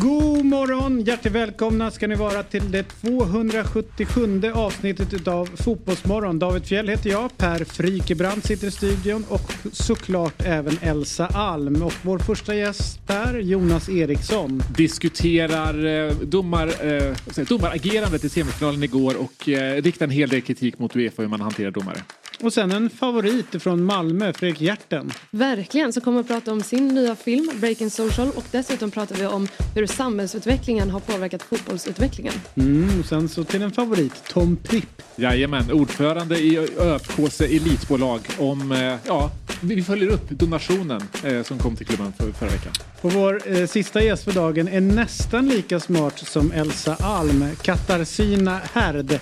God 0.00 0.44
morgon! 0.44 1.00
Hjärtligt 1.00 1.32
välkomna 1.32 1.90
ska 1.90 2.06
ni 2.06 2.14
vara 2.14 2.42
till 2.42 2.70
det 2.70 2.82
277 2.82 4.42
avsnittet 4.54 5.14
utav 5.14 5.46
Fotbollsmorgon. 5.46 6.38
David 6.38 6.66
Fjell 6.66 6.88
heter 6.88 7.10
jag, 7.10 7.36
Per 7.36 7.64
Frykebrant 7.64 8.44
sitter 8.46 8.66
i 8.66 8.70
studion 8.70 9.24
och 9.28 9.52
såklart 9.72 10.42
även 10.44 10.78
Elsa 10.82 11.26
Alm. 11.26 11.82
Och 11.82 11.92
vår 12.02 12.18
första 12.18 12.54
gäst 12.54 13.00
är 13.10 13.38
Jonas 13.38 13.88
Eriksson. 13.88 14.62
Diskuterar 14.76 15.86
eh, 15.86 16.16
domar, 16.16 16.66
eh, 16.66 17.44
domaragerandet 17.48 18.24
i 18.24 18.28
semifinalen 18.28 18.82
igår 18.82 19.16
och 19.16 19.48
eh, 19.48 19.82
riktar 19.82 20.06
en 20.06 20.12
hel 20.12 20.28
del 20.28 20.42
kritik 20.42 20.78
mot 20.78 20.96
Uefa 20.96 21.22
hur 21.22 21.28
man 21.28 21.40
hanterar 21.40 21.70
domare. 21.70 22.02
Och 22.44 22.52
sen 22.52 22.72
en 22.72 22.90
favorit 22.90 23.62
från 23.62 23.84
Malmö, 23.84 24.32
Fredrik 24.32 24.60
Hjerten. 24.60 25.12
Verkligen, 25.30 25.92
som 25.92 26.02
kommer 26.02 26.20
att 26.20 26.26
prata 26.26 26.52
om 26.52 26.60
sin 26.60 26.88
nya 26.88 27.16
film 27.16 27.50
Breaking 27.60 27.90
Social 27.90 28.28
och 28.36 28.44
dessutom 28.50 28.90
pratar 28.90 29.16
vi 29.16 29.26
om 29.26 29.48
hur 29.74 29.86
samhällsutvecklingen 29.86 30.90
har 30.90 31.00
påverkat 31.00 31.42
fotbollsutvecklingen. 31.42 32.32
Mm, 32.54 33.00
och 33.00 33.06
sen 33.06 33.28
så 33.28 33.44
till 33.44 33.62
en 33.62 33.72
favorit, 33.72 34.12
Tom 34.28 34.56
Pripp. 34.56 35.02
Jajamän, 35.16 35.72
ordförande 35.72 36.38
i 36.38 36.58
ÖFKs 36.78 37.40
elitbolag 37.40 38.20
om, 38.38 38.72
eh, 38.72 38.94
ja, 39.06 39.30
vi 39.60 39.82
följer 39.82 40.08
upp 40.08 40.30
donationen 40.30 41.02
eh, 41.24 41.42
som 41.42 41.58
kom 41.58 41.76
till 41.76 41.86
klubben 41.86 42.12
för, 42.12 42.32
förra 42.32 42.50
veckan. 42.50 42.72
Och 43.00 43.12
vår 43.12 43.42
eh, 43.46 43.66
sista 43.66 44.02
gäst 44.02 44.24
för 44.24 44.32
dagen 44.32 44.68
är 44.68 44.80
nästan 44.80 45.48
lika 45.48 45.80
smart 45.80 46.18
som 46.18 46.52
Elsa 46.52 46.96
Alm, 47.00 47.44
Katarzyna 47.62 48.60
Härd. 48.72 49.20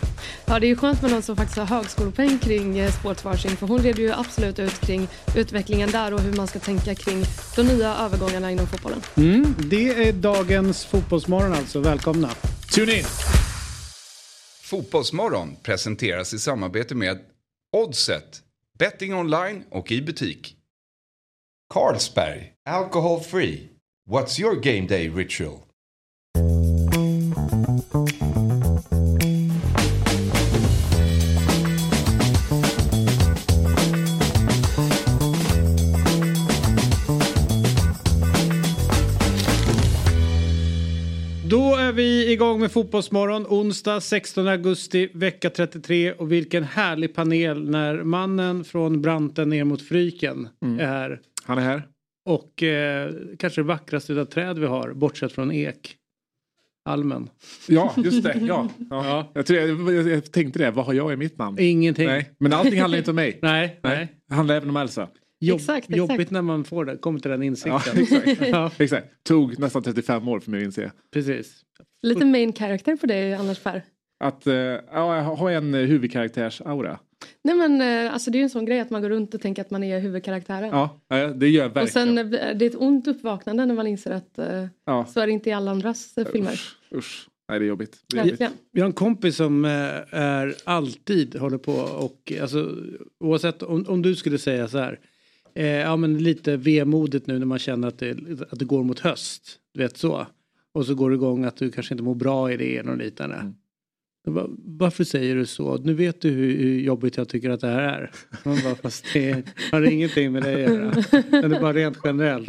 Ja, 0.52 0.58
det 0.58 0.66
är 0.66 0.68
ju 0.68 0.76
skönt 0.76 1.02
med 1.02 1.10
någon 1.10 1.22
som 1.22 1.36
faktiskt 1.36 1.58
har 1.58 1.66
högskolepoäng 1.66 2.38
kring 2.38 2.78
eh, 2.78 2.92
sportswashing 2.92 3.56
för 3.56 3.66
hon 3.66 3.78
reder 3.78 4.02
ju 4.02 4.12
absolut 4.12 4.58
ut 4.58 4.80
kring 4.80 5.08
utvecklingen 5.36 5.90
där 5.90 6.14
och 6.14 6.20
hur 6.20 6.32
man 6.32 6.46
ska 6.46 6.58
tänka 6.58 6.94
kring 6.94 7.24
de 7.56 7.62
nya 7.62 7.94
övergångarna 7.94 8.50
inom 8.50 8.66
fotbollen. 8.66 9.00
Mm, 9.16 9.54
det 9.58 10.08
är 10.08 10.12
dagens 10.12 10.84
Fotbollsmorgon 10.84 11.52
alltså, 11.52 11.80
välkomna. 11.80 12.30
Tune 12.74 12.92
in! 12.92 13.04
Fotbollsmorgon 14.62 15.56
presenteras 15.62 16.34
i 16.34 16.38
samarbete 16.38 16.94
med 16.94 17.18
Oddset, 17.76 18.42
betting 18.78 19.14
online 19.14 19.64
och 19.70 19.92
i 19.92 20.02
butik. 20.02 20.56
Carlsberg, 21.74 22.52
alcohol 22.68 23.20
free. 23.20 23.68
What's 24.10 24.40
your 24.40 24.54
game 24.54 24.86
day 24.86 25.08
ritual? 25.08 25.58
Igång 42.32 42.60
med 42.60 42.72
Fotbollsmorgon 42.72 43.46
onsdag 43.48 44.00
16 44.00 44.48
augusti 44.48 45.10
vecka 45.14 45.50
33 45.50 46.12
och 46.12 46.32
vilken 46.32 46.64
härlig 46.64 47.14
panel 47.14 47.70
när 47.70 48.02
mannen 48.02 48.64
från 48.64 49.02
Branten 49.02 49.48
ner 49.48 49.64
mot 49.64 49.82
Fryken 49.82 50.48
är 50.80 50.86
här. 50.86 51.20
Han 51.44 51.58
är 51.58 51.62
här. 51.62 51.82
Och 52.24 52.62
eh, 52.62 53.10
kanske 53.38 53.60
det 53.60 53.66
vackraste 53.66 54.20
av 54.20 54.24
träd 54.24 54.58
vi 54.58 54.66
har 54.66 54.92
bortsett 54.92 55.32
från 55.32 55.52
ek. 55.52 55.96
Almen. 56.84 57.28
Ja, 57.68 57.94
just 57.96 58.22
det. 58.22 58.38
Ja. 58.40 58.68
Ja. 58.90 59.30
Jag, 59.34 59.46
tror 59.46 59.58
jag, 59.58 59.94
jag, 59.94 60.08
jag 60.08 60.32
tänkte 60.32 60.58
det, 60.58 60.70
vad 60.70 60.84
har 60.86 60.92
jag 60.92 61.12
i 61.12 61.16
mitt 61.16 61.38
namn? 61.38 61.56
Ingenting. 61.60 62.06
Nej, 62.06 62.30
men 62.38 62.52
allting 62.52 62.80
handlar 62.80 62.98
inte 62.98 63.10
om 63.10 63.16
mig. 63.16 63.38
Nej, 63.42 63.80
nej. 63.82 64.08
Det 64.28 64.34
handlar 64.34 64.54
även 64.54 64.70
om 64.70 64.76
Elsa. 64.76 65.08
Jobb, 65.46 65.56
Exakt, 65.60 65.78
exakt. 65.90 65.96
Jobbigt 65.96 66.30
när 66.30 66.42
man 66.42 66.64
får 66.64 66.84
det, 66.84 66.96
kommer 66.96 67.18
till 67.20 67.30
den 67.30 67.40
Ja, 67.42 67.46
insikten. 67.46 67.98
exakt. 68.02 68.40
Ja, 68.48 68.70
exakt. 68.78 69.24
Tog 69.24 69.58
nästan 69.58 69.82
35 69.82 70.28
år 70.28 70.40
för 70.40 70.50
mig 70.50 70.60
att 70.60 70.64
inse. 70.64 70.92
precis. 71.12 71.62
Lite 72.02 72.24
main 72.24 72.52
character 72.52 72.96
på 72.96 73.06
dig 73.06 73.34
annars 73.34 73.58
Per. 73.62 73.82
Att 74.24 74.46
eh, 74.46 74.54
ja, 74.54 74.80
jag 75.16 75.22
har 75.22 75.50
en 75.50 75.74
eh, 75.74 75.80
huvudkaraktärs-aura. 75.80 76.98
Nej 77.44 77.54
men 77.54 77.80
eh, 78.06 78.12
alltså 78.12 78.30
det 78.30 78.36
är 78.36 78.40
ju 78.40 78.44
en 78.44 78.50
sån 78.50 78.64
grej 78.66 78.80
att 78.80 78.90
man 78.90 79.02
går 79.02 79.08
runt 79.10 79.34
och 79.34 79.40
tänker 79.40 79.62
att 79.62 79.70
man 79.70 79.84
är 79.84 79.98
huvudkaraktären. 80.00 80.68
Ja, 80.70 81.00
ja, 81.08 81.26
det 81.26 81.48
gör 81.48 81.62
jag 81.62 81.70
och 81.70 81.76
verkligen. 81.76 82.16
sen 82.16 82.18
eh, 82.18 82.56
det 82.56 82.64
är 82.64 82.70
ett 82.70 82.76
ont 82.76 83.06
uppvaknande 83.08 83.66
när 83.66 83.74
man 83.74 83.86
inser 83.86 84.10
att 84.10 84.38
eh, 84.38 84.66
ja. 84.86 85.06
så 85.06 85.20
är 85.20 85.26
det 85.26 85.32
inte 85.32 85.50
i 85.50 85.52
alla 85.52 85.70
andras 85.70 86.18
eh, 86.18 86.26
filmer. 86.32 86.52
Usch, 86.52 86.76
usch. 86.94 87.28
Nej, 87.48 87.58
det 87.58 87.64
är 87.64 87.68
jobbigt. 87.68 87.96
Det 88.08 88.16
är 88.16 88.18
jobbigt. 88.18 88.32
Verkligen. 88.32 88.52
Vi 88.72 88.80
har 88.80 88.86
en 88.86 88.92
kompis 88.92 89.36
som 89.36 89.64
eh, 89.64 89.70
är 90.20 90.54
alltid 90.64 91.36
håller 91.36 91.58
på 91.58 91.72
och 91.74 92.32
alltså 92.42 92.70
oavsett 93.20 93.62
om, 93.62 93.84
om 93.88 94.02
du 94.02 94.14
skulle 94.16 94.38
säga 94.38 94.68
så 94.68 94.78
här. 94.78 94.98
Eh, 95.54 95.66
ja 95.66 95.96
men 95.96 96.18
lite 96.18 96.56
vemodigt 96.56 97.26
nu 97.26 97.38
när 97.38 97.46
man 97.46 97.58
känner 97.58 97.88
att 97.88 97.98
det, 97.98 98.10
att 98.50 98.58
det 98.58 98.64
går 98.64 98.84
mot 98.84 99.00
höst. 99.00 99.58
Du 99.74 99.82
vet 99.82 99.96
så. 99.96 100.26
Och 100.74 100.86
så 100.86 100.94
går 100.94 101.10
det 101.10 101.14
igång 101.14 101.44
att 101.44 101.56
du 101.56 101.70
kanske 101.70 101.94
inte 101.94 102.04
mår 102.04 102.14
bra 102.14 102.52
i 102.52 102.56
det 102.56 102.80
och 102.80 102.96
liknande. 102.96 103.36
Mm. 103.36 103.54
Varför 104.78 105.04
säger 105.04 105.36
du 105.36 105.46
så? 105.46 105.76
Nu 105.76 105.94
vet 105.94 106.20
du 106.20 106.30
hur, 106.30 106.58
hur 106.58 106.80
jobbigt 106.80 107.16
jag 107.16 107.28
tycker 107.28 107.50
att 107.50 107.60
det 107.60 107.66
här 107.66 107.82
är. 107.82 108.10
Man 108.44 108.58
bara, 108.64 108.74
fast 108.74 109.04
det 109.12 109.42
har 109.72 109.92
ingenting 109.92 110.32
med 110.32 110.42
dig 110.42 110.64
att 110.64 110.72
göra. 110.72 110.90
Det 110.90 111.56
är 111.56 111.60
bara 111.60 111.72
rent 111.72 111.98
generellt. 112.04 112.48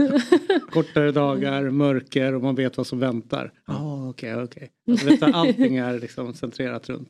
Kortare 0.72 1.12
dagar, 1.12 1.70
mörker 1.70 2.34
och 2.34 2.42
man 2.42 2.56
vet 2.56 2.78
vad 2.78 2.88
som 2.88 3.00
väntar. 3.00 3.52
Ja, 3.68 4.10
okej, 4.10 4.36
okej. 4.36 4.72
Alltså, 4.92 5.06
vet 5.06 5.20
du, 5.20 5.26
Allting 5.26 5.78
är 5.78 6.00
liksom 6.00 6.34
centrerat 6.34 6.90
runt 6.90 7.10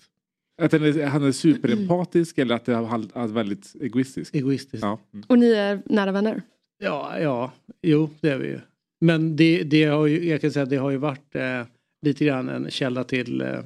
Att 0.62 0.72
han 0.72 0.84
är, 0.84 1.06
han 1.06 1.24
är 1.24 1.32
superempatisk 1.32 2.38
eller 2.38 2.56
att 2.56 2.66
det 2.66 2.74
är 2.74 3.28
väldigt 3.28 3.74
egoistisk. 3.82 4.36
egoistiskt. 4.36 4.84
Ja, 4.84 5.00
Ja. 5.12 5.18
Mm. 5.18 5.26
Och 5.30 5.40
ni 5.40 5.52
är 5.52 5.82
nära 5.86 6.12
vänner. 6.12 6.42
ja, 6.80 7.52
jo, 7.82 8.10
det 8.22 8.30
är 8.30 8.38
vi 8.38 8.48
ju. 8.48 8.60
Men 9.02 9.36
det, 9.36 9.64
det 9.64 9.84
har 9.84 10.08
ju, 10.08 10.30
jag 10.30 10.42
kan 10.42 10.52
säga 10.52 10.66
det 10.66 10.76
har 10.78 10.90
ju 10.92 10.98
varit 10.98 11.36
eh, 11.36 11.64
lite 12.02 12.26
grann 12.26 12.50
en 12.50 12.72
källa 12.72 13.04
till 13.04 13.42
eh, 13.42 13.60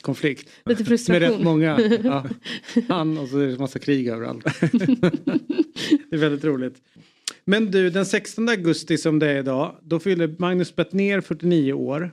konflikt. 0.00 0.48
Lite 0.48 0.52
Med 0.64 0.78
rätt 0.78 0.86
frustration. 0.88 1.44
många. 1.44 1.80
Ja. 2.04 2.24
Han 2.88 3.18
och 3.18 3.28
så 3.28 3.38
är 3.38 3.46
det 3.46 3.58
massa 3.58 3.78
krig 3.78 4.08
överallt. 4.08 4.44
det 4.60 6.16
är 6.16 6.16
väldigt 6.18 6.44
roligt. 6.44 6.82
Men 7.44 7.70
du, 7.70 7.90
den 7.90 8.06
16 8.06 8.48
augusti 8.48 8.98
som 8.98 9.18
det 9.18 9.30
är 9.30 9.38
idag, 9.38 9.74
då 9.82 9.98
fyller 9.98 10.34
Magnus 10.38 10.76
Bettner 10.76 11.20
49 11.20 11.72
år. 11.72 12.10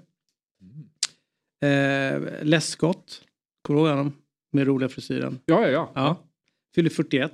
Eh, 1.64 2.22
Läskott, 2.41 3.22
kommer 3.66 3.80
du 3.81 3.88
ihåg 3.88 3.98
honom? 3.98 4.14
Med 4.53 4.68
roliga 4.68 4.90
frisyren. 4.90 5.40
Ja, 5.46 5.62
ja, 5.62 5.68
ja. 5.70 5.92
Ja. 5.96 6.18
Fyller 6.76 6.90
41. 6.90 7.31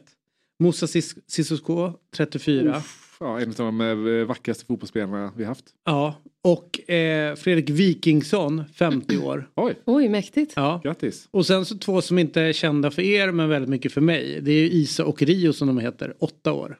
Moussa 0.59 0.86
Sis- 0.86 1.18
Sissoko 1.28 1.94
34. 2.16 2.78
Uff, 2.78 3.18
ja. 3.19 3.40
En 3.40 3.50
av 3.50 3.56
de 3.56 3.81
eh, 3.81 4.25
vackraste 4.25 4.66
fotbollsspelarna 4.66 5.31
vi 5.38 5.44
haft. 5.44 5.66
Ja. 5.86 6.16
Och 6.44 6.90
eh, 6.90 7.36
Fredrik 7.36 7.69
Wikingsson 7.69 8.64
50 8.75 9.18
år. 9.18 9.50
Oj, 9.56 9.75
Oj, 9.86 10.09
mäktigt. 10.09 10.53
Ja. 10.56 10.81
grattis. 10.84 11.28
Och 11.31 11.46
sen 11.46 11.66
så 11.66 11.78
två 11.78 12.02
som 12.02 12.19
inte 12.19 12.42
är 12.42 12.53
kända 12.53 12.92
för 12.92 13.02
er 13.02 13.31
men 13.31 13.50
väldigt 13.50 13.69
mycket 13.69 13.92
för 13.94 14.02
mig. 14.02 14.40
Det 14.42 14.52
är 14.52 14.59
ju 14.62 14.69
Isa 14.72 15.06
och 15.06 15.22
Rio 15.22 15.53
som 15.53 15.68
de 15.68 15.80
heter. 15.80 16.13
Åtta 16.19 16.52
år. 16.53 16.80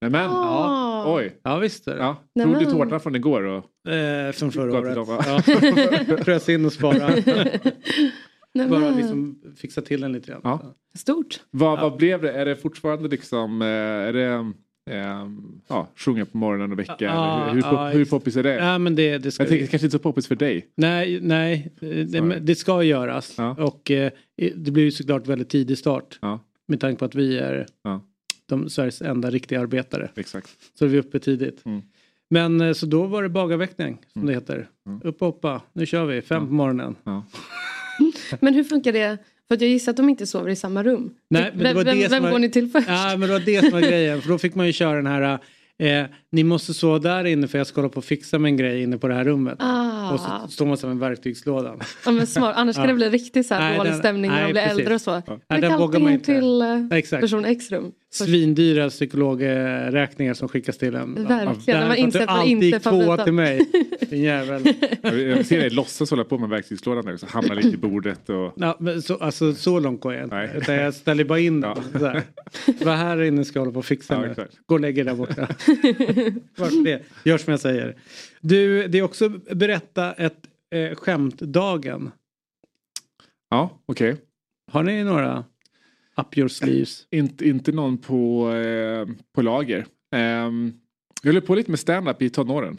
Nej, 0.00 0.10
men, 0.10 0.30
Ah. 0.30 1.14
oj. 1.14 1.36
Ja 1.42 1.58
visst 1.58 1.88
är 1.88 1.94
det. 1.96 2.02
Ja. 2.02 2.16
Tog 2.44 2.58
du 2.58 2.64
tårtan 2.64 3.00
från 3.00 3.16
igår? 3.16 3.42
Och... 3.42 3.90
Eh, 3.92 4.32
från 4.32 4.52
förra 4.52 4.78
året. 4.78 4.96
Ja. 5.08 5.42
Frös 6.24 6.48
in 6.48 6.64
och 6.64 6.72
spara. 6.72 7.10
Nej, 8.56 8.68
Bara 8.68 8.90
liksom 8.90 9.42
fixa 9.56 9.82
till 9.82 10.00
den 10.00 10.12
lite 10.12 10.30
grann. 10.30 10.40
Ja. 10.44 10.74
Stort. 10.94 11.40
Vad, 11.50 11.80
vad 11.80 11.96
blev 11.96 12.22
det? 12.22 12.32
Är 12.32 12.44
det 12.46 12.56
fortfarande 12.56 13.08
liksom, 13.08 13.62
eh, 13.62 13.68
är 13.68 14.12
det 14.12 14.52
eh, 14.90 15.26
ja, 15.68 15.88
sjunga 15.96 16.24
på 16.26 16.38
morgonen 16.38 16.72
och 16.72 16.78
väcka? 16.78 17.10
Eller 17.10 17.54
hur, 17.54 17.62
pop, 17.62 17.94
hur 17.94 18.04
poppis 18.04 18.36
är 18.36 18.42
det? 18.42 18.54
Ja 18.54 18.78
men 18.78 18.94
det, 18.94 19.18
det 19.18 19.30
ska 19.30 19.42
Jag 19.42 19.50
tänker 19.50 19.66
kanske 19.66 19.86
inte 19.86 19.92
så 19.98 20.02
poppis 20.02 20.26
för 20.26 20.34
dig. 20.34 20.66
Nej, 20.74 21.20
nej. 21.20 21.72
Det, 21.80 22.38
det 22.40 22.54
ska 22.54 22.82
göras. 22.82 23.34
Ja. 23.38 23.56
Och 23.58 23.90
eh, 23.90 24.10
det 24.56 24.70
blir 24.70 24.84
ju 24.84 24.90
såklart 24.90 25.26
väldigt 25.26 25.48
tidig 25.48 25.78
start. 25.78 26.18
Ja. 26.22 26.40
Med 26.68 26.80
tanke 26.80 26.98
på 26.98 27.04
att 27.04 27.14
vi 27.14 27.38
är 27.38 27.66
Ja. 27.82 28.00
de 28.46 28.68
Sveriges 28.70 29.02
enda 29.02 29.30
riktiga 29.30 29.60
arbetare. 29.60 30.10
Exakt. 30.16 30.48
Så 30.78 30.84
är 30.84 30.88
vi 30.88 30.98
uppe 30.98 31.18
tidigt. 31.18 31.66
Mm. 31.66 31.82
Men 32.30 32.60
eh, 32.60 32.72
så 32.72 32.86
då 32.86 33.06
var 33.06 33.22
det 33.22 33.28
bagarväckning 33.28 33.98
som 34.12 34.22
Mm. 34.22 34.26
det 34.26 34.40
heter. 34.40 34.68
Mm. 34.86 35.00
Upp 35.04 35.22
och 35.22 35.26
hoppa, 35.26 35.62
nu 35.72 35.86
kör 35.86 36.04
vi, 36.06 36.22
fem 36.22 36.42
Ja. 36.42 36.46
på 36.46 36.52
morgonen. 36.54 36.96
Ja. 38.30 38.36
Men 38.40 38.54
hur 38.54 38.64
funkar 38.64 38.92
det? 38.92 39.18
För 39.48 39.54
att 39.54 39.60
jag 39.60 39.70
gissar 39.70 39.90
att 39.92 39.96
de 39.96 40.08
inte 40.08 40.26
sover 40.26 40.50
i 40.50 40.56
samma 40.56 40.82
rum. 40.82 41.14
Nej, 41.30 41.50
men 41.54 41.64
det 41.64 41.74
var 41.74 41.84
vem, 41.84 41.98
det 42.00 42.08
vem 42.08 42.22
var- 42.22 42.30
går 42.30 42.38
ni 42.38 42.50
till 42.50 42.68
först? 42.70 42.88
Ja 42.88 43.08
men 43.16 43.20
det 43.20 43.32
var 43.34 43.40
det 43.40 43.60
som 43.60 43.70
var 43.70 43.80
grejen. 43.80 44.22
För 44.22 44.28
då 44.28 44.38
fick 44.38 44.54
man 44.54 44.66
ju 44.66 44.72
köra 44.72 44.96
den 44.96 45.06
här 45.06 45.38
eh, 45.78 46.06
ni 46.32 46.44
måste 46.44 46.74
sova 46.74 46.98
där 46.98 47.24
inne 47.24 47.48
för 47.48 47.58
jag 47.58 47.66
ska 47.66 47.80
hålla 47.80 47.88
på 47.92 47.98
och 47.98 48.04
fixa 48.04 48.38
med 48.38 48.48
en 48.48 48.56
grej 48.56 48.82
inne 48.82 48.98
på 48.98 49.08
det 49.08 49.14
här 49.14 49.24
rummet. 49.24 49.56
Ah. 49.58 50.12
Och 50.12 50.20
så 50.20 50.26
står 50.48 50.66
man 50.66 50.76
som 50.76 50.90
en 50.90 50.98
verktygslåda. 50.98 51.74
Ja, 52.04 52.10
men 52.10 52.26
smart. 52.26 52.54
Annars 52.56 52.76
kan 52.76 52.84
Ja. 52.84 52.88
det 52.88 52.94
bli 52.94 53.10
riktigt 53.10 53.46
så 53.46 53.54
här 53.54 53.60
Nej, 53.68 53.76
dålig 53.78 53.92
den- 53.92 53.98
stämning 53.98 54.30
när 54.30 54.36
nej, 54.36 54.46
de 54.46 54.52
blir 54.52 54.62
precis. 54.62 54.78
äldre 54.78 54.94
och 54.94 55.00
så. 55.00 55.10
Nej, 55.12 55.22
Jag 55.48 55.60
den 55.60 55.78
vågar 55.78 56.00
man 56.00 56.12
inte. 56.12 56.24
till 56.24 56.62
eh, 56.62 56.86
Exakt. 56.98 57.20
person 57.20 57.44
X 57.44 57.70
rum. 57.70 57.92
Svindyra 58.10 58.90
psykologräkningar 58.90 60.34
som 60.34 60.48
skickas 60.48 60.78
till 60.78 60.94
en. 60.94 61.14
Verkligen, 61.14 61.80
när 61.80 61.88
man 61.88 61.96
inser 61.96 62.20
att 62.20 62.26
man 62.26 62.38
alltid 62.38 62.64
inte 62.64 62.80
får 62.80 63.00
byta. 63.00 63.24
till 63.24 63.32
mig. 63.32 63.70
Din 64.10 64.22
jävel. 64.22 64.74
Jag 65.02 65.46
ser 65.46 65.60
dig 65.60 65.70
låtsas 65.70 66.10
hålla 66.10 66.24
på 66.24 66.38
med 66.38 66.48
verktygslådan 66.48 67.04
nu. 67.04 67.18
Så 67.18 67.26
hamnar 67.26 67.54
lite 67.54 67.68
i 67.68 67.76
bordet 67.76 68.28
och... 68.28 68.52
Ja, 68.56 68.76
men 68.80 69.02
så, 69.02 69.16
alltså, 69.16 69.54
så 69.54 69.80
långt 69.80 70.00
går 70.00 70.14
jag 70.14 70.24
inte. 70.24 70.36
Nej. 70.36 70.50
Utan 70.56 70.74
jag 70.74 70.94
ställer 70.94 71.24
bara 71.24 71.38
in 71.38 71.60
den. 71.60 71.76
Ja. 72.00 72.20
Vad 72.80 72.94
här 72.94 73.22
inne 73.22 73.44
ska 73.44 73.58
jag 73.58 73.60
hålla 73.60 73.72
på 73.72 73.78
och 73.78 73.84
fixa 73.84 74.14
Ja, 74.14 74.34
nu. 74.36 74.48
Gå 74.66 74.74
och 74.74 74.80
lägg 74.80 74.98
er 74.98 75.04
där 75.04 75.14
borta. 75.14 75.48
Varför 76.56 76.84
det? 76.84 77.02
Gör 77.24 77.38
som 77.38 77.50
jag 77.50 77.60
säger. 77.60 77.96
Du, 78.40 78.88
det 78.88 78.98
är 78.98 79.02
också 79.02 79.28
berätta 79.28 80.12
ett 80.12 80.38
eh, 80.74 80.96
skämtdagen. 80.96 82.10
Ja, 83.50 83.70
okej. 83.86 84.16
Har 84.72 84.82
ni 84.82 85.04
några 85.04 85.44
up 86.20 86.38
your 86.38 86.48
sleeves? 86.48 87.06
Inte, 87.10 87.48
inte 87.48 87.72
någon 87.72 87.98
på, 87.98 88.50
eh, 88.52 89.08
på 89.34 89.42
lager. 89.42 89.86
Ehm, 90.14 90.72
jag 91.22 91.32
höll 91.32 91.42
på 91.42 91.54
lite 91.54 91.70
med 91.70 91.80
stand-up 91.80 92.22
i 92.22 92.30
tonåren. 92.30 92.78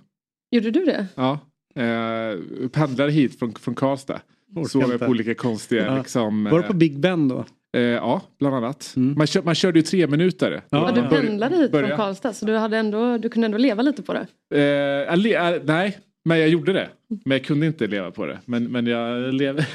Gjorde 0.52 0.72
du 0.72 0.86
det? 0.86 1.08
Ja. 1.16 1.40
Eh, 1.76 2.70
pendlade 2.70 3.12
hit 3.12 3.40
från, 3.40 3.54
från 3.56 3.76
Karlstad. 3.76 4.22
Såg 4.70 4.84
jag 4.84 5.00
på 5.00 5.06
olika 5.06 5.36
konstiga 5.36 5.86
Ja. 5.86 5.98
liksom, 5.98 6.44
Var 6.44 6.58
du 6.58 6.64
på 6.64 6.74
eh, 6.74 6.78
Big 6.78 7.00
Ben 7.00 7.28
då? 7.28 7.46
eh, 7.78 7.82
Ja, 7.82 8.22
bland 8.40 8.56
annat. 8.56 8.94
Mm. 8.96 9.18
Man, 9.18 9.28
kör, 9.28 9.42
man 9.44 9.56
körde 9.56 9.80
ju 9.80 9.84
tre 9.84 10.08
minuter. 10.08 10.62
Ja, 10.70 10.92
du 10.96 11.02
pendlade 11.16 11.56
hit 11.56 11.72
börja. 11.72 11.88
från 11.88 11.98
Karlstad 11.98 12.34
så 12.34 12.46
du, 12.46 12.56
hade 12.56 12.78
ändå, 12.78 13.18
du 13.18 13.30
kunde 13.30 13.46
ändå 13.46 13.58
leva 13.58 13.82
lite 13.82 14.02
på 14.04 14.14
det. 14.14 14.28
Eh, 14.56 15.14
eh, 15.14 15.62
nej, 15.66 15.98
men 16.28 16.40
jag 16.40 16.50
gjorde 16.50 16.74
det. 16.74 16.90
Men 17.08 17.38
jag 17.38 17.44
kunde 17.46 17.66
inte 17.68 17.88
leva 17.88 18.12
på 18.12 18.26
det. 18.26 18.40
Men, 18.46 18.64
men 18.72 18.88
jag 18.88 19.34
levde. 19.34 19.68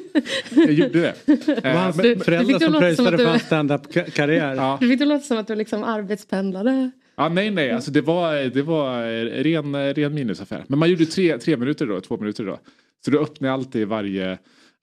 jag 0.50 0.72
gjorde 0.72 1.00
det. 1.00 1.14
Var 1.46 1.70
Eh, 1.70 1.76
hans 1.76 1.96
men, 1.96 2.04
du- 2.06 2.16
föräldrar 2.18 2.58
det 2.58 2.64
som 2.64 2.72
pröjsade 2.80 3.18
för 3.18 3.24
hans 3.26 3.42
stand-up-karriär? 3.42 4.54
ja. 4.54 4.78
Du 4.80 4.88
fick 4.88 4.98
det 4.98 5.04
låta 5.04 5.24
som 5.24 5.38
att 5.38 5.46
du 5.46 5.54
liksom 5.54 5.84
arbetspendlade. 5.84 6.90
Ja, 7.16 7.28
nej, 7.28 7.50
nej, 7.50 7.70
alltså 7.70 7.90
det 7.90 8.00
var, 8.00 8.34
det 8.50 8.62
var 8.62 9.02
ren, 9.42 9.94
ren 9.94 10.14
minusaffär. 10.14 10.64
Men 10.68 10.78
man 10.78 10.90
gjorde 10.90 11.06
tre, 11.06 11.38
tre 11.38 11.56
minuter 11.56 11.86
då, 11.86 12.00
två 12.00 12.16
minuter 12.16 12.44
då. 12.44 12.58
Så 13.04 13.10
då 13.10 13.18
öppnade 13.18 13.48
jag 13.50 13.54
alltid 13.58 13.88
varje 13.88 14.30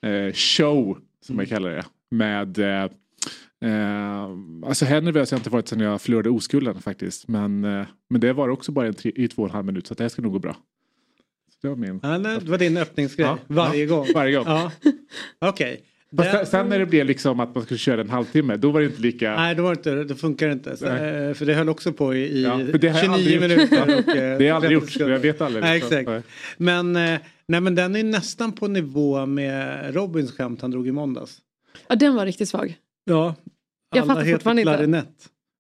eh, 0.06 0.34
show, 0.34 0.98
som 1.26 1.40
jag 1.40 1.50
kallar 1.50 1.70
det, 1.70 1.84
med 2.12 2.60
eh, 2.60 2.84
eh, 3.72 4.24
alltså 4.66 4.86
här 4.86 5.02
nervös 5.02 5.32
har 5.32 5.36
jag 5.36 5.40
inte 5.40 5.50
varit 5.50 5.68
sedan 5.68 5.80
jag 5.80 6.02
förlorade 6.02 6.30
oskulden 6.30 6.82
faktiskt. 6.82 7.28
Men, 7.28 7.64
eh, 7.66 7.86
men 8.10 8.22
det 8.22 8.34
var 8.34 8.50
också 8.50 8.72
bara 8.72 8.88
en 8.88 8.94
tre, 8.94 9.12
i 9.16 9.28
två 9.28 9.42
och 9.42 9.48
en 9.50 9.54
halv 9.56 9.66
minut 9.66 9.88
så 9.88 9.94
det 9.94 10.04
här 10.04 10.10
ska 10.10 10.22
nog 10.22 10.32
gå 10.34 10.40
bra. 10.40 10.56
Det 11.62 11.68
var 11.68 11.76
min. 11.76 12.00
Ja, 12.04 12.18
nej, 12.18 12.38
det 12.42 12.52
var 12.52 12.58
din 12.58 12.78
öppningsgrej. 12.78 13.28
Ja, 13.28 13.38
Varje 13.48 13.86
ja, 13.86 13.96
gång? 13.96 14.08
Varje 14.16 14.36
gång. 14.36 14.46
Ja. 14.48 14.72
Okej. 15.40 15.82
Fast 16.18 16.32
Det- 16.32 16.46
sen, 16.46 16.70
när 16.70 16.80
det 16.80 16.86
blev 16.86 17.06
liksom 17.06 17.40
att 17.40 17.56
man 17.56 17.64
skulle 17.64 17.78
köra 17.78 18.02
en 18.02 18.10
halvtimme, 18.10 18.56
då 18.58 18.72
var 18.72 18.80
det 18.80 18.86
inte 18.86 19.02
lika... 19.02 19.36
Nej, 19.36 19.56
det, 19.56 19.62
var 19.62 19.72
inte, 19.72 20.04
det 20.04 20.16
funkar 20.16 20.50
inte. 20.52 20.78
Så, 20.78 20.86
eh, 20.86 21.34
för 21.34 21.46
det 21.46 21.54
höll 21.54 21.70
också 21.70 21.94
på 21.94 22.16
i, 22.16 22.20
i 22.20 22.44
Ja, 22.44 22.58
för 22.72 22.78
det 22.78 22.90
har 22.90 23.00
jag 23.04 23.06
29 23.06 23.14
aldrig 23.14 23.34
gjort. 23.34 23.42
minuter. 23.42 23.84
Och, 24.00 24.16
eh, 24.16 24.16
det 24.16 24.36
har 24.36 24.42
jag 24.44 24.56
aldrig 24.56 24.80
30 24.82 25.00
gjort, 25.00 25.10
jag 25.10 25.20
vet 25.20 25.42
aldrig. 25.42 25.64
Nej, 25.64 25.78
exakt. 25.78 26.28
Men, 26.58 26.96
eh, 26.96 27.20
nej, 27.48 27.62
men 27.62 27.76
den 27.76 27.96
är 27.96 28.04
nästan 28.04 28.52
på 28.52 28.68
nivå 28.68 29.26
med 29.26 29.94
Robins 29.96 30.32
skämt 30.32 30.62
han 30.62 30.72
drog 30.72 30.88
i 30.88 30.92
måndags. 30.92 31.38
Ja, 31.88 31.96
den 31.96 32.16
var 32.16 32.26
riktigt 32.26 32.50
svag. 32.50 32.76
Ja. 33.06 33.36
Jag 33.96 34.02
Alla 34.02 34.08
fattar 34.14 34.22
heter 34.26 34.38
fortfarande 34.38 34.62
inte. 34.88 35.04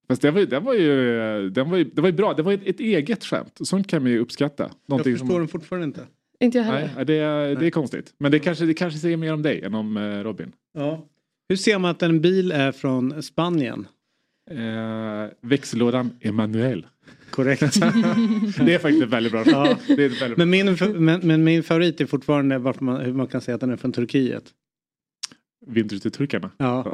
Fast 0.09 0.21
det 0.21 0.31
var, 0.31 0.41
det 0.41 0.59
var 0.59 0.73
ju, 0.73 1.49
den 1.49 1.69
var 1.69 1.77
ju, 1.77 1.83
det 1.83 2.01
var 2.01 2.09
ju 2.09 2.15
bra, 2.15 2.33
det 2.33 2.43
var 2.43 2.53
ett, 2.53 2.67
ett 2.67 2.79
eget 2.79 3.23
skämt. 3.25 3.57
Sånt 3.61 3.87
kan 3.87 4.03
man 4.03 4.11
ju 4.11 4.19
uppskatta. 4.19 4.63
Jag 4.63 4.71
Någonting 4.85 5.13
förstår 5.13 5.27
som, 5.27 5.37
den 5.39 5.47
fortfarande 5.47 5.85
inte. 5.85 6.01
Inte 6.39 6.57
jag 6.57 6.65
heller. 6.65 6.89
nej, 6.95 7.05
det, 7.05 7.13
är- 7.13 7.55
det 7.55 7.65
är 7.67 7.71
konstigt. 7.71 8.13
Men 8.17 8.31
det 8.31 8.39
kanske, 8.39 8.65
det 8.65 8.73
kanske 8.73 8.99
säger 8.99 9.17
mer 9.17 9.33
om 9.33 9.41
dig 9.41 9.61
än 9.63 9.73
om 9.75 9.97
eh, 9.97 10.01
Robin. 10.23 10.51
Ja. 10.73 11.05
Hur 11.49 11.55
ser 11.55 11.79
man 11.79 11.91
att 11.91 12.01
en 12.03 12.21
bil 12.21 12.51
är 12.51 12.71
från 12.71 13.23
Spanien? 13.23 13.87
Eh, 14.51 14.57
växellådan 15.41 16.09
Emanuel. 16.21 16.85
Korrekt. 17.29 17.61
Det 18.65 18.73
är 18.73 18.79
faktiskt 18.79 19.05
väldigt 19.07 19.31
bra 19.31 19.43
Ja. 19.45 19.77
det 19.87 19.93
är 20.03 20.05
ett 20.09 20.21
väldigt 20.21 20.37
bra. 20.37 20.45
men, 20.45 20.49
min, 20.49 20.77
men, 21.05 21.19
men 21.23 21.43
min 21.43 21.63
favorit 21.63 22.01
är 22.01 22.05
fortfarande 22.05 22.57
varför 22.57 22.83
man, 22.83 23.01
hur 23.01 23.13
man 23.13 23.27
kan 23.27 23.41
säga 23.41 23.55
att 23.55 23.61
den 23.61 23.71
är 23.71 23.77
från 23.77 23.91
Turkiet. 23.91 24.43
Vinter 25.69 25.97
till 25.97 26.11
turkarna. 26.11 26.51
Ja. 26.57 26.93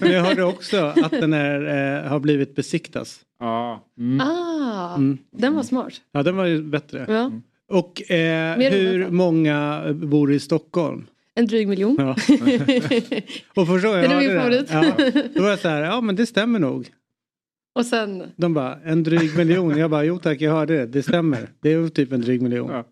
Men 0.00 0.10
jag 0.12 0.22
hörde 0.24 0.42
också 0.44 0.76
att 1.02 1.10
den 1.10 1.32
är, 1.32 1.60
eh, 2.04 2.08
har 2.10 2.20
blivit 2.20 2.54
besiktas. 2.54 3.20
Ja. 3.40 3.84
Mm. 3.98 4.20
Ah, 4.28 4.94
Mm. 4.96 5.18
den 5.30 5.54
var 5.54 5.62
smart. 5.62 5.92
Ja, 6.12 6.22
den 6.22 6.36
var 6.36 6.44
ju 6.44 6.62
bättre. 6.62 7.04
Ja. 7.08 7.32
Och 7.68 8.10
eh, 8.10 8.56
hur 8.58 9.10
många 9.10 9.82
bor 9.94 10.32
i 10.32 10.40
Stockholm? 10.40 11.06
En 11.34 11.46
dryg 11.46 11.68
miljon. 11.68 11.96
Ja. 11.98 12.10
Och 13.54 13.66
första 13.66 13.88
gången 13.88 14.10
jag 14.10 14.18
min 14.22 14.38
hörde 14.38 14.58
det, 14.60 14.66
favorit. 14.66 15.14
ja, 15.14 15.20
då 15.34 15.42
var 15.42 15.50
jag 15.50 15.58
så 15.58 15.68
här, 15.68 15.82
ja 15.82 16.00
men 16.00 16.16
det 16.16 16.26
stämmer 16.26 16.58
nog. 16.58 16.88
Och 17.74 17.86
sen, 17.86 18.22
De 18.36 18.54
bara, 18.54 18.78
en 18.84 19.02
dryg 19.02 19.36
miljon. 19.36 19.78
Jag 19.78 19.90
bara, 19.90 20.04
jo 20.04 20.18
tack 20.18 20.40
jag 20.40 20.52
hörde 20.52 20.76
det, 20.76 20.86
det 20.86 21.02
stämmer. 21.02 21.48
Det 21.60 21.72
är 21.72 21.88
typ 21.88 22.12
en 22.12 22.20
dryg 22.20 22.42
miljon. 22.42 22.70
Ja. 22.70 22.84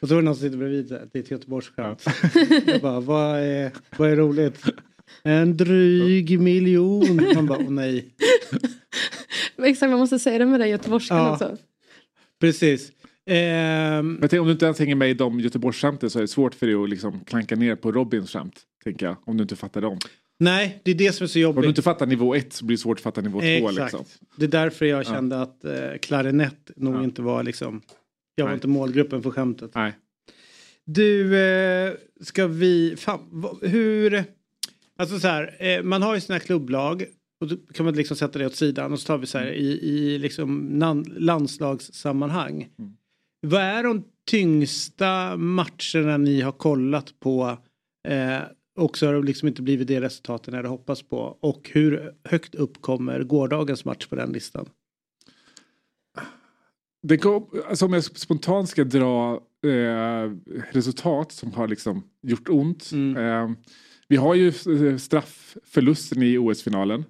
Och 0.00 0.08
så 0.08 0.14
var 0.14 0.22
det 0.22 0.24
någon 0.24 0.34
som 0.34 0.42
sitter 0.42 0.58
bredvid, 0.58 0.88
det 0.88 1.18
är 1.18 1.20
ett 1.22 1.30
Göteborgsskämt. 1.30 2.04
Jag 2.66 2.80
bara, 2.80 3.00
vad 3.00 3.38
är, 3.40 3.70
vad 3.96 4.10
är 4.10 4.16
roligt? 4.16 4.62
En 5.22 5.56
dryg 5.56 6.40
miljon. 6.40 7.20
Man 7.34 7.46
bara, 7.46 7.58
åh 7.58 7.70
nej. 7.70 8.08
exakt 9.64 9.90
man 9.90 9.98
måste 10.00 10.18
säga 10.18 10.38
det 10.38 10.46
med 10.46 10.60
den 10.60 10.70
göteborgskan 10.70 11.18
Ja. 11.18 11.32
också. 11.32 11.56
Precis. 12.40 12.92
Ehm, 13.26 14.18
tänker, 14.20 14.38
om 14.38 14.46
du 14.46 14.52
inte 14.52 14.64
ens 14.64 14.78
hänger 14.78 14.94
med 14.94 15.10
i 15.10 15.14
de 15.14 15.40
Göteborgsskämten 15.40 16.10
så 16.10 16.18
är 16.18 16.20
det 16.22 16.28
svårt 16.28 16.54
för 16.54 16.66
dig 16.66 16.74
att 16.76 16.90
liksom 16.90 17.20
klanka 17.24 17.56
ner 17.56 17.76
på 17.76 17.92
Robins 17.92 18.30
skämt. 18.30 18.60
Tänker 18.84 19.06
jag. 19.06 19.16
Om 19.24 19.36
du 19.36 19.42
inte 19.42 19.56
fattar 19.56 19.80
dem. 19.80 19.98
nej, 20.38 20.80
det 20.84 20.90
är 20.90 20.94
det 20.94 21.12
som 21.12 21.24
är 21.24 21.28
så 21.28 21.38
Om 21.38 21.42
jobbigt. 21.42 21.62
du 21.62 21.68
inte 21.68 21.82
fattar 21.82 22.06
nivå 22.06 22.34
ett 22.34 22.52
så 22.52 22.64
blir 22.64 22.76
det 22.76 22.80
svårt 22.80 22.98
att 22.98 23.02
fatta 23.02 23.20
nivå 23.20 23.40
två. 23.40 23.46
Exakt. 23.46 23.76
Liksom. 23.78 24.04
Det 24.36 24.44
är 24.44 24.48
därför 24.48 24.86
jag 24.86 25.06
kände 25.06 25.42
att 25.42 25.64
eh, 25.64 25.72
klarinett 26.02 26.70
nog 26.76 26.94
Ja. 26.94 27.04
inte 27.04 27.22
var 27.22 27.42
liksom, 27.42 27.80
jag 28.34 28.44
var 28.44 28.50
Nej. 28.50 28.56
inte 28.56 28.68
målgruppen 28.68 29.22
för 29.22 29.30
skämtet. 29.30 29.70
Nej. 29.74 29.92
Du, 30.84 31.38
eh, 31.38 31.92
ska 32.20 32.46
vi, 32.46 32.96
fan, 32.96 33.46
hur, 33.62 34.24
alltså 34.98 35.18
så 35.18 35.28
här, 35.28 35.56
eh, 35.58 35.82
man 35.82 36.02
har 36.02 36.14
ju 36.14 36.20
sina 36.20 36.38
klubblag 36.38 37.04
och 37.40 37.48
då 37.48 37.56
kan 37.56 37.84
man 37.84 37.94
liksom 37.94 38.16
sätta 38.16 38.38
det 38.38 38.46
åt 38.46 38.54
sidan 38.54 38.92
och 38.92 39.00
så 39.00 39.06
tar 39.06 39.18
vi 39.18 39.26
så 39.26 39.38
här 39.38 39.46
i, 39.46 39.66
i 39.66 40.18
liksom 40.18 40.58
nan, 40.58 41.02
landslagssammanhang. 41.16 42.68
Mm. 42.78 42.96
Vad 43.40 43.62
är 43.62 43.82
de 43.82 44.04
tyngsta 44.26 45.36
matcherna 45.36 46.16
ni 46.16 46.40
har 46.40 46.52
kollat 46.52 47.20
på 47.20 47.58
eh, 48.08 48.40
och 48.76 48.98
så 48.98 49.06
har 49.06 49.14
det 49.14 49.22
liksom 49.22 49.48
inte 49.48 49.62
blivit 49.62 49.88
det 49.88 50.00
resultaten 50.00 50.52
ni 50.52 50.56
hade 50.56 50.68
hoppats 50.68 51.02
på 51.02 51.18
och 51.40 51.70
hur 51.72 52.12
högt 52.24 52.54
upp 52.54 52.80
kommer 52.80 53.22
gårdagens 53.22 53.84
match 53.84 54.06
på 54.06 54.16
den 54.16 54.32
listan? 54.32 54.68
Det 57.02 57.16
går, 57.16 57.48
alltså 57.68 57.86
om 57.86 57.92
jag 57.92 58.04
spontant 58.04 58.68
ska 58.68 58.84
dra 58.84 59.40
eh, 59.66 60.30
resultat 60.72 61.32
som 61.32 61.52
har 61.52 61.68
liksom 61.68 62.02
gjort 62.22 62.48
ont. 62.48 62.90
Mm. 62.92 63.16
Eh, 63.16 63.56
vi 64.08 64.16
har 64.16 64.34
ju 64.34 64.48
eh, 64.48 64.96
straffförlusten 64.96 66.22
i 66.22 66.38
OS-finalen. 66.38 67.04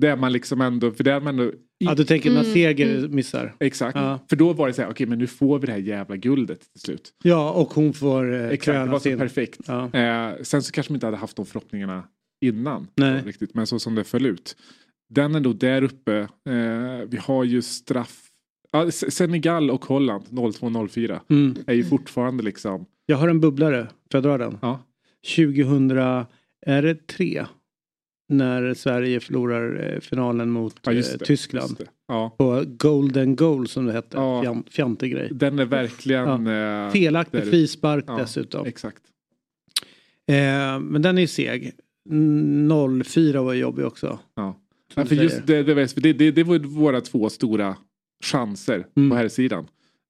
Där 0.00 0.16
man 0.16 0.32
liksom 0.32 0.60
ändå, 0.60 0.90
för 0.90 1.04
där 1.04 1.20
man 1.20 1.40
ändå, 1.40 1.52
i, 1.52 1.56
Ja, 1.78 1.94
du 1.94 2.04
tänker 2.04 2.30
när 2.30 2.40
Mm, 2.40 2.52
Seger 2.52 3.08
missar? 3.08 3.54
exakt. 3.60 3.96
Ja. 3.96 4.18
För 4.28 4.36
då 4.36 4.52
var 4.52 4.66
det 4.68 4.74
så 4.74 4.82
här, 4.82 4.90
okej 4.90 5.06
men 5.06 5.18
nu 5.18 5.26
får 5.26 5.58
vi 5.58 5.66
det 5.66 5.72
här 5.72 5.78
jävla 5.78 6.16
guldet 6.16 6.60
till 6.72 6.80
slut. 6.80 7.12
Ja, 7.22 7.50
och 7.52 7.74
hon 7.74 7.92
får 7.92 8.34
eh, 8.34 8.48
Exakt, 8.48 8.86
det 8.86 8.92
var 8.92 8.98
så 8.98 9.16
perfekt. 9.18 9.60
Ja. 9.66 9.92
Eh, 9.92 10.42
sen 10.42 10.62
så 10.62 10.72
kanske 10.72 10.92
man 10.92 10.96
inte 10.96 11.06
hade 11.06 11.16
haft 11.16 11.36
de 11.36 11.46
förhoppningarna 11.46 12.02
innan. 12.44 12.86
Nej. 12.94 13.22
Riktigt, 13.26 13.54
men 13.54 13.66
så 13.66 13.78
som 13.78 13.94
det 13.94 14.04
föll 14.04 14.26
ut. 14.26 14.56
Den 15.14 15.34
är 15.34 15.40
då 15.40 15.52
där 15.52 15.82
uppe. 15.82 16.16
Eh, 16.48 17.06
vi 17.08 17.16
har 17.20 17.44
ju 17.44 17.62
straff. 17.62 18.24
Ja, 18.72 18.90
Senegal 18.90 19.70
och 19.70 19.84
Holland 19.84 20.24
02-04 20.30 21.20
Mm. 21.30 21.54
är 21.66 21.74
ju 21.74 21.84
fortfarande 21.84 22.42
liksom. 22.42 22.86
Jag 23.06 23.16
har 23.16 23.28
en 23.28 23.40
bubblare, 23.40 23.82
får 23.82 23.90
jag 24.10 24.22
dra 24.22 24.38
den? 24.38 24.58
Ja. 24.62 24.80
2000, 25.36 25.90
är 26.66 26.82
det 26.82 27.06
tre? 27.06 27.46
När 28.28 28.74
Sverige 28.74 29.20
förlorar 29.20 29.92
eh, 29.94 30.00
finalen 30.00 30.50
mot 30.50 30.76
Ja, 30.82 30.92
just 30.92 31.12
eh, 31.12 31.18
det, 31.18 31.24
Tyskland. 31.24 31.76
Ja, 32.08 32.34
På 32.38 32.64
Golden 32.66 33.36
Goal 33.36 33.68
som 33.68 33.86
det 33.86 33.92
hette. 33.92 34.16
Ja. 34.16 34.42
Fjant, 34.42 34.70
fjantig 34.70 35.12
grej. 35.12 35.28
den 35.32 35.58
är 35.58 35.64
verkligen. 35.64 36.46
Eh, 36.46 36.90
Felaktig 36.90 37.40
där- 37.40 37.50
frispark 37.50 38.04
ja, 38.06 38.16
dessutom. 38.18 38.66
Exakt. 38.66 39.02
Eh, 40.30 40.80
men 40.80 41.02
den 41.02 41.18
är 41.18 41.26
seg. 41.26 41.72
04 43.04 43.42
var 43.42 43.54
jobbig 43.54 43.84
också. 43.86 44.18
Ja. 44.34 44.60
Ja, 44.94 45.02
du 45.02 45.08
för 45.08 45.14
just 45.16 45.46
det, 45.46 45.62
det, 45.62 45.74
det, 45.74 46.12
det, 46.12 46.30
det 46.30 46.42
var 46.44 46.54
ju 46.54 46.60
våra 46.66 47.00
två 47.00 47.30
stora 47.30 47.76
chanser 48.24 48.86
Mm. 48.96 49.10
på 49.10 49.16
här 49.16 49.28
sidan. 49.28 49.66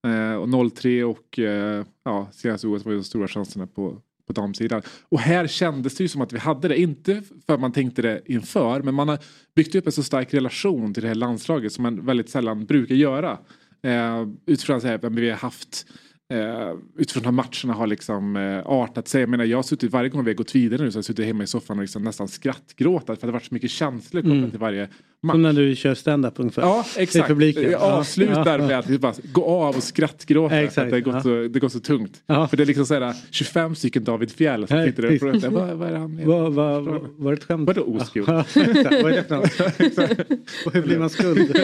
Eh, 0.07 0.35
och 0.35 0.73
03 0.77 1.05
och 1.05 1.39
eh, 1.39 1.85
ja, 2.05 2.29
senaste 2.33 2.67
OS 2.67 2.85
var 2.85 2.93
ju 2.93 2.99
de 2.99 3.05
stora 3.05 3.29
chanserna 3.29 3.67
på, 3.67 3.99
på 4.27 4.33
damsidan. 4.33 4.83
Och 5.09 5.21
här 5.21 5.47
kändes 5.47 5.95
det 5.97 6.05
ju 6.05 6.09
som 6.09 6.21
att 6.21 6.33
vi 6.33 6.39
hade 6.39 6.69
det. 6.69 6.81
Inte 6.81 7.23
för 7.47 7.55
att 7.55 7.61
man 7.61 7.73
tänkte 7.73 8.03
det 8.03 8.23
inför 8.27 8.83
men 8.83 8.95
man 8.95 9.09
har 9.09 9.19
byggt 9.55 9.75
upp 9.75 9.87
en 9.87 9.93
så 9.93 10.03
stark 10.03 10.35
relation 10.35 10.95
till 10.95 11.03
det 11.03 11.09
här 11.09 11.15
landslaget 11.15 11.73
som 11.73 11.83
man 11.83 12.07
väldigt 12.07 12.31
sällan 12.31 12.67
brukar 12.67 12.95
göra. 12.95 13.39
Eh, 13.83 14.29
utifrån 14.47 14.81
så 14.81 14.87
här, 14.87 15.11
vi 15.11 15.31
har 15.31 15.37
haft 15.37 15.87
eh, 16.33 16.75
utifrån 16.99 17.25
hur 17.25 17.33
matcherna 17.33 17.73
har 17.75 17.87
liksom 17.87 18.37
eh, 18.37 18.59
artat 18.67 19.09
sig. 19.09 19.21
Jag 19.21 19.29
menar 19.31 19.45
jag 19.45 19.59
har 19.59 19.63
suttit 19.63 19.93
varje 19.93 20.09
gång 20.09 20.25
vi 20.25 20.31
har 20.31 20.37
gått 20.37 20.55
vidare 20.55 20.83
nu 20.83 20.91
så 20.91 20.97
har 20.97 20.99
jag 20.99 21.05
suttit 21.05 21.27
hemma 21.27 21.45
i 21.45 21.47
soffan 21.47 21.79
och 21.79 21.83
liksom 21.83 22.03
nästan 22.03 22.29
skrattgråtat 22.29 23.07
för 23.07 23.13
att 23.13 23.21
det 23.21 23.27
har 23.27 23.33
varit 23.33 23.45
så 23.45 23.55
mycket 23.55 23.71
känslor 23.71 24.23
kopplat 24.23 24.39
Mm. 24.39 24.51
till 24.51 24.59
varje 24.61 24.89
match. 25.23 25.33
Som 25.35 25.43
när 25.43 25.53
du 25.53 25.77
kör 25.77 25.95
stand-up 25.95 26.33
ungefär. 26.37 26.63
Ja 26.63 26.85
exakt. 26.97 27.29
publiken. 27.29 27.63
Jag 27.63 27.73
Ja. 27.73 27.79
avslutar 27.79 28.59
Ja. 28.59 28.67
med 28.67 28.79
att 28.79 28.89
vi 28.91 28.99
bara 28.99 29.15
gå 29.33 29.45
av 29.45 29.77
och 29.77 29.83
skrattgråta. 29.83 30.63
Ja, 30.63 30.71
för 30.71 30.83
att 30.85 30.91
det, 30.91 31.01
går 31.01 31.15
Ja. 31.15 31.23
så, 31.23 31.49
det 31.49 31.71
så 31.71 31.81
tungt. 31.81 32.23
För 32.27 32.57
det 32.57 32.63
är 32.63 32.67
liksom 32.67 32.87
såhär 32.87 33.15
25 33.31 33.75
stycken 33.75 34.05
David 34.05 34.31
Fjäll 34.31 34.67
som 34.67 34.85
sitter 34.85 35.03
där 35.03 35.13
och 35.15 35.19
frågar 35.21 35.51
vad, 35.51 35.69
vad 35.79 35.89
är 35.89 35.93
det 35.93 35.99
han 35.99 36.15
menar? 36.15 36.27
Vad- 36.33 36.53
vad- 36.53 36.85
var 37.17 37.33
det 37.33 37.39
ett 37.39 37.45
skämt? 37.45 37.67
Vadå 37.67 37.83
oskuld? 37.83 38.27
Vad 38.29 38.39
är 38.57 39.11
det 39.11 39.25
för 39.29 39.37
något? 39.37 40.29
Och 40.67 40.73
hur 40.75 40.83
blir 40.83 40.99
man 40.99 41.11
skuld? 41.11 41.57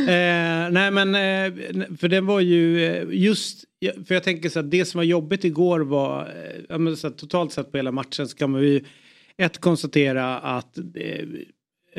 Eh, 0.00 0.70
nej 0.70 0.90
men 0.90 1.14
eh, 1.14 1.86
för 1.96 2.08
det 2.08 2.20
var 2.20 2.40
ju 2.40 2.84
eh, 2.86 3.04
just 3.10 3.59
för 4.06 4.14
jag 4.14 4.24
tänker 4.24 4.48
så 4.48 4.60
att 4.60 4.70
det 4.70 4.84
som 4.84 4.98
var 4.98 5.04
jobbigt 5.04 5.44
igår 5.44 5.80
var 5.80 6.22
eh, 6.22 6.62
ja, 6.68 6.78
men 6.78 6.96
så 6.96 7.10
totalt 7.10 7.52
sett 7.52 7.70
på 7.70 7.76
hela 7.76 7.92
matchen 7.92 8.28
så 8.28 8.36
kan 8.36 8.50
man 8.50 8.62
ju 8.62 8.84
ett 9.36 9.58
konstatera 9.58 10.38
att 10.38 10.78
eh, 10.78 11.26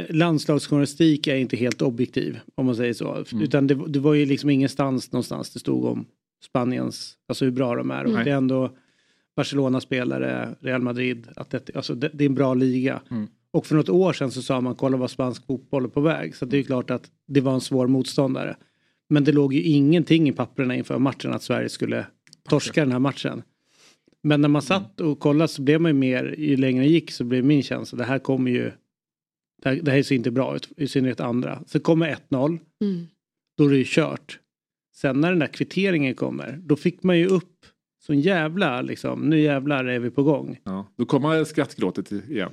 landslagsjournalistik 0.10 1.28
är 1.28 1.36
inte 1.36 1.58
helt 1.58 1.82
objektiv 1.82 2.40
om 2.56 2.66
man 2.66 2.76
säger 2.76 2.94
så. 2.94 3.26
Mm. 3.32 3.44
Utan 3.44 3.68
det, 3.68 3.80
det 3.88 4.00
var 4.00 4.14
ju 4.14 4.26
liksom 4.26 4.50
ingenstans 4.50 5.12
någonstans 5.12 5.50
det 5.50 5.60
stod 5.60 5.86
om 5.86 6.06
Spaniens, 6.44 7.18
alltså 7.28 7.46
hur 7.46 7.52
bra 7.52 7.76
de 7.76 7.92
är. 7.92 8.06
Och 8.06 8.12
det 8.12 8.32
är 8.32 8.36
ändå 8.36 8.78
Barcelona-spelare, 9.36 10.56
Real 10.60 10.82
Madrid, 10.82 11.28
att 11.36 11.50
det, 11.50 11.76
alltså 11.76 11.96
det, 11.96 12.10
det 12.14 12.24
är 12.24 12.30
en 12.30 12.36
bra 12.36 12.54
liga. 12.54 13.02
Mm. 13.12 13.28
Och 13.54 13.66
för 13.66 13.76
något 13.76 13.90
år 13.90 14.14
sedan 14.14 14.32
så 14.32 14.42
sa 14.42 14.62
man 14.62 14.76
kolla 14.76 14.98
vad 14.98 15.12
spansk 15.12 15.46
fotboll 15.46 15.86
är 15.86 15.90
på 15.90 16.02
väg. 16.02 16.36
Så 16.36 16.46
det 16.46 16.58
är 16.58 16.64
klart 16.64 16.92
att 16.92 17.12
det 17.28 17.42
var 17.42 17.54
en 17.54 17.62
svår 17.62 17.88
motståndare. 17.88 18.56
Men 19.12 19.24
det 19.24 19.32
låg 19.32 19.54
ju 19.54 19.62
ingenting 19.62 20.30
i 20.30 20.32
papperna 20.32 20.76
inför 20.76 21.00
matchen 21.00 21.34
att 21.34 21.44
Sverige 21.44 21.70
skulle 21.70 22.06
torska 22.50 22.82
den 22.82 22.92
här 22.92 23.00
matchen. 23.00 23.44
Men 24.24 24.42
när 24.42 24.50
man 24.50 24.62
satt 24.62 25.02
och 25.02 25.20
kollade 25.20 25.48
så 25.48 25.62
blev 25.62 25.82
man 25.82 25.90
ju 25.90 25.98
mer, 25.98 26.36
ju 26.38 26.58
längre 26.58 26.84
det 26.84 26.90
gick 26.90 27.12
så 27.12 27.24
blev 27.24 27.46
min 27.46 27.64
känsla, 27.64 27.98
det 27.98 28.04
här 28.04 28.20
kommer 28.20 28.52
ju, 28.52 28.72
det 29.62 29.70
här, 29.70 29.76
det 29.82 29.92
här 29.92 30.04
ser 30.04 30.16
inte 30.16 30.32
bra 30.32 30.56
ut, 30.56 30.70
i 30.78 30.88
synnerhet 30.88 31.20
andra. 31.20 31.64
Så 31.68 31.80
kommer 31.80 32.16
1-0, 32.30 32.60
Mm. 32.82 33.08
då 33.58 33.66
är 33.66 33.70
det 33.70 33.78
ju 33.78 33.84
kört. 33.88 34.40
Sen 34.96 35.22
när 35.22 35.30
den 35.30 35.40
där 35.40 35.48
kvitteringen 35.48 36.16
kommer, 36.16 36.60
då 36.64 36.76
fick 36.76 37.04
man 37.04 37.18
ju 37.20 37.28
upp 37.28 37.66
sån 38.06 38.20
jävla 38.20 38.82
liksom, 38.82 39.22
nu 39.22 39.40
jävlar 39.40 39.86
är 39.86 40.00
vi 40.00 40.10
på 40.10 40.24
gång. 40.24 40.60
Ja. 40.64 40.88
Då 40.98 41.06
kommer 41.06 41.44
skrattgråtet 41.44 42.12
igen. 42.12 42.52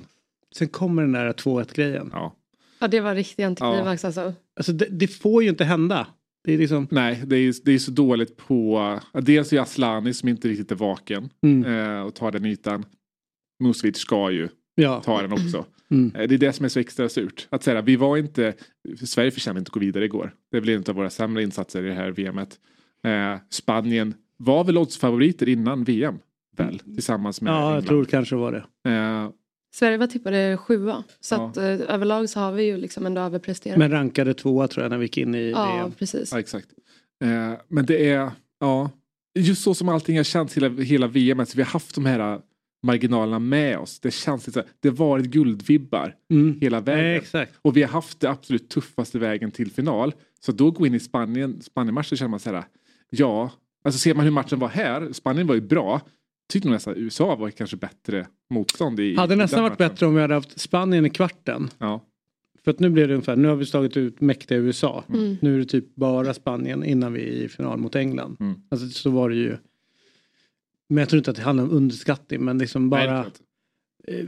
Sen 0.55 0.67
kommer 0.67 1.01
den 1.01 1.11
där 1.11 1.33
2-1 1.33 1.75
grejen. 1.75 2.09
Ja. 2.13 2.35
Ja, 2.79 2.87
det 2.87 2.99
var 2.99 3.15
riktig 3.15 3.43
antiklimax 3.43 4.05
alltså. 4.05 4.33
Alltså 4.55 4.71
det, 4.71 4.85
det 4.85 5.07
får 5.07 5.43
ju 5.43 5.49
inte 5.49 5.63
hända. 5.63 6.07
Det 6.43 6.53
är 6.53 6.57
liksom, 6.57 6.87
Nej, 6.91 7.23
det 7.25 7.37
är, 7.37 7.53
det 7.65 7.71
är 7.71 7.79
så 7.79 7.91
dåligt 7.91 8.37
på... 8.37 8.99
Dels 9.13 9.53
är 9.53 9.59
Aslani 9.59 10.13
som 10.13 10.29
inte 10.29 10.47
riktigt 10.47 10.71
är 10.71 10.75
vaken 10.75 11.29
mm, 11.43 11.65
eh, 11.73 12.01
och 12.01 12.15
tar 12.15 12.31
den 12.31 12.45
ytan. 12.45 12.85
Musovic 13.63 13.97
ska 13.97 14.31
ju 14.31 14.47
ja. 14.75 15.01
ta 15.05 15.21
den 15.21 15.31
också. 15.33 15.65
Mm. 15.91 16.11
Eh, 16.15 16.27
Det 16.27 16.35
är 16.35 16.39
det 16.39 16.53
som 16.53 16.65
är 16.65 16.69
så 16.69 16.79
extra 16.79 17.09
surt. 17.09 17.47
Att 17.49 17.63
säga, 17.63 17.81
vi 17.81 17.95
var 17.95 18.17
inte... 18.17 18.53
Sverige 19.05 19.31
förtjänade 19.31 19.59
inte 19.59 19.69
att 19.69 19.73
gå 19.73 19.79
vidare 19.79 20.05
igår. 20.05 20.33
Det 20.51 20.61
blev 20.61 20.77
en 20.77 20.83
av 20.89 20.95
våra 20.95 21.09
sämre 21.09 21.43
insatser 21.43 21.83
i 21.83 21.87
det 21.87 21.93
här 21.93 22.11
VMet. 22.11 22.59
Eh, 23.03 23.35
Spanien 23.49 24.13
var 24.37 24.63
väl 24.63 24.77
oddsfavoriter 24.77 25.49
innan 25.49 25.83
VM? 25.83 26.19
Väl? 26.57 26.79
Tillsammans 26.79 27.41
med 27.41 27.51
Ja, 27.53 27.59
jag 27.61 27.67
England. 27.69 27.85
tror 27.87 28.05
kanske 28.05 28.35
det 28.35 28.39
var 28.39 28.51
det. 28.83 28.89
Eh, 28.91 29.29
Sverige 29.73 29.97
var 29.97 30.07
tippade 30.07 30.57
sjua. 30.57 31.03
Så 31.19 31.35
Ja. 31.35 31.47
att 31.49 31.57
eh, 31.57 31.63
överlag 31.63 32.29
så 32.29 32.39
har 32.39 32.51
vi 32.51 32.63
ju 32.63 32.77
liksom 32.77 33.05
ändå 33.05 33.21
överpresterat. 33.21 33.77
Men 33.77 33.91
rankade 33.91 34.33
tvåa 34.33 34.67
tror 34.67 34.83
jag 34.83 34.89
när 34.89 34.97
vi 34.97 35.05
gick 35.05 35.17
in 35.17 35.35
i 35.35 35.49
ja, 35.49 35.75
VM. 35.75 35.91
precis. 35.91 36.31
Ja, 36.31 36.39
exakt. 36.39 36.67
Eh, 37.23 37.53
men 37.67 37.85
det 37.85 38.09
är, 38.09 38.31
ja, 38.59 38.89
just 39.39 39.63
så 39.63 39.73
som 39.73 39.89
allting 39.89 40.17
har 40.17 40.23
känts 40.23 40.57
hela, 40.57 40.69
hela 40.69 41.07
VM. 41.07 41.39
Alltså, 41.39 41.57
vi 41.57 41.63
har 41.63 41.69
haft 41.69 41.95
de 41.95 42.05
här 42.05 42.39
marginalerna 42.83 43.39
med 43.39 43.77
oss. 43.77 43.99
Det 43.99 44.11
känns 44.11 44.47
lite 44.47 44.59
så 44.59 44.65
här, 44.65 44.69
det 44.79 44.89
har 44.89 44.95
varit 44.95 45.25
guldvibbar 45.25 46.15
Mm. 46.31 46.57
hela 46.61 46.79
vägen. 46.79 47.03
Nej, 47.05 47.15
exakt. 47.17 47.53
Och 47.61 47.77
vi 47.77 47.81
har 47.83 47.89
haft 47.89 48.19
det 48.19 48.29
absolut 48.29 48.69
tuffaste 48.69 49.19
vägen 49.19 49.51
till 49.51 49.71
final. 49.71 50.13
Så 50.39 50.51
då 50.51 50.71
gå 50.71 50.87
in 50.87 50.93
i 50.93 50.99
Spanien, 50.99 51.61
Spanien-matchen 51.61 52.17
känner 52.17 52.29
man 52.29 52.39
så 52.39 52.49
här, 52.53 52.63
ja, 53.09 53.51
alltså 53.83 53.99
ser 53.99 54.13
man 54.13 54.25
hur 54.25 54.31
matchen 54.31 54.59
var 54.59 54.67
här, 54.67 55.11
Spanien 55.13 55.47
var 55.47 55.55
ju 55.55 55.61
bra. 55.61 56.01
Tyckte 56.49 56.67
nog 56.67 56.73
nästan 56.73 56.95
USA 56.97 57.35
var 57.35 57.49
kanske 57.49 57.77
bättre 57.77 58.27
motstånd 58.49 58.99
i 58.99 59.15
Hade 59.15 59.33
i 59.33 59.37
nästan 59.37 59.63
varit 59.63 59.79
matchen. 59.79 59.89
bättre 59.93 60.05
om 60.05 60.15
vi 60.15 60.21
hade 60.21 60.33
haft 60.33 60.59
Spanien 60.59 61.05
i 61.05 61.09
kvarten. 61.09 61.69
Ja, 61.77 62.05
För 62.63 62.71
att 62.71 62.79
nu 62.79 62.89
blev 62.89 63.07
det 63.07 63.13
ungefär, 63.13 63.35
nu 63.35 63.47
har 63.47 63.55
vi 63.55 63.65
slagit 63.65 63.97
ut 63.97 64.21
mäktiga 64.21 64.57
USA. 64.57 65.03
Mm. 65.09 65.37
Nu 65.41 65.55
är 65.55 65.59
det 65.59 65.65
typ 65.65 65.95
bara 65.95 66.33
Spanien 66.33 66.83
innan 66.83 67.13
vi 67.13 67.21
är 67.21 67.31
i 67.45 67.49
final 67.49 67.77
mot 67.79 67.95
England. 67.95 68.37
Mm. 68.39 68.61
Alltså 68.69 68.87
så 68.89 69.09
var 69.09 69.29
det 69.29 69.35
ju. 69.35 69.57
Men 70.89 70.97
jag 70.97 71.09
tror 71.09 71.17
inte 71.17 71.31
att 71.31 71.37
det 71.37 71.43
handlar 71.43 71.63
om 71.63 71.71
underskattning 71.71 72.45
men 72.45 72.57
liksom 72.57 72.89
Nej, 72.89 73.07
bara, 73.07 73.25
inte. 73.25 73.39
eh, 74.07 74.25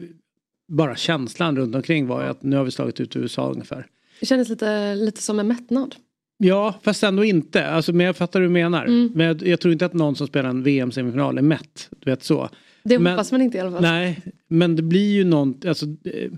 bara 0.67 0.95
känslan 0.95 1.57
runt 1.57 1.75
omkring 1.75 2.07
var 2.07 2.23
ju 2.23 2.29
att 2.29 2.43
nu 2.43 2.55
har 2.55 2.63
vi 2.63 2.71
slagit 2.71 2.99
ut 2.99 3.15
USA 3.15 3.51
ungefär. 3.51 3.87
Det 4.19 4.25
kändes 4.25 4.49
lite, 4.49 4.95
lite 4.95 5.21
som 5.21 5.39
en 5.39 5.47
mättnad. 5.47 5.95
Ja, 6.43 6.79
fast 6.83 7.03
ändå 7.03 7.23
inte. 7.23 7.67
Alltså, 7.67 7.93
men 7.93 8.05
jag 8.05 8.15
fattar 8.17 8.39
hur 8.39 8.47
du 8.47 8.53
menar. 8.53 8.85
Mm. 8.85 9.11
Men 9.15 9.25
jag, 9.27 9.47
jag 9.47 9.59
tror 9.59 9.71
inte 9.73 9.85
att 9.85 9.93
någon 9.93 10.15
som 10.15 10.27
spelar 10.27 10.49
en 10.49 10.63
VM-semifinal 10.63 11.37
är 11.37 11.41
mätt. 11.41 11.89
Du 11.99 12.09
vet 12.11 12.23
så. 12.23 12.49
Det 12.83 12.99
Men- 12.99 13.11
hoppas 13.13 13.31
man 13.31 13.41
inte 13.41 13.57
i 13.57 13.61
alla 13.61 13.71
fall. 13.71 13.81
Nej, 13.81 14.21
men 14.47 14.75
det 14.75 14.81
blir 14.83 15.13
ju 15.13 15.23
något, 15.23 15.65
alltså, 15.65 15.85
eh, 15.85 16.31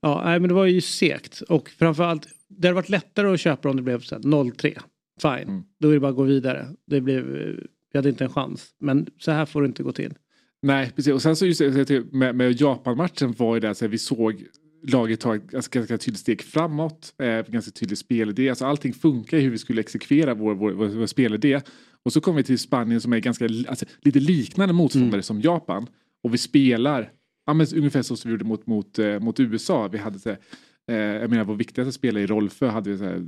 ja, 0.00 0.22
nej, 0.24 0.40
men 0.40 0.48
det 0.48 0.54
var 0.54 0.64
ju 0.66 0.80
segt. 0.80 1.40
Och 1.40 1.68
framförallt, 1.68 2.26
det 2.48 2.68
hade 2.68 2.74
varit 2.74 2.88
lättare 2.88 3.28
att 3.34 3.40
köpa 3.40 3.70
om 3.70 3.76
det 3.76 3.82
blev 3.82 4.00
så 4.00 4.14
här 4.14 4.22
0-3. 4.22 4.78
Fine, 5.22 5.48
Mm. 5.48 5.62
då 5.80 5.88
är 5.88 5.92
det 5.94 6.00
bara 6.00 6.10
att 6.10 6.16
gå 6.16 6.22
vidare. 6.22 6.66
Det 6.86 7.00
blev, 7.00 7.36
eh, 7.36 7.54
vi 7.92 7.98
hade 7.98 8.08
inte 8.08 8.24
en 8.24 8.30
chans. 8.32 8.66
Men 8.80 9.06
så 9.18 9.30
här 9.30 9.46
får 9.46 9.62
det 9.62 9.66
inte 9.66 9.82
gå 9.82 9.92
till. 9.92 10.14
Nej, 10.62 10.92
precis. 10.96 11.12
Och 11.12 11.22
sen 11.22 11.36
så 11.36 11.46
just 11.46 11.60
det, 11.88 12.12
med, 12.12 12.34
med 12.34 12.60
Japan-matchen 12.60 13.34
var 13.38 13.54
ju 13.54 13.60
det 13.60 13.74
så 13.74 13.84
här, 13.84 13.90
vi 13.90 13.98
såg 13.98 14.44
laget 14.82 15.20
ta 15.20 15.36
ett 15.36 15.50
ganska, 15.50 15.78
ganska 15.78 15.98
tydligt 15.98 16.20
steg 16.20 16.42
framåt, 16.42 17.14
eh, 17.18 17.46
ganska 17.52 17.70
tydlig 17.70 17.98
spelidé. 17.98 18.48
Alltså 18.48 18.66
allting 18.66 18.92
funkar 18.92 19.36
i 19.36 19.40
hur 19.40 19.50
vi 19.50 19.58
skulle 19.58 19.80
exekvera 19.80 20.34
vår, 20.34 20.54
vår, 20.54 20.72
vår, 20.72 20.86
vår 20.86 21.06
spelidé. 21.06 21.60
Och 22.02 22.12
så 22.12 22.20
kommer 22.20 22.36
vi 22.36 22.44
till 22.44 22.58
Spanien 22.58 23.00
som 23.00 23.12
är 23.12 23.18
ganska, 23.18 23.44
alltså, 23.44 23.86
lite 24.00 24.20
liknande 24.20 24.74
motståndare 24.74 25.12
Mm. 25.12 25.22
som 25.22 25.40
Japan. 25.40 25.86
Och 26.22 26.34
vi 26.34 26.38
spelar 26.38 27.12
ja, 27.46 27.54
men 27.54 27.66
ungefär 27.76 28.02
så 28.02 28.16
som 28.16 28.28
vi 28.28 28.32
gjorde 28.32 28.44
mot, 28.44 28.66
mot, 28.66 28.98
eh, 28.98 29.20
mot 29.20 29.40
USA. 29.40 29.88
Vi 29.88 29.98
hade 29.98 30.18
så 30.18 30.30
eh, 30.30 30.96
jag 30.96 31.30
menar 31.30 31.44
vår 31.44 31.54
viktigaste 31.54 31.92
spelare 31.92 32.22
i 32.22 32.26
Rolfö 32.26 32.68
hade 32.68 32.90
vi 32.90 32.98
så 32.98 33.04
här, 33.04 33.24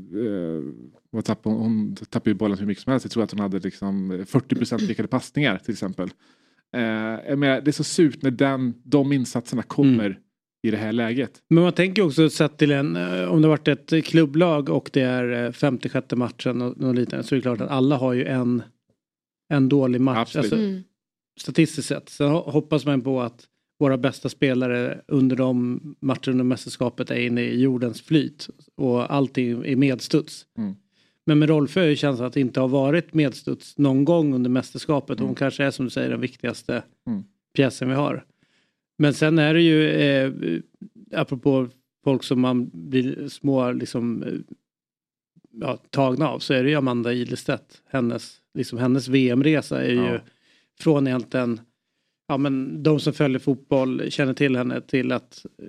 eh, 1.17 1.21
tappade, 1.23 1.57
hon, 1.57 1.63
hon 1.65 1.95
tappade 1.97 2.31
ju 2.31 2.35
bollen 2.35 2.59
hur 2.59 2.67
mycket 2.67 2.85
som 2.85 2.91
helst. 2.91 3.05
Jag 3.05 3.13
tror 3.13 3.23
att 3.23 3.31
hon 3.31 3.41
hade 3.41 3.59
liksom 3.59 4.13
40% 4.13 4.81
lyckade 4.81 5.09
passningar 5.09 5.59
till 5.59 5.73
exempel. 5.73 6.11
Eh, 6.77 6.83
jag 7.29 7.39
menar, 7.39 7.61
det 7.61 7.71
är 7.71 7.73
så 7.73 7.85
surt 7.85 8.23
när 8.23 8.31
den, 8.31 8.75
de 8.85 9.13
insatserna 9.13 9.63
kommer 9.63 10.21
i 10.65 10.71
det 10.71 10.77
här 10.77 10.93
läget. 10.93 11.43
Men 11.51 11.63
man 11.63 11.73
tänker 11.73 12.03
också 12.03 12.31
sett 12.31 12.59
till 12.59 12.71
en, 12.71 12.97
eh, 12.97 13.25
om 13.25 13.43
det 13.43 13.49
varit 13.49 13.69
ett 13.69 14.05
klubblag 14.05 14.69
och 14.69 14.91
det 14.93 15.01
är 15.01 15.45
eh, 15.47 15.53
56 15.53 16.07
matchen 16.17 16.63
och 16.63 16.79
något 16.81 16.97
liknande 16.97 17.25
så 17.27 17.35
är 17.35 17.37
det 17.37 17.43
klart 17.43 17.61
att 17.61 17.71
alla 17.71 17.97
har 17.97 18.13
ju 18.13 18.25
en, 18.25 18.63
en 19.53 19.69
dålig 19.69 20.01
match. 20.01 20.19
Absolut. 20.19 20.45
Alltså, 20.53 20.67
Mm. 20.69 20.83
statistiskt 21.41 21.89
sett. 21.89 22.09
Så 22.09 22.25
ho- 22.25 22.51
hoppas 22.51 22.87
man 22.87 23.01
på 23.01 23.21
att 23.23 23.45
våra 23.81 23.99
bästa 23.99 24.29
spelare 24.29 25.01
under 25.09 25.37
de 25.37 25.81
matcher 26.01 26.29
under 26.31 26.45
mästerskapet 26.45 27.11
är 27.11 27.15
inne 27.21 27.41
i 27.43 27.61
jordens 27.61 28.03
flyt 28.03 28.49
och 28.77 29.15
allting 29.15 29.65
är 29.67 29.77
medstuds. 29.77 30.47
Mm. 30.59 30.75
Men 31.27 31.39
med 31.39 31.49
Rolfö 31.49 31.97
känns 31.97 32.19
det 32.19 32.27
att 32.27 32.33
det 32.33 32.41
inte 32.41 32.61
har 32.61 32.69
varit 32.69 33.15
medstuds 33.15 33.79
någon 33.79 34.05
gång 34.05 34.35
under 34.35 34.51
mästerskapet. 34.51 35.19
Mm. 35.19 35.27
Hon 35.29 35.35
kanske 35.35 35.65
är 35.65 35.71
som 35.71 35.85
du 35.85 35.91
säger 35.91 36.11
den 36.11 36.21
viktigaste 36.21 36.83
Mm. 37.07 37.23
pjäsen 37.57 37.89
vi 37.89 37.95
har. 37.95 38.25
Men 38.99 39.15
sen 39.15 39.39
är 39.39 39.55
det 39.55 39.63
ju, 39.63 39.89
eh, 39.91 40.33
apropå 41.13 41.69
folk 42.05 42.23
som 42.23 42.41
man 42.41 42.71
blir 42.73 43.29
små 43.29 43.73
liksom, 43.73 44.23
eh, 44.23 44.33
ja, 45.61 45.77
tagna 45.91 46.29
av, 46.29 46.39
så 46.39 46.55
är 46.55 46.63
det 46.65 46.71
ju 46.71 46.77
Amanda 46.77 47.13
Ilestedt. 47.13 47.83
Hennes, 47.87 48.37
liksom, 48.55 48.79
hennes 48.79 49.09
VM-resa 49.09 49.83
är 49.83 49.91
ju 49.91 50.05
Ja. 50.05 50.21
från 50.81 51.07
egentligen, 51.07 51.61
ja 52.29 52.37
men 52.39 52.83
de 52.83 53.01
som 53.01 53.13
följer 53.13 53.39
fotboll 53.39 54.11
känner 54.11 54.35
till 54.35 54.57
henne 54.57 54.81
till 54.81 55.13
att 55.13 55.47
eh, 55.63 55.69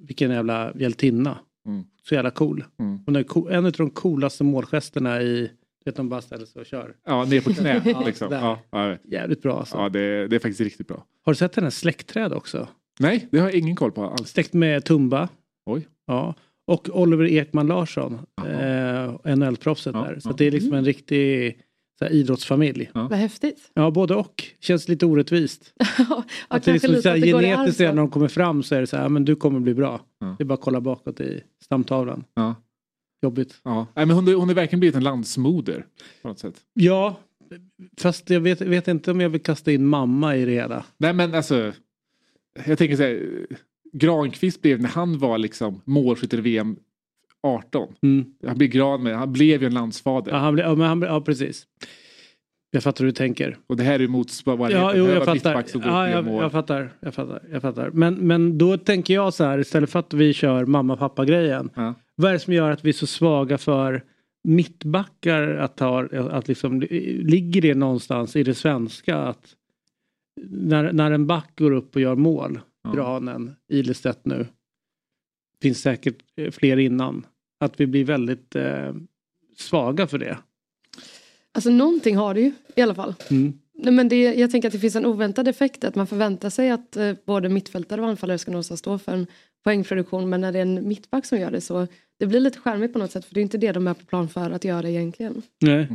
vilken 0.00 0.30
jävla 0.30 0.72
hjältinna. 0.76 1.38
Mm. 1.66 1.84
Så 2.02 2.14
jävla 2.14 2.30
cool. 2.30 2.64
Mm. 2.78 2.98
Hon 3.06 3.16
är 3.16 3.50
en 3.52 3.66
av 3.66 3.72
de 3.72 3.90
coolaste 3.90 4.44
målgesterna 4.44 5.22
i, 5.22 5.50
vet 5.84 5.96
de 5.96 6.08
bara 6.08 6.20
ställer 6.20 6.46
sig 6.46 6.60
och 6.60 6.66
kör. 6.66 6.94
Ja, 7.06 7.24
ner 7.24 7.40
på 7.40 7.54
knä 7.54 7.82
Ja, 7.84 8.02
liksom. 8.06 8.32
Ja, 8.32 8.58
ja, 8.70 8.96
Jävligt 9.04 9.42
bra 9.42 9.58
alltså. 9.58 9.76
ja 9.76 9.88
det, 9.88 10.28
det 10.28 10.36
är 10.36 10.40
faktiskt 10.40 10.60
riktigt 10.60 10.88
bra. 10.88 11.04
Har 11.24 11.32
du 11.32 11.36
sett 11.36 11.56
hennes 11.56 11.78
släktträd 11.78 12.32
också? 12.32 12.68
Nej, 13.00 13.28
det 13.30 13.38
har 13.38 13.46
jag 13.46 13.54
ingen 13.54 13.76
koll 13.76 13.92
på 13.92 14.04
alls. 14.04 14.30
Släkt 14.30 14.52
med 14.52 14.84
Tumba. 14.84 15.28
Oj. 15.66 15.88
Ja. 16.06 16.34
Och 16.66 16.88
Oliver 16.92 17.24
Ekman 17.24 17.66
Larsson, 17.66 18.18
eh, 18.46 19.36
NHL-proffset 19.36 19.94
Ja, 19.94 20.02
där. 20.02 20.20
Så 20.20 20.28
ja. 20.28 20.34
det 20.38 20.46
är 20.46 20.50
liksom 20.50 20.72
en 20.72 20.84
riktig 20.84 21.58
så 21.98 22.04
här, 22.04 22.12
idrottsfamilj. 22.12 22.90
Vad 22.94 23.12
häftigt. 23.12 23.70
Ja, 23.74 23.90
både 23.90 24.14
och. 24.14 24.44
Känns 24.60 24.88
lite 24.88 25.06
orättvist. 25.06 25.72
ja, 25.98 26.24
att 26.48 26.64
det 26.64 26.72
liksom 26.72 26.90
lite 26.90 27.02
så 27.02 27.08
här, 27.08 27.16
genetiskt 27.16 27.80
när 27.80 27.94
de 27.94 28.10
kommer 28.10 28.28
fram 28.28 28.62
så 28.62 28.74
är 28.74 28.80
det 28.80 28.86
så 28.86 28.96
här, 28.96 29.08
men 29.08 29.24
du 29.24 29.36
kommer 29.36 29.60
bli 29.60 29.74
bra. 29.74 30.00
Ja. 30.20 30.34
Det 30.38 30.44
är 30.44 30.46
bara 30.46 30.54
att 30.54 30.60
kolla 30.60 30.80
bakåt 30.80 31.20
i 31.20 31.42
stamtavlan. 31.64 32.24
Ja. 32.34 32.54
Jobbigt. 33.24 33.60
Ja. 33.62 33.86
Nej, 33.94 34.06
men 34.06 34.16
hon, 34.16 34.34
hon 34.34 34.50
är 34.50 34.54
verkligen 34.54 34.80
blivit 34.80 34.96
en 34.96 35.04
landsmoder 35.04 35.86
på 36.22 36.28
något 36.28 36.38
sätt. 36.38 36.54
Ja, 36.74 37.16
Fast 37.96 38.30
jag 38.30 38.40
vet, 38.40 38.60
vet 38.60 38.88
inte 38.88 39.10
om 39.10 39.20
jag 39.20 39.28
vill 39.28 39.42
kasta 39.42 39.72
in 39.72 39.86
mamma 39.86 40.36
i 40.36 40.44
det 40.44 40.52
hela. 40.52 40.84
Nej 40.96 41.12
men 41.12 41.34
alltså. 41.34 41.72
Jag 42.66 42.78
tänker 42.78 42.96
så 42.96 43.02
här. 43.02 43.46
Granqvist 43.92 44.62
blev 44.62 44.80
när 44.80 44.88
han 44.88 45.18
var 45.18 45.38
liksom 45.38 45.80
målskytt 45.84 46.34
i 46.34 46.40
VM 46.40 46.76
18. 47.42 47.94
Mm. 48.02 48.24
Han 48.46 48.58
blev 48.58 48.70
gran 48.70 49.02
med, 49.02 49.16
han 49.16 49.32
blev 49.32 49.60
ju 49.60 49.66
en 49.66 49.74
landsfader. 49.74 50.32
Ja, 50.32 50.38
han 50.38 50.54
blir, 50.54 50.64
ja, 50.64 50.74
men 50.74 50.88
han 50.88 51.02
ja, 51.02 51.20
precis. 51.20 51.66
Jag 52.70 52.82
fattar 52.82 53.04
hur 53.04 53.06
du 53.06 53.12
tänker. 53.12 53.58
Och 53.66 53.76
det 53.76 53.82
här 53.82 54.00
är 54.00 54.08
motsvarigheten. 54.08 54.80
Ja, 54.80 54.94
jo, 54.96 55.06
jag 55.06 55.24
fattar. 55.24 55.64
Ja, 55.74 56.08
jag, 56.08 56.26
jag 56.26 56.52
fattar. 56.52 56.92
Jag 57.00 57.14
fattar. 57.14 57.42
Jag 57.52 57.62
fattar. 57.62 57.90
Men, 57.90 58.14
men 58.14 58.58
då 58.58 58.78
tänker 58.78 59.14
jag 59.14 59.34
så 59.34 59.44
här, 59.44 59.58
istället 59.58 59.90
för 59.90 59.98
att 59.98 60.14
vi 60.14 60.32
kör 60.32 60.66
mamma-pappa-grejen. 60.66 61.70
Ja. 61.74 61.94
Vad 62.16 62.28
är 62.28 62.32
det 62.32 62.40
som 62.40 62.52
gör 62.52 62.70
att 62.70 62.84
vi 62.84 62.88
är 62.88 62.92
så 62.92 63.06
svaga 63.06 63.58
för 63.58 64.04
mittbackar 64.44 65.42
att 65.48 65.76
ta, 65.76 66.06
att 66.30 66.48
liksom, 66.48 66.80
ligger 66.80 67.62
det 67.62 67.74
någonstans 67.74 68.36
i 68.36 68.42
det 68.42 68.54
svenska 68.54 69.16
att 69.16 69.54
när, 70.46 70.92
när 70.92 71.10
en 71.10 71.26
back 71.26 71.58
går 71.58 71.70
upp 71.70 71.94
och 71.94 72.02
gör 72.02 72.14
mål, 72.14 72.60
Ja. 72.84 72.92
Granen, 72.92 73.56
Ilestedt 73.68 74.24
nu, 74.24 74.46
finns 75.62 75.80
säkert 75.80 76.16
eh, 76.36 76.50
fler 76.50 76.76
innan, 76.76 77.26
att 77.60 77.80
vi 77.80 77.86
blir 77.86 78.04
väldigt 78.04 78.56
eh, 78.56 78.94
svaga 79.56 80.06
för 80.06 80.18
det. 80.18 80.38
Alltså 81.52 81.70
någonting 81.70 82.16
har 82.16 82.34
det 82.34 82.40
ju 82.40 82.52
i 82.76 82.82
alla 82.82 82.94
fall. 82.94 83.14
Mm. 83.30 83.58
Nej, 83.74 83.92
men 83.92 84.08
det, 84.08 84.34
jag 84.34 84.50
tänker 84.50 84.68
att 84.68 84.72
det 84.72 84.78
finns 84.78 84.96
en 84.96 85.06
oväntad 85.06 85.48
effekt 85.48 85.84
att 85.84 85.94
man 85.94 86.06
förväntar 86.06 86.50
sig 86.50 86.70
att 86.70 86.96
eh, 86.96 87.12
både 87.26 87.48
mittfältare 87.48 88.02
och 88.02 88.08
anfallare 88.08 88.38
ska 88.38 88.50
någonstans 88.50 88.80
stå 88.80 88.98
för 88.98 89.12
en 89.12 89.26
poängproduktion 89.64 90.28
men 90.28 90.40
när 90.40 90.52
det 90.52 90.58
är 90.58 90.62
en 90.62 90.88
mittback 90.88 91.26
som 91.26 91.38
gör 91.38 91.50
det 91.50 91.60
så 91.60 91.86
det 92.18 92.26
blir 92.26 92.40
lite 92.40 92.58
charmigt 92.58 92.92
på 92.92 92.98
något 92.98 93.10
sätt 93.10 93.24
för 93.24 93.34
det 93.34 93.40
är 93.40 93.42
inte 93.42 93.58
det 93.58 93.72
de 93.72 93.86
är 93.86 93.94
på 93.94 94.04
plan 94.06 94.28
för 94.28 94.50
att 94.50 94.64
göra 94.64 94.88
egentligen. 94.88 95.42
Nej. 95.60 95.86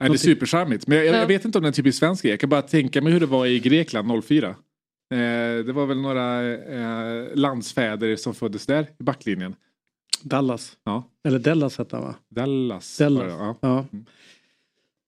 Nej, 0.00 0.08
det 0.10 0.14
är 0.14 0.18
supercharmigt. 0.18 0.86
Men 0.86 0.98
jag, 0.98 1.06
jag, 1.06 1.14
Ja. 1.14 1.18
jag 1.18 1.26
vet 1.26 1.44
inte 1.44 1.58
om 1.58 1.62
det 1.62 1.66
är 1.66 1.70
en 1.70 1.74
typisk 1.74 1.98
svensk 1.98 2.22
grej. 2.22 2.30
Jag 2.32 2.40
kan 2.40 2.48
bara 2.50 2.62
tänka 2.62 3.02
mig 3.02 3.12
hur 3.12 3.20
det 3.20 3.26
var 3.26 3.46
i 3.46 3.58
Grekland 3.60 4.24
04. 4.24 4.48
Eh, 4.48 4.56
det 5.64 5.72
var 5.72 5.86
väl 5.86 6.00
några 6.00 6.52
eh, 6.52 7.26
landsfäder 7.34 8.16
som 8.16 8.34
föddes 8.34 8.66
där 8.66 8.86
i 8.98 9.02
backlinjen. 9.02 9.54
Dallas. 10.22 10.76
Ja. 10.84 11.04
Eller 11.28 11.38
Dallas 11.38 11.78
hette 11.78 11.96
han 11.96 12.04
va? 12.04 12.14
Dallas. 12.28 12.98
Dallas. 12.98 13.24
det, 13.24 13.30
Ja. 13.30 13.56
Ja. 13.60 13.86
Mm. 13.92 14.04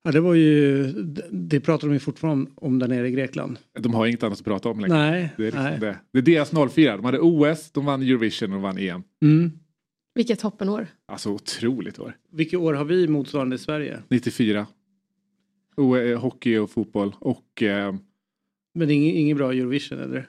ja, 0.04 0.10
det 0.12 0.20
var 0.20 0.34
ju, 0.34 0.82
det- 0.92 1.28
det 1.30 1.60
pratar 1.60 1.88
de 1.88 1.94
ju 1.94 2.00
fortfarande 2.00 2.50
om, 2.56 2.66
om 2.68 2.78
där 2.78 2.88
nere 2.88 3.08
i 3.08 3.10
Grekland. 3.10 3.58
De 3.80 3.94
har 3.94 4.06
inget 4.06 4.22
annat 4.22 4.38
att 4.38 4.44
prata 4.44 4.68
om 4.68 4.80
längre. 4.80 4.96
Nej, 4.96 5.32
Det 5.36 5.42
är, 5.42 5.46
liksom 5.46 5.62
nej. 5.64 5.78
det. 5.80 5.98
det 6.12 6.18
är 6.18 6.22
deras 6.22 6.72
04. 6.74 6.96
De 6.96 7.04
hade 7.04 7.18
OS, 7.20 7.70
de 7.72 7.84
vann 7.84 8.02
Eurovision 8.02 8.52
och 8.52 8.56
de 8.56 8.62
vann 8.62 8.78
EM. 8.78 9.02
Mm. 9.22 9.52
Vilket 10.14 10.38
toppenår. 10.38 10.86
Alltså 11.06 11.30
otroligt 11.30 11.98
år. 11.98 12.16
Vilket 12.30 12.58
år 12.58 12.74
har 12.74 12.84
vi 12.84 13.08
motsvarande 13.08 13.56
i 13.56 13.58
Sverige? 13.58 14.02
94. 14.08 14.66
O, 15.76 15.96
eh, 15.96 16.20
hockey 16.20 16.56
och 16.56 16.70
fotboll. 16.70 17.14
Och 17.18 17.62
eh, 17.62 17.94
Men 18.74 18.88
det 18.88 18.94
är 18.94 18.96
ingen, 18.96 19.16
ingen 19.16 19.36
bra 19.36 19.52
Eurovision 19.52 19.98
eller? 19.98 20.28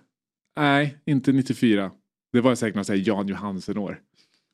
nej, 0.58 0.98
inte 1.06 1.32
94. 1.32 1.92
Det 2.32 2.42
var 2.42 2.56
säkert 2.56 2.76
något 2.76 3.08
Jan 3.08 3.28
Johansen-år. 3.28 4.02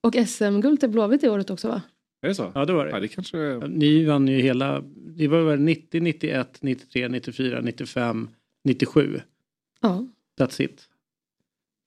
Och 0.04 0.16
SM-guld 0.28 0.80
till 0.80 0.90
Blåvitt 0.90 1.24
i 1.24 1.30
året 1.30 1.50
också 1.50 1.68
va? 1.68 1.82
Är 2.22 2.28
det 2.28 2.36
så? 2.36 2.52
Ja 2.56 2.66
det 2.66 2.74
var 2.74 2.86
det. 2.86 2.92
Ja, 2.92 3.00
det 3.00 3.08
kanske... 3.08 3.38
Ni 3.68 4.06
vann 4.06 4.28
ju 4.28 4.42
hela, 4.42 4.82
det 4.96 5.28
var 5.28 5.44
väl 5.44 5.60
90, 5.60 6.02
91, 6.02 6.58
93, 6.62 7.08
94, 7.08 7.62
95, 7.62 8.30
97. 8.64 9.22
Ja, 9.82 10.08
That's 10.40 10.62
it. 10.62 10.90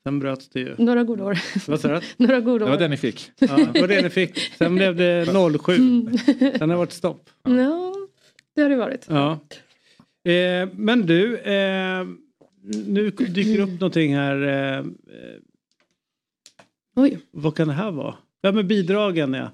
Sen 0.03 0.19
bröts 0.19 0.49
det 0.49 0.61
ju. 0.61 0.75
några 0.79 1.05
goda 1.05 1.25
år. 1.25 1.39
Vad 1.71 1.81
sa 1.81 1.89
du? 1.89 2.01
några 2.17 2.41
goda 2.41 2.59
Det 2.59 2.65
år. 2.65 2.71
var 2.75 2.79
den 2.79 2.91
ni 2.91 2.97
fick. 2.97 3.31
Ja, 3.39 3.57
det 3.73 3.81
var 3.81 3.89
det 3.89 4.03
ni 4.03 4.11
fick. 4.11 4.39
Sen 4.39 4.75
blev 4.75 4.97
det 4.97 5.27
07. 5.65 5.75
Mm. 5.77 6.19
Sen 6.19 6.61
har 6.61 6.67
det 6.69 6.77
varit 6.77 6.93
stopp. 6.93 7.31
Ja, 7.43 7.95
det 8.57 8.63
har 8.63 8.69
det 8.71 8.77
varit. 8.77 9.07
Ja. 9.09 9.41
Eh, 10.33 10.69
men 10.73 11.07
du, 11.07 11.39
eh, 11.39 12.07
nu 12.87 13.11
dyker 13.11 13.57
det 13.57 13.63
upp 13.63 13.81
någonting 13.81 14.17
här. 14.17 14.43
Eh, 14.43 14.79
eh, 14.79 14.85
Oj. 16.97 17.19
vad 17.31 17.57
kan 17.57 17.69
det 17.69 17.75
här 17.75 17.91
vara? 17.91 18.15
Ja 18.41 18.53
men 18.53 18.69
bidragen 18.69 19.35
ja. 19.35 19.51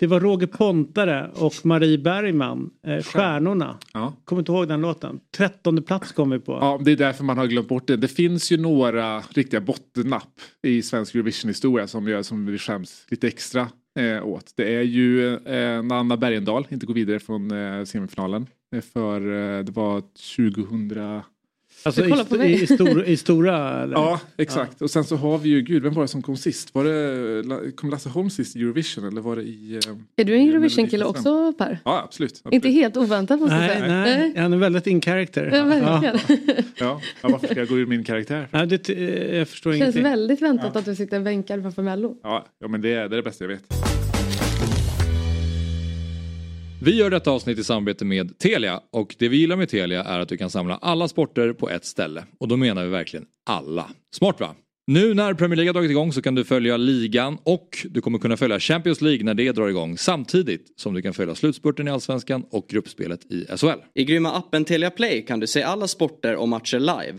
Det 0.00 0.06
var 0.06 0.20
Roger 0.20 0.46
Pontare 0.46 1.30
och 1.34 1.54
Marie 1.64 1.98
Bergman, 1.98 2.70
eh, 2.86 3.02
Stjärnorna. 3.02 3.78
Ja. 3.92 4.12
Kommer 4.24 4.42
inte 4.42 4.52
ihåg 4.52 4.68
den 4.68 4.80
låten. 4.80 5.20
Trettonde 5.36 5.82
plats 5.82 6.12
kom 6.12 6.30
vi 6.30 6.38
på. 6.38 6.52
ja, 6.52 6.80
det 6.84 6.92
är 6.92 6.96
därför 6.96 7.24
man 7.24 7.38
har 7.38 7.46
glömt 7.46 7.68
bort 7.68 7.86
det. 7.86 7.96
Det 7.96 8.08
finns 8.08 8.52
ju 8.52 8.56
några 8.56 9.20
riktiga 9.20 9.60
bottennapp 9.60 10.40
i 10.62 10.82
svensk 10.82 11.14
Eurovision-historia 11.14 11.86
som, 11.86 12.08
gör, 12.08 12.22
som 12.22 12.46
vi 12.46 12.58
skäms 12.58 13.06
lite 13.08 13.28
extra 13.28 13.68
eh, 13.98 14.26
åt. 14.26 14.52
Det 14.56 14.74
är 14.74 14.82
ju 14.82 15.34
eh, 15.34 15.82
när 15.82 15.94
Anna 15.94 16.16
Bergendahl 16.16 16.66
inte 16.70 16.86
går 16.86 16.94
vidare 16.94 17.18
från 17.20 17.50
eh, 17.50 17.84
semifinalen. 17.84 18.46
Eh, 18.76 18.80
För 18.82 19.20
eh, 19.20 19.64
det 19.64 19.72
var 19.72 20.00
2000... 20.00 21.22
alltså 21.84 22.04
i, 22.06 22.10
st- 22.12 22.44
i, 22.62 22.66
stor, 22.66 23.04
i 23.04 23.16
stora... 23.16 23.82
Eller? 23.82 23.94
Ja, 23.94 24.20
exakt. 24.36 24.82
Och 24.82 24.90
sen 24.90 25.04
så 25.04 25.16
har 25.16 25.38
vi 25.38 25.48
ju, 25.48 25.60
gud, 25.62 25.82
vem 25.82 25.92
var 25.94 26.02
det 26.02 26.08
som 26.08 26.22
kom 26.22 26.36
sist? 26.36 26.74
Var 26.74 26.84
det, 26.84 27.72
kom 27.72 27.90
Lasse 27.90 28.08
Holm 28.08 28.30
sist 28.30 28.56
i 28.56 28.60
Eurovision 28.60 29.04
eller 29.08 29.20
var 29.20 29.36
det 29.36 29.42
i... 29.42 29.80
eh, 29.86 29.96
Är 30.16 30.24
du 30.24 30.36
en 30.36 30.48
Eurovision-kille 30.48 31.04
också 31.04 31.52
Per? 31.58 31.78
Ja, 31.84 32.02
absolut. 32.04 32.32
absolut. 32.32 32.54
Inte 32.54 32.68
helt 32.68 32.96
oväntat 32.96 33.40
måste 33.40 33.54
jag 33.54 33.60
Nej, 33.66 33.78
säga. 33.80 33.88
nej, 33.88 34.32
han 34.36 34.52
är 34.52 34.56
väldigt 34.56 34.86
in 34.86 35.00
character. 35.00 35.50
Ja, 35.54 35.64
verkligen. 35.64 36.18
Ja, 36.76 37.00
ja, 37.22 37.28
varför 37.28 37.46
ska 37.46 37.58
jag 37.58 37.68
gå 37.68 37.78
ur 37.78 37.86
min 37.86 38.04
karaktär? 38.04 38.48
Ja, 38.50 38.66
det, 38.66 38.88
eh, 38.88 39.36
jag 39.38 39.48
förstår 39.48 39.70
Det 39.72 39.78
känns 39.78 39.94
ingenting. 39.96 40.02
väldigt 40.12 40.42
väntat 40.42 40.76
att 40.76 40.84
du 40.84 40.94
sitter 40.94 41.20
bänkad 41.20 41.62
framför 41.62 41.82
Mello. 41.82 42.16
Ja, 42.22 42.46
ja 42.60 42.68
men 42.68 42.80
det 42.80 42.88
är 42.88 42.96
det, 42.96 43.04
är 43.04 43.08
det 43.08 43.22
bästa 43.22 43.44
jag 43.44 43.48
vet. 43.48 44.09
Vi 46.82 46.96
gör 46.96 47.10
detta 47.10 47.30
avsnitt 47.30 47.58
i 47.58 47.64
samarbete 47.64 48.04
med 48.04 48.38
Telia 48.38 48.80
och 48.92 49.16
det 49.18 49.28
vi 49.28 49.36
gillar 49.36 49.56
med 49.56 49.68
Telia 49.68 50.04
är 50.04 50.18
att 50.18 50.28
du 50.28 50.36
kan 50.36 50.50
samla 50.50 50.76
alla 50.76 51.08
sporter 51.08 51.52
på 51.52 51.70
ett 51.70 51.84
ställe. 51.84 52.24
Och 52.38 52.48
då 52.48 52.56
menar 52.56 52.84
vi 52.84 52.90
verkligen 52.90 53.26
alla. 53.50 53.90
Smart 54.16 54.40
va? 54.40 54.54
Nu 54.86 55.14
när 55.14 55.34
Premier 55.34 55.56
League 55.56 55.68
har 55.68 55.74
dragit 55.74 55.90
igång 55.90 56.12
så 56.12 56.22
kan 56.22 56.34
du 56.34 56.44
följa 56.44 56.76
ligan 56.76 57.38
och 57.42 57.86
du 57.90 58.00
kommer 58.00 58.18
kunna 58.18 58.36
följa 58.36 58.60
Champions 58.60 59.00
League 59.00 59.24
när 59.24 59.34
det 59.34 59.52
drar 59.52 59.68
igång 59.68 59.98
samtidigt 59.98 60.72
som 60.76 60.94
du 60.94 61.02
kan 61.02 61.14
följa 61.14 61.34
slutspurten 61.34 61.88
i 61.88 61.90
Allsvenskan 61.90 62.44
och 62.50 62.66
gruppspelet 62.68 63.32
i 63.32 63.46
SHL. 63.56 63.80
I 63.94 64.04
grymma 64.04 64.32
appen 64.32 64.64
Telia 64.64 64.90
Play 64.90 65.24
kan 65.26 65.40
du 65.40 65.46
se 65.46 65.62
alla 65.62 65.88
sporter 65.88 66.36
och 66.36 66.48
matcher 66.48 66.78
live. 66.78 67.18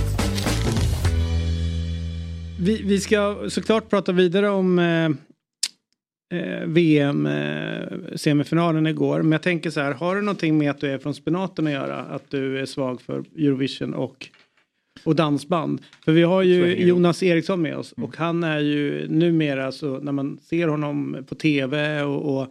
Vi, 2.63 2.83
vi 2.83 2.99
ska 2.99 3.49
såklart 3.49 3.89
prata 3.89 4.11
vidare 4.11 4.49
om 4.49 4.79
eh, 4.79 5.05
eh, 6.39 6.65
VM-semifinalen 6.65 8.87
igår. 8.87 9.21
Men 9.21 9.31
jag 9.31 9.41
tänker 9.41 9.69
så 9.69 9.81
här, 9.81 9.93
har 9.93 10.15
det 10.15 10.21
någonting 10.21 10.57
med 10.57 10.71
att 10.71 10.79
du 10.79 10.91
är 10.91 10.97
från 10.97 11.13
spenaten 11.13 11.67
att 11.67 11.73
göra? 11.73 11.99
Att 11.99 12.29
du 12.29 12.59
är 12.59 12.65
svag 12.65 13.01
för 13.01 13.23
Eurovision 13.37 13.93
och, 13.93 14.27
och 15.03 15.15
dansband? 15.15 15.81
För 16.05 16.11
vi 16.11 16.23
har 16.23 16.41
ju 16.41 16.87
Jonas 16.87 17.23
Eriksson 17.23 17.61
med 17.61 17.77
oss 17.77 17.91
och 17.91 18.17
han 18.17 18.43
är 18.43 18.59
ju 18.59 19.07
numera 19.07 19.71
så 19.71 19.99
när 19.99 20.11
man 20.11 20.39
ser 20.41 20.67
honom 20.67 21.25
på 21.29 21.35
tv 21.35 22.01
och, 22.01 22.41
och 22.41 22.47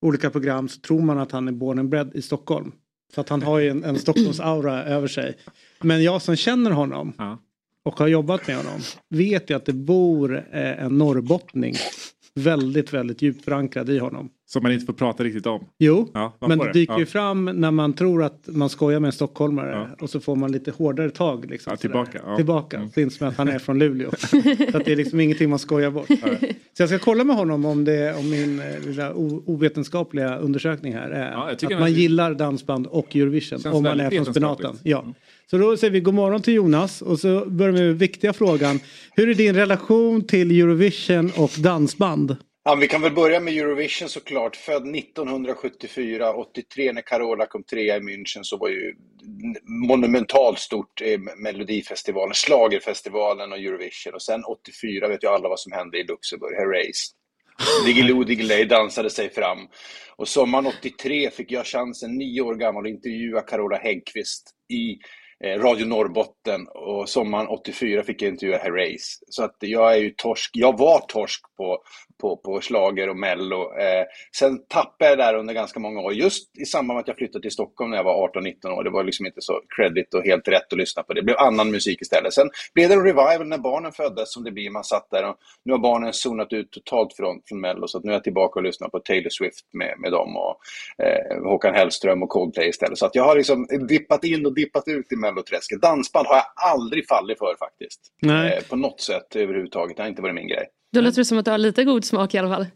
olika 0.00 0.30
program 0.30 0.68
så 0.68 0.80
tror 0.80 1.02
man 1.02 1.18
att 1.18 1.32
han 1.32 1.48
är 1.48 1.52
born 1.52 1.78
and 1.78 1.88
bred 1.88 2.10
i 2.14 2.22
Stockholm. 2.22 2.72
Så 3.14 3.20
att 3.20 3.28
han 3.28 3.42
har 3.42 3.58
ju 3.58 3.68
en, 3.68 3.84
en 3.84 3.96
Stockholms-aura 3.96 4.84
över 4.84 5.08
sig. 5.08 5.36
Men 5.80 6.02
jag 6.02 6.22
som 6.22 6.36
känner 6.36 6.70
honom 6.70 7.12
Ja. 7.18 7.38
Och 7.86 7.98
har 7.98 8.06
jobbat 8.08 8.46
med 8.46 8.56
honom 8.56 8.80
vet 9.08 9.50
ju 9.50 9.54
att 9.56 9.64
det 9.66 9.72
bor 9.72 10.36
eh, 10.52 10.84
en 10.84 10.98
norrbottning 10.98 11.74
väldigt, 12.34 12.92
väldigt 12.92 13.22
djupt 13.22 13.44
förankrad 13.44 13.90
i 13.90 13.98
honom. 13.98 14.28
Som 14.48 14.62
man 14.62 14.72
inte 14.72 14.86
får 14.86 14.92
prata 14.92 15.24
riktigt 15.24 15.46
om. 15.46 15.64
Jo, 15.78 16.08
Ja, 16.14 16.36
men 16.40 16.58
det 16.58 16.72
dyker 16.72 16.92
Ja. 16.92 16.98
ju 16.98 17.06
fram 17.06 17.44
när 17.44 17.70
man 17.70 17.92
tror 17.92 18.22
att 18.24 18.42
man 18.46 18.68
skojar 18.68 19.00
med 19.00 19.08
en 19.08 19.12
stockholmare 19.12 19.70
Ja. 19.70 19.96
och 20.04 20.10
så 20.10 20.20
får 20.20 20.36
man 20.36 20.52
lite 20.52 20.70
hårdare 20.70 21.10
tag. 21.10 21.50
Liksom, 21.50 21.76
tillbaka. 21.76 22.36
Tillbaka, 22.36 22.76
Mm. 22.76 22.90
syns 22.90 23.16
som 23.16 23.28
att 23.28 23.36
han 23.36 23.48
är 23.48 23.58
från 23.58 23.78
Luleå. 23.78 24.10
så 24.70 24.76
att 24.78 24.84
det 24.84 24.92
är 24.92 24.96
liksom 24.96 25.20
ingenting 25.20 25.50
man 25.50 25.58
skojar 25.58 25.90
bort. 25.90 26.06
Så 26.76 26.82
jag 26.82 26.88
ska 26.88 26.98
kolla 26.98 27.24
med 27.24 27.36
honom 27.36 27.64
om, 27.64 27.84
det, 27.84 28.14
om 28.14 28.30
min 28.30 28.60
eh, 28.60 28.80
lilla 28.86 29.12
ovetenskapliga 29.14 30.36
undersökning 30.38 30.92
här 30.94 31.10
är 31.10 31.50
att 31.52 31.80
man 31.80 31.92
gillar 31.92 32.34
dansband 32.34 32.86
och 32.86 33.16
Eurovision 33.16 33.72
om 33.72 33.82
man 33.82 34.00
är 34.00 34.10
från 34.10 34.24
spenaten. 34.26 34.76
Ja. 34.82 35.04
Så 35.50 35.58
då 35.58 35.76
säger 35.76 35.92
vi 35.92 36.00
god 36.00 36.14
morgon 36.14 36.42
till 36.42 36.54
Jonas 36.54 37.02
och 37.02 37.18
så 37.18 37.46
börjar 37.46 37.72
vi 37.72 37.78
med 37.78 37.88
den 37.88 37.98
viktiga 37.98 38.32
frågan. 38.32 38.80
Hur 39.12 39.28
är 39.28 39.34
din 39.34 39.54
relation 39.54 40.26
till 40.26 40.60
Eurovision 40.60 41.32
och 41.36 41.50
dansband? 41.58 42.36
Ja, 42.64 42.74
vi 42.74 42.88
kan 42.88 43.02
väl 43.02 43.12
börja 43.12 43.40
med 43.40 43.54
Eurovision 43.54 44.08
såklart. 44.08 44.56
Född 44.56 44.96
1974, 44.96 46.32
83 46.32 46.92
när 46.92 47.02
Carola 47.02 47.46
kom 47.46 47.62
trea 47.62 47.96
i 47.96 48.00
München 48.00 48.42
så 48.42 48.56
var 48.56 48.68
ju 48.68 48.94
monumentalt 49.88 50.58
stort 50.58 51.02
eh, 51.02 51.20
Melodifestivalen, 51.36 52.34
Schlagerfestivalen 52.34 53.52
och 53.52 53.58
Eurovision. 53.58 54.14
Och 54.14 54.22
sen 54.22 54.44
84 54.44 55.08
vet 55.08 55.24
ju 55.24 55.28
alla 55.28 55.48
vad 55.48 55.60
som 55.60 55.72
hände 55.72 55.98
i 55.98 56.04
Luxemburg, 56.04 56.56
Herreys. 56.56 57.10
Diggiloo 57.86 58.24
Diggiley 58.24 58.64
dansade 58.64 59.10
sig 59.10 59.30
fram. 59.30 59.58
Och 60.16 60.28
sommaren 60.28 60.66
83 60.66 61.30
fick 61.30 61.52
jag 61.52 61.66
chansen, 61.66 62.18
nio 62.18 62.40
år 62.40 62.54
gammal, 62.54 62.86
att 62.86 62.90
intervjua 62.90 63.40
Carola 63.40 63.76
Häggkvist 63.76 64.50
i 64.72 64.98
Eh, 65.44 65.60
Radio 65.60 65.86
Norrbotten. 65.86 66.68
Och 66.68 67.08
sommaren 67.08 67.48
84 67.48 68.02
fick 68.02 68.22
jag 68.22 68.32
intervjua 68.32 68.58
Herreys. 68.58 69.18
Så 69.28 69.44
att 69.44 69.56
jag 69.60 69.92
är 69.92 69.96
ju 69.96 70.10
torsk. 70.10 70.50
Jag 70.54 70.78
var 70.78 71.00
torsk 71.00 71.40
på, 71.56 71.78
på, 72.20 72.36
på 72.36 72.60
slager 72.60 73.08
och 73.08 73.16
mello. 73.16 73.78
Eh, 73.78 74.04
sen 74.36 74.66
tappade 74.68 75.10
jag 75.10 75.18
där 75.18 75.34
under 75.34 75.54
ganska 75.54 75.80
många 75.80 76.00
år. 76.00 76.12
Just 76.12 76.58
i 76.58 76.64
samband 76.64 76.96
med 76.96 77.00
att 77.00 77.08
jag 77.08 77.16
flyttade 77.16 77.42
till 77.42 77.50
Stockholm 77.50 77.90
när 77.90 77.96
jag 77.96 78.04
var 78.04 78.28
18-19 78.28 78.70
år. 78.70 78.84
Det 78.84 78.90
var 78.90 79.04
liksom 79.04 79.26
inte 79.26 79.40
så 79.40 79.60
credit 79.76 80.14
och 80.14 80.24
helt 80.24 80.48
rätt 80.48 80.72
att 80.72 80.78
lyssna 80.78 81.02
på 81.02 81.12
det. 81.12 81.20
Det 81.20 81.24
blev 81.24 81.36
annan 81.38 81.70
musik 81.70 82.02
istället. 82.02 82.32
Sen 82.32 82.50
blev 82.74 82.88
det 82.88 82.94
en 82.94 83.04
revival 83.04 83.46
när 83.46 83.58
barnen 83.58 83.92
föddes 83.92 84.32
som 84.32 84.44
det 84.44 84.52
blir. 84.52 84.70
Man 84.70 84.84
satt 84.84 85.10
där 85.10 85.28
och 85.28 85.36
nu 85.64 85.72
har 85.72 85.78
barnen 85.78 86.12
zonat 86.12 86.52
ut 86.52 86.70
totalt 86.70 87.12
från, 87.16 87.40
från 87.48 87.60
mello. 87.60 87.88
Så 87.88 88.00
nu 88.00 88.10
är 88.10 88.14
jag 88.14 88.24
tillbaka 88.24 88.60
och 88.60 88.64
lyssnar 88.64 88.88
på 88.88 88.98
Taylor 88.98 89.30
Swift 89.30 89.64
med, 89.72 89.94
med 89.98 90.12
dem 90.12 90.36
och 90.36 90.56
eh, 91.04 91.42
Håkan 91.42 91.74
Hellström 91.74 92.22
och 92.22 92.28
Coldplay 92.28 92.68
istället. 92.68 92.98
Så 92.98 93.06
att 93.06 93.14
jag 93.14 93.24
har 93.24 93.36
liksom 93.36 93.66
dippat 93.88 94.24
in 94.24 94.46
och 94.46 94.54
dippat 94.54 94.88
ut 94.88 95.12
i 95.12 95.16
melloträsket. 95.16 95.80
Dansband 95.80 96.26
har 96.26 96.36
jag 96.36 96.46
aldrig 96.72 97.08
fallit 97.08 97.38
för 97.38 97.56
faktiskt. 97.58 98.00
Eh, 98.52 98.64
på 98.68 98.76
något 98.76 99.00
sätt 99.00 99.36
överhuvudtaget. 99.36 99.96
Det 99.96 100.02
har 100.02 100.08
inte 100.08 100.22
varit 100.22 100.34
min 100.34 100.48
grej. 100.48 100.66
Då 100.92 101.00
låter 101.00 101.16
det 101.16 101.24
som 101.24 101.38
att 101.38 101.44
du 101.44 101.50
har 101.50 101.58
lite 101.58 101.84
god 101.84 102.04
smak 102.04 102.34
i 102.34 102.38
alla 102.38 102.48
fall. 102.48 102.66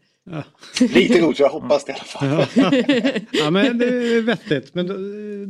Lite 0.95 1.21
god, 1.21 1.37
så 1.37 1.43
jag 1.43 1.49
hoppas 1.49 1.85
det 1.85 1.93
i 1.93 1.95
alla 1.95 2.45
fall. 2.47 2.71
Ja 3.31 3.51
men 3.51 3.79
det 3.79 3.87
är 3.87 4.23
vettigt. 4.23 4.75
Men 4.75 4.87
då, 4.87 4.95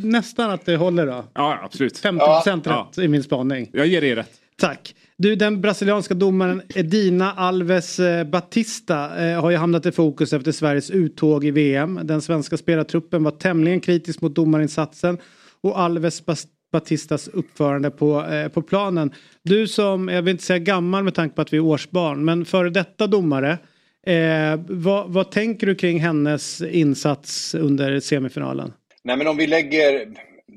nästan 0.09 0.51
att 0.51 0.66
det 0.66 0.77
håller 0.77 1.07
då. 1.07 1.25
Ja, 1.35 1.61
absolut. 1.64 1.99
50 1.99 2.27
procent 2.27 2.66
Ja. 2.66 2.88
rätt 2.90 2.99
i 3.05 3.09
min 3.09 3.23
spaning. 3.23 3.70
Jag 3.73 3.87
ger 3.87 4.01
dig 4.01 4.14
rätt. 4.14 4.31
Tack. 4.61 4.94
Du, 5.18 5.37
den 5.37 5.61
brasilianska 5.61 6.14
domaren 6.14 6.62
Edina 6.75 7.33
Alves 7.33 7.99
eh, 8.01 8.25
Batista 8.25 9.25
eh, 9.27 9.40
har 9.40 9.51
ju 9.51 9.57
hamnat 9.57 9.87
i 9.87 9.92
fokus 9.92 10.33
efter 10.33 10.53
Sveriges 10.53 10.90
uttåg 10.90 11.44
i 11.44 11.51
VM. 11.51 12.01
Den 12.03 12.23
svenska 12.23 12.57
spelartruppen 12.57 13.23
var 13.25 13.31
tämligen 13.31 13.81
kritisk 13.81 14.20
mot 14.20 14.35
domarinsatsen 14.35 15.18
och 15.62 15.81
Alves 15.81 16.27
Bas- 16.27 16.46
Batistas 16.71 17.29
uppförande 17.29 17.91
på, 17.91 18.25
eh, 18.27 18.49
på 18.49 18.63
planen. 18.63 19.13
Du 19.43 19.69
som, 19.69 20.09
jag 20.09 20.23
vill 20.23 20.33
inte 20.33 20.45
säga 20.45 20.59
gammal 20.59 21.05
med 21.05 21.15
tanke 21.15 21.35
på 21.35 21.43
att 21.43 21.53
vi 21.53 21.57
är 21.57 21.61
årsbarn, 21.61 22.25
men 22.25 22.45
före 22.45 22.71
detta 22.71 23.07
domare. 23.07 23.59
Eh, 24.07 24.61
vad, 24.69 25.13
vad 25.13 25.31
tänker 25.31 25.67
du 25.67 25.75
kring 25.75 26.01
hennes 26.01 26.63
insats 26.63 27.55
under 27.55 28.01
semifinalen? 28.01 28.73
Nej, 29.03 29.17
men 29.17 29.27
om 29.27 29.37
vi 29.37 29.47
lägger 29.47 30.09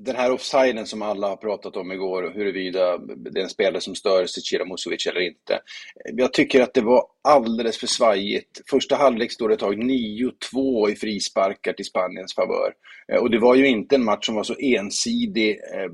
den 0.05 0.15
här 0.15 0.31
offsiden 0.31 0.85
som 0.85 1.01
alla 1.01 1.27
har 1.27 1.35
pratat 1.35 1.75
om 1.75 1.91
igår, 1.91 2.31
huruvida 2.35 2.97
det 2.97 3.39
är 3.39 3.43
en 3.43 3.49
spelare 3.49 3.81
som 3.81 3.95
stör 3.95 4.25
Zecira 4.25 4.65
Musovic 4.65 5.07
eller 5.07 5.21
inte. 5.21 5.59
Jag 6.13 6.33
tycker 6.33 6.61
att 6.61 6.73
det 6.73 6.81
var 6.81 7.05
alldeles 7.23 7.77
för 7.77 7.87
svajigt. 7.87 8.61
Första 8.69 8.95
halvlek 8.95 9.31
stod 9.31 9.49
det 9.49 9.53
ett 9.53 9.59
tag 9.59 9.83
9-2 9.83 10.89
i 10.89 10.95
frisparkar 10.95 11.73
till 11.73 11.85
Spaniens 11.85 12.35
favör. 12.35 12.73
Eh, 13.11 13.19
och 13.19 13.31
det 13.31 13.39
var 13.39 13.55
ju 13.55 13.67
inte 13.67 13.95
en 13.95 14.03
match 14.03 14.25
som 14.25 14.35
var 14.35 14.43
så 14.43 14.55
ensidig, 14.59 15.49
eh, 15.49 15.89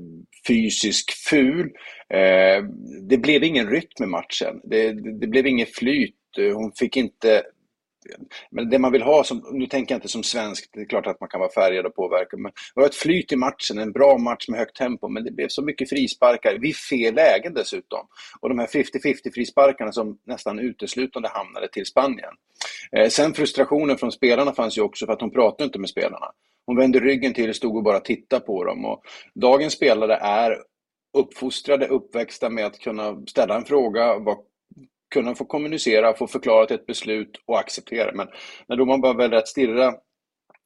fysisk, 0.46 1.12
ful. 1.30 1.70
Eh, 2.14 2.64
det 3.08 3.18
blev 3.18 3.44
ingen 3.44 3.70
rytm 3.70 4.04
i 4.04 4.06
matchen. 4.06 4.60
Det, 4.64 4.92
det, 5.20 5.26
blev 5.26 5.46
inget 5.46 5.74
flyt. 5.74 6.14
Hon 6.54 6.72
fick 6.72 6.96
inte 6.96 7.42
men 8.50 8.70
det 8.70 8.78
man 8.78 8.92
vill 8.92 9.02
ha, 9.02 9.24
som, 9.24 9.44
nu 9.52 9.66
tänker 9.66 9.94
jag 9.94 9.96
inte 9.96 10.08
som 10.08 10.22
svensk, 10.22 10.70
det 10.72 10.80
är 10.80 10.84
klart 10.84 11.06
att 11.06 11.20
man 11.20 11.28
kan 11.28 11.40
vara 11.40 11.52
färgad 11.52 11.86
och 11.86 11.94
påverka, 11.94 12.36
men 12.36 12.52
det 12.74 12.80
var 12.80 12.86
ett 12.86 12.94
flyt 12.94 13.32
i 13.32 13.36
matchen, 13.36 13.78
en 13.78 13.92
bra 13.92 14.18
match 14.18 14.48
med 14.48 14.58
högt 14.58 14.76
tempo, 14.76 15.08
men 15.08 15.24
det 15.24 15.30
blev 15.30 15.48
så 15.48 15.62
mycket 15.62 15.88
frisparkar, 15.88 16.58
vid 16.58 16.76
fel 16.76 17.14
lägen 17.14 17.54
dessutom. 17.54 18.06
Och 18.40 18.48
de 18.48 18.58
här 18.58 18.66
50-50 18.66 19.32
frisparkarna 19.34 19.92
som 19.92 20.18
nästan 20.26 20.58
uteslutande 20.58 21.28
hamnade 21.28 21.68
till 21.68 21.86
Spanien. 21.86 22.34
Eh, 22.96 23.08
sen 23.08 23.34
frustrationen 23.34 23.98
från 23.98 24.12
spelarna 24.12 24.52
fanns 24.52 24.78
ju 24.78 24.82
också 24.82 25.06
för 25.06 25.12
att 25.12 25.20
hon 25.20 25.30
pratade 25.30 25.64
inte 25.64 25.78
med 25.78 25.90
spelarna. 25.90 26.26
Hon 26.66 26.76
vände 26.76 27.00
ryggen 27.00 27.34
till 27.34 27.48
och 27.48 27.56
stod 27.56 27.76
och 27.76 27.82
bara 27.82 28.00
tittade 28.00 28.46
på 28.46 28.64
dem. 28.64 28.84
Och 28.84 29.02
dagens 29.34 29.72
spelare 29.72 30.14
är 30.16 30.56
uppfostrade, 31.18 31.86
uppväxta 31.86 32.50
med 32.50 32.66
att 32.66 32.78
kunna 32.78 33.26
ställa 33.26 33.56
en 33.56 33.64
fråga, 33.64 34.18
vara 34.18 34.36
kunna 35.10 35.34
få 35.34 35.44
kommunicera, 35.44 36.14
få 36.14 36.26
förklarat 36.26 36.70
ett 36.70 36.86
beslut 36.86 37.42
och 37.46 37.58
acceptera. 37.58 38.12
Men 38.14 38.28
när 38.66 38.76
domaren 38.76 39.00
bara 39.00 39.14
väljer 39.14 39.38
att 39.38 39.48
stirra 39.48 39.94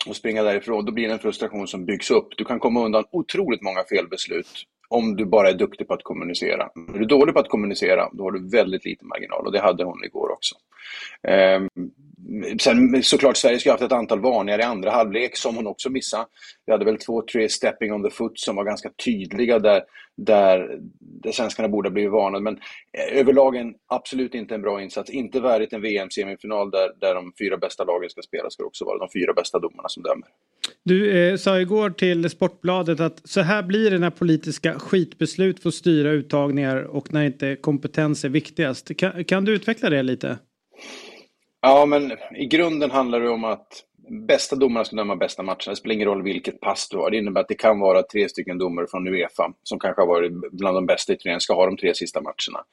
och 0.06 0.16
springa 0.16 0.42
därifrån, 0.42 0.84
då 0.84 0.92
blir 0.92 1.08
det 1.08 1.12
en 1.12 1.18
frustration 1.18 1.66
som 1.66 1.84
byggs 1.84 2.10
upp. 2.10 2.28
Du 2.36 2.44
kan 2.44 2.58
komma 2.58 2.84
undan 2.84 3.04
otroligt 3.10 3.62
många 3.62 3.84
felbeslut 3.88 4.48
om 4.88 5.16
du 5.16 5.26
bara 5.26 5.50
är 5.50 5.54
duktig 5.54 5.88
på 5.88 5.94
att 5.94 6.02
kommunicera. 6.02 6.62
Är 6.94 6.98
du 6.98 7.04
dålig 7.04 7.34
på 7.34 7.40
att 7.40 7.48
kommunicera, 7.48 8.08
då 8.12 8.24
har 8.24 8.30
du 8.30 8.50
väldigt 8.50 8.84
liten 8.84 9.08
marginal 9.08 9.46
och 9.46 9.52
det 9.52 9.60
hade 9.60 9.84
hon 9.84 10.04
igår 10.04 10.32
också. 10.32 10.54
Ehm, 11.28 11.68
Sen 12.60 13.02
såklart, 13.02 13.36
Sverige 13.36 13.58
skulle 13.58 13.70
ha 13.70 13.74
haft 13.74 13.92
ett 13.92 13.98
antal 13.98 14.20
varningar 14.20 14.58
i 14.58 14.62
andra 14.62 14.90
halvlek 14.90 15.36
som 15.36 15.56
hon 15.56 15.66
också 15.66 15.90
missade. 15.90 16.26
Vi 16.66 16.72
hade 16.72 16.84
väl 16.84 16.98
två, 16.98 17.22
tre 17.22 17.48
stepping 17.48 17.92
on 17.92 18.02
the 18.02 18.10
foot 18.10 18.38
som 18.38 18.56
var 18.56 18.64
ganska 18.64 18.90
tydliga 19.04 19.58
där, 19.58 19.82
där, 20.16 20.78
där 20.98 21.32
svenskarna 21.32 21.68
borde 21.68 21.88
ha 21.88 21.92
blivit 21.92 22.12
varnade. 22.12 22.44
Men 22.44 22.54
eh, 22.54 23.18
överlag 23.18 23.56
en, 23.56 23.74
absolut 23.86 24.34
inte 24.34 24.54
en 24.54 24.62
bra 24.62 24.82
insats. 24.82 25.10
Inte 25.10 25.40
värdigt 25.40 25.72
en 25.72 25.82
VM-semifinal 25.82 26.70
där, 26.70 26.90
där 27.00 27.14
de 27.14 27.32
fyra 27.38 27.56
bästa 27.56 27.84
lagen 27.84 28.10
ska 28.10 28.22
spela. 28.22 28.50
Ska 28.50 28.62
det 28.62 28.66
också 28.66 28.84
vara 28.84 28.98
de 28.98 29.08
fyra 29.14 29.32
bästa 29.32 29.58
domarna 29.58 29.88
som 29.88 30.02
dömer. 30.02 30.28
Du 30.82 31.28
eh, 31.28 31.36
sa 31.36 31.60
igår 31.60 31.90
till 31.90 32.30
Sportbladet 32.30 33.00
att 33.00 33.20
så 33.24 33.40
här 33.40 33.62
blir 33.62 33.90
det 33.90 33.98
när 33.98 34.10
politiska 34.10 34.78
skitbeslut 34.78 35.62
får 35.62 35.70
styra 35.70 36.10
uttagningar 36.10 36.82
och 36.82 37.12
när 37.12 37.24
inte 37.24 37.56
kompetens 37.56 38.24
är 38.24 38.28
viktigast. 38.28 38.96
Kan, 38.96 39.24
kan 39.24 39.44
du 39.44 39.54
utveckla 39.54 39.90
det 39.90 40.02
lite? 40.02 40.38
Ja, 41.66 41.86
men 41.86 42.12
i 42.36 42.46
grunden 42.46 42.90
handlar 42.90 43.20
det 43.20 43.30
om 43.30 43.44
att 43.44 43.84
bästa 44.26 44.56
domarna 44.56 44.84
ska 44.84 44.96
döma 44.96 45.16
bästa 45.16 45.42
matcherna. 45.42 45.58
Det 45.66 45.76
spelar 45.76 45.94
ingen 45.94 46.08
roll 46.08 46.22
vilket 46.22 46.60
pass 46.60 46.88
du 46.88 46.96
har. 46.96 47.10
Det 47.10 47.16
innebär 47.16 47.40
att 47.40 47.48
det 47.48 47.54
kan 47.54 47.80
vara 47.80 48.02
tre 48.02 48.28
stycken 48.28 48.58
domare 48.58 48.86
från 48.90 49.08
Uefa 49.08 49.52
som 49.62 49.78
kanske 49.78 50.02
har 50.02 50.06
varit 50.06 50.32
bland 50.52 50.76
de 50.76 50.86
bästa 50.86 51.12
i 51.12 51.16
turneringen, 51.16 51.40
ska 51.40 51.54
ha 51.54 51.66
de 51.66 51.76
tre 51.76 51.94
sista 51.94 52.20
matcherna. 52.20 52.64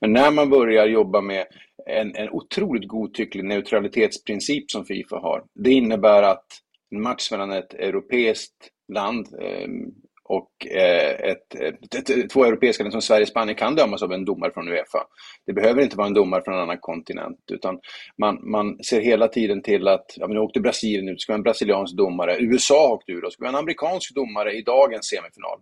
Men 0.00 0.12
när 0.12 0.30
man 0.30 0.50
börjar 0.50 0.86
jobba 0.86 1.20
med 1.20 1.46
en, 1.86 2.16
en 2.16 2.30
otroligt 2.30 2.88
godtycklig 2.88 3.44
neutralitetsprincip 3.44 4.70
som 4.70 4.84
Fifa 4.84 5.16
har, 5.16 5.44
det 5.54 5.70
innebär 5.70 6.22
att 6.22 6.46
en 6.90 7.02
match 7.02 7.30
mellan 7.30 7.52
ett 7.52 7.74
europeiskt 7.74 8.70
land 8.92 9.26
ehm, 9.40 9.94
och 10.32 10.66
eh, 10.66 11.30
ett, 11.30 11.54
ett, 11.54 12.10
ett, 12.10 12.30
två 12.30 12.44
europeiska 12.44 12.82
länder 12.82 12.92
som 12.92 13.02
Sverige 13.02 13.22
och 13.22 13.28
Spanien 13.28 13.56
kan 13.56 13.74
dömas 13.74 14.02
av 14.02 14.12
en 14.12 14.24
domare 14.24 14.52
från 14.52 14.68
Uefa. 14.68 15.06
Det 15.46 15.52
behöver 15.52 15.82
inte 15.82 15.96
vara 15.96 16.06
en 16.06 16.14
domare 16.14 16.42
från 16.44 16.54
en 16.54 16.60
annan 16.60 16.78
kontinent 16.80 17.38
utan 17.52 17.78
man, 18.18 18.50
man 18.50 18.84
ser 18.84 19.00
hela 19.00 19.28
tiden 19.28 19.62
till 19.62 19.88
att, 19.88 20.06
ja 20.16 20.26
men 20.26 20.34
nu 20.34 20.40
åkte 20.40 20.60
Brasilien 20.60 21.08
ut, 21.08 21.16
det 21.16 21.20
ska 21.20 21.32
vara 21.32 21.38
en 21.38 21.42
brasiliansk 21.42 21.96
domare, 21.96 22.36
USA 22.40 22.92
åkte 22.92 23.12
ur, 23.12 23.22
det 23.22 23.30
ska 23.30 23.42
vara 23.42 23.52
en 23.52 23.58
amerikansk 23.64 24.14
domare 24.14 24.52
i 24.52 24.62
dagens 24.62 25.06
semifinal. 25.06 25.58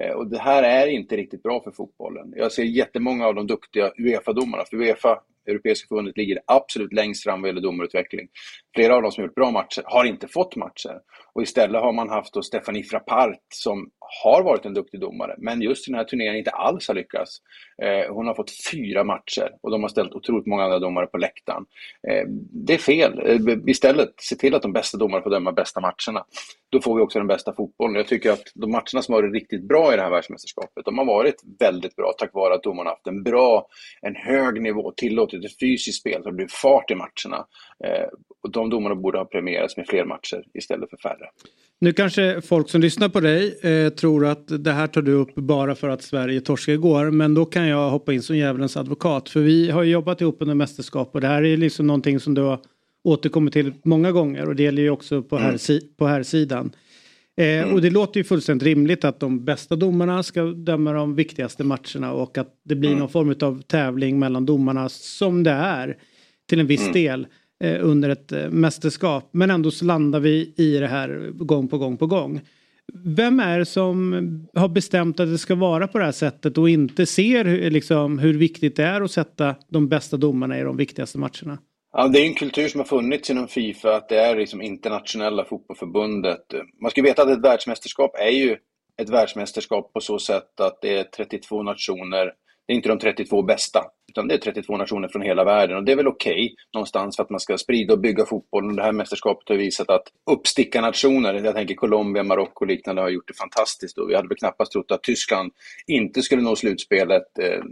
Eh, 0.00 0.10
och 0.10 0.30
det 0.30 0.38
här 0.38 0.62
är 0.62 0.86
inte 0.86 1.16
riktigt 1.16 1.42
bra 1.42 1.60
för 1.60 1.70
fotbollen. 1.70 2.32
Jag 2.36 2.52
ser 2.52 2.62
jättemånga 2.62 3.26
av 3.26 3.34
de 3.34 3.46
duktiga 3.46 3.92
Uefa-domarna, 3.98 4.64
för 4.70 4.76
Uefa 4.76 5.20
Europeiska 5.46 5.88
förbundet 5.88 6.16
ligger 6.16 6.38
absolut 6.46 6.92
längst 6.92 7.22
fram 7.22 7.40
vad 7.40 7.48
gäller 7.48 7.60
domarutveckling. 7.60 8.28
Flera 8.74 8.96
av 8.96 9.02
dem 9.02 9.12
som 9.12 9.24
gjort 9.24 9.34
bra 9.34 9.50
matcher 9.50 9.82
har 9.84 10.04
inte 10.04 10.28
fått 10.28 10.56
matcher. 10.56 11.00
Och 11.34 11.42
istället 11.42 11.82
har 11.82 11.92
man 11.92 12.08
haft 12.08 12.34
då 12.34 12.42
Stephanie 12.42 12.82
Frappart 12.82 13.38
som 13.54 13.90
har 14.24 14.42
varit 14.42 14.64
en 14.64 14.74
duktig 14.74 15.00
domare, 15.00 15.34
men 15.38 15.62
just 15.62 15.88
i 15.88 15.90
den 15.90 15.98
här 15.98 16.04
turneringen 16.04 16.36
inte 16.36 16.50
alls 16.50 16.88
har 16.88 16.94
lyckats. 16.94 17.38
Eh, 17.82 18.14
hon 18.14 18.26
har 18.26 18.34
fått 18.34 18.50
fyra 18.72 19.04
matcher 19.04 19.50
och 19.62 19.70
de 19.70 19.82
har 19.82 19.88
ställt 19.88 20.12
otroligt 20.12 20.46
många 20.46 20.64
andra 20.64 20.78
domare 20.78 21.06
på 21.06 21.18
läktaren. 21.18 21.64
Eh, 22.08 22.24
det 22.66 22.74
är 22.74 22.78
fel. 22.78 23.18
Eh, 23.26 23.58
istället, 23.66 24.14
se 24.16 24.36
till 24.36 24.54
att 24.54 24.62
de 24.62 24.72
bästa 24.72 24.98
domarna 24.98 25.22
får 25.22 25.30
döma 25.30 25.52
bästa 25.52 25.80
matcherna. 25.80 26.24
Då 26.70 26.80
får 26.80 26.96
vi 26.96 27.02
också 27.02 27.18
den 27.18 27.28
bästa 27.28 27.54
fotbollen. 27.54 27.96
Jag 27.96 28.06
tycker 28.06 28.30
att 28.30 28.42
de 28.54 28.70
matcherna 28.70 29.02
som 29.02 29.14
har 29.14 29.22
varit 29.22 29.34
riktigt 29.34 29.68
bra 29.68 29.92
i 29.92 29.96
det 29.96 30.02
här 30.02 30.10
världsmästerskapet, 30.10 30.84
de 30.84 30.98
har 30.98 31.04
varit 31.04 31.42
väldigt 31.58 31.96
bra 31.96 32.12
tack 32.18 32.34
vare 32.34 32.54
att 32.54 32.62
domarna 32.62 32.90
haft 32.90 33.06
en 33.06 33.22
bra, 33.22 33.66
en 34.02 34.16
hög 34.16 34.62
nivå, 34.62 34.92
tillåtit 34.96 35.33
ett 35.36 35.58
fysiskt 35.60 36.00
spel, 36.00 36.22
så 36.22 36.30
det 36.30 36.36
blir 36.36 36.48
fart 36.50 36.90
i 36.90 36.94
matcherna. 36.94 37.46
Eh, 37.84 38.08
och 38.42 38.50
de 38.50 38.70
domarna 38.70 38.94
borde 38.94 39.18
ha 39.18 39.24
premierats 39.24 39.76
med 39.76 39.86
fler 39.88 40.04
matcher 40.04 40.44
istället 40.54 40.90
för 40.90 40.96
färre. 40.96 41.28
Nu 41.78 41.92
kanske 41.92 42.40
folk 42.40 42.68
som 42.68 42.80
lyssnar 42.80 43.08
på 43.08 43.20
dig 43.20 43.58
eh, 43.62 43.88
tror 43.88 44.26
att 44.26 44.64
det 44.64 44.72
här 44.72 44.86
tar 44.86 45.02
du 45.02 45.12
upp 45.12 45.34
bara 45.34 45.74
för 45.74 45.88
att 45.88 46.02
Sverige 46.02 46.40
torskade 46.40 46.74
igår. 46.74 47.10
Men 47.10 47.34
då 47.34 47.44
kan 47.44 47.68
jag 47.68 47.90
hoppa 47.90 48.12
in 48.12 48.22
som 48.22 48.36
djävulens 48.36 48.76
advokat. 48.76 49.28
För 49.28 49.40
vi 49.40 49.70
har 49.70 49.82
jobbat 49.82 50.20
ihop 50.20 50.36
under 50.40 50.54
mästerskap 50.54 51.14
och 51.14 51.20
det 51.20 51.26
här 51.26 51.44
är 51.44 51.56
liksom 51.56 51.86
någonting 51.86 52.20
som 52.20 52.34
du 52.34 52.42
har 52.42 52.60
återkommit 53.04 53.52
till 53.52 53.72
många 53.84 54.12
gånger 54.12 54.48
och 54.48 54.56
det 54.56 54.62
gäller 54.62 54.82
ju 54.82 54.90
också 54.90 55.22
på, 55.22 55.36
här, 55.36 55.96
på 55.96 56.06
här 56.06 56.22
sidan. 56.22 56.72
Eh, 57.36 57.72
och 57.72 57.80
det 57.80 57.90
låter 57.90 58.20
ju 58.20 58.24
fullständigt 58.24 58.66
rimligt 58.66 59.04
att 59.04 59.20
de 59.20 59.44
bästa 59.44 59.76
domarna 59.76 60.22
ska 60.22 60.42
döma 60.44 60.92
de 60.92 61.14
viktigaste 61.14 61.64
matcherna 61.64 62.12
och 62.12 62.38
att 62.38 62.48
det 62.64 62.74
blir 62.74 62.96
någon 62.96 63.08
form 63.08 63.34
av 63.40 63.62
tävling 63.62 64.18
mellan 64.18 64.46
domarna 64.46 64.88
som 64.88 65.42
det 65.42 65.50
är 65.50 65.96
till 66.48 66.60
en 66.60 66.66
viss 66.66 66.92
del 66.92 67.26
eh, 67.64 67.78
under 67.80 68.08
ett 68.08 68.32
eh, 68.32 68.50
mästerskap. 68.50 69.28
Men 69.32 69.50
ändå 69.50 69.70
så 69.70 69.84
landar 69.84 70.20
vi 70.20 70.54
i 70.56 70.78
det 70.78 70.86
här 70.86 71.30
gång 71.32 71.68
på 71.68 71.78
gång 71.78 71.96
på 71.96 72.06
gång. 72.06 72.40
Vem 72.92 73.40
är 73.40 73.58
det 73.58 73.66
som 73.66 74.46
har 74.54 74.68
bestämt 74.68 75.20
att 75.20 75.28
det 75.28 75.38
ska 75.38 75.54
vara 75.54 75.88
på 75.88 75.98
det 75.98 76.04
här 76.04 76.12
sättet 76.12 76.58
och 76.58 76.68
inte 76.68 77.06
ser 77.06 77.70
liksom, 77.70 78.18
hur 78.18 78.34
viktigt 78.34 78.76
det 78.76 78.84
är 78.84 79.00
att 79.00 79.10
sätta 79.10 79.54
de 79.68 79.88
bästa 79.88 80.16
domarna 80.16 80.58
i 80.58 80.62
de 80.62 80.76
viktigaste 80.76 81.18
matcherna? 81.18 81.58
Ja, 81.96 82.08
det 82.08 82.18
är 82.18 82.26
en 82.26 82.34
kultur 82.34 82.68
som 82.68 82.80
har 82.80 82.86
funnits 82.86 83.30
inom 83.30 83.48
Fifa, 83.48 83.96
att 83.96 84.08
det 84.08 84.20
är 84.20 84.36
liksom 84.36 84.62
internationella 84.62 85.44
fotbollförbundet. 85.44 86.54
Man 86.82 86.90
ska 86.90 87.02
veta 87.02 87.22
att 87.22 87.28
ett 87.28 87.44
världsmästerskap 87.44 88.14
är 88.14 88.30
ju 88.30 88.56
ett 89.02 89.10
världsmästerskap 89.10 89.92
på 89.92 90.00
så 90.00 90.18
sätt 90.18 90.60
att 90.60 90.78
det 90.82 90.98
är 90.98 91.04
32 91.04 91.62
nationer. 91.62 92.24
Det 92.66 92.72
är 92.72 92.76
inte 92.76 92.88
de 92.88 92.98
32 92.98 93.42
bästa, 93.42 93.84
utan 94.14 94.28
det 94.28 94.34
är 94.34 94.38
32 94.38 94.76
nationer 94.76 95.08
från 95.08 95.22
hela 95.22 95.44
världen. 95.44 95.76
Och 95.76 95.84
det 95.84 95.92
är 95.92 95.96
väl 95.96 96.08
okej 96.08 96.32
okay, 96.32 96.54
någonstans 96.74 97.16
för 97.16 97.22
att 97.22 97.30
man 97.30 97.40
ska 97.40 97.58
sprida 97.58 97.92
och 97.92 98.00
bygga 98.00 98.26
fotbollen. 98.26 98.76
Det 98.76 98.82
här 98.82 98.92
mästerskapet 98.92 99.48
har 99.48 99.56
visat 99.56 99.90
att 99.90 100.02
uppstickarnationer, 100.30 101.34
jag 101.34 101.54
tänker 101.54 101.74
Colombia, 101.74 102.22
Marocko 102.22 102.64
och 102.64 102.66
liknande, 102.66 103.02
har 103.02 103.08
gjort 103.08 103.28
det 103.28 103.34
fantastiskt. 103.34 103.98
Och 103.98 104.10
vi 104.10 104.14
hade 104.14 104.28
väl 104.28 104.36
knappast 104.36 104.72
trott 104.72 104.90
att 104.90 105.02
Tyskland 105.02 105.52
inte 105.86 106.22
skulle 106.22 106.42
nå 106.42 106.56
slutspelet, 106.56 107.38
eh, 107.38 107.62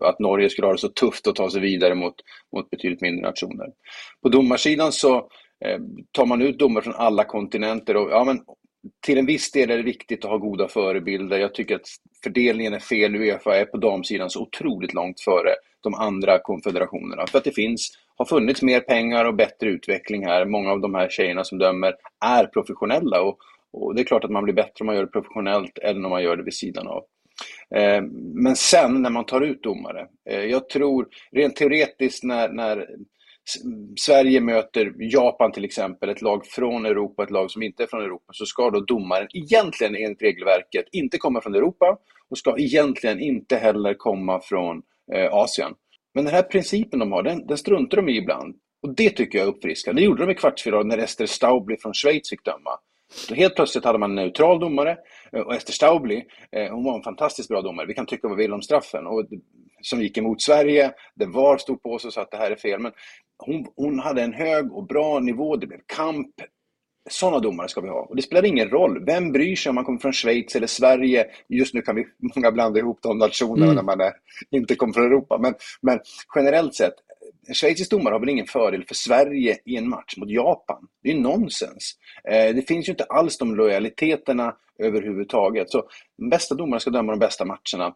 att 0.00 0.18
Norge 0.18 0.50
skulle 0.50 0.66
ha 0.66 0.72
det 0.72 0.78
så 0.78 0.88
tufft 0.88 1.26
att 1.26 1.34
ta 1.34 1.50
sig 1.50 1.60
vidare 1.60 1.94
mot, 1.94 2.14
mot 2.56 2.70
betydligt 2.70 3.00
mindre 3.00 3.26
nationer. 3.26 3.66
På 4.22 4.28
domarsidan 4.28 4.92
så 4.92 5.16
eh, 5.64 5.78
tar 6.12 6.26
man 6.26 6.42
ut 6.42 6.58
domare 6.58 6.84
från 6.84 6.94
alla 6.94 7.24
kontinenter 7.24 7.96
och 7.96 8.10
ja, 8.10 8.24
men 8.24 8.40
till 9.00 9.18
en 9.18 9.26
viss 9.26 9.50
del 9.50 9.70
är 9.70 9.76
det 9.76 9.82
viktigt 9.82 10.24
att 10.24 10.30
ha 10.30 10.38
goda 10.38 10.68
förebilder. 10.68 11.38
Jag 11.38 11.54
tycker 11.54 11.74
att 11.76 11.88
fördelningen 12.22 12.74
är 12.74 12.78
fel. 12.78 13.16
Uefa 13.16 13.56
är 13.56 13.64
på 13.64 13.76
damsidan 13.76 14.30
så 14.30 14.42
otroligt 14.42 14.94
långt 14.94 15.20
före 15.20 15.54
de 15.80 15.94
andra 15.94 16.38
konfederationerna. 16.38 17.26
För 17.26 17.38
att 17.38 17.44
det 17.44 17.54
finns, 17.54 17.90
har 18.16 18.24
funnits 18.24 18.62
mer 18.62 18.80
pengar 18.80 19.24
och 19.24 19.34
bättre 19.34 19.68
utveckling 19.68 20.26
här. 20.26 20.44
Många 20.44 20.70
av 20.70 20.80
de 20.80 20.94
här 20.94 21.08
tjejerna 21.08 21.44
som 21.44 21.58
dömer 21.58 21.94
är 22.24 22.46
professionella 22.46 23.22
och, 23.22 23.38
och 23.72 23.94
det 23.94 24.02
är 24.02 24.04
klart 24.04 24.24
att 24.24 24.30
man 24.30 24.44
blir 24.44 24.54
bättre 24.54 24.80
om 24.80 24.86
man 24.86 24.94
gör 24.94 25.02
det 25.02 25.10
professionellt 25.10 25.78
än 25.78 26.04
om 26.04 26.10
man 26.10 26.22
gör 26.22 26.36
det 26.36 26.42
vid 26.42 26.54
sidan 26.54 26.86
av. 26.86 27.04
Eh, 27.74 28.02
men 28.34 28.56
sen 28.56 29.02
när 29.02 29.10
man 29.10 29.26
tar 29.26 29.40
ut 29.40 29.62
domare, 29.62 30.06
eh, 30.30 30.44
jag 30.44 30.68
tror 30.68 31.08
rent 31.32 31.56
teoretiskt 31.56 32.24
när, 32.24 32.48
när 32.48 32.86
Sverige 33.96 34.40
möter 34.40 34.94
Japan 34.98 35.52
till 35.52 35.64
exempel, 35.64 36.08
ett 36.08 36.22
lag 36.22 36.46
från 36.46 36.86
Europa, 36.86 37.22
ett 37.22 37.30
lag 37.30 37.50
som 37.50 37.62
inte 37.62 37.82
är 37.82 37.86
från 37.86 38.02
Europa, 38.02 38.32
så 38.32 38.46
ska 38.46 38.70
då 38.70 38.80
domaren 38.80 39.28
egentligen 39.34 39.96
enligt 39.96 40.22
regelverket 40.22 40.84
inte 40.92 41.18
komma 41.18 41.40
från 41.40 41.54
Europa 41.54 41.98
och 42.30 42.38
ska 42.38 42.58
egentligen 42.58 43.20
inte 43.20 43.56
heller 43.56 43.94
komma 43.94 44.40
från 44.40 44.82
eh, 45.12 45.34
Asien. 45.34 45.74
Men 46.14 46.24
den 46.24 46.34
här 46.34 46.42
principen 46.42 46.98
de 46.98 47.12
har, 47.12 47.22
den, 47.22 47.46
den 47.46 47.58
struntar 47.58 47.96
de 47.96 48.08
i 48.08 48.16
ibland. 48.16 48.56
Och 48.82 48.94
det 48.94 49.10
tycker 49.10 49.38
jag 49.38 49.48
är 49.48 49.52
uppfriskande. 49.52 50.02
Det 50.02 50.06
gjorde 50.06 50.26
de 50.26 50.32
i 50.32 50.34
kvartsfinalen 50.34 50.88
när 50.88 50.98
Ester 50.98 51.26
Staubli 51.26 51.76
från 51.76 51.94
Schweiz 51.94 52.30
fick 52.30 52.44
döma. 52.44 52.70
Så 53.12 53.34
helt 53.34 53.54
plötsligt 53.54 53.84
hade 53.84 53.98
man 53.98 54.10
en 54.10 54.24
neutral 54.24 54.60
domare 54.60 54.96
eh, 55.32 55.40
och 55.40 55.54
Ester 55.54 55.72
Staubli, 55.72 56.24
eh, 56.52 56.72
hon 56.72 56.84
var 56.84 56.96
en 56.96 57.02
fantastiskt 57.02 57.48
bra 57.48 57.62
domare. 57.62 57.86
Vi 57.86 57.94
kan 57.94 58.06
tycka 58.06 58.28
vad 58.28 58.36
vi 58.36 58.44
vill 58.44 58.52
om 58.52 58.62
straffen. 58.62 59.06
Och, 59.06 59.26
som 59.82 60.02
gick 60.02 60.18
emot 60.18 60.42
Sverige, 60.42 60.92
det 61.14 61.26
var 61.26 61.58
stod 61.58 61.82
på 61.82 61.98
sig 61.98 62.08
och 62.08 62.14
sa 62.14 62.22
att 62.22 62.30
det 62.30 62.36
här 62.36 62.50
är 62.50 62.56
fel. 62.56 62.80
Men 62.80 62.92
hon, 63.38 63.66
hon 63.76 63.98
hade 63.98 64.22
en 64.22 64.32
hög 64.32 64.72
och 64.72 64.86
bra 64.86 65.20
nivå, 65.20 65.56
det 65.56 65.66
blev 65.66 65.80
kamp. 65.86 66.34
Sådana 67.10 67.38
domare 67.38 67.68
ska 67.68 67.80
vi 67.80 67.88
ha. 67.88 68.00
Och 68.00 68.16
det 68.16 68.22
spelar 68.22 68.44
ingen 68.44 68.68
roll. 68.68 69.04
Vem 69.04 69.32
bryr 69.32 69.56
sig 69.56 69.70
om 69.70 69.74
man 69.74 69.84
kommer 69.84 69.98
från 69.98 70.12
Schweiz 70.12 70.56
eller 70.56 70.66
Sverige? 70.66 71.26
Just 71.48 71.74
nu 71.74 71.82
kan 71.82 71.96
vi 71.96 72.06
många 72.34 72.52
blanda 72.52 72.78
ihop 72.78 72.98
de 73.02 73.18
nationerna 73.18 73.64
mm. 73.64 73.76
när 73.76 73.82
man 73.82 74.00
är, 74.00 74.12
inte 74.50 74.74
kommer 74.74 74.92
från 74.92 75.06
Europa. 75.06 75.38
Men, 75.38 75.54
men 75.80 76.00
generellt 76.34 76.74
sett, 76.74 76.94
en 77.48 77.54
schweizisk 77.54 77.90
domare 77.90 78.12
har 78.12 78.20
väl 78.20 78.28
ingen 78.28 78.46
fördel 78.46 78.84
för 78.84 78.94
Sverige 78.94 79.58
i 79.64 79.76
en 79.76 79.88
match 79.88 80.16
mot 80.16 80.30
Japan. 80.30 80.86
Det 81.02 81.10
är 81.10 81.14
nonsens. 81.14 81.94
Eh, 82.24 82.54
det 82.54 82.68
finns 82.68 82.88
ju 82.88 82.90
inte 82.90 83.04
alls 83.04 83.38
de 83.38 83.56
lojaliteterna 83.56 84.56
överhuvudtaget. 84.78 85.70
Så 85.70 85.82
de 86.18 86.28
bästa 86.28 86.54
domarna 86.54 86.80
ska 86.80 86.90
döma 86.90 87.12
de 87.12 87.18
bästa 87.18 87.44
matcherna. 87.44 87.94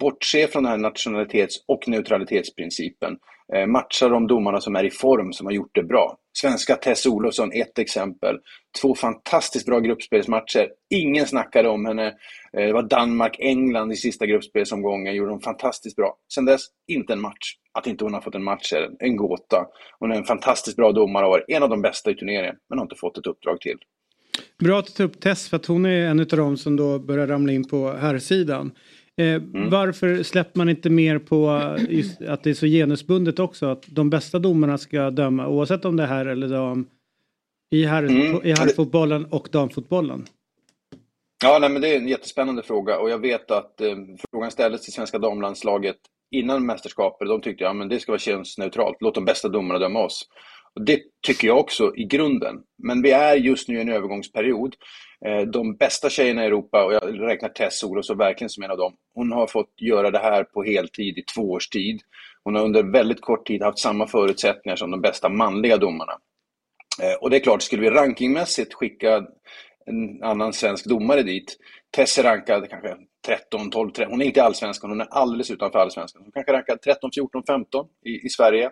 Bortse 0.00 0.46
från 0.46 0.62
den 0.62 0.70
här 0.72 0.78
nationalitets 0.78 1.64
och 1.68 1.88
neutralitetsprincipen. 1.88 3.16
Eh, 3.54 3.66
matcha 3.66 4.08
de 4.08 4.26
domarna 4.26 4.60
som 4.60 4.76
är 4.76 4.84
i 4.84 4.90
form, 4.90 5.32
som 5.32 5.46
har 5.46 5.52
gjort 5.52 5.74
det 5.74 5.82
bra. 5.82 6.16
Svenska 6.32 6.76
Tess 6.76 7.06
Olofsson, 7.06 7.52
ett 7.52 7.78
exempel. 7.78 8.36
Två 8.82 8.94
fantastiskt 8.94 9.66
bra 9.66 9.78
gruppspelsmatcher. 9.78 10.68
Ingen 10.94 11.26
snackade 11.26 11.68
om 11.68 11.86
henne. 11.86 12.06
Eh, 12.56 12.66
det 12.66 12.72
var 12.72 12.82
Danmark-England 12.82 13.92
i 13.92 13.96
sista 13.96 14.26
gruppspelsomgången, 14.26 15.14
gjorde 15.14 15.30
de 15.30 15.40
fantastiskt 15.40 15.96
bra. 15.96 16.16
Sen 16.34 16.44
dess, 16.44 16.62
inte 16.92 17.12
en 17.12 17.20
match. 17.20 17.54
Att 17.72 17.86
inte 17.86 18.04
hon 18.04 18.14
har 18.14 18.20
fått 18.20 18.34
en 18.34 18.44
match 18.44 18.72
är 18.72 18.90
en 18.98 19.16
gåta. 19.16 19.66
Hon 19.98 20.12
är 20.12 20.16
en 20.16 20.24
fantastiskt 20.24 20.76
bra 20.76 20.92
domare 20.92 21.26
och 21.26 21.50
en 21.50 21.62
av 21.62 21.68
de 21.68 21.82
bästa 21.82 22.10
i 22.10 22.14
turneringen, 22.14 22.56
men 22.68 22.78
har 22.78 22.84
inte 22.84 22.96
fått 23.00 23.18
ett 23.18 23.26
uppdrag 23.26 23.60
till. 23.60 23.78
Bra 24.60 24.78
att 24.78 24.94
tar 24.94 25.04
upp 25.04 25.20
Tess 25.20 25.48
för 25.48 25.56
att 25.56 25.66
hon 25.66 25.86
är 25.86 26.06
en 26.06 26.20
av 26.20 26.26
de 26.26 26.56
som 26.56 26.76
då 26.76 26.98
börjar 26.98 27.26
ramla 27.26 27.52
in 27.52 27.68
på 27.68 27.92
här 27.92 28.18
sidan. 28.18 28.72
Eh, 29.16 29.26
mm. 29.26 29.70
Varför 29.70 30.22
släpper 30.22 30.58
man 30.58 30.68
inte 30.68 30.90
mer 30.90 31.18
på 31.18 31.60
just 31.88 32.22
att 32.22 32.42
det 32.42 32.50
är 32.50 32.54
så 32.54 32.66
genusbundet 32.66 33.38
också? 33.38 33.66
Att 33.66 33.84
de 33.86 34.10
bästa 34.10 34.38
domarna 34.38 34.78
ska 34.78 35.10
döma 35.10 35.48
oavsett 35.48 35.84
om 35.84 35.96
det 35.96 36.02
är 36.02 36.06
här 36.06 36.26
eller 36.26 36.48
dam 36.48 36.86
i, 37.70 37.84
herr, 37.84 38.02
mm. 38.02 38.40
i 38.44 38.52
herrfotbollen 38.52 39.24
och 39.24 39.48
damfotbollen. 39.52 40.26
Ja, 41.44 41.58
nej, 41.60 41.70
men 41.70 41.82
det 41.82 41.88
är 41.88 41.96
en 41.96 42.08
jättespännande 42.08 42.62
fråga 42.62 42.98
och 42.98 43.10
jag 43.10 43.18
vet 43.18 43.50
att 43.50 43.80
eh, 43.80 43.96
frågan 44.30 44.50
ställdes 44.50 44.82
till 44.82 44.92
svenska 44.92 45.18
damlandslaget 45.18 45.96
innan 46.30 46.66
mästerskapet. 46.66 47.28
De 47.28 47.40
tyckte 47.40 47.68
att 47.68 47.76
ja, 47.76 47.84
det 47.84 48.00
ska 48.00 48.12
vara 48.12 48.18
könsneutralt, 48.18 48.96
låt 49.00 49.14
de 49.14 49.24
bästa 49.24 49.48
domarna 49.48 49.78
döma 49.78 50.04
oss. 50.04 50.28
Och 50.74 50.84
det 50.84 51.00
tycker 51.26 51.48
jag 51.48 51.58
också 51.58 51.92
i 51.96 52.04
grunden. 52.04 52.56
Men 52.78 53.02
vi 53.02 53.10
är 53.10 53.36
just 53.36 53.68
nu 53.68 53.78
i 53.78 53.80
en 53.80 53.88
övergångsperiod. 53.88 54.74
Eh, 55.26 55.40
de 55.40 55.76
bästa 55.76 56.10
tjejerna 56.10 56.44
i 56.44 56.46
Europa, 56.46 56.84
och 56.84 56.92
jag 56.92 57.20
räknar 57.20 57.48
Tess 57.48 57.84
Olofsson 57.84 58.18
verkligen 58.18 58.50
som 58.50 58.62
en 58.62 58.70
av 58.70 58.76
dem, 58.76 58.92
hon 59.14 59.32
har 59.32 59.46
fått 59.46 59.74
göra 59.76 60.10
det 60.10 60.18
här 60.18 60.44
på 60.44 60.62
heltid 60.62 61.18
i 61.18 61.22
två 61.22 61.50
års 61.50 61.68
tid. 61.68 62.00
Hon 62.44 62.54
har 62.54 62.64
under 62.64 62.82
väldigt 62.82 63.20
kort 63.20 63.46
tid 63.46 63.62
haft 63.62 63.78
samma 63.78 64.06
förutsättningar 64.06 64.76
som 64.76 64.90
de 64.90 65.00
bästa 65.00 65.28
manliga 65.28 65.76
domarna. 65.76 66.12
Eh, 67.02 67.14
och 67.20 67.30
det 67.30 67.36
är 67.36 67.40
klart, 67.40 67.62
skulle 67.62 67.82
vi 67.82 67.90
rankingmässigt 67.90 68.74
skicka 68.74 69.24
en 69.86 70.22
annan 70.22 70.52
svensk 70.52 70.86
domare 70.86 71.22
dit, 71.22 71.56
Tess 71.96 72.18
är 72.18 72.22
rankad 72.22 72.70
kanske 72.70 72.96
13, 73.26 73.70
12, 73.70 73.90
13, 73.90 74.12
hon 74.12 74.22
är 74.22 74.26
inte 74.26 74.42
allsvenskan, 74.42 74.90
hon 74.90 75.00
är 75.00 75.08
alldeles 75.10 75.50
utanför 75.50 75.78
allsvenskan. 75.78 76.22
Hon 76.22 76.32
kanske 76.32 76.52
rankad 76.52 76.82
13, 76.82 77.10
14, 77.14 77.42
15 77.46 77.86
i, 78.04 78.26
i 78.26 78.28
Sverige. 78.28 78.70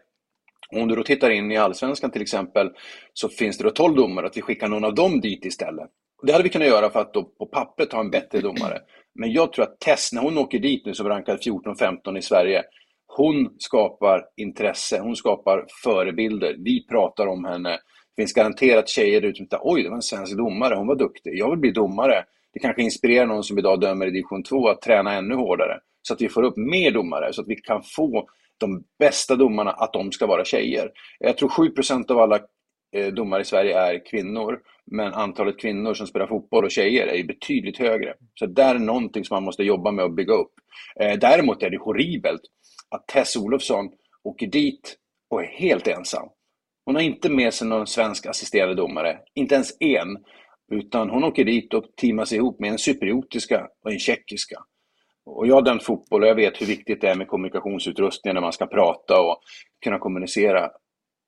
Om 0.76 0.88
du 0.88 0.96
då 0.96 1.02
tittar 1.02 1.30
in 1.30 1.52
i 1.52 1.56
allsvenskan 1.56 2.10
till 2.10 2.22
exempel 2.22 2.70
så 3.12 3.28
finns 3.28 3.58
det 3.58 3.64
då 3.64 3.70
12 3.70 3.96
domare, 3.96 4.26
att 4.26 4.36
vi 4.36 4.42
skickar 4.42 4.68
någon 4.68 4.84
av 4.84 4.94
dem 4.94 5.20
dit 5.20 5.44
istället. 5.44 5.90
Det 6.22 6.32
hade 6.32 6.44
vi 6.44 6.50
kunnat 6.50 6.68
göra 6.68 6.90
för 6.90 7.00
att 7.00 7.14
då 7.14 7.22
på 7.22 7.46
pappret 7.46 7.92
ha 7.92 8.00
en 8.00 8.10
bättre 8.10 8.40
domare. 8.40 8.78
Men 9.14 9.32
jag 9.32 9.52
tror 9.52 9.62
att 9.62 9.80
Tess, 9.80 10.12
när 10.12 10.22
hon 10.22 10.38
åker 10.38 10.58
dit 10.58 10.86
nu 10.86 10.94
som 10.94 11.08
rankad 11.08 11.38
14-15 11.38 12.18
i 12.18 12.22
Sverige, 12.22 12.62
hon 13.06 13.54
skapar 13.58 14.24
intresse, 14.36 15.00
hon 15.00 15.16
skapar 15.16 15.64
förebilder. 15.84 16.56
Vi 16.58 16.86
pratar 16.86 17.26
om 17.26 17.44
henne. 17.44 17.70
Det 17.70 18.22
finns 18.22 18.32
garanterat 18.32 18.88
tjejer 18.88 19.22
ute 19.22 19.36
som 19.36 19.46
tänker, 19.46 19.68
oj, 19.68 19.82
det 19.82 19.88
var 19.88 19.96
en 19.96 20.02
svensk 20.02 20.36
domare, 20.36 20.74
hon 20.74 20.86
var 20.86 20.96
duktig. 20.96 21.32
Jag 21.34 21.50
vill 21.50 21.58
bli 21.58 21.70
domare. 21.70 22.24
Det 22.52 22.58
kanske 22.58 22.82
inspirerar 22.82 23.26
någon 23.26 23.44
som 23.44 23.58
idag 23.58 23.80
dömer 23.80 24.06
i 24.06 24.10
division 24.10 24.42
2 24.42 24.68
att 24.68 24.82
träna 24.82 25.12
ännu 25.12 25.34
hårdare. 25.34 25.80
Så 26.02 26.14
att 26.14 26.20
vi 26.20 26.28
får 26.28 26.42
upp 26.42 26.56
mer 26.56 26.90
domare, 26.90 27.32
så 27.32 27.40
att 27.40 27.48
vi 27.48 27.56
kan 27.56 27.82
få 27.82 28.28
de 28.58 28.84
bästa 28.98 29.36
domarna 29.36 29.70
att 29.70 29.92
de 29.92 30.12
ska 30.12 30.26
vara 30.26 30.44
tjejer. 30.44 30.90
Jag 31.18 31.36
tror 31.36 31.48
7% 31.48 32.10
av 32.10 32.18
alla 32.18 32.40
eh, 32.96 33.06
domare 33.06 33.42
i 33.42 33.44
Sverige 33.44 33.78
är 33.78 34.06
kvinnor, 34.06 34.60
men 34.86 35.14
antalet 35.14 35.60
kvinnor 35.60 35.94
som 35.94 36.06
spelar 36.06 36.26
fotboll 36.26 36.64
och 36.64 36.70
tjejer 36.70 37.06
är 37.06 37.24
betydligt 37.24 37.78
högre. 37.78 38.14
Så 38.34 38.46
där 38.46 38.74
är 38.74 38.78
någonting 38.78 39.24
som 39.24 39.34
man 39.34 39.42
måste 39.44 39.62
jobba 39.62 39.90
med 39.92 40.04
och 40.04 40.14
bygga 40.14 40.34
upp. 40.34 40.52
Eh, 41.00 41.18
däremot 41.18 41.62
är 41.62 41.70
det 41.70 41.78
horribelt 41.78 42.40
att 42.90 43.06
Tess 43.06 43.36
Olofsson 43.36 43.88
åker 44.24 44.46
dit 44.46 44.96
och 45.30 45.42
är 45.42 45.46
helt 45.46 45.86
ensam. 45.86 46.28
Hon 46.84 46.94
har 46.94 47.02
inte 47.02 47.30
med 47.30 47.54
sig 47.54 47.68
någon 47.68 47.86
svensk 47.86 48.26
assisterande 48.26 48.74
domare, 48.74 49.18
inte 49.34 49.54
ens 49.54 49.76
en, 49.80 50.16
utan 50.72 51.10
hon 51.10 51.24
åker 51.24 51.44
dit 51.44 51.74
och 51.74 51.84
teamas 51.96 52.32
ihop 52.32 52.60
med 52.60 52.70
en 52.70 52.78
cypriotiska 52.78 53.66
och 53.84 53.92
en 53.92 53.98
tjeckiska. 53.98 54.56
Och 55.28 55.46
jag 55.46 55.54
har 55.54 55.62
dömt 55.62 55.82
fotboll 55.82 56.22
och 56.22 56.28
jag 56.28 56.34
vet 56.34 56.60
hur 56.60 56.66
viktigt 56.66 57.00
det 57.00 57.08
är 57.08 57.14
med 57.14 57.28
kommunikationsutrustning 57.28 58.34
när 58.34 58.40
man 58.40 58.52
ska 58.52 58.66
prata 58.66 59.20
och 59.20 59.40
kunna 59.84 59.98
kommunicera. 59.98 60.70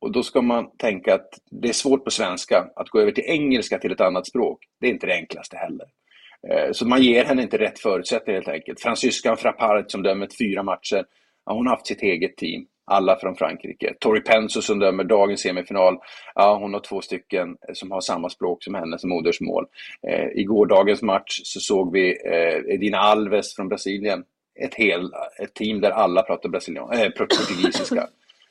Och 0.01 0.13
då 0.13 0.23
ska 0.23 0.43
man 0.43 0.77
tänka 0.77 1.15
att 1.15 1.29
det 1.51 1.69
är 1.69 1.73
svårt 1.73 2.05
på 2.05 2.11
svenska. 2.11 2.67
Att 2.77 2.89
gå 2.89 3.01
över 3.01 3.13
till 3.13 3.25
engelska 3.25 3.79
till 3.79 3.93
ett 3.93 4.01
annat 4.01 4.27
språk, 4.27 4.59
det 4.81 4.87
är 4.87 4.91
inte 4.91 5.07
det 5.07 5.15
enklaste 5.15 5.57
heller. 5.57 5.87
Eh, 6.49 6.73
så 6.73 6.87
man 6.87 7.03
ger 7.03 7.25
henne 7.25 7.43
inte 7.43 7.59
rätt 7.59 7.79
förutsättningar 7.79 8.41
helt 8.41 8.49
enkelt. 8.49 8.81
Fransyskan 8.81 9.37
Frappart 9.37 9.91
som 9.91 10.03
dömer 10.03 10.29
fyra 10.39 10.63
matcher, 10.63 11.05
ja, 11.47 11.53
hon 11.53 11.67
har 11.67 11.75
haft 11.75 11.87
sitt 11.87 12.03
eget 12.03 12.37
team. 12.37 12.67
Alla 12.91 13.17
från 13.17 13.37
Frankrike. 13.37 13.95
Tori 13.99 14.21
Penso 14.21 14.63
som 14.63 14.79
dömer 14.79 15.05
dagens 15.05 15.41
semifinal, 15.41 15.99
ja, 16.35 16.59
hon 16.61 16.75
har 16.75 16.81
två 16.81 17.01
stycken 17.01 17.49
eh, 17.69 17.75
som 17.75 17.91
har 17.91 18.01
samma 18.01 18.29
språk 18.31 18.65
som 18.65 18.75
henne 18.75 18.99
som 18.99 19.11
modersmål. 19.11 19.67
Eh, 20.09 20.27
I 20.35 20.45
gårdagens 20.45 21.03
match 21.03 21.41
så 21.45 21.61
såg 21.61 21.93
vi 21.93 22.11
eh, 22.11 22.75
Edina 22.75 22.99
Alves 22.99 23.55
från 23.57 23.69
Brasilien. 23.69 24.25
Ett, 24.61 24.75
hel, 24.75 25.11
ett 25.43 25.55
team 25.55 25.81
där 25.81 25.91
alla 25.91 26.23
pratar 26.23 26.49
brasilian, 26.49 26.93
eh, 26.93 27.11
portugisiska. 27.11 28.07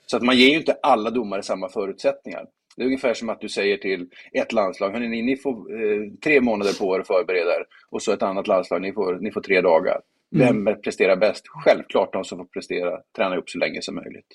Så 0.06 0.18
att 0.18 0.24
man 0.24 0.38
ger 0.38 0.50
ju 0.50 0.58
inte 0.58 0.78
alla 0.84 1.10
domare 1.10 1.44
samma 1.44 1.70
förutsättningar. 1.70 2.46
Det 2.76 2.84
är 2.84 2.86
ungefär 2.86 3.14
som 3.14 3.30
att 3.30 3.42
du 3.42 3.50
säger 3.50 3.78
till 3.78 4.08
ett 4.34 4.54
landslag, 4.54 4.92
hörni, 4.92 5.08
ni, 5.08 5.22
ni 5.22 5.38
får 5.38 5.52
eh, 5.52 6.02
tre 6.24 6.42
månader 6.42 6.80
på 6.80 6.96
er 6.96 7.00
att 7.00 7.08
förbereda 7.08 7.52
er. 7.52 7.66
Och 7.90 8.02
så 8.02 8.12
ett 8.12 8.24
annat 8.24 8.48
landslag, 8.48 8.82
ni 8.82 8.94
får, 8.94 9.18
ni 9.22 9.32
får 9.32 9.42
tre 9.42 9.62
dagar. 9.62 10.02
Vem 10.32 10.66
presterar 10.84 11.16
bäst? 11.16 11.44
Självklart 11.48 12.14
de 12.14 12.24
som 12.24 12.38
får 12.38 12.46
prestera, 12.46 12.92
träna 13.18 13.38
upp 13.38 13.50
så 13.50 13.58
länge 13.58 13.82
som 13.82 13.96
möjligt. 13.96 14.28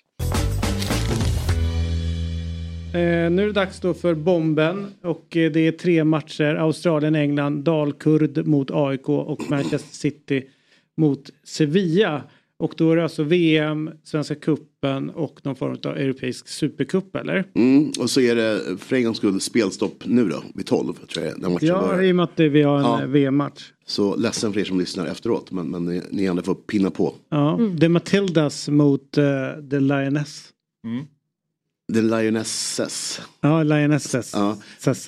Eh, 2.95 3.31
nu 3.31 3.43
är 3.43 3.47
det 3.47 3.53
dags 3.53 3.81
då 3.81 3.95
för 3.95 4.15
bomben 4.15 4.87
och 5.03 5.37
eh, 5.37 5.53
det 5.53 5.61
är 5.61 5.73
tre 5.73 6.05
matcher. 6.05 6.55
Australien, 6.55 7.15
England, 7.15 7.65
Dalkurd 7.65 8.47
mot 8.47 8.71
AIK 8.71 9.09
och 9.09 9.51
Manchester 9.51 9.95
City 9.95 10.49
mot 10.97 11.31
Sevilla. 11.45 12.23
Och 12.65 12.75
då 12.77 12.93
är 12.93 12.97
det 12.97 13.03
alltså 13.03 13.23
VM, 13.23 13.91
Svenska 14.05 14.35
Cupen 14.35 15.11
och 15.11 15.41
någon 15.43 15.57
form 15.57 15.77
av 15.85 15.97
europeisk 15.97 16.49
supercup 16.49 17.17
eller? 17.17 17.45
Mm, 17.55 17.93
och 18.01 18.11
så 18.11 18.21
är 18.21 18.37
det 18.37 18.79
för 18.79 18.97
en 18.97 19.05
gångs 19.05 19.17
skull 19.17 19.41
spelstopp 19.41 20.03
nu 20.07 20.29
då, 20.29 20.43
vid 20.55 20.67
12. 20.67 20.95
Tror 20.95 21.25
jag, 21.27 21.39
när 21.39 21.49
matchen 21.49 21.69
Ja, 21.69 21.81
börjar. 21.87 22.03
i 22.03 22.13
och 22.13 22.17
med 22.17 22.23
att 22.25 22.41
vi 22.41 22.63
har 22.63 22.77
en 22.79 22.83
Ja. 22.85 23.03
eh, 23.03 23.07
VM-match. 23.09 23.73
Så 23.87 24.17
ledsen 24.17 24.53
för 24.53 24.61
er 24.61 24.65
som 24.65 24.79
lyssnar 24.81 25.07
efteråt, 25.07 25.51
men, 25.51 25.71
men 25.71 25.85
ni, 25.85 26.03
ni 26.11 26.25
ändå 26.25 26.43
får 26.43 26.55
pinna 26.55 26.91
på. 26.91 27.15
Ja, 27.29 27.61
det 27.77 27.87
är 27.87 27.91
Matildas 27.91 28.69
mot 28.69 29.19
uh, 29.19 29.25
The 29.71 29.81
Lioness. 29.81 30.49
The 31.95 32.03
Lionesses. 32.03 33.21
Ja, 33.41 33.63
Lionesses. 33.63 34.33
Ja. 34.35 34.57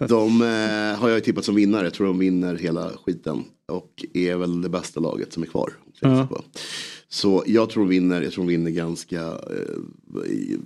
De 0.08 0.42
eh, 0.42 1.00
har 1.00 1.08
jag 1.08 1.14
ju 1.14 1.20
tippat 1.20 1.44
som 1.44 1.54
vinnare. 1.54 1.84
Jag 1.84 1.94
tror 1.94 2.06
de 2.06 2.18
vinner 2.18 2.54
hela 2.56 2.90
skiten. 3.04 3.44
Och 3.68 4.04
är 4.14 4.36
väl 4.36 4.62
det 4.62 4.68
bästa 4.68 5.00
laget 5.00 5.32
som 5.32 5.42
är 5.42 5.46
kvar. 5.46 5.72
Ja. 6.00 6.28
Så. 7.08 7.44
Jag 7.46 7.70
tror 7.70 7.82
de 7.82 7.88
vinner. 7.88 8.22
Jag 8.22 8.32
tror 8.32 8.44
de 8.44 8.50
vinner 8.50 8.70
ganska, 8.70 9.22
eh, 9.22 10.58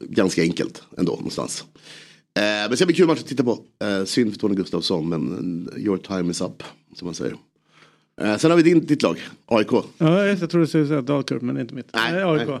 ganska 0.00 0.42
enkelt 0.42 0.82
ändå 0.98 1.12
någonstans. 1.12 1.64
Eh, 2.34 2.42
men 2.42 2.70
det 2.70 2.76
ska 2.76 2.86
bli 2.86 2.94
kul 2.94 3.06
match 3.06 3.20
att 3.20 3.26
titta 3.26 3.44
på. 3.44 3.58
Eh, 3.84 4.04
synd 4.04 4.32
för 4.32 4.40
Tony 4.40 4.54
Gustafsson 4.54 5.08
men 5.08 5.68
eh, 5.76 5.82
your 5.82 5.98
time 5.98 6.30
is 6.30 6.40
up. 6.40 6.62
Som 6.94 7.06
man 7.06 7.14
säger. 7.14 7.36
Eh, 8.20 8.36
sen 8.36 8.50
har 8.50 8.56
vi 8.56 8.62
din, 8.62 8.86
ditt 8.86 9.02
lag, 9.02 9.18
AIK. 9.46 9.72
Ja, 9.98 10.26
jag 10.26 10.50
tror 10.50 10.60
du 10.60 10.66
skulle 10.66 10.86
säga 10.86 11.02
Dalkurd 11.02 11.42
men 11.42 11.58
inte 11.58 11.74
mitt. 11.74 11.86
Nej, 11.94 12.24
AIK. 12.24 12.48
nej. 12.48 12.58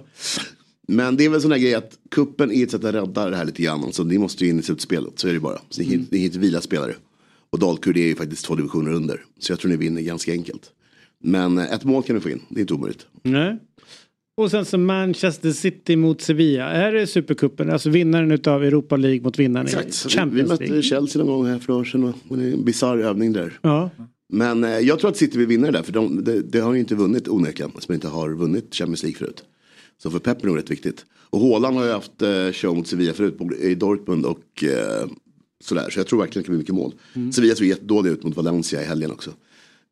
Men 0.88 1.16
det 1.16 1.24
är 1.24 1.28
väl 1.28 1.40
sån 1.40 1.52
här 1.52 1.58
grej 1.58 1.74
att 1.74 1.98
kuppen 2.10 2.52
är 2.52 2.62
ett 2.62 2.70
sätt 2.70 2.84
att 2.84 2.94
rädda 2.94 3.30
det 3.30 3.36
här 3.36 3.44
lite 3.44 3.62
grann. 3.62 3.92
Så 3.92 4.04
ni 4.04 4.18
måste 4.18 4.44
ju 4.44 4.50
in 4.50 4.58
i 4.58 4.62
slutspelet, 4.62 5.18
så 5.18 5.28
är 5.28 5.32
det 5.32 5.40
bara. 5.40 5.58
Så 5.68 5.82
ni, 5.82 5.94
mm. 5.94 6.06
ni 6.10 6.18
hittar 6.18 6.40
vila 6.40 6.60
spelare. 6.60 6.94
Och 7.50 7.58
Dalkurd 7.58 7.96
är 7.96 8.06
ju 8.06 8.14
faktiskt 8.14 8.44
två 8.44 8.54
divisioner 8.54 8.92
under. 8.92 9.24
Så 9.38 9.52
jag 9.52 9.58
tror 9.58 9.70
ni 9.70 9.76
vinner 9.76 10.02
ganska 10.02 10.32
enkelt. 10.32 10.70
Men 11.22 11.58
ett 11.58 11.84
mål 11.84 12.02
kan 12.02 12.16
ni 12.16 12.22
få 12.22 12.30
in, 12.30 12.40
det 12.48 12.58
är 12.58 12.60
inte 12.60 12.74
omöjligt. 12.74 13.06
Nej. 13.22 13.58
Och 14.36 14.50
sen 14.50 14.64
så 14.64 14.78
Manchester 14.78 15.52
City 15.52 15.96
mot 15.96 16.20
Sevilla. 16.20 16.64
Är 16.64 16.92
det 16.92 17.06
Supercupen? 17.06 17.70
Alltså 17.70 17.90
vinnaren 17.90 18.30
utav 18.30 18.64
Europa 18.64 18.96
League 18.96 19.20
mot 19.20 19.38
vinnaren 19.38 19.66
i 19.66 19.70
Exakt, 19.70 20.06
vi 20.06 20.10
Champions 20.10 20.48
mötte 20.48 20.64
League. 20.64 20.82
Chelsea 20.82 21.24
någon 21.24 21.36
gång 21.36 21.46
här 21.46 21.58
för 21.58 21.68
några 21.68 21.80
år 21.80 21.84
sedan. 21.84 22.14
Och 22.28 22.38
det 22.38 22.44
är 22.44 22.52
en 22.52 22.64
bisarr 22.64 22.98
övning 22.98 23.32
där. 23.32 23.58
Ja. 23.62 23.90
Men 24.32 24.64
eh, 24.64 24.70
jag 24.70 24.98
tror 24.98 25.10
att 25.10 25.16
City 25.16 25.38
vill 25.38 25.46
vinna 25.46 25.66
det 25.66 25.72
där. 25.72 25.82
För 25.82 25.92
de, 25.92 26.24
det, 26.24 26.42
det 26.42 26.60
har 26.60 26.74
ju 26.74 26.80
inte 26.80 26.94
vunnit 26.94 27.28
onekligen. 27.28 27.70
Som 27.78 27.94
inte 27.94 28.08
har 28.08 28.30
vunnit 28.30 28.74
Champions 28.74 29.02
League 29.02 29.18
förut. 29.18 29.44
Så 30.02 30.10
för 30.10 30.18
Pep 30.18 30.36
är 30.36 30.40
det 30.40 30.46
nog 30.46 30.58
rätt 30.58 30.70
viktigt. 30.70 31.04
Och 31.30 31.40
Haaland 31.40 31.76
har 31.76 31.84
ju 31.84 31.92
haft 31.92 32.22
eh, 32.22 32.52
show 32.52 32.76
mot 32.76 32.86
Sevilla 32.86 33.12
förut. 33.12 33.38
I 33.60 33.74
Dortmund 33.74 34.26
och 34.26 34.64
eh, 34.64 35.08
sådär. 35.64 35.90
Så 35.90 36.00
jag 36.00 36.06
tror 36.06 36.18
verkligen 36.18 36.42
det 36.42 36.46
kan 36.46 36.52
bli 36.52 36.58
mycket 36.58 36.74
mål. 36.74 36.94
Mm. 37.14 37.32
Sevilla 37.32 37.54
såg 37.54 37.66
jättedåliga 37.66 38.12
ut 38.12 38.24
mot 38.24 38.36
Valencia 38.36 38.82
i 38.82 38.84
helgen 38.84 39.10
också. 39.10 39.30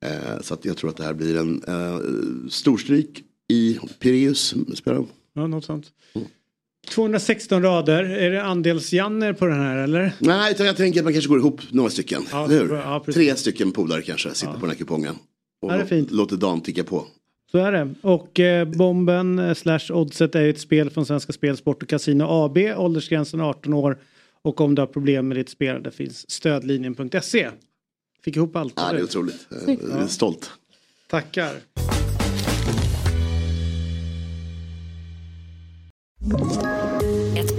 Eh, 0.04 0.40
så 0.42 0.54
att 0.54 0.64
jag 0.64 0.76
tror 0.76 0.90
att 0.90 0.96
det 0.96 1.04
här 1.04 1.14
blir 1.14 1.37
en 1.37 1.62
eh, 1.68 1.98
storstryk 2.50 3.22
i. 3.48 3.78
Spelar 4.74 4.94
de. 4.94 5.06
ja, 5.34 5.46
något 5.46 5.64
sånt. 5.64 5.87
216 6.88 7.62
rader. 7.62 8.04
Är 8.04 8.30
det 8.30 8.42
andels-Janner 8.42 9.32
på 9.32 9.46
den 9.46 9.61
här 9.61 9.76
eller? 9.76 10.12
Nej, 10.18 10.52
utan 10.52 10.66
jag 10.66 10.76
tänker 10.76 11.00
att 11.00 11.04
man 11.04 11.12
kanske 11.12 11.28
går 11.28 11.38
ihop 11.38 11.61
några 11.70 11.90
stycken. 11.90 12.22
Ja, 12.32 12.46
hur? 12.46 12.74
ja. 12.74 13.04
Tre 13.14 13.37
stycken 13.37 13.72
polare 13.72 14.02
kanske 14.02 14.34
sitter 14.34 14.52
på 14.52 14.61
den 14.61 14.68
här 14.70 14.76
kupongen. 14.76 15.14
Och 15.62 15.72
Ja, 15.72 15.76
det 15.76 15.82
är 15.82 15.87
fint. 15.87 16.11
låter 16.11 16.37
dagen 16.37 16.61
ticka 16.61 16.84
på. 16.84 17.06
Så 17.50 17.58
är 17.58 17.72
det. 17.72 17.94
Och 18.02 18.40
eh, 18.40 18.68
bomben 18.68 19.38
eh, 19.38 19.54
slash 19.54 19.80
oddset 19.92 20.34
är 20.34 20.40
ju 20.42 20.50
ett 20.50 20.61
spel 20.61 20.90
från 20.90 21.06
Svenska 21.06 21.32
Spel, 21.32 21.56
Sport 21.56 21.82
och 21.82 21.88
Casino 21.88 22.24
AB. 22.28 22.58
Åldersgränsen 22.76 23.40
18 23.40 23.72
år. 23.74 23.98
Och 24.42 24.61
om 24.61 24.74
du 24.74 24.82
har 24.82 24.87
problem 24.87 25.28
med 25.28 25.37
ditt 25.37 25.48
spelande 25.48 25.90
finns 25.90 26.30
stödlinjen.se. 26.30 27.48
Fick 28.24 28.37
ihop 28.37 28.57
allt. 28.57 28.72
Ja, 28.76 28.92
det 28.92 28.98
är 28.98 29.02
otroligt. 29.02 29.46
Är 29.50 30.07
stolt. 30.07 30.50
Tackar. 31.11 31.61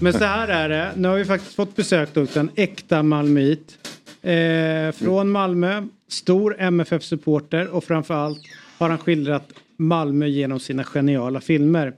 Men 0.00 0.12
så 0.12 0.24
här 0.24 0.48
är 0.48 0.68
det. 0.68 0.92
Nu 0.96 1.08
har 1.08 1.16
vi 1.16 1.24
faktiskt 1.24 1.54
fått 1.54 1.76
besök 1.76 2.16
av 2.16 2.28
en 2.34 2.50
äkta 2.56 3.02
malmöit. 3.02 3.78
Eh, 4.22 4.92
från 4.92 5.30
Malmö. 5.30 5.82
Stor 6.08 6.56
MFF-supporter 6.58 7.68
och 7.68 7.84
framförallt 7.84 8.38
har 8.78 8.88
han 8.88 8.98
skildrat 8.98 9.52
Malmö 9.76 10.26
genom 10.26 10.60
sina 10.60 10.84
geniala 10.84 11.40
filmer. 11.40 11.92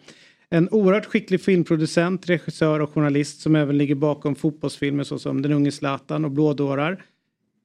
En 0.50 0.68
oerhört 0.68 1.06
skicklig 1.06 1.40
filmproducent, 1.40 2.28
regissör 2.28 2.80
och 2.80 2.94
journalist 2.94 3.40
som 3.40 3.56
även 3.56 3.78
ligger 3.78 3.94
bakom 3.94 4.34
fotbollsfilmer 4.34 5.04
såsom 5.04 5.42
Den 5.42 5.52
unge 5.52 5.72
Zlatan 5.72 6.24
och 6.24 6.30
Blådårar. 6.30 7.02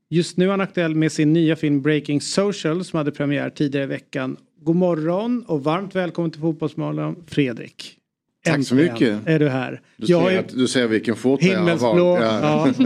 Just 0.10 0.38
nu 0.38 0.46
är 0.46 0.50
han 0.50 0.62
aktuell 0.62 0.96
med 0.96 1.12
sin 1.12 1.34
nya 1.34 1.56
film 1.56 1.82
Breaking 1.82 2.22
Social 2.22 2.86
som 2.86 2.98
hade 2.98 3.12
premiär 3.12 3.50
tidigare 3.50 3.84
i 3.84 3.88
veckan. 3.88 4.38
God 4.60 4.76
morgon 4.76 5.44
och 5.48 5.64
varmt 5.64 5.96
välkommen 5.96 6.32
till 6.32 6.42
Fotbollsmorgon 6.42 7.24
Fredrik. 7.28 8.01
Tack 8.44 8.54
så 8.66 8.76
Äntligen 8.76 8.94
mycket. 8.94 9.28
är 9.28 9.40
du 9.40 9.50
här. 9.50 9.82
Du, 9.98 10.08
Jag 10.08 10.30
ser, 10.30 10.40
att, 10.40 10.50
du 10.50 10.68
ser 10.68 10.88
vilken 10.88 11.16
skjorta 11.16 11.46
jag 11.46 11.60
har 11.60 11.78
valt. 11.78 12.78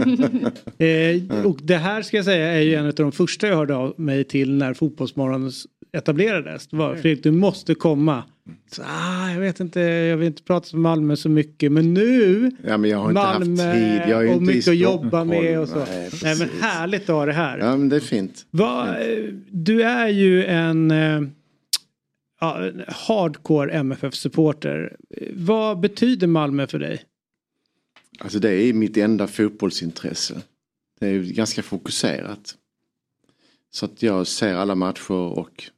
Ja. 0.78 0.84
eh, 0.86 1.46
och 1.46 1.58
det 1.62 1.76
här 1.76 2.02
ska 2.02 2.16
jag 2.16 2.24
säga 2.24 2.46
är 2.52 2.60
ju 2.60 2.74
en 2.74 2.86
av 2.86 2.94
de 2.94 3.12
första 3.12 3.46
jag 3.46 3.56
hörde 3.56 3.74
av 3.76 3.94
mig 3.96 4.24
till 4.24 4.54
när 4.54 4.74
Fotbollsmorgon 4.74 5.50
etablerades. 5.92 6.66
Det 6.66 6.76
var, 6.76 6.94
Fredrik 6.96 7.22
du 7.22 7.30
måste 7.30 7.74
komma. 7.74 8.22
Så, 8.70 8.82
ah, 8.82 9.30
jag 9.32 9.40
vet 9.40 9.60
inte, 9.60 9.80
jag 9.80 10.16
vill 10.16 10.26
inte 10.26 10.42
prata 10.42 10.76
om 10.76 10.82
Malmö 10.82 11.16
så 11.16 11.28
mycket 11.28 11.72
men 11.72 11.94
nu 11.94 12.50
Ja, 12.66 12.76
men 12.76 12.90
jag 12.90 12.98
har 12.98 13.08
inte 13.08 13.22
Malmö 13.22 13.62
haft 13.64 13.76
tid. 13.78 14.00
Jag 14.08 14.24
är 14.24 14.26
och 14.28 14.32
inte 14.32 14.54
mycket 14.54 14.68
att 14.68 14.76
jobba 14.76 15.24
med 15.24 15.60
och 15.60 15.68
så. 15.68 15.76
Nej, 15.78 16.10
Nej, 16.22 16.38
men 16.38 16.48
härligt 16.60 17.02
att 17.02 17.08
ha 17.16 17.26
det 17.26 17.32
här. 17.32 17.58
Ja, 17.58 17.76
men 17.76 17.88
det 17.88 17.96
är 17.96 18.00
fint. 18.00 18.46
Vad, 18.50 18.88
eh, 18.88 18.94
du 19.50 19.82
är 19.82 20.08
ju 20.08 20.44
en 20.44 20.90
eh, 20.90 21.20
ja, 22.40 22.70
hardcore 22.88 23.72
MFF-supporter. 23.72 24.96
Vad 25.32 25.80
betyder 25.80 26.26
Malmö 26.26 26.66
för 26.66 26.78
dig? 26.78 27.02
Alltså 28.18 28.38
det 28.38 28.50
är 28.50 28.72
mitt 28.72 28.96
enda 28.96 29.26
fotbollsintresse. 29.26 30.42
Det 31.00 31.06
är 31.06 31.22
ganska 31.22 31.62
fokuserat. 31.62 32.54
Så 33.70 33.84
att 33.84 34.02
jag 34.02 34.26
ser 34.26 34.54
alla 34.54 34.74
matcher 34.74 35.12
och 35.12 35.70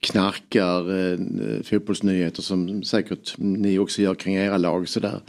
knarkar 0.00 0.98
eh, 0.98 1.18
fotbollsnyheter 1.62 2.42
som 2.42 2.82
säkert 2.82 3.34
ni 3.38 3.78
också 3.78 4.02
gör 4.02 4.14
kring 4.14 4.34
era 4.34 4.58
lag 4.58 4.88
sådär. 4.88 5.20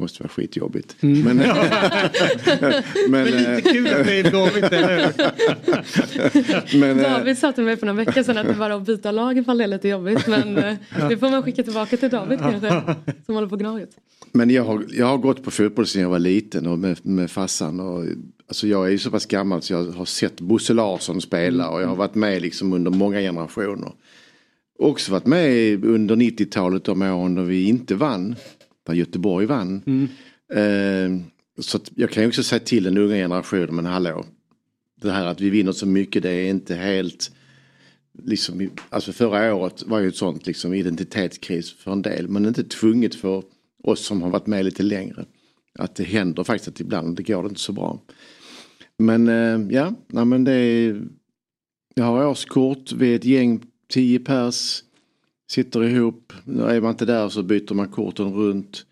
Måste 0.00 0.22
vara 0.22 0.28
skitjobbigt. 0.28 0.96
Mm. 1.00 1.20
Men, 1.22 1.36
Men 3.08 3.24
lite 3.24 3.62
kul 3.72 3.86
att 3.86 4.06
det 4.06 4.18
är 4.18 4.24
eller 4.72 5.12
men, 6.78 7.00
eh, 7.00 7.12
David 7.12 7.38
sa 7.38 7.52
till 7.52 7.64
mig 7.64 7.76
för 7.76 7.86
några 7.86 8.04
veckor 8.04 8.22
sedan 8.22 8.38
att 8.38 8.46
det 8.46 8.52
var 8.52 8.70
att 8.70 8.86
byta 8.86 9.10
lag 9.10 9.38
ifall 9.38 9.58
det 9.58 9.64
är 9.64 9.68
lite 9.68 9.88
jobbigt. 9.88 10.26
Men 10.26 10.58
eh, 10.58 10.74
det 11.08 11.16
får 11.16 11.30
man 11.30 11.42
skicka 11.42 11.62
tillbaka 11.62 11.96
till 11.96 12.10
David 12.10 12.38
kanske. 12.38 12.82
Som 13.26 13.34
håller 13.34 13.48
på 13.48 13.56
Gnaget. 13.56 13.90
Men 14.32 14.50
jag 14.50 14.64
har, 14.64 14.84
jag 14.90 15.06
har 15.06 15.18
gått 15.18 15.44
på 15.44 15.50
fotboll 15.50 15.86
sedan 15.86 16.02
jag 16.02 16.08
var 16.08 16.18
liten 16.18 16.66
och 16.66 16.78
med, 16.78 17.06
med 17.06 17.30
farsan. 17.30 17.80
Och, 17.80 18.04
alltså 18.48 18.66
jag 18.66 18.86
är 18.86 18.90
ju 18.90 18.98
så 18.98 19.10
pass 19.10 19.26
gammal 19.26 19.62
så 19.62 19.72
jag 19.72 19.84
har 19.84 20.04
sett 20.04 20.40
Bosse 20.40 20.74
Larsson 20.74 21.20
spela 21.20 21.70
och 21.70 21.82
jag 21.82 21.88
har 21.88 21.96
varit 21.96 22.14
med 22.14 22.42
liksom 22.42 22.72
under 22.72 22.90
många 22.90 23.18
generationer. 23.20 23.92
Också 24.78 25.12
varit 25.12 25.26
med 25.26 25.84
under 25.84 26.16
90-talet 26.16 26.84
de 26.84 27.02
åren 27.02 27.34
då 27.34 27.42
vi 27.42 27.68
inte 27.68 27.94
vann. 27.94 28.36
Där 28.88 28.94
Göteborg 28.94 29.46
vann. 29.46 29.82
Eh, 30.52 31.10
så 31.58 31.78
jag 31.94 32.10
kan 32.10 32.22
ju 32.22 32.28
också 32.28 32.42
säga 32.42 32.60
till 32.60 32.84
den 32.84 32.98
unga 32.98 33.14
generationen, 33.14 33.74
men 33.76 33.86
hallå. 33.86 34.24
Det 35.02 35.10
här 35.10 35.26
att 35.26 35.40
vi 35.40 35.50
vinner 35.50 35.72
så 35.72 35.86
mycket 35.86 36.22
det 36.22 36.30
är 36.30 36.50
inte 36.50 36.74
helt 36.74 37.30
liksom, 38.22 38.70
alltså 38.88 39.12
förra 39.12 39.54
året 39.54 39.82
var 39.86 39.98
ju 39.98 40.08
ett 40.08 40.16
sånt 40.16 40.46
liksom 40.46 40.74
identitetskris 40.74 41.72
för 41.72 41.92
en 41.92 42.02
del 42.02 42.28
men 42.28 42.46
inte 42.46 42.64
tvunget 42.64 43.14
för 43.14 43.42
oss 43.82 44.00
som 44.00 44.22
har 44.22 44.30
varit 44.30 44.46
med 44.46 44.64
lite 44.64 44.82
längre. 44.82 45.24
Att 45.78 45.94
det 45.94 46.04
händer 46.04 46.44
faktiskt 46.44 46.68
att 46.68 46.80
ibland 46.80 47.16
det 47.16 47.22
går 47.22 47.46
inte 47.46 47.60
så 47.60 47.72
bra. 47.72 48.00
Men 48.98 49.28
eh, 49.28 49.74
ja, 49.76 49.94
nej, 50.06 50.24
men 50.24 50.44
det 50.44 50.52
är, 50.52 51.02
jag 51.94 52.04
har 52.04 52.26
årskort, 52.26 52.92
vi 52.92 53.12
är 53.12 53.16
ett 53.16 53.24
gäng, 53.24 53.62
tio 53.88 54.18
pers, 54.18 54.82
sitter 55.50 55.84
ihop. 55.84 56.32
Är 56.46 56.80
man 56.80 56.90
inte 56.90 57.04
där 57.04 57.28
så 57.28 57.42
byter 57.42 57.74
man 57.74 57.88
korten 57.88 58.32
runt. 58.34 58.84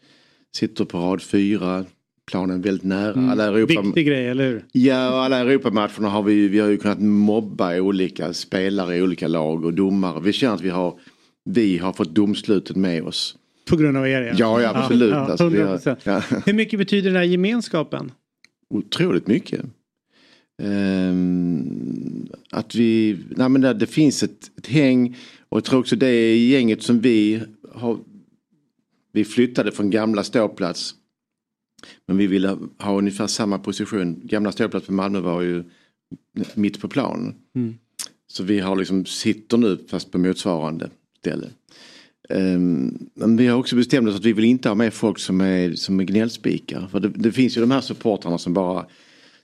Sitter 0.56 0.84
på 0.84 0.98
rad 0.98 1.22
fyra, 1.22 1.84
planen 2.30 2.62
väldigt 2.62 2.84
nära. 2.84 3.12
Mm. 3.12 3.28
Alla 3.30 3.44
Europa, 3.44 3.82
Viktig 3.82 4.06
grej, 4.06 4.28
eller 4.28 4.48
hur? 4.48 4.64
Ja, 4.72 5.10
och 5.14 5.24
alla 5.24 5.38
Europamatcherna 5.38 6.08
har 6.08 6.22
vi, 6.22 6.48
vi 6.48 6.58
har 6.58 6.68
ju 6.68 6.76
kunnat 6.76 7.00
mobba 7.00 7.80
olika 7.80 8.32
spelare 8.32 8.96
i 8.96 9.02
olika 9.02 9.28
lag 9.28 9.64
och 9.64 9.74
domare. 9.74 10.20
Vi 10.20 10.32
känner 10.32 10.54
att 10.54 10.60
vi 10.60 10.70
har, 10.70 10.98
vi 11.44 11.78
har 11.78 11.92
fått 11.92 12.14
domslutet 12.14 12.76
med 12.76 13.02
oss. 13.02 13.36
På 13.68 13.76
grund 13.76 13.96
av 13.96 14.08
er 14.08 14.22
ja. 14.22 14.34
Ja, 14.38 14.62
ja 14.62 14.72
absolut. 14.74 15.10
Ja, 15.10 15.16
Alltså, 15.16 15.44
har, 15.44 15.50
100%. 15.50 15.96
ja. 16.04 16.22
Hur 16.46 16.52
mycket 16.52 16.78
betyder 16.78 17.10
den 17.10 17.16
här 17.16 17.24
gemenskapen? 17.24 18.12
Otroligt 18.74 19.26
mycket. 19.26 19.60
Ehm, 20.62 22.28
att 22.50 22.74
vi, 22.74 23.18
nej 23.30 23.48
men 23.48 23.60
det, 23.60 23.74
det 23.74 23.86
finns 23.86 24.22
ett, 24.22 24.50
ett 24.58 24.66
häng 24.66 25.16
och 25.56 25.60
jag 25.60 25.64
tror 25.64 25.80
också 25.80 25.96
det 25.96 26.36
gänget 26.36 26.82
som 26.82 27.00
vi 27.00 27.42
har, 27.72 27.98
vi 29.12 29.24
flyttade 29.24 29.72
från 29.72 29.90
gamla 29.90 30.24
ståplats. 30.24 30.94
Men 32.06 32.16
vi 32.16 32.26
ville 32.26 32.58
ha 32.78 32.98
ungefär 32.98 33.26
samma 33.26 33.58
position. 33.58 34.20
Gamla 34.24 34.52
ståplats 34.52 34.86
på 34.86 34.92
Malmö 34.92 35.20
var 35.20 35.42
ju 35.42 35.64
mitt 36.54 36.80
på 36.80 36.88
planen. 36.88 37.34
Mm. 37.54 37.74
Så 38.26 38.42
vi 38.42 38.60
har 38.60 38.76
liksom 38.76 39.04
sitter 39.04 39.56
nu 39.56 39.78
fast 39.88 40.10
på 40.10 40.18
motsvarande 40.18 40.90
ställe. 41.18 41.48
Ehm, 42.28 43.08
men 43.14 43.36
vi 43.36 43.46
har 43.46 43.58
också 43.58 43.76
bestämt 43.76 44.08
oss 44.08 44.16
att 44.16 44.24
vi 44.24 44.32
vill 44.32 44.44
inte 44.44 44.68
ha 44.68 44.74
med 44.74 44.94
folk 44.94 45.18
som 45.18 45.40
är, 45.40 45.74
som 45.74 46.00
är 46.00 46.04
gnällspikar. 46.04 46.88
För 46.92 47.00
det, 47.00 47.08
det 47.08 47.32
finns 47.32 47.56
ju 47.56 47.60
de 47.60 47.70
här 47.70 47.80
supportrarna 47.80 48.38
som 48.38 48.54
bara 48.54 48.86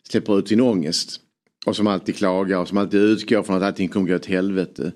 släpper 0.09 0.39
ut 0.39 0.49
sin 0.49 0.61
ångest. 0.61 1.21
Och 1.67 1.77
som 1.77 1.87
alltid 1.87 2.17
klagar 2.17 2.59
och 2.59 2.69
som 2.69 2.79
alltid 2.79 3.01
utgår 3.01 3.43
från 3.43 3.57
att 3.57 3.63
allting 3.63 3.89
kommer 3.89 4.09
gå 4.09 4.15
åt 4.15 4.27
helvete. 4.27 4.93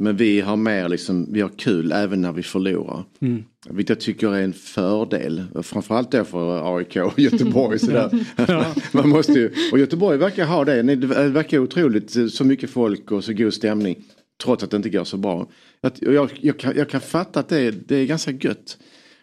Men 0.00 0.16
vi 0.16 0.40
har 0.40 0.56
mer 0.56 0.88
liksom, 0.88 1.32
vi 1.32 1.40
har 1.40 1.48
kul 1.48 1.92
även 1.92 2.20
när 2.20 2.32
vi 2.32 2.42
förlorar. 2.42 3.04
Mm. 3.20 3.44
Vilket 3.70 3.88
jag 3.88 4.00
tycker 4.00 4.34
är 4.34 4.42
en 4.42 4.52
fördel. 4.52 5.44
Framförallt 5.62 6.10
då 6.10 6.24
för 6.24 6.76
AIK 6.76 6.96
och 6.96 7.18
Göteborg. 7.18 7.78
Sådär. 7.78 8.26
Ja. 8.36 8.74
Man 8.92 9.08
måste 9.08 9.32
ju, 9.32 9.52
och 9.72 9.78
Göteborg 9.78 10.18
verkar 10.18 10.46
ha 10.46 10.64
det. 10.64 10.82
Det 10.82 11.06
verkar 11.28 11.58
otroligt 11.58 12.16
eh, 12.16 12.26
så 12.26 12.44
mycket 12.44 12.70
folk 12.70 13.12
och 13.12 13.24
så 13.24 13.32
god 13.32 13.54
stämning. 13.54 14.04
Trots 14.44 14.64
att 14.64 14.70
det 14.70 14.76
inte 14.76 14.90
går 14.90 15.04
så 15.04 15.16
bra. 15.16 15.48
Jag, 15.80 15.92
jag, 16.00 16.30
jag, 16.40 16.58
kan, 16.58 16.76
jag 16.76 16.90
kan 16.90 17.00
fatta 17.00 17.40
att 17.40 17.48
det 17.48 17.58
är, 17.58 17.74
det 17.86 17.96
är 17.96 18.06
ganska 18.06 18.30
gött. 18.30 18.78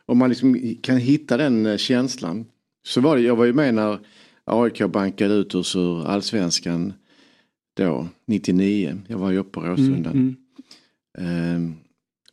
Om 0.05 0.17
man 0.17 0.29
liksom 0.29 0.75
kan 0.81 0.97
hitta 0.97 1.37
den 1.37 1.65
eh, 1.65 1.77
känslan. 1.77 2.45
Så 2.85 3.01
var 3.01 3.15
det, 3.15 3.21
jag 3.21 3.35
var 3.35 3.45
ju 3.45 3.53
med 3.53 3.73
när 3.73 3.99
AIK 4.45 4.85
bankade 4.85 5.33
ut 5.33 5.55
oss 5.55 5.75
ur 5.75 6.07
allsvenskan 6.07 6.93
då, 7.77 8.07
99. 8.27 9.01
Jag 9.07 9.17
var 9.17 9.31
ju 9.31 9.37
uppe 9.37 9.49
på 9.49 9.61
Råsunda. 9.61 10.09
Mm, 10.09 10.27
Ehm, 10.27 10.35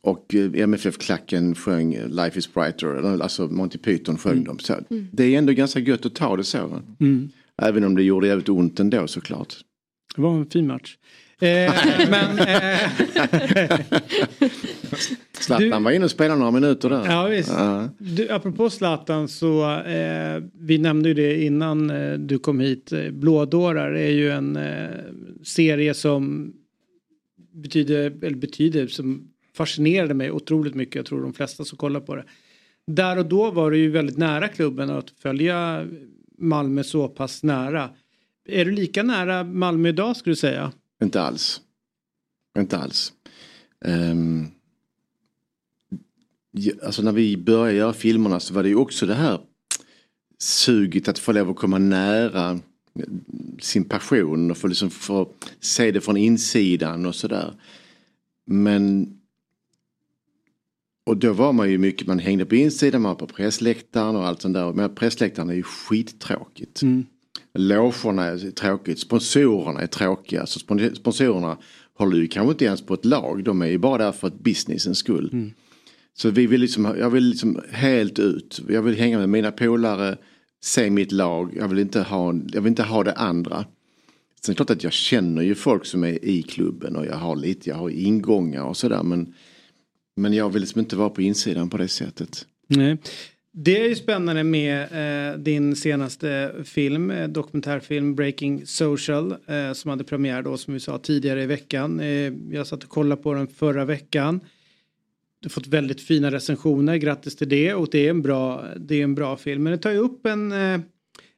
och 0.01 0.35
eh, 0.35 0.61
MFF-klacken 0.63 1.55
sjöng 1.55 1.97
Life 2.07 2.39
is 2.39 2.53
brighter, 2.53 3.21
alltså 3.21 3.47
Monty 3.47 3.77
Python 3.77 4.17
sjöng 4.17 4.43
dem. 4.43 4.59
Så 4.59 4.75
Det 5.11 5.23
är 5.23 5.37
ändå 5.37 5.53
ganska 5.53 5.79
gött 5.79 6.05
att 6.05 6.15
ta 6.15 6.35
det 6.35 6.43
så. 6.43 6.81
Mm. 6.99 7.29
Även 7.61 7.83
om 7.83 7.95
det 7.95 8.03
gjorde 8.03 8.27
jävligt 8.27 8.49
ont 8.49 8.79
ändå 8.79 9.07
såklart. 9.07 9.55
Det 10.15 10.21
var 10.21 10.37
en 10.37 10.45
fin 10.45 10.67
match. 10.67 10.97
Eh, 11.41 11.73
men, 12.09 12.39
eh, 12.39 12.79
Zlatan 15.39 15.83
var 15.83 15.91
inne 15.91 16.05
och 16.05 16.11
spelade 16.11 16.39
några 16.39 16.51
minuter 16.51 16.89
där. 16.89 17.05
ja, 17.05 17.27
visst. 17.27 17.49
Ja. 17.49 17.89
Du, 17.97 18.29
apropå 18.29 18.69
Zlatan 18.69 19.27
så 19.27 19.79
eh, 19.79 20.43
vi 20.59 20.77
nämnde 20.77 21.09
ju 21.09 21.15
det 21.15 21.43
innan 21.43 21.89
eh, 21.89 22.13
du 22.13 22.39
kom 22.39 22.59
hit. 22.59 22.91
Eh, 22.91 23.11
Blådårar 23.11 23.91
är 23.91 24.11
ju 24.11 24.31
en 24.31 24.55
eh, 24.55 24.89
serie 25.43 25.93
som 25.93 26.53
betyder, 27.51 28.25
eller 28.25 28.37
betyder, 28.37 28.87
som 28.87 29.31
fascinerade 29.53 30.13
mig 30.13 30.31
otroligt 30.31 30.75
mycket. 30.75 30.95
Jag 30.95 31.05
tror 31.05 31.21
de 31.21 31.33
flesta 31.33 31.65
som 31.65 31.77
kollar 31.77 31.99
på 31.99 32.15
det. 32.15 32.25
Där 32.87 33.17
och 33.17 33.25
då 33.25 33.51
var 33.51 33.71
det 33.71 33.77
ju 33.77 33.89
väldigt 33.89 34.17
nära 34.17 34.47
klubben 34.47 34.89
att 34.89 35.09
följa 35.09 35.87
Malmö 36.37 36.83
så 36.83 37.07
pass 37.07 37.43
nära. 37.43 37.89
Är 38.45 38.65
du 38.65 38.71
lika 38.71 39.03
nära 39.03 39.43
Malmö 39.43 39.89
idag 39.89 40.17
skulle 40.17 40.31
du 40.31 40.35
säga? 40.35 40.71
Inte 41.03 41.21
alls. 41.21 41.61
Inte 42.59 42.77
alls. 42.77 43.13
Um, 43.85 44.47
alltså 46.83 47.01
när 47.01 47.11
vi 47.11 47.37
började 47.37 47.77
göra 47.77 47.93
filmerna 47.93 48.39
så 48.39 48.53
var 48.53 48.63
det 48.63 48.69
ju 48.69 48.75
också 48.75 49.05
det 49.05 49.13
här 49.13 49.39
suget 50.39 51.07
att 51.07 51.19
få 51.19 51.31
lov 51.31 51.49
att 51.49 51.55
komma 51.55 51.77
nära 51.77 52.59
sin 53.59 53.83
passion 53.83 54.51
och 54.51 54.57
få, 54.57 54.67
liksom 54.67 54.89
få 54.89 55.29
se 55.59 55.91
det 55.91 56.01
från 56.01 56.17
insidan 56.17 57.05
och 57.05 57.15
sådär. 57.15 57.53
Men 58.45 59.17
och 61.03 61.17
då 61.17 61.33
var 61.33 61.53
man 61.53 61.71
ju 61.71 61.77
mycket, 61.77 62.07
man 62.07 62.19
hängde 62.19 62.45
på 62.45 62.55
insidan, 62.55 63.01
man 63.01 63.09
var 63.09 63.27
på 63.27 63.27
pressläktaren 63.27 64.15
och 64.15 64.27
allt 64.27 64.41
sånt 64.41 64.53
där. 64.53 64.73
Men 64.73 64.95
pressläktaren 64.95 65.49
är 65.49 65.53
ju 65.53 65.63
skittråkigt. 65.63 66.81
Mm. 66.81 67.05
Logerna 67.53 68.23
är 68.23 68.51
tråkigt, 68.51 68.99
sponsorerna 68.99 69.81
är 69.81 69.87
tråkiga. 69.87 70.45
Så 70.45 70.59
spon- 70.59 70.95
sponsorerna 70.95 71.57
håller 71.93 72.17
ju 72.17 72.27
kanske 72.27 72.51
inte 72.51 72.65
ens 72.65 72.81
på 72.81 72.93
ett 72.93 73.05
lag, 73.05 73.43
de 73.43 73.61
är 73.61 73.67
ju 73.67 73.77
bara 73.77 74.03
där 74.03 74.11
för 74.11 74.27
att 74.27 74.39
businessens 74.39 74.97
skull. 74.97 75.51
Så 76.13 76.29
vi 76.29 76.47
vill 76.47 76.61
liksom, 76.61 76.85
jag 76.85 77.09
vill 77.09 77.23
liksom 77.23 77.61
helt 77.71 78.19
ut. 78.19 78.61
Jag 78.69 78.81
vill 78.81 78.95
hänga 78.95 79.17
med 79.17 79.29
mina 79.29 79.51
polare, 79.51 80.17
se 80.63 80.89
mitt 80.89 81.11
lag. 81.11 81.53
Jag 81.55 81.67
vill 81.67 81.79
inte 81.79 82.01
ha, 82.01 82.33
jag 82.53 82.61
vill 82.61 82.69
inte 82.69 82.83
ha 82.83 83.03
det 83.03 83.13
andra. 83.13 83.65
Sen 84.41 84.51
är 84.51 84.53
det 84.53 84.55
klart 84.55 84.69
att 84.69 84.83
jag 84.83 84.93
känner 84.93 85.41
ju 85.41 85.55
folk 85.55 85.85
som 85.85 86.03
är 86.03 86.25
i 86.25 86.43
klubben 86.43 86.95
och 86.95 87.05
jag 87.05 87.15
har 87.15 87.35
lite, 87.35 87.69
jag 87.69 87.75
har 87.75 87.89
ingångar 87.89 88.63
och 88.63 88.77
sådär. 88.77 89.03
Men, 89.03 89.33
men 90.15 90.33
jag 90.33 90.49
vill 90.49 90.61
liksom 90.61 90.79
inte 90.79 90.95
vara 90.95 91.09
på 91.09 91.21
insidan 91.21 91.69
på 91.69 91.77
det 91.77 91.87
sättet. 91.87 92.45
Nej. 92.67 92.97
Det 93.53 93.81
är 93.81 93.89
ju 93.89 93.95
spännande 93.95 94.43
med 94.43 94.81
eh, 95.31 95.37
din 95.37 95.75
senaste 95.75 96.55
film, 96.63 97.11
eh, 97.11 97.27
dokumentärfilm 97.27 98.15
Breaking 98.15 98.65
Social 98.65 99.31
eh, 99.31 99.73
som 99.73 99.89
hade 99.89 100.03
premiär 100.03 100.41
då 100.41 100.57
som 100.57 100.73
vi 100.73 100.79
sa 100.79 100.97
tidigare 100.97 101.43
i 101.43 101.45
veckan. 101.45 101.99
Eh, 101.99 102.33
jag 102.51 102.67
satt 102.67 102.83
och 102.83 102.89
kollade 102.89 103.21
på 103.21 103.33
den 103.33 103.47
förra 103.47 103.85
veckan. 103.85 104.39
Fått 105.49 105.67
väldigt 105.67 106.01
fina 106.01 106.31
recensioner, 106.31 106.95
grattis 106.95 107.35
till 107.35 107.49
det 107.49 107.73
och 107.73 107.87
det 107.91 108.05
är 108.05 108.09
en 108.09 108.21
bra, 108.21 108.65
det 108.77 108.95
är 108.95 109.03
en 109.03 109.15
bra 109.15 109.37
film. 109.37 109.63
Men 109.63 109.71
det 109.71 109.77
tar 109.77 109.91
ju 109.91 109.97
upp 109.97 110.25
en, 110.25 110.51
eh, 110.51 110.79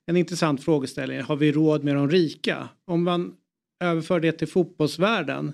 en 0.06 0.18
intressant 0.18 0.64
frågeställning. 0.64 1.22
Har 1.22 1.36
vi 1.36 1.52
råd 1.52 1.84
med 1.84 1.96
de 1.96 2.10
rika? 2.10 2.70
Om 2.88 3.04
man 3.04 3.34
överför 3.84 4.20
det 4.20 4.32
till 4.32 4.48
fotbollsvärlden 4.48 5.54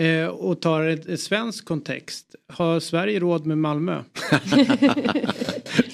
eh, 0.00 0.26
och 0.26 0.60
tar 0.60 0.84
ett, 0.84 1.20
svensk 1.20 1.64
kontext. 1.64 2.34
Har 2.52 2.80
Sverige 2.80 3.20
råd 3.20 3.46
med 3.46 3.58
Malmö? 3.58 4.02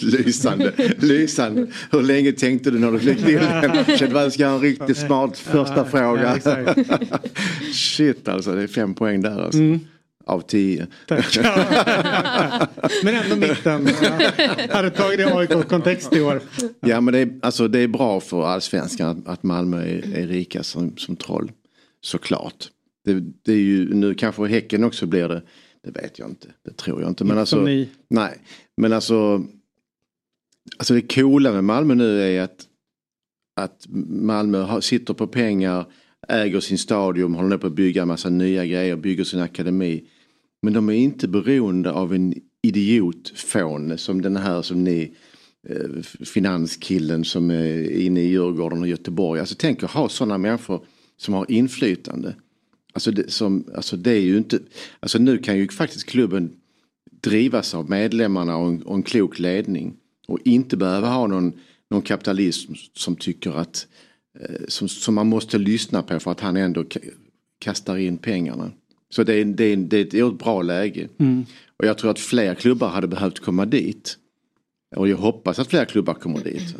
Lysande, 0.01 0.72
lysande. 0.99 1.66
Hur 1.91 2.03
länge 2.03 2.32
tänkte 2.32 2.70
du 2.70 2.78
när 2.78 2.93
du 2.93 2.99
fick 2.99 3.24
till 3.24 3.35
den? 3.35 4.11
Jag 4.12 4.32
ska 4.32 4.47
ha 4.47 4.55
en 4.55 4.61
riktigt 4.61 4.97
smart 4.97 5.39
första 5.39 5.85
fråga. 5.85 6.39
Shit 7.72 8.28
alltså, 8.28 8.55
det 8.55 8.62
är 8.62 8.66
fem 8.66 8.95
poäng 8.95 9.22
där 9.22 9.43
alltså. 9.43 9.59
Mm. 9.59 9.80
Av 10.27 10.41
tio. 10.41 10.87
Tack. 11.07 11.37
Men 13.05 13.14
ändå 13.14 13.37
mitten. 13.37 13.89
Hade 14.70 14.91
tagit 14.91 15.18
det 15.18 15.22
i 15.22 15.33
AIK-kontext 15.33 16.12
i 16.12 16.20
år. 16.20 16.41
Ja 16.81 17.01
men 17.01 17.14
det 17.14 17.18
är, 17.18 17.39
alltså, 17.43 17.68
det 17.68 17.79
är 17.79 17.89
bra 17.89 18.20
för 18.20 18.47
allsvenskan 18.47 19.09
att, 19.09 19.29
att 19.29 19.43
Malmö 19.43 19.83
är, 19.83 20.16
är 20.16 20.27
rika 20.27 20.62
som, 20.62 20.97
som 20.97 21.16
troll. 21.16 21.53
Såklart. 22.01 22.68
Det, 23.05 23.20
det 23.43 23.53
är 23.53 23.57
ju, 23.57 23.95
nu 23.95 24.14
kanske 24.14 24.47
Häcken 24.47 24.85
också 24.85 25.07
blir 25.07 25.29
det. 25.29 25.43
Det 25.85 25.91
vet 25.91 26.18
jag 26.18 26.29
inte. 26.29 26.49
Det 26.64 26.77
tror 26.77 27.01
jag 27.01 27.11
inte. 27.11 27.25
Men 27.25 27.31
Inte 27.31 27.41
alltså, 27.41 27.57
som 27.57 27.64
ni. 27.64 27.89
Nej. 28.11 28.39
Men 28.77 28.93
alltså. 28.93 29.45
Alltså 30.79 30.95
det 30.95 31.14
coola 31.14 31.53
med 31.53 31.64
Malmö 31.64 31.95
nu 31.95 32.22
är 32.22 32.43
att, 32.43 32.66
att 33.61 33.87
Malmö 34.07 34.59
har, 34.59 34.81
sitter 34.81 35.14
på 35.14 35.27
pengar, 35.27 35.87
äger 36.29 36.61
sin 36.61 36.79
stadion, 36.79 37.35
håller 37.35 37.59
på 37.59 37.66
att 37.66 37.72
bygga 37.72 38.03
en 38.03 38.09
massa 38.09 38.29
nya 38.29 38.66
grejer, 38.66 38.97
bygger 38.97 39.25
sin 39.25 39.41
akademi. 39.41 40.09
Men 40.65 40.73
de 40.73 40.89
är 40.89 40.95
inte 40.95 41.29
beroende 41.29 41.93
av 41.93 42.15
en 42.15 42.35
idiotfån 42.62 43.99
som 43.99 44.23
den 44.23 44.37
här 44.37 44.62
som 44.62 44.85
ni 44.85 45.12
eh, 45.69 46.03
finanskillen 46.25 47.25
som 47.25 47.51
är 47.51 47.91
inne 47.91 48.21
i 48.21 48.29
Djurgården 48.29 48.81
och 48.81 48.89
Göteborg. 48.89 49.41
Alltså 49.41 49.55
tänk 49.59 49.83
att 49.83 49.91
ha 49.91 50.09
sådana 50.09 50.39
människor 50.39 50.85
som 51.17 51.35
har 51.35 51.51
inflytande. 51.51 52.35
Alltså 52.93 53.11
det, 53.11 53.31
som, 53.31 53.65
alltså 53.75 53.97
det 53.97 54.11
är 54.11 54.21
ju 54.21 54.37
inte, 54.37 54.59
alltså 55.01 55.19
nu 55.19 55.39
kan 55.39 55.57
ju 55.57 55.69
faktiskt 55.69 56.05
klubben 56.05 56.57
drivas 57.21 57.75
av 57.75 57.91
medlemmarna 57.91 58.57
och 58.57 58.69
en, 58.69 58.83
och 58.83 58.95
en 58.95 59.03
klok 59.03 59.39
ledning. 59.39 59.97
Och 60.29 60.39
inte 60.45 60.77
behöva 60.77 61.09
ha 61.09 61.27
någon, 61.27 61.53
någon 61.91 62.03
kapitalism 62.03 62.73
som 62.93 63.17
tycker 63.17 63.53
att 63.53 63.87
eh, 64.41 64.67
som, 64.69 64.89
som 64.89 65.15
man 65.15 65.27
måste 65.27 65.59
lyssna 65.59 66.03
på 66.03 66.21
för 66.21 66.31
att 66.31 66.41
han 66.41 66.57
ändå 66.57 66.85
kastar 67.59 67.97
in 67.97 68.19
pengarna. 68.19 68.71
Så 69.11 69.22
det 69.22 69.34
är, 69.34 69.44
det 69.44 69.64
är, 69.64 69.76
det 69.76 70.14
är 70.14 70.28
ett 70.28 70.38
bra 70.38 70.62
läge. 70.62 71.09
Mm. 71.18 71.44
Och 71.76 71.86
jag 71.86 71.98
tror 71.98 72.11
att 72.11 72.18
fler 72.18 72.55
klubbar 72.55 72.88
hade 72.88 73.09
behövt 73.09 73.40
komma 73.40 73.66
dit. 73.66 74.18
Och 74.96 75.09
jag 75.09 75.16
hoppas 75.16 75.59
att 75.59 75.68
fler 75.68 75.84
klubbar 75.84 76.14
kommer 76.14 76.40
dit. 76.40 76.76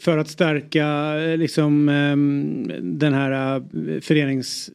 För 0.00 0.18
att 0.18 0.28
stärka 0.28 1.16
eh, 1.20 1.36
liksom 1.36 1.88
ehm, 1.88 2.72
den 2.98 3.14
här 3.14 3.56
eh, 3.56 4.00
förenings 4.00 4.70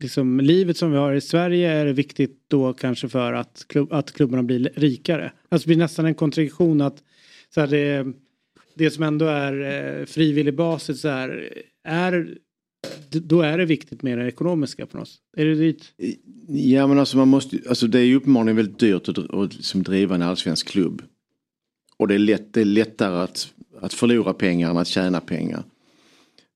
liksom, 0.00 0.40
livet 0.40 0.76
som 0.76 0.90
vi 0.90 0.96
har 0.96 1.14
i 1.14 1.20
Sverige 1.20 1.72
är 1.72 1.84
det 1.84 1.92
viktigt 1.92 2.44
då 2.48 2.72
kanske 2.72 3.08
för 3.08 3.32
att, 3.32 3.64
klubb, 3.68 3.92
att 3.92 4.12
klubbarna 4.12 4.42
blir 4.42 4.70
rikare. 4.74 5.32
Alltså 5.48 5.66
det 5.66 5.68
blir 5.68 5.84
nästan 5.84 6.06
en 6.06 6.14
kontradiktion 6.14 6.80
att 6.80 7.02
så 7.54 7.60
här, 7.60 7.68
det, 7.68 8.06
det 8.74 8.90
som 8.90 9.04
ändå 9.04 9.26
är 9.26 9.60
eh, 10.00 10.06
frivillig 10.06 10.54
basis 10.54 11.00
så 11.00 11.08
här, 11.08 11.52
är 11.84 12.38
då 13.10 13.40
är 13.40 13.58
det 13.58 13.64
viktigt 13.64 14.02
med 14.02 14.18
det 14.18 14.28
ekonomiska 14.28 14.86
på 14.86 14.98
något 14.98 15.08
sätt. 15.08 15.20
Är 15.36 15.44
det 15.44 15.54
dit? 15.54 15.92
Ja 16.48 16.86
men 16.86 16.98
alltså 16.98 17.16
man 17.16 17.28
måste 17.28 17.58
alltså 17.68 17.86
det 17.86 17.98
är 17.98 18.04
ju 18.04 18.16
uppenbarligen 18.16 18.56
väldigt 18.56 18.78
dyrt 18.78 19.08
att, 19.08 19.18
att 19.18 19.56
liksom 19.56 19.82
driva 19.82 20.14
en 20.14 20.22
allsvensk 20.22 20.68
klubb. 20.68 21.02
Och 21.96 22.08
det 22.08 22.14
är, 22.14 22.18
lätt, 22.18 22.52
det 22.52 22.60
är 22.60 22.64
lättare 22.64 23.16
att, 23.16 23.54
att 23.80 23.92
förlora 23.92 24.34
pengar 24.34 24.70
än 24.70 24.76
att 24.76 24.88
tjäna 24.88 25.20
pengar. 25.20 25.62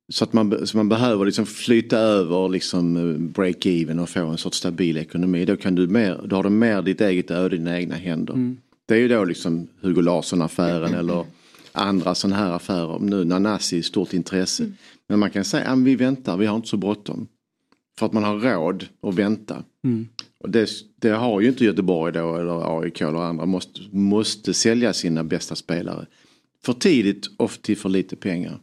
Så 0.08 0.24
att 0.24 0.32
man, 0.32 0.66
så 0.66 0.76
man 0.76 0.88
behöver 0.88 1.24
liksom 1.24 1.46
flytta 1.46 1.98
över 1.98 2.48
liksom 2.48 2.98
break-even 3.34 4.02
och 4.02 4.08
få 4.08 4.26
en 4.26 4.38
sorts 4.38 4.58
stabil 4.58 4.96
ekonomi. 4.96 5.44
Då, 5.44 5.56
kan 5.56 5.74
du 5.74 5.86
mer, 5.86 6.20
då 6.24 6.36
har 6.36 6.42
du 6.42 6.50
mer 6.50 6.82
ditt 6.82 7.00
eget 7.00 7.30
öde 7.30 7.54
i 7.54 7.58
dina 7.58 7.78
egna 7.78 7.94
händer. 7.94 8.34
Mm. 8.34 8.56
Det 8.86 8.94
är 8.94 8.98
ju 8.98 9.08
då 9.08 9.24
liksom 9.24 9.68
Hugo 9.80 10.00
Larsson-affären 10.00 10.94
eller 10.94 11.24
andra 11.72 12.14
sådana 12.14 12.36
här 12.36 12.52
affärer. 12.52 12.98
Nu 12.98 13.24
Nanasi 13.24 13.78
är 13.78 13.82
stort 13.82 14.12
intresse. 14.12 14.72
Men 15.09 15.18
man 15.18 15.30
kan 15.30 15.44
säga 15.44 15.64
att 15.64 15.78
vi 15.78 15.96
väntar, 15.96 16.36
vi 16.36 16.46
har 16.46 16.57
inte 16.57 16.68
så 16.68 16.76
bråttom. 16.76 17.28
För 17.98 18.07
att 18.07 18.12
man 18.12 18.24
har 18.24 18.38
råd 18.38 18.86
att 19.03 19.14
vänta. 19.14 19.64
Mm. 19.84 20.09
Och 20.38 20.50
det, 20.50 20.68
det 20.96 21.09
har 21.09 21.40
ju 21.40 21.48
inte 21.48 21.64
Göteborg 21.64 22.12
då 22.12 22.36
eller 22.36 22.80
AIK 22.80 23.00
eller 23.00 23.18
andra. 23.18 23.46
Måste, 23.46 23.80
måste 23.90 24.55
sälja 24.55 24.92
sina 24.92 25.24
bästa 25.24 25.55
spelare. 25.55 26.07
För 26.64 26.72
tidigt 26.72 27.26
och 27.36 27.50
till 27.62 27.76
för 27.76 27.88
lite 27.88 28.16
pengar. 28.16 28.61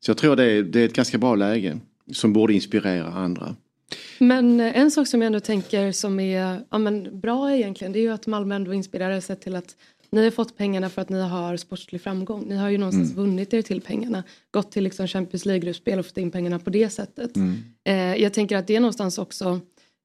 Så 0.00 0.10
jag 0.10 0.18
tror 0.18 0.36
det 0.36 0.44
är, 0.44 0.62
det 0.62 0.80
är 0.80 0.84
ett 0.84 0.94
ganska 0.94 1.18
bra 1.18 1.34
läge. 1.34 1.78
Som 2.12 2.32
borde 2.32 2.54
inspirera 2.54 3.06
andra. 3.06 3.56
Men 4.18 4.60
en 4.60 4.90
sak 4.90 5.06
som 5.06 5.22
jag 5.22 5.26
ändå 5.26 5.40
tänker 5.40 5.92
som 5.92 6.20
är 6.20 6.60
ja, 6.70 6.78
men 6.78 7.20
bra 7.20 7.52
egentligen 7.52 7.92
det 7.92 7.98
är 7.98 8.02
ju 8.02 8.12
att 8.12 8.26
Malmö 8.26 8.54
ändå 8.54 8.74
inspirerar 8.74 9.20
sig 9.20 9.36
till 9.36 9.56
att 9.56 9.76
ni 10.10 10.24
har 10.24 10.30
fått 10.30 10.56
pengarna 10.56 10.88
för 10.90 11.02
att 11.02 11.08
ni 11.08 11.20
har 11.20 11.56
sportslig 11.56 12.00
framgång. 12.00 12.44
Ni 12.48 12.56
har 12.56 12.68
ju 12.68 12.78
någonstans 12.78 13.12
Mm. 13.12 13.24
vunnit 13.24 13.54
er 13.54 13.62
till 13.62 13.80
pengarna. 13.80 14.22
Gått 14.50 14.72
till 14.72 14.84
liksom 14.84 15.06
Champions 15.06 15.44
League-gruppspel 15.44 15.98
och 15.98 16.06
fått 16.06 16.18
in 16.18 16.30
pengarna 16.30 16.58
på 16.58 16.70
det 16.70 16.90
sättet. 16.90 17.36
Mm. 17.36 17.56
Eh, 17.84 18.22
jag 18.22 18.32
tänker 18.34 18.56
att 18.56 18.66
det 18.66 18.80
någonstans 18.80 19.18
också 19.18 19.60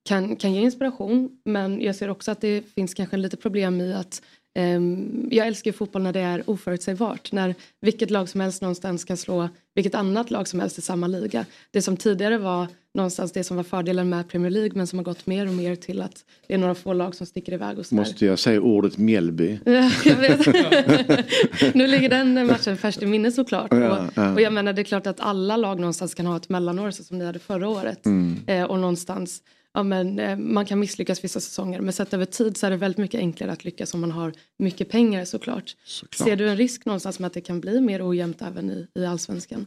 kan, 0.05 0.35
kan 0.35 0.53
ge 0.53 0.61
inspiration. 0.61 1.29
Men 1.45 1.81
jag 1.81 1.95
ser 1.95 2.09
också 2.09 2.31
att 2.31 2.41
det 2.41 2.63
finns 2.75 2.93
kanske 2.93 3.17
lite 3.17 3.37
problem 3.37 3.81
i 3.81 3.93
att 3.93 4.21
ehm, 4.55 5.27
jag 5.31 5.47
älskar 5.47 5.69
ju 5.69 5.73
fotboll 5.73 6.01
när 6.01 6.13
det 6.13 6.19
är 6.19 6.49
oförutsägbart. 6.49 7.31
När 7.31 7.55
vilket 7.81 8.09
lag 8.11 8.29
som 8.29 8.41
helst 8.41 8.61
någonstans 8.61 9.03
kan 9.03 9.17
slå 9.17 9.49
vilket 9.75 9.95
annat 9.95 10.31
lag 10.31 10.47
som 10.47 10.59
helst 10.59 10.77
i 10.77 10.81
samma 10.81 11.07
liga. 11.07 11.45
Det 11.71 11.81
som 11.81 11.97
tidigare 11.97 12.37
var 12.37 12.67
någonstans 12.93 13.31
det 13.31 13.43
som 13.43 13.57
var 13.57 13.63
fördelen 13.63 14.09
med 14.09 14.29
Premier 14.29 14.51
League 14.51 14.71
men 14.75 14.87
som 14.87 14.99
har 14.99 15.03
gått 15.03 15.25
mer 15.25 15.47
och 15.47 15.53
mer 15.53 15.75
till 15.75 16.01
att 16.01 16.25
det 16.47 16.53
är 16.53 16.57
några 16.57 16.75
få 16.75 16.93
lag 16.93 17.15
som 17.15 17.25
sticker 17.27 17.53
iväg 17.53 17.79
och. 17.79 17.93
Måste 17.93 18.25
jag 18.25 18.39
säga 18.39 18.61
ordet 18.61 18.97
Mjällby? 18.97 19.59
Ja, 19.65 19.91
jag 20.05 20.15
vet. 20.15 20.45
nu 21.75 21.87
ligger 21.87 22.09
den 22.09 22.47
matchen 22.47 22.77
färskt 22.77 23.01
i 23.01 23.05
minne 23.05 23.31
såklart. 23.31 23.67
Ja, 23.71 23.99
och, 23.99 24.11
ja. 24.15 24.33
och 24.33 24.41
jag 24.41 24.53
menar 24.53 24.73
det 24.73 24.81
är 24.81 24.83
klart 24.83 25.07
att 25.07 25.19
alla 25.19 25.57
lag 25.57 25.79
någonstans 25.79 26.13
kan 26.13 26.25
ha 26.25 26.37
ett 26.37 26.49
mellanår 26.49 26.91
så 26.91 27.03
som 27.03 27.17
ni 27.17 27.25
hade 27.25 27.39
förra 27.39 27.67
året. 27.67 28.05
Mm. 28.05 28.39
Eh, 28.47 28.63
och 28.63 28.79
någonstans, 28.79 29.43
ja 29.73 29.83
men 29.83 30.19
eh, 30.19 30.37
man 30.37 30.65
kan 30.65 30.79
misslyckas 30.79 31.23
vissa 31.23 31.39
säsonger 31.39 31.81
men 31.81 31.93
sett 31.93 32.13
över 32.13 32.25
tid 32.25 32.57
så 32.57 32.65
är 32.65 32.71
det 32.71 32.77
väldigt 32.77 32.97
mycket 32.97 33.19
enklare 33.19 33.51
att 33.51 33.65
lyckas 33.65 33.93
om 33.93 34.01
man 34.01 34.11
har 34.11 34.33
mycket 34.59 34.89
pengar 34.89 35.25
såklart. 35.25 35.75
Såklart. 35.85 36.27
Ser 36.27 36.35
du 36.35 36.49
en 36.49 36.57
risk 36.57 36.85
någonstans 36.85 37.19
med 37.19 37.27
att 37.27 37.33
det 37.33 37.41
kan 37.41 37.61
bli 37.61 37.81
mer 37.81 38.09
ojämnt 38.09 38.41
även 38.41 38.71
i, 38.71 38.87
i 38.95 39.05
allsvenskan? 39.05 39.65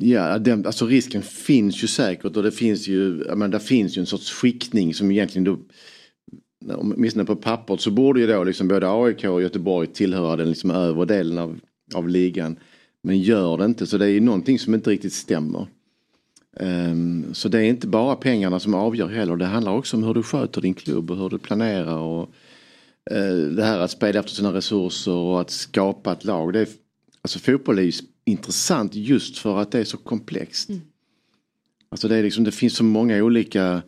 Ja, 0.00 0.38
den, 0.38 0.66
alltså 0.66 0.86
risken 0.86 1.22
finns 1.22 1.82
ju 1.84 1.86
säkert 1.86 2.36
och 2.36 2.42
det 2.42 2.52
finns 2.52 2.88
ju, 2.88 3.14
menar, 3.14 3.48
det 3.48 3.60
finns 3.60 3.96
ju 3.96 4.00
en 4.00 4.06
sorts 4.06 4.32
skiktning 4.32 4.94
som 4.94 5.10
egentligen 5.10 5.44
då 5.44 5.58
åtminstone 6.74 7.24
på 7.24 7.36
pappret 7.36 7.80
så 7.80 7.90
borde 7.90 8.20
ju 8.20 8.26
då 8.26 8.44
liksom 8.44 8.68
både 8.68 8.90
AIK 8.90 9.24
och 9.24 9.42
Göteborg 9.42 9.86
tillhöra 9.86 10.36
den 10.36 10.48
liksom 10.48 10.70
övre 10.70 11.04
delen 11.04 11.38
av, 11.38 11.60
av 11.94 12.08
ligan. 12.08 12.56
Men 13.02 13.18
gör 13.18 13.58
det 13.58 13.64
inte 13.64 13.86
så 13.86 13.98
det 13.98 14.04
är 14.04 14.10
ju 14.10 14.20
någonting 14.20 14.58
som 14.58 14.74
inte 14.74 14.90
riktigt 14.90 15.12
stämmer. 15.12 15.66
Um, 16.60 17.34
så 17.34 17.48
det 17.48 17.58
är 17.58 17.64
inte 17.64 17.86
bara 17.86 18.16
pengarna 18.16 18.60
som 18.60 18.74
avgör 18.74 19.08
heller. 19.08 19.36
Det 19.36 19.44
handlar 19.44 19.72
också 19.72 19.96
om 19.96 20.02
hur 20.02 20.14
du 20.14 20.22
sköter 20.22 20.60
din 20.60 20.74
klubb 20.74 21.10
och 21.10 21.16
hur 21.16 21.28
du 21.28 21.38
planerar. 21.38 21.98
Och, 21.98 22.28
uh, 23.12 23.50
det 23.56 23.64
här 23.64 23.78
att 23.78 23.90
spela 23.90 24.20
efter 24.20 24.32
sina 24.32 24.52
resurser 24.52 25.12
och 25.12 25.40
att 25.40 25.50
skapa 25.50 26.12
ett 26.12 26.24
lag. 26.24 26.52
Det 26.52 26.60
är, 26.60 26.68
alltså 27.22 27.38
fotboll 27.38 27.78
är 27.78 27.82
ju 27.82 27.92
intressant 28.26 28.94
just 28.94 29.38
för 29.38 29.58
att 29.58 29.70
det 29.70 29.78
är 29.78 29.84
så 29.84 29.96
komplext. 29.96 30.70
Alltså 31.88 32.08
det, 32.08 32.16
är 32.16 32.22
liksom, 32.22 32.44
det 32.44 32.52
finns 32.52 32.76
så 32.76 32.84
många 32.84 33.22
olika 33.22 33.82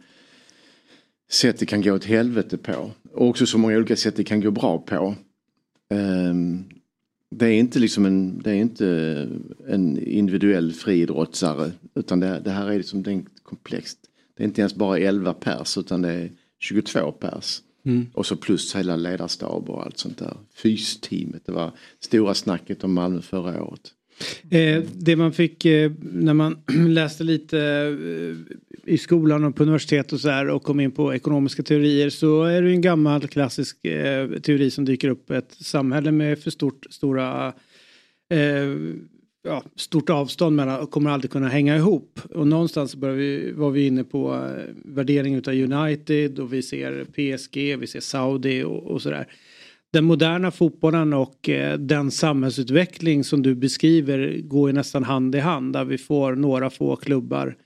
sätt 1.30 1.58
det 1.58 1.66
kan 1.66 1.82
gå 1.82 1.92
åt 1.92 2.04
helvete 2.04 2.58
på. 2.58 2.90
Och 3.12 3.26
också 3.28 3.46
så 3.46 3.58
många 3.58 3.76
olika 3.76 3.96
sätt 3.96 4.16
det 4.16 4.24
kan 4.24 4.40
gå 4.40 4.50
bra 4.50 4.78
på. 4.78 5.14
Ehm, 5.90 6.64
det 7.30 7.46
är 7.46 7.52
inte 7.52 7.78
liksom 7.78 8.06
en, 8.06 8.38
det 8.42 8.50
är 8.50 8.54
inte 8.54 9.28
en 9.68 9.98
individuell 9.98 10.72
friidrottsare 10.72 11.72
utan 11.94 12.20
det, 12.20 12.40
det 12.44 12.50
här 12.50 12.70
är 12.70 12.76
liksom 12.76 13.02
det 13.02 13.12
är 13.12 13.24
komplext. 13.42 13.98
Det 14.36 14.42
är 14.42 14.46
inte 14.46 14.60
ens 14.60 14.74
bara 14.74 14.98
11 14.98 15.34
pers 15.34 15.78
utan 15.78 16.02
det 16.02 16.12
är 16.12 16.30
22 16.58 17.12
pers. 17.12 17.62
Mm. 17.84 18.06
Och 18.14 18.26
så 18.26 18.36
plus 18.36 18.76
hela 18.76 18.96
ledarstab 18.96 19.70
och 19.70 19.84
allt 19.84 19.98
sånt 19.98 20.18
där. 20.18 20.36
Fysteamet, 20.54 21.46
det 21.46 21.52
var 21.52 21.72
stora 22.00 22.34
snacket 22.34 22.84
om 22.84 22.92
Malmö 22.92 23.22
förra 23.22 23.62
året. 23.62 23.94
Eh, 24.50 24.82
det 24.94 25.16
man 25.16 25.32
fick 25.32 25.64
eh, 25.64 25.92
när 26.00 26.34
man 26.34 26.56
läste 26.88 27.24
lite 27.24 27.58
eh, 27.58 28.92
i 28.94 28.98
skolan 28.98 29.44
och 29.44 29.56
på 29.56 29.62
universitet 29.62 30.12
och 30.12 30.20
så 30.20 30.28
här 30.28 30.48
och 30.48 30.62
kom 30.62 30.80
in 30.80 30.90
på 30.90 31.14
ekonomiska 31.14 31.62
teorier 31.62 32.10
så 32.10 32.44
är 32.44 32.62
det 32.62 32.70
en 32.70 32.80
gammal 32.80 33.28
klassisk 33.28 33.84
eh, 33.84 34.30
teori 34.30 34.70
som 34.70 34.84
dyker 34.84 35.08
upp. 35.08 35.30
Ett 35.30 35.52
samhälle 35.60 36.12
med 36.12 36.38
för 36.38 36.50
stort, 36.50 36.86
stora 36.90 37.52
eh, 38.30 38.68
ja, 39.44 39.62
stort 39.76 40.10
avstånd 40.10 40.56
mellan 40.56 40.80
och 40.80 40.90
kommer 40.90 41.10
aldrig 41.10 41.30
kunna 41.30 41.48
hänga 41.48 41.76
ihop. 41.76 42.20
Och 42.34 42.46
någonstans 42.46 42.94
vi, 42.94 43.52
var 43.52 43.70
vi 43.70 43.86
inne 43.86 44.04
på 44.04 44.34
eh, 44.34 44.74
värdering 44.84 45.36
av 45.36 45.54
United 45.54 46.38
och 46.38 46.52
vi 46.52 46.62
ser 46.62 47.04
PSG, 47.04 47.76
vi 47.76 47.86
ser 47.86 48.00
Saudi 48.00 48.62
och, 48.62 48.82
och 48.82 49.02
sådär. 49.02 49.26
Den 49.92 50.04
moderna 50.04 50.50
fotbollen 50.50 51.12
och 51.12 51.48
eh, 51.48 51.78
den 51.78 52.10
samhällsutveckling 52.10 53.24
som 53.24 53.42
du 53.42 53.54
beskriver 53.54 54.38
går 54.38 54.68
ju 54.68 54.72
nästan 54.72 55.04
hand 55.04 55.34
i 55.34 55.38
hand 55.38 55.72
där 55.72 55.84
vi 55.84 55.98
får 55.98 56.34
några 56.34 56.70
få 56.70 56.96
klubbar 56.96 57.56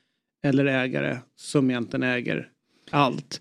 eller 0.45 0.65
ägare 0.65 1.19
som 1.37 1.71
egentligen 1.71 2.03
äger 2.03 2.49
allt. 2.91 3.41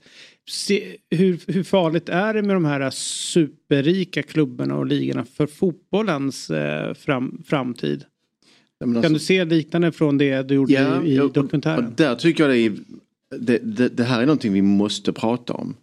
Se, 0.50 0.96
hur, 1.10 1.40
hur 1.48 1.64
farligt 1.64 2.10
är 2.10 2.34
det 2.34 2.42
med 2.42 2.56
de 2.56 2.66
här 2.66 2.90
superrika 2.90 4.24
klubbarna 4.24 4.76
och 4.78 4.86
ligorna 4.86 5.26
för 5.26 5.48
fotbollens 5.48 6.50
eh, 6.50 6.94
fram, 6.94 7.44
framtid? 7.46 8.06
men 8.80 8.94
Kan 8.94 8.98
alltså- 8.98 9.14
du 9.14 9.20
se 9.20 9.46
liknande 9.46 9.92
från 9.92 10.18
det 10.18 10.42
du 10.42 10.56
gjorde 10.56 10.74
Ja, 10.74 11.04
i, 11.04 11.14
i 11.14 11.18
dokumentären? 11.18 11.94
Där 11.98 12.16
tycker 12.16 12.44
jag 12.44 12.52
det 12.52 12.60
är, 12.60 12.74
det, 13.40 13.58
det, 13.58 13.90
det 13.90 14.04
här 14.04 14.22
är 14.22 14.26
någonting 14.26 14.54
vi 14.54 14.62
måste 14.62 15.14
prata 15.14 15.54
om. 15.54 15.76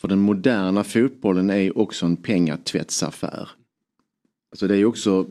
För 0.00 0.08
den 0.08 0.18
moderna 0.18 0.84
fotbollen 0.84 1.50
är 1.50 1.78
också 1.78 2.06
en 2.06 2.16
pengatvättsaffär. 2.16 3.48
Alltså 4.50 4.68
det 4.68 4.76
är 4.76 4.84
också 4.84 5.26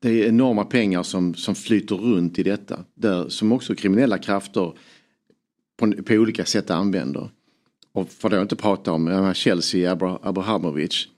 det 0.00 0.08
är 0.08 0.28
enorma 0.28 0.64
pengar 0.64 1.02
som, 1.02 1.34
som 1.34 1.54
flyter 1.54 1.96
runt 1.96 2.38
i 2.38 2.42
detta. 2.42 2.84
Där, 2.94 3.28
som 3.28 3.52
också 3.52 3.74
kriminella 3.74 4.18
krafter 4.18 4.72
på, 5.76 5.92
på 5.92 6.14
olika 6.14 6.44
sätt 6.44 6.70
använder. 6.70 7.28
Och 7.92 8.10
för 8.10 8.30
då 8.30 8.42
inte 8.42 8.56
prata 8.56 8.92
om 8.92 9.32
Chelsea 9.34 9.92
Abrahamovic. 10.22 11.08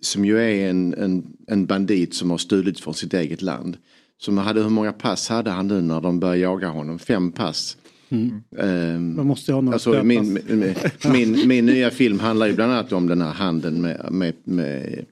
Som 0.00 0.24
ju 0.24 0.38
är 0.38 0.70
en, 0.70 0.94
en, 0.94 1.36
en 1.46 1.66
bandit 1.66 2.14
som 2.14 2.30
har 2.30 2.38
stulit 2.38 2.80
från 2.80 2.94
sitt 2.94 3.14
eget 3.14 3.42
land. 3.42 3.76
Som 4.18 4.38
hade, 4.38 4.62
hur 4.62 4.70
många 4.70 4.92
pass 4.92 5.28
hade 5.28 5.50
han 5.50 5.68
nu 5.68 5.80
när 5.80 6.00
de 6.00 6.20
började 6.20 6.38
jaga 6.38 6.68
honom? 6.68 6.98
Fem 6.98 7.32
pass. 7.32 7.76
Mm. 8.10 9.14
Man 9.16 9.26
måste 9.26 9.52
ha 9.52 9.60
några 9.60 9.74
alltså, 9.74 10.02
min, 10.02 10.32
min, 10.32 10.74
min, 11.12 11.42
min 11.48 11.66
nya 11.66 11.90
film 11.90 12.20
handlar 12.20 12.46
ju 12.46 12.54
bland 12.54 12.72
annat 12.72 12.92
om 12.92 13.06
den 13.06 13.22
här 13.22 13.32
handeln 13.32 13.80
med, 13.80 14.08
med, 14.10 14.34
med, 14.44 15.04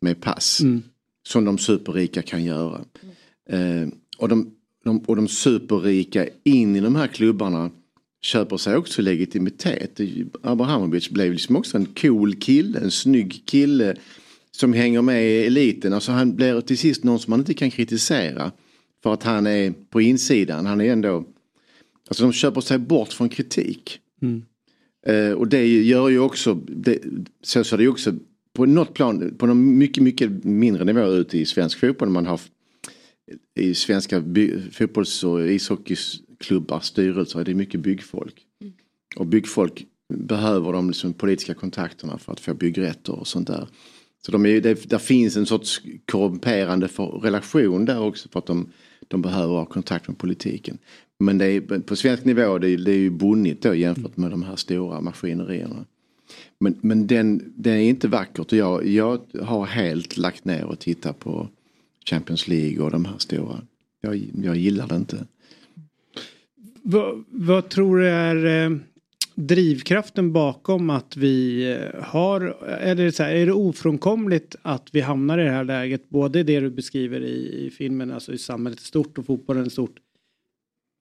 med 0.00 0.20
pass. 0.20 0.60
Mm. 0.60 0.82
Som 1.26 1.44
de 1.44 1.58
superrika 1.58 2.22
kan 2.22 2.44
göra. 2.44 2.80
Ehm, 3.50 3.92
och, 4.18 4.28
de, 4.28 4.50
de, 4.84 4.98
och 4.98 5.16
de 5.16 5.28
superrika 5.28 6.26
in 6.44 6.76
i 6.76 6.80
de 6.80 6.96
här 6.96 7.06
klubbarna 7.06 7.70
köper 8.22 8.56
sig 8.56 8.76
också 8.76 9.02
legitimitet. 9.02 10.00
Abrahamovic 10.42 11.10
blev 11.10 11.32
liksom 11.32 11.56
också 11.56 11.76
en 11.76 11.86
cool 11.86 12.34
kille, 12.34 12.78
en 12.78 12.90
snygg 12.90 13.42
kille 13.46 13.96
som 14.50 14.72
hänger 14.72 15.02
med 15.02 15.24
i 15.24 15.46
eliten. 15.46 15.92
Alltså 15.92 16.12
han 16.12 16.36
blir 16.36 16.60
till 16.60 16.78
sist 16.78 17.04
någon 17.04 17.18
som 17.18 17.30
man 17.30 17.40
inte 17.40 17.54
kan 17.54 17.70
kritisera. 17.70 18.52
För 19.02 19.12
att 19.12 19.22
han 19.22 19.46
är 19.46 19.74
på 19.90 20.00
insidan, 20.00 20.66
han 20.66 20.80
är 20.80 20.92
ändå 20.92 21.24
Alltså 22.08 22.24
de 22.24 22.32
köper 22.32 22.60
sig 22.60 22.78
bort 22.78 23.12
från 23.12 23.28
kritik. 23.28 24.00
Mm. 24.22 24.42
Eh, 25.06 25.32
och 25.32 25.48
det 25.48 25.66
gör 25.66 26.08
ju 26.08 26.18
också, 26.18 26.54
det, 26.54 26.98
så 27.42 27.64
ser 27.64 27.76
det 27.76 27.82
ju 27.82 27.88
också 27.88 28.12
på 28.52 28.66
något 28.66 28.94
plan, 28.94 29.34
på 29.38 29.46
någon 29.46 29.78
mycket, 29.78 30.02
mycket 30.02 30.44
mindre 30.44 30.84
nivå 30.84 31.06
ute 31.06 31.38
i 31.38 31.46
svensk 31.46 31.78
fotboll. 31.78 32.08
Man 32.08 32.26
har 32.26 32.40
i 33.54 33.74
svenska 33.74 34.20
by, 34.20 34.60
fotbolls 34.70 35.24
och 35.24 35.48
ishockeyklubbar, 35.48 36.80
styrelser, 36.80 37.40
är 37.40 37.44
det 37.44 37.54
mycket 37.54 37.80
byggfolk. 37.80 38.34
Och 39.16 39.26
byggfolk 39.26 39.86
behöver 40.14 40.72
de 40.72 40.88
liksom 40.88 41.12
politiska 41.12 41.54
kontakterna 41.54 42.18
för 42.18 42.32
att 42.32 42.40
få 42.40 42.54
byggrätter 42.54 43.12
och 43.12 43.26
sånt 43.26 43.46
där. 43.46 43.68
Så 44.26 44.32
de 44.32 44.46
är, 44.46 44.60
det, 44.60 44.90
där 44.90 44.98
finns 44.98 45.36
en 45.36 45.46
sorts 45.46 45.82
korrumperande 46.06 46.88
för, 46.88 47.06
relation 47.06 47.84
där 47.84 48.00
också 48.00 48.28
för 48.28 48.38
att 48.38 48.46
de, 48.46 48.72
de 49.08 49.22
behöver 49.22 49.54
ha 49.54 49.64
kontakt 49.64 50.08
med 50.08 50.18
politiken. 50.18 50.78
Men 51.24 51.38
det 51.38 51.46
är, 51.46 51.60
på 51.78 51.96
svensk 51.96 52.24
nivå 52.24 52.58
det 52.58 52.70
är, 52.70 52.78
det 52.78 52.90
är 52.90 52.98
ju 52.98 53.10
bonnigt 53.10 53.62
då 53.62 53.74
jämfört 53.74 54.16
med 54.16 54.30
de 54.30 54.42
här 54.42 54.56
stora 54.56 55.00
maskinerierna. 55.00 55.84
Men, 56.60 56.78
men 56.80 57.06
den, 57.06 57.52
den 57.56 57.74
är 57.74 57.88
inte 57.88 58.08
vackert 58.08 58.52
och 58.52 58.58
jag, 58.58 58.86
jag 58.86 59.20
har 59.42 59.66
helt 59.66 60.16
lagt 60.16 60.44
ner 60.44 60.64
och 60.64 60.78
tittat 60.78 61.18
på 61.18 61.48
Champions 62.06 62.48
League 62.48 62.84
och 62.84 62.90
de 62.90 63.04
här 63.04 63.18
stora. 63.18 63.60
Jag, 64.00 64.22
jag 64.42 64.56
gillar 64.56 64.88
det 64.88 64.96
inte. 64.96 65.26
Vad, 66.82 67.24
vad 67.28 67.68
tror 67.68 67.98
du 67.98 68.08
är 68.08 68.64
eh, 68.64 68.76
drivkraften 69.34 70.32
bakom 70.32 70.90
att 70.90 71.16
vi 71.16 71.70
eh, 71.72 72.02
har, 72.04 72.40
är 72.64 72.94
det, 72.94 73.12
så 73.12 73.22
här, 73.22 73.34
är 73.34 73.46
det 73.46 73.52
ofrånkomligt 73.52 74.56
att 74.62 74.88
vi 74.92 75.00
hamnar 75.00 75.38
i 75.38 75.44
det 75.44 75.50
här 75.50 75.64
läget, 75.64 76.08
både 76.08 76.42
det 76.42 76.60
du 76.60 76.70
beskriver 76.70 77.20
i, 77.20 77.66
i 77.66 77.70
filmen, 77.70 78.12
alltså 78.12 78.32
i 78.32 78.38
samhället 78.38 78.80
i 78.80 78.84
stort 78.84 79.18
och 79.18 79.26
fotbollen 79.26 79.66
i 79.66 79.70
stort, 79.70 79.96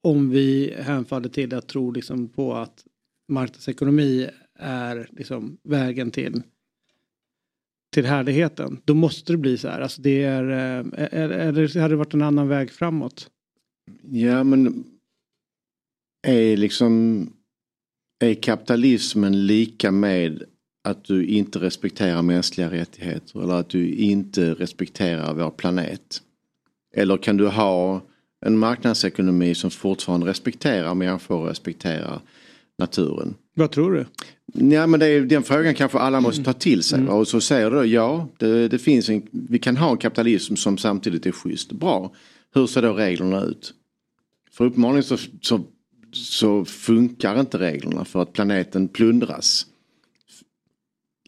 om 0.03 0.29
vi 0.29 0.75
hänfaller 0.79 1.29
till 1.29 1.53
att 1.53 1.67
tro 1.67 1.91
liksom 1.91 2.29
på 2.29 2.53
att 2.53 2.85
marknadsekonomi 3.27 4.29
är 4.59 5.09
liksom 5.11 5.57
vägen 5.63 6.11
till 6.11 6.41
till 7.93 8.05
härligheten. 8.05 8.81
Då 8.85 8.93
måste 8.93 9.33
det 9.33 9.37
bli 9.37 9.57
så 9.57 9.67
här. 9.67 9.81
Alltså 9.81 10.01
det 10.01 10.23
är, 10.23 10.43
eh, 10.43 11.07
eller 11.21 11.79
hade 11.79 11.93
det 11.93 11.97
varit 11.97 12.13
en 12.13 12.21
annan 12.21 12.47
väg 12.47 12.71
framåt? 12.71 13.29
Ja 14.11 14.43
men 14.43 14.83
är 16.27 16.57
liksom 16.57 17.29
är 18.19 18.33
kapitalismen 18.33 19.47
lika 19.47 19.91
med 19.91 20.43
att 20.83 21.03
du 21.03 21.25
inte 21.25 21.59
respekterar 21.59 22.21
mänskliga 22.21 22.71
rättigheter 22.71 23.43
eller 23.43 23.53
att 23.53 23.69
du 23.69 23.93
inte 23.93 24.53
respekterar 24.53 25.33
vår 25.33 25.49
planet? 25.49 26.21
Eller 26.95 27.17
kan 27.17 27.37
du 27.37 27.47
ha 27.47 28.01
en 28.45 28.57
marknadsekonomi 28.57 29.55
som 29.55 29.71
fortfarande 29.71 30.25
respekterar 30.25 30.95
människor 30.95 31.35
och 31.35 31.47
respekterar 31.47 32.21
naturen? 32.77 33.35
Vad 33.55 33.71
tror 33.71 33.91
du? 33.91 34.05
Ja 34.75 34.87
men 34.87 34.99
det 34.99 35.07
är, 35.07 35.21
den 35.21 35.43
frågan 35.43 35.75
kanske 35.75 35.99
alla 35.99 36.21
måste 36.21 36.43
ta 36.43 36.53
till 36.53 36.83
sig. 36.83 37.07
Och 37.07 37.27
så 37.27 37.41
säger 37.41 37.71
du 37.71 37.77
då, 37.77 37.85
ja 37.85 38.27
det, 38.37 38.67
det 38.67 38.79
finns 38.79 39.09
en, 39.09 39.27
vi 39.31 39.59
kan 39.59 39.77
ha 39.77 39.91
en 39.91 39.97
kapitalism 39.97 40.55
som 40.55 40.77
samtidigt 40.77 41.25
är 41.25 41.31
schysst. 41.31 41.71
Bra. 41.71 42.13
Hur 42.55 42.67
ser 42.67 42.81
då 42.81 42.93
reglerna 42.93 43.43
ut? 43.43 43.73
För 44.51 44.65
uppenbarligen 44.65 45.03
så, 45.03 45.17
så, 45.41 45.61
så 46.11 46.65
funkar 46.65 47.39
inte 47.39 47.57
reglerna 47.57 48.05
för 48.05 48.21
att 48.21 48.33
planeten 48.33 48.87
plundras. 48.87 49.65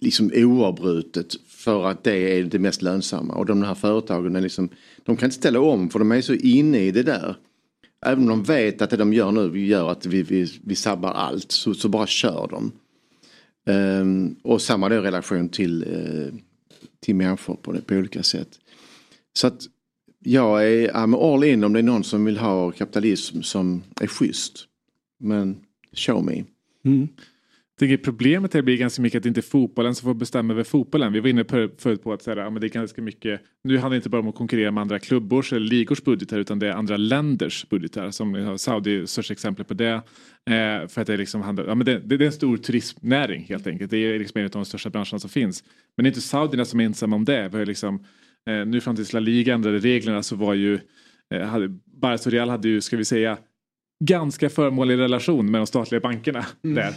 Liksom 0.02 0.32
oavbrutet 0.36 1.36
för 1.66 1.86
att 1.86 2.04
det 2.04 2.38
är 2.40 2.44
det 2.44 2.60
mest 2.60 2.82
lönsamma. 2.82 3.34
Och 3.34 3.46
de 3.46 3.64
här 3.64 3.76
företagen 3.76 4.36
är 4.36 4.42
liksom, 4.42 4.70
de 5.04 5.18
kan 5.18 5.28
inte 5.28 5.36
ställa 5.36 5.60
om 5.60 5.90
för 5.90 6.00
de 6.00 6.12
är 6.12 6.22
så 6.22 6.34
inne 6.34 6.80
i 6.80 6.92
det 6.92 7.04
där. 7.04 7.36
Även 8.06 8.20
om 8.20 8.30
de 8.30 8.44
vet 8.44 8.82
att 8.82 8.90
det 8.90 8.98
de 8.98 9.14
gör 9.14 9.32
nu 9.32 9.66
gör 9.66 9.92
att 9.92 10.06
vi, 10.06 10.24
vi, 10.24 10.52
vi 10.64 10.76
sabbar 10.76 11.12
allt 11.12 11.52
så, 11.52 11.74
så 11.74 11.90
bara 11.90 12.08
kör 12.08 12.48
de. 12.48 12.72
Um, 13.74 14.36
och 14.44 14.62
samma 14.62 14.90
då 14.90 15.02
relation 15.02 15.50
till, 15.50 15.84
uh, 15.84 16.40
till 17.00 17.16
människor 17.16 17.56
på, 17.56 17.72
det, 17.72 17.82
på 17.82 17.96
olika 17.96 18.24
sätt. 18.24 18.60
Så 19.34 19.48
att 19.48 19.62
jag 20.20 20.68
är 20.68 20.92
I'm 20.92 21.34
all 21.34 21.44
in 21.44 21.64
om 21.64 21.74
det 21.74 21.80
är 21.80 21.84
någon 21.84 22.04
som 22.04 22.26
vill 22.26 22.38
ha 22.38 22.72
kapitalism 22.72 23.42
som 23.42 23.84
är 24.02 24.08
schysst. 24.08 24.68
Men 25.20 25.58
show 25.94 26.26
me. 26.26 26.44
Mm 26.86 27.08
tycker 27.80 27.98
problemet 27.98 28.54
här 28.54 28.62
blir 28.62 28.78
ganska 28.78 29.02
mycket 29.02 29.18
att 29.18 29.24
det 29.24 29.28
inte 29.28 29.40
är 29.40 29.42
fotbollen 29.42 29.96
som 29.96 30.06
får 30.06 30.14
bestämma 30.14 30.54
över 30.54 30.64
fotbollen. 30.64 31.14
Vi 31.14 31.20
var 31.20 31.30
inne 31.30 31.44
på, 31.44 31.70
förut 31.78 32.04
på 32.04 32.14
att 32.14 32.22
säga, 32.22 32.38
ja, 32.38 32.50
men 32.50 32.62
det 32.62 32.68
är 32.68 32.70
ganska 32.70 33.02
mycket, 33.02 33.42
nu 33.64 33.78
handlar 33.78 33.90
det 33.90 33.96
inte 33.96 34.10
bara 34.10 34.22
om 34.22 34.28
att 34.28 34.36
konkurrera 34.36 34.72
med 34.72 34.82
andra 34.82 35.00
klubbors 35.00 35.54
eller 35.54 35.68
ligors 35.68 36.04
budgetar 36.04 36.40
utan 36.40 36.60
det 36.60 36.68
är 36.68 36.72
andra 36.72 36.98
länders 36.98 37.70
budgetar. 37.70 38.12
Som 38.12 38.58
Saudi 38.58 39.00
är 39.00 39.06
största 39.06 39.34
exemplet 39.34 39.68
på 39.68 39.74
det. 39.74 39.94
Eh, 40.50 40.88
för 40.88 41.02
att 41.02 41.08
det, 41.08 41.18
liksom 41.18 41.42
handlar, 41.42 41.66
ja, 41.66 41.76
men 41.76 41.86
det, 41.86 42.00
det, 42.00 42.16
är 42.16 42.22
en 42.22 42.32
stor 42.32 42.58
turismnäring 42.58 43.46
helt 43.50 43.68
enkelt. 43.68 43.92
Det 43.92 43.98
är 43.98 44.20
liksom 44.20 44.40
en 44.40 44.46
av 44.46 44.52
de 44.52 44.66
största 44.66 44.90
branscherna 44.90 45.20
som 45.20 45.30
finns. 45.30 45.64
Men 45.98 46.04
det 46.04 46.08
är 46.08 46.12
inte 46.12 46.22
saudierna 46.22 46.66
som 46.66 46.80
är 46.80 46.86
ensamma 46.86 47.16
om 47.16 47.26
det. 47.26 47.50
Vi 47.50 47.58
har 47.58 47.66
liksom, 47.66 48.06
eh, 48.50 48.66
nu 48.66 48.82
fram 48.82 48.96
tills 48.96 49.14
La 49.14 49.20
Liga 49.20 49.54
ändrade 49.54 49.78
reglerna 49.80 50.24
så 50.24 50.36
var 50.36 50.54
ju 50.54 50.80
eh, 51.34 51.42
hade, 51.42 51.68
Barca 51.86 52.24
och 52.26 52.32
Real 52.32 52.50
hade 52.50 52.68
ju, 52.68 52.82
ska 52.82 52.98
vi 52.98 53.06
säga, 53.06 53.38
ganska 54.04 54.50
förmånlig 54.50 54.98
relation 54.98 55.52
med 55.52 55.62
de 55.62 55.68
statliga 55.68 56.02
bankerna. 56.02 56.46
Mm. 56.64 56.76
Där. 56.76 56.94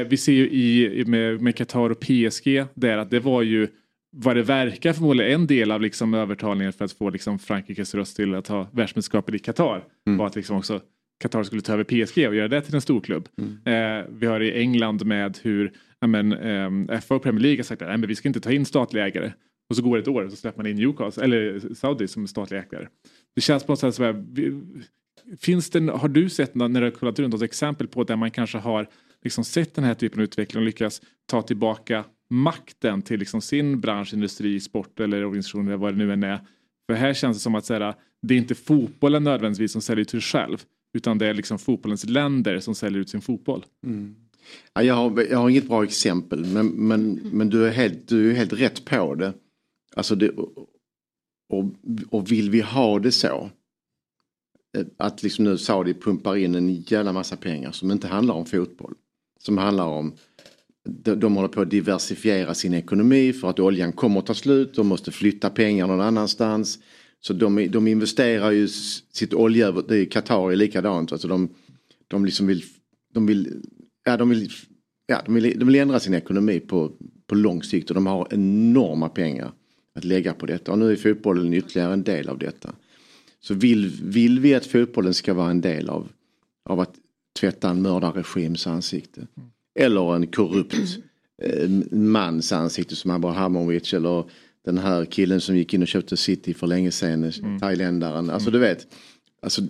Eh, 0.00 0.06
vi 0.06 0.16
ser 0.16 0.32
ju 0.32 0.50
i, 0.50 1.04
med, 1.06 1.40
med 1.40 1.56
Qatar 1.56 1.90
och 1.90 2.00
PSG 2.00 2.64
där 2.74 2.98
att 2.98 3.10
det 3.10 3.20
var 3.20 3.42
ju 3.42 3.68
vad 4.16 4.36
det 4.36 4.42
verkar 4.42 4.92
förmodligen 4.92 5.40
en 5.40 5.46
del 5.46 5.70
av 5.70 5.80
liksom 5.80 6.14
övertalningen 6.14 6.72
för 6.72 6.84
att 6.84 6.92
få 6.92 7.10
liksom 7.10 7.38
Frankrikes 7.38 7.94
röst 7.94 8.16
till 8.16 8.34
att 8.34 8.48
ha 8.48 8.68
världsmästerskapet 8.72 9.34
i 9.34 9.38
Qatar. 9.38 9.84
Mm. 10.06 10.18
Var 10.18 10.26
att 10.26 10.36
liksom 10.36 10.56
också 10.56 10.80
Qatar 11.20 11.42
skulle 11.42 11.62
ta 11.62 11.72
över 11.72 11.84
PSG 11.84 12.28
och 12.28 12.34
göra 12.34 12.48
det 12.48 12.60
till 12.60 12.74
en 12.74 12.80
storklubb. 12.80 13.28
Mm. 13.38 13.98
Eh, 14.00 14.06
vi 14.10 14.26
har 14.26 14.40
i 14.40 14.60
England 14.60 15.06
med 15.06 15.38
hur 15.42 15.72
men, 16.06 16.32
eh, 16.32 17.00
FA 17.00 17.14
och 17.14 17.22
Premier 17.22 17.42
League 17.42 17.58
har 17.58 17.64
sagt 17.64 17.82
att 17.82 18.00
vi 18.00 18.14
ska 18.14 18.28
inte 18.28 18.40
ta 18.40 18.52
in 18.52 18.64
statliga 18.64 19.06
ägare. 19.06 19.32
Och 19.70 19.76
så 19.76 19.82
går 19.82 19.96
det 19.96 20.02
ett 20.02 20.08
år 20.08 20.22
och 20.24 20.30
så 20.30 20.36
släpper 20.36 20.58
man 20.58 20.66
in 20.66 20.76
Newcastle, 20.76 21.24
eller 21.24 21.74
Saudi 21.74 22.08
som 22.08 22.26
statlig 22.26 22.58
ägare. 22.58 22.86
Det 23.34 23.40
känns 23.40 23.64
på 23.64 23.72
något 23.72 23.80
sätt 23.80 23.94
som 23.94 24.04
att 24.04 24.16
Finns 25.40 25.70
det, 25.70 25.92
har 25.92 26.08
du 26.08 26.28
sett 26.30 26.54
när 26.54 26.68
du 26.68 26.86
har 26.86 26.90
kollat 26.90 27.18
runt 27.18 27.32
något 27.32 27.42
exempel 27.42 27.88
på 27.88 28.04
där 28.04 28.16
man 28.16 28.30
kanske 28.30 28.58
har 28.58 28.88
liksom 29.22 29.44
sett 29.44 29.74
den 29.74 29.84
här 29.84 29.94
typen 29.94 30.20
av 30.20 30.24
utveckling 30.24 30.60
och 30.60 30.66
lyckats 30.66 31.02
ta 31.26 31.42
tillbaka 31.42 32.04
makten 32.30 33.02
till 33.02 33.18
liksom 33.18 33.40
sin 33.40 33.80
bransch, 33.80 34.14
industri, 34.14 34.60
sport 34.60 35.00
eller 35.00 35.24
organisation 35.24 35.66
eller 35.66 35.76
vad 35.76 35.92
det 35.92 35.98
nu 35.98 36.12
än 36.12 36.22
är. 36.22 36.40
För 36.86 36.94
här 36.94 37.14
känns 37.14 37.36
det 37.36 37.40
som 37.40 37.54
att 37.54 37.68
här, 37.68 37.94
det 38.22 38.34
är 38.34 38.38
inte 38.38 38.54
fotbollen 38.54 39.24
nödvändigtvis 39.24 39.72
som 39.72 39.82
säljer 39.82 40.02
ut 40.02 40.10
sig 40.10 40.20
själv 40.20 40.64
utan 40.94 41.18
det 41.18 41.26
är 41.26 41.34
liksom 41.34 41.58
fotbollens 41.58 42.04
länder 42.04 42.60
som 42.60 42.74
säljer 42.74 43.00
ut 43.00 43.10
sin 43.10 43.20
fotboll. 43.20 43.64
Mm. 43.86 44.16
Ja, 44.74 44.82
jag, 44.82 44.94
har, 44.94 45.26
jag 45.30 45.38
har 45.38 45.50
inget 45.50 45.68
bra 45.68 45.84
exempel 45.84 46.44
men, 46.44 46.66
men, 46.66 47.20
men 47.32 47.50
du, 47.50 47.66
är 47.66 47.70
helt, 47.70 48.08
du 48.08 48.30
är 48.30 48.34
helt 48.34 48.52
rätt 48.52 48.84
på 48.84 49.14
det. 49.14 49.32
Alltså 49.96 50.14
det 50.14 50.30
och, 51.48 51.74
och 52.10 52.32
vill 52.32 52.50
vi 52.50 52.60
ha 52.60 52.98
det 52.98 53.12
så 53.12 53.50
Eh, 54.76 54.84
att 54.96 55.22
liksom 55.22 55.44
nu 55.44 55.58
Saudi 55.58 55.94
pumpar 55.94 56.36
in 56.36 56.54
en 56.54 56.74
jävla 56.74 57.12
massa 57.12 57.36
pengar 57.36 57.72
som 57.72 57.90
inte 57.90 58.06
handlar 58.06 58.34
om 58.34 58.46
fotboll. 58.46 58.94
Som 59.40 59.58
handlar 59.58 59.86
om 59.86 60.14
de, 60.88 61.14
de 61.14 61.36
håller 61.36 61.48
på 61.48 61.60
att 61.60 61.70
diversifiera 61.70 62.54
sin 62.54 62.74
ekonomi 62.74 63.32
för 63.32 63.50
att 63.50 63.60
oljan 63.60 63.92
kommer 63.92 64.20
att 64.20 64.26
ta 64.26 64.34
slut. 64.34 64.74
De 64.74 64.86
måste 64.86 65.10
flytta 65.10 65.50
pengar 65.50 65.86
någon 65.86 66.00
annanstans. 66.00 66.78
Så 67.20 67.32
de, 67.32 67.68
de 67.70 67.88
investerar 67.88 68.50
ju 68.50 68.68
sitt 69.12 69.34
olja, 69.34 69.72
det 69.72 69.96
är 69.96 70.04
Qatar 70.04 70.52
är 70.52 70.56
likadant. 70.56 71.12
Alltså 71.12 71.28
de, 71.28 71.48
de 72.08 72.24
liksom 72.24 72.46
vill, 72.46 72.62
de 73.14 73.26
vill, 73.26 73.62
ja, 74.04 74.16
de 74.16 74.28
vill, 74.28 74.50
ja, 75.06 75.22
de 75.24 75.34
vill, 75.34 75.58
de 75.58 75.64
vill 75.64 75.76
ändra 75.76 76.00
sin 76.00 76.14
ekonomi 76.14 76.60
på, 76.60 76.92
på 77.26 77.34
lång 77.34 77.62
sikt 77.62 77.90
och 77.90 77.94
de 77.94 78.06
har 78.06 78.28
enorma 78.30 79.08
pengar 79.08 79.52
att 79.94 80.04
lägga 80.04 80.34
på 80.34 80.46
detta. 80.46 80.72
Och 80.72 80.78
nu 80.78 80.92
är 80.92 80.96
fotbollen 80.96 81.54
ytterligare 81.54 81.92
en 81.92 82.02
del 82.02 82.28
av 82.28 82.38
detta. 82.38 82.74
Så 83.40 83.54
vill, 83.54 83.90
vill 84.02 84.40
vi 84.40 84.54
att 84.54 84.66
fotbollen 84.66 85.14
ska 85.14 85.34
vara 85.34 85.50
en 85.50 85.60
del 85.60 85.88
av, 85.88 86.08
av 86.64 86.80
att 86.80 86.94
tvätta 87.40 87.70
en 87.70 87.82
mördarregims 87.82 88.66
ansikte? 88.66 89.26
Eller 89.78 90.14
en 90.14 90.26
korrupt 90.26 90.98
eh, 91.42 91.70
mans 91.90 92.52
ansikte 92.52 92.96
som 92.96 93.10
Abrahamovic 93.10 93.94
eller 93.94 94.24
den 94.64 94.78
här 94.78 95.04
killen 95.04 95.40
som 95.40 95.56
gick 95.56 95.74
in 95.74 95.82
och 95.82 95.88
köpte 95.88 96.16
City 96.16 96.54
för 96.54 96.66
länge 96.66 96.90
sedan, 96.90 97.32
Mm. 97.42 97.60
thailändaren. 97.60 98.30
Alltså 98.30 98.50
du 98.50 98.58
vet. 98.58 98.86
Alltså, 99.42 99.62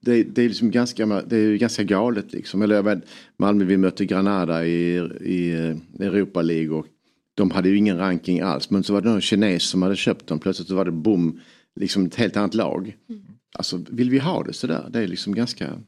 det, 0.00 0.22
det 0.22 0.42
är 0.42 0.48
liksom 0.48 0.70
ganska, 0.70 1.06
det 1.06 1.36
är 1.36 1.40
ju 1.40 1.58
ganska 1.58 1.82
galet 1.82 2.32
liksom. 2.32 2.62
Eller 2.62 2.74
jag 2.74 2.82
vet, 2.82 3.04
Malmö 3.36 3.64
vi 3.64 3.76
mötte 3.76 4.04
Granada 4.04 4.66
i, 4.66 4.96
i 5.20 5.50
eh, 5.50 6.06
Europa 6.06 6.42
League 6.42 6.70
och 6.70 6.86
de 7.34 7.50
hade 7.50 7.68
ju 7.68 7.76
ingen 7.76 7.98
ranking 7.98 8.40
alls. 8.40 8.70
Men 8.70 8.82
så 8.82 8.92
var 8.92 9.00
det 9.00 9.08
någon 9.08 9.20
kines 9.20 9.62
som 9.62 9.82
hade 9.82 9.96
köpt 9.96 10.26
dem. 10.26 10.38
Plötsligt 10.38 10.68
så 10.68 10.74
var 10.74 10.84
det 10.84 10.90
boom, 10.90 11.40
liksom 11.78 12.06
ett 12.06 12.14
helt 12.14 12.36
annat 12.36 12.54
lag. 12.54 12.96
Alltså 13.52 13.80
vill 13.90 14.10
vi 14.10 14.18
ha 14.18 14.42
det 14.42 14.52
sådär? 14.52 14.88
Det 14.90 14.98
är 14.98 15.06
liksom 15.06 15.34
ganska, 15.34 15.80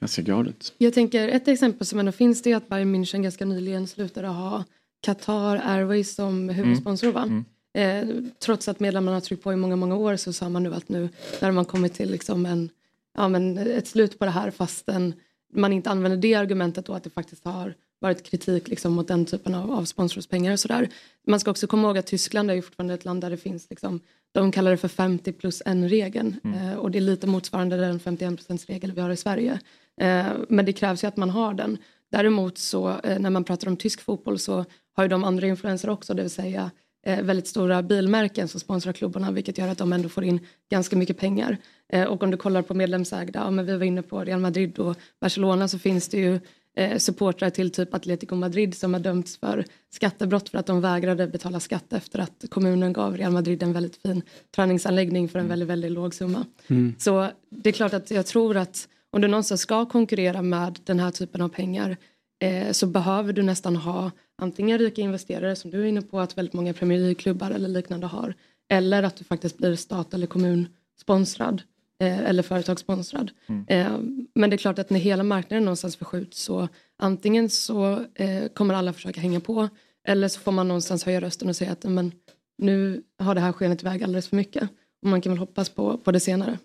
ganska 0.00 0.22
galet. 0.22 0.72
Jag 0.78 0.94
tänker 0.94 1.28
ett 1.28 1.48
exempel 1.48 1.86
som 1.86 1.98
ändå 1.98 2.12
finns 2.12 2.42
det 2.42 2.52
är 2.52 2.56
att 2.56 2.68
Bayern 2.68 2.94
München 2.94 3.22
ganska 3.22 3.44
nyligen 3.44 3.86
slutade 3.86 4.28
ha 4.28 4.64
Qatar 5.00 5.60
Airways 5.64 6.14
som 6.14 6.48
huvudsponsor. 6.48 7.12
Va? 7.12 7.44
Eh, 7.80 8.08
trots 8.38 8.68
att 8.68 8.80
medlemmarna 8.80 9.16
har 9.16 9.20
tryckt 9.20 9.42
på 9.42 9.52
i 9.52 9.56
många, 9.56 9.76
många 9.76 9.96
år 9.96 10.16
så 10.16 10.32
sa 10.32 10.48
man 10.48 10.62
nu 10.62 10.74
att 10.74 10.88
nu 10.88 11.08
när 11.40 11.52
man 11.52 11.64
kommit 11.64 11.94
till 11.94 12.10
liksom 12.10 12.46
en, 12.46 12.70
ja, 13.16 13.28
men 13.28 13.58
ett 13.58 13.86
slut 13.86 14.18
på 14.18 14.24
det 14.24 14.30
här 14.30 14.50
fastän 14.50 15.14
man 15.52 15.72
inte 15.72 15.90
använder 15.90 16.18
det 16.18 16.34
argumentet 16.34 16.86
då 16.86 16.92
att 16.92 17.04
det 17.04 17.10
faktiskt 17.10 17.44
har 17.44 17.74
varit 18.00 18.22
kritik 18.22 18.68
liksom 18.68 18.92
mot 18.92 19.08
den 19.08 19.24
typen 19.24 19.54
av, 19.54 19.72
av 19.72 19.84
sponsorspengar 19.84 20.52
och 20.52 20.60
sådär. 20.60 20.88
Man 21.26 21.40
ska 21.40 21.50
också 21.50 21.66
komma 21.66 21.88
ihåg 21.88 21.98
att 21.98 22.06
Tyskland 22.06 22.50
är 22.50 22.54
ju 22.54 22.62
fortfarande 22.62 22.94
ett 22.94 23.04
land 23.04 23.20
där 23.20 23.30
det 23.30 23.36
finns 23.36 23.70
liksom, 23.70 24.00
de 24.32 24.52
kallar 24.52 24.70
det 24.70 24.76
för 24.76 24.88
50 24.88 25.32
plus 25.32 25.62
en 25.66 25.88
regeln 25.88 26.40
eh, 26.44 26.74
och 26.74 26.90
det 26.90 26.98
är 26.98 27.02
lite 27.02 27.26
motsvarande 27.26 27.76
den 27.76 28.00
51% 28.00 28.66
regel 28.66 28.92
vi 28.92 29.00
har 29.00 29.10
i 29.10 29.16
Sverige. 29.16 29.60
Eh, 30.00 30.26
men 30.48 30.64
det 30.64 30.72
krävs 30.72 31.04
ju 31.04 31.08
att 31.08 31.16
man 31.16 31.30
har 31.30 31.54
den. 31.54 31.78
Däremot 32.12 32.58
så 32.58 32.88
eh, 33.04 33.18
när 33.18 33.30
man 33.30 33.44
pratar 33.44 33.68
om 33.68 33.76
tysk 33.76 34.00
fotboll 34.00 34.38
så 34.38 34.64
har 34.92 35.04
ju 35.04 35.08
de 35.08 35.24
andra 35.24 35.46
influenser 35.46 35.90
också, 35.90 36.14
det 36.14 36.22
vill 36.22 36.30
säga 36.30 36.70
eh, 37.06 37.22
väldigt 37.22 37.46
stora 37.46 37.82
bilmärken 37.82 38.48
som 38.48 38.60
sponsrar 38.60 38.92
klubbarna 38.92 39.30
vilket 39.30 39.58
gör 39.58 39.68
att 39.68 39.78
de 39.78 39.92
ändå 39.92 40.08
får 40.08 40.24
in 40.24 40.40
ganska 40.70 40.96
mycket 40.96 41.18
pengar. 41.18 41.56
Eh, 41.92 42.04
och 42.04 42.22
om 42.22 42.30
du 42.30 42.36
kollar 42.36 42.62
på 42.62 42.74
medlemsägda, 42.74 43.40
ja, 43.40 43.50
men 43.50 43.66
vi 43.66 43.76
var 43.76 43.84
inne 43.84 44.02
på 44.02 44.24
Real 44.24 44.40
Madrid 44.40 44.78
och 44.78 44.96
Barcelona 45.20 45.68
så 45.68 45.78
finns 45.78 46.08
det 46.08 46.18
ju 46.18 46.40
eh, 46.76 46.98
supportrar 46.98 47.50
till 47.50 47.70
typ 47.70 47.94
Atletico 47.94 48.34
Madrid 48.34 48.74
som 48.74 48.92
har 48.92 49.00
dömts 49.00 49.36
för 49.36 49.64
skattebrott 49.90 50.48
för 50.48 50.58
att 50.58 50.66
de 50.66 50.80
vägrade 50.80 51.26
betala 51.26 51.60
skatt 51.60 51.92
efter 51.92 52.18
att 52.18 52.44
kommunen 52.48 52.92
gav 52.92 53.16
Real 53.16 53.32
Madrid 53.32 53.62
en 53.62 53.72
väldigt 53.72 53.96
fin 53.96 54.22
träningsanläggning 54.54 55.28
för 55.28 55.38
en 55.38 55.48
väldigt, 55.48 55.68
väldigt 55.68 55.92
låg 55.92 56.14
summa. 56.14 56.46
Mm. 56.66 56.94
Så 56.98 57.28
det 57.50 57.68
är 57.68 57.72
klart 57.72 57.92
att 57.92 58.10
jag 58.10 58.26
tror 58.26 58.56
att 58.56 58.88
om 59.10 59.20
du 59.20 59.28
någonstans 59.28 59.60
ska 59.60 59.86
konkurrera 59.86 60.42
med 60.42 60.78
den 60.84 61.00
här 61.00 61.10
typen 61.10 61.42
av 61.42 61.48
pengar 61.48 61.96
eh, 62.42 62.72
så 62.72 62.86
behöver 62.86 63.32
du 63.32 63.42
nästan 63.42 63.76
ha 63.76 64.10
antingen 64.42 64.78
rika 64.78 65.02
investerare 65.02 65.56
som 65.56 65.70
du 65.70 65.80
är 65.80 65.86
inne 65.86 66.02
på 66.02 66.20
att 66.20 66.38
väldigt 66.38 66.54
många 66.54 66.72
Premier 66.72 66.98
League-klubbar 66.98 67.50
eller 67.50 67.68
liknande 67.68 68.06
har 68.06 68.34
eller 68.70 69.02
att 69.02 69.16
du 69.16 69.24
faktiskt 69.24 69.58
blir 69.58 69.76
stat 69.76 70.14
eller 70.14 70.26
kommunsponsrad 70.26 71.54
eh, 71.54 71.62
eller 72.06 72.42
företagssponsrad. 72.42 73.30
Eh, 73.68 73.98
men 74.34 74.50
det 74.50 74.56
är 74.56 74.58
klart 74.58 74.78
att 74.78 74.90
när 74.90 75.00
hela 75.00 75.22
marknaden 75.22 75.64
någonstans 75.64 75.96
förskjuts 75.96 76.42
så 76.42 76.68
antingen 76.98 77.50
så 77.50 78.04
eh, 78.14 78.48
kommer 78.54 78.74
alla 78.74 78.92
försöka 78.92 79.20
hänga 79.20 79.40
på 79.40 79.68
eller 80.08 80.28
så 80.28 80.40
får 80.40 80.52
man 80.52 80.68
någonstans 80.68 81.04
höja 81.04 81.20
rösten 81.20 81.48
och 81.48 81.56
säga 81.56 81.72
att 81.72 81.84
men, 81.84 82.12
nu 82.58 83.02
har 83.18 83.34
det 83.34 83.40
här 83.40 83.52
skenat 83.52 83.82
iväg 83.82 84.02
alldeles 84.02 84.28
för 84.28 84.36
mycket. 84.36 84.68
Och 85.02 85.08
man 85.08 85.20
kan 85.20 85.32
väl 85.32 85.38
hoppas 85.38 85.68
på, 85.68 85.98
på 85.98 86.12
det 86.12 86.20
senare. 86.20 86.58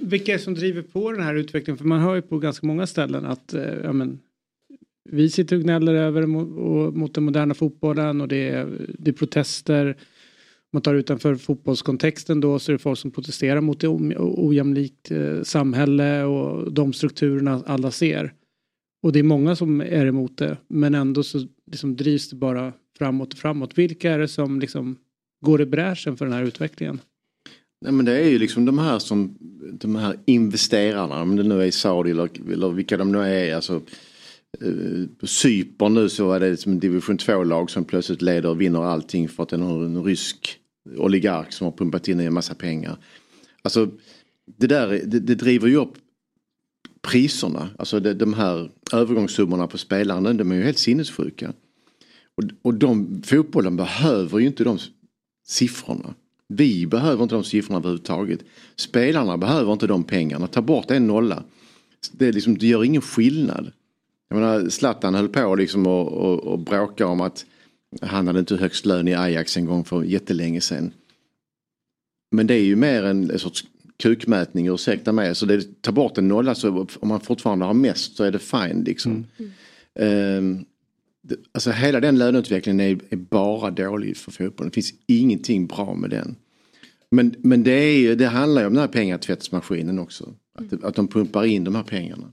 Vilka 0.00 0.32
är 0.32 0.36
det 0.36 0.42
som 0.42 0.54
driver 0.54 0.82
på 0.82 1.12
den 1.12 1.22
här 1.22 1.34
utvecklingen? 1.34 1.78
För 1.78 1.84
man 1.84 2.00
hör 2.00 2.14
ju 2.14 2.22
på 2.22 2.38
ganska 2.38 2.66
många 2.66 2.86
ställen 2.86 3.26
att 3.26 3.54
eh, 3.54 3.62
ja, 3.62 3.92
men, 3.92 4.20
vi 5.10 5.30
sitter 5.30 5.56
och 5.56 5.62
gnäller 5.62 5.94
över 5.94 6.26
mot, 6.26 6.58
och, 6.58 6.96
mot 6.96 7.14
den 7.14 7.24
moderna 7.24 7.54
fotbollen 7.54 8.20
och 8.20 8.28
det 8.28 8.48
är, 8.48 8.68
det 8.98 9.10
är 9.10 9.14
protester. 9.14 9.96
Man 10.74 10.82
tar 10.82 10.94
utanför 10.94 11.34
fotbollskontexten 11.34 12.40
då 12.40 12.58
så 12.58 12.72
är 12.72 12.72
det 12.72 12.78
folk 12.78 12.98
som 12.98 13.10
protesterar 13.10 13.60
mot 13.60 13.80
det 13.80 13.88
ojämlikt 14.18 15.10
eh, 15.10 15.42
samhälle 15.42 16.24
och 16.24 16.72
de 16.72 16.92
strukturerna 16.92 17.62
alla 17.66 17.90
ser. 17.90 18.32
Och 19.02 19.12
det 19.12 19.18
är 19.18 19.22
många 19.22 19.56
som 19.56 19.80
är 19.80 20.06
emot 20.06 20.38
det 20.38 20.56
men 20.68 20.94
ändå 20.94 21.22
så 21.22 21.46
liksom 21.70 21.96
drivs 21.96 22.30
det 22.30 22.36
bara 22.36 22.72
framåt 22.98 23.32
och 23.32 23.38
framåt. 23.38 23.78
Vilka 23.78 24.12
är 24.12 24.18
det 24.18 24.28
som 24.28 24.60
liksom 24.60 24.96
går 25.44 25.60
i 25.60 25.66
bräschen 25.66 26.16
för 26.16 26.24
den 26.24 26.34
här 26.34 26.42
utvecklingen? 26.42 27.00
Nej, 27.80 27.92
men 27.92 28.04
det 28.04 28.18
är 28.18 28.28
ju 28.28 28.38
liksom 28.38 28.64
de 28.64 28.78
här 28.78 28.98
som 28.98 29.38
de 29.72 29.96
här 29.96 30.16
investerarna, 30.24 31.22
om 31.22 31.36
det 31.36 31.42
nu 31.42 31.62
är 31.62 31.70
Saudi 31.70 32.10
eller, 32.10 32.28
eller 32.52 32.68
vilka 32.68 32.96
de 32.96 33.12
nu 33.12 33.18
är. 33.18 33.54
Alltså, 33.54 33.74
eh, 34.60 35.08
på 35.18 35.26
Cypern 35.26 35.94
nu 35.94 36.08
så 36.08 36.26
var 36.26 36.40
det 36.40 36.56
som 36.56 36.72
en 36.72 36.80
division 36.80 37.18
2-lag 37.18 37.70
som 37.70 37.84
plötsligt 37.84 38.22
leder 38.22 38.48
och 38.48 38.60
vinner 38.60 38.82
allting 38.82 39.28
för 39.28 39.42
att 39.42 39.48
det 39.48 39.56
är 39.56 39.84
en 39.84 40.04
rysk 40.04 40.60
oligark 40.96 41.52
som 41.52 41.64
har 41.64 41.72
pumpat 41.72 42.08
in 42.08 42.20
en 42.20 42.34
massa 42.34 42.54
pengar. 42.54 42.96
Alltså 43.62 43.90
det 44.58 44.66
där 44.66 44.88
det, 44.88 45.20
det 45.20 45.34
driver 45.34 45.68
ju 45.68 45.76
upp 45.76 45.94
priserna, 47.02 47.68
alltså 47.78 48.00
det, 48.00 48.14
de 48.14 48.34
här 48.34 48.70
övergångssummorna 48.92 49.66
på 49.66 49.78
spelarna, 49.78 50.32
de 50.32 50.52
är 50.52 50.56
ju 50.56 50.62
helt 50.62 50.78
sinnessjuka. 50.78 51.52
Och, 52.34 52.44
och 52.62 52.74
de, 52.74 53.22
fotbollen 53.22 53.76
behöver 53.76 54.38
ju 54.38 54.46
inte 54.46 54.64
de 54.64 54.78
siffrorna. 55.46 56.14
Vi 56.48 56.86
behöver 56.86 57.22
inte 57.22 57.34
de 57.34 57.44
siffrorna 57.44 57.78
överhuvudtaget. 57.78 58.40
Spelarna 58.76 59.36
behöver 59.38 59.72
inte 59.72 59.86
de 59.86 60.04
pengarna. 60.04 60.46
Ta 60.46 60.62
bort 60.62 60.90
en 60.90 61.06
nolla. 61.06 61.42
Det, 62.12 62.26
är 62.26 62.32
liksom, 62.32 62.58
det 62.58 62.66
gör 62.66 62.84
ingen 62.84 63.02
skillnad. 63.02 63.72
Jag 64.28 64.36
menar, 64.40 64.68
Zlatan 64.68 65.14
höll 65.14 65.28
på 65.28 65.54
liksom 65.54 65.86
och, 65.86 66.12
och, 66.12 66.38
och 66.44 66.58
bråka 66.58 67.06
om 67.06 67.20
att 67.20 67.46
han 68.02 68.26
hade 68.26 68.38
inte 68.38 68.56
högst 68.56 68.86
lön 68.86 69.08
i 69.08 69.14
Ajax 69.14 69.56
en 69.56 69.64
gång 69.64 69.84
för 69.84 70.02
jättelänge 70.02 70.60
sedan. 70.60 70.92
Men 72.32 72.46
det 72.46 72.54
är 72.54 72.62
ju 72.64 72.76
mer 72.76 73.02
en, 73.02 73.30
en 73.30 73.38
sorts 73.38 73.64
kukmätning, 74.02 74.68
ursäkta 74.68 75.12
mig. 75.12 75.34
Så 75.34 75.46
det, 75.46 75.82
ta 75.82 75.92
bort 75.92 76.18
en 76.18 76.28
nolla 76.28 76.54
så 76.54 76.86
om 77.00 77.08
man 77.08 77.20
fortfarande 77.20 77.64
har 77.64 77.74
mest 77.74 78.16
så 78.16 78.24
är 78.24 78.32
det 78.32 78.38
fine 78.38 78.84
liksom. 78.84 79.26
Ehm, 79.98 80.64
det, 81.22 81.36
alltså 81.52 81.70
hela 81.70 82.00
den 82.00 82.18
löneutvecklingen 82.18 82.80
är, 82.80 82.98
är 83.10 83.16
bara 83.16 83.70
dålig 83.70 84.16
för 84.16 84.30
fotbollen. 84.32 84.70
Det 84.70 84.74
finns 84.74 84.94
ingenting 85.06 85.66
bra 85.66 85.94
med 85.94 86.10
den. 86.10 86.36
Men, 87.10 87.34
men 87.38 87.62
det, 87.62 87.72
är, 87.72 87.98
ju- 87.98 88.14
det 88.14 88.26
handlar 88.26 88.62
ju 88.62 88.66
om 88.66 88.74
den 88.74 88.80
här 88.80 88.88
pengatvättsmaskinen 88.88 89.98
också. 89.98 90.34
Att, 90.58 90.84
att 90.84 90.94
de 90.94 91.08
pumpar 91.08 91.44
in 91.44 91.64
de 91.64 91.74
här 91.74 91.82
pengarna. 91.82 92.32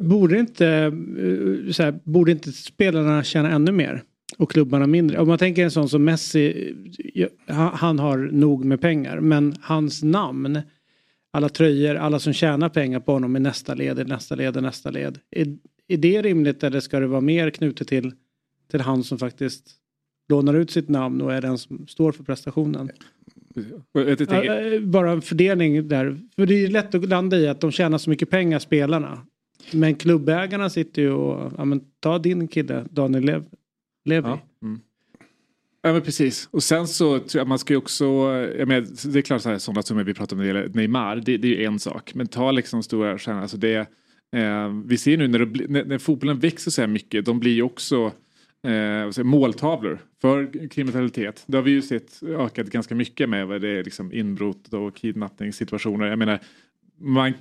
Borde 0.00 0.38
inte, 0.38 0.66
eh, 0.66 1.72
så 1.72 1.82
här, 1.82 2.00
borde 2.04 2.32
inte 2.32 2.52
spelarna 2.52 3.24
tjäna 3.24 3.50
ännu 3.50 3.72
mer? 3.72 4.02
Och 4.36 4.50
klubbarna 4.50 4.86
mindre? 4.86 5.18
Om 5.18 5.28
man 5.28 5.38
tänker 5.38 5.64
en 5.64 5.70
sån 5.70 5.88
som 5.88 6.04
Messi, 6.04 6.74
han 7.46 7.98
har 7.98 8.18
nog 8.18 8.64
med 8.64 8.80
pengar 8.80 9.20
men 9.20 9.54
hans 9.60 10.02
namn, 10.02 10.60
alla 11.30 11.48
tröjor, 11.48 11.94
alla 11.94 12.18
som 12.18 12.32
tjänar 12.32 12.68
pengar 12.68 13.00
på 13.00 13.12
honom 13.12 13.36
i 13.36 13.40
nästa 13.40 13.74
led, 13.74 13.98
i 13.98 14.04
nästa 14.04 14.34
led, 14.34 14.56
i 14.56 14.60
nästa 14.60 14.90
led. 14.90 15.18
Är, 15.30 15.56
är 15.88 15.96
det 15.96 16.22
rimligt 16.22 16.64
eller 16.64 16.80
ska 16.80 17.00
det 17.00 17.06
vara 17.06 17.20
mer 17.20 17.50
knutet 17.50 17.88
till, 17.88 18.12
till 18.70 18.80
han 18.80 19.04
som 19.04 19.18
faktiskt 19.18 19.70
lånar 20.28 20.54
ut 20.54 20.70
sitt 20.70 20.88
namn 20.88 21.20
och 21.20 21.34
är 21.34 21.40
den 21.40 21.58
som 21.58 21.86
står 21.86 22.12
för 22.12 22.24
prestationen? 22.24 22.90
Eh, 24.74 24.80
Bara 24.80 25.10
en 25.10 25.22
fördelning 25.22 25.88
där. 25.88 26.18
För 26.36 26.46
det 26.46 26.64
är 26.64 26.68
lätt 26.68 26.94
att 26.94 27.08
landa 27.08 27.36
i 27.38 27.48
att 27.48 27.60
de 27.60 27.70
tjänar 27.70 27.98
så 27.98 28.10
mycket 28.10 28.30
pengar, 28.30 28.58
spelarna. 28.58 29.26
Men 29.72 29.94
klubbägarna 29.94 30.70
sitter 30.70 31.02
ju 31.02 31.10
och, 31.10 31.52
ja 31.58 31.64
men 31.64 31.80
ta 32.00 32.18
din 32.18 32.48
kille, 32.48 32.84
Daniel 32.90 33.24
Lev, 33.24 33.44
Levi. 34.08 34.28
Ja. 34.28 34.40
Mm. 34.62 34.80
Ja 35.82 35.92
men 35.92 36.02
precis. 36.02 36.48
Och 36.50 36.62
sen 36.62 36.88
så 36.88 37.18
tror 37.18 37.40
jag 37.40 37.48
man 37.48 37.58
ska 37.58 37.72
ju 37.72 37.78
också, 37.78 38.04
jag 38.58 38.68
menar, 38.68 39.10
det 39.12 39.18
är 39.18 39.22
klart 39.22 39.42
så 39.42 39.48
här, 39.48 39.58
sådana 39.58 39.82
summor 39.82 40.04
vi 40.04 40.14
pratar 40.14 40.36
om 40.36 40.42
när 40.42 40.52
det 40.52 40.60
gäller 40.60 40.74
Neymar, 40.74 41.16
det, 41.16 41.36
det 41.36 41.48
är 41.48 41.58
ju 41.58 41.64
en 41.64 41.78
sak. 41.78 42.14
Men 42.14 42.26
ta 42.26 42.50
liksom 42.50 42.82
stora 42.82 43.18
stjärnor, 43.18 43.42
alltså 43.42 43.56
det, 43.56 43.76
eh, 44.32 44.68
vi 44.84 44.98
ser 44.98 45.16
nu 45.16 45.28
när, 45.28 45.38
det, 45.38 45.68
när, 45.68 45.84
när 45.84 45.98
fotbollen 45.98 46.38
växer 46.38 46.70
så 46.70 46.80
här 46.80 46.88
mycket, 46.88 47.24
de 47.24 47.40
blir 47.40 47.54
ju 47.54 47.62
också 47.62 48.12
eh, 48.62 49.24
måltavlor 49.24 49.98
för 50.20 50.68
kriminalitet. 50.68 51.44
Det 51.46 51.56
har 51.56 51.62
vi 51.64 51.70
ju 51.70 51.82
sett 51.82 52.22
ökat 52.22 52.66
ganska 52.66 52.94
mycket 52.94 53.28
med 53.28 53.46
vad 53.46 53.60
det 53.60 53.68
är 53.68 53.84
liksom 53.84 54.12
inbrott 54.12 54.74
och 54.74 54.96
kidnappningssituationer. 54.96 56.06
Jag 56.06 56.18
menar, 56.18 56.40
man, 57.00 57.32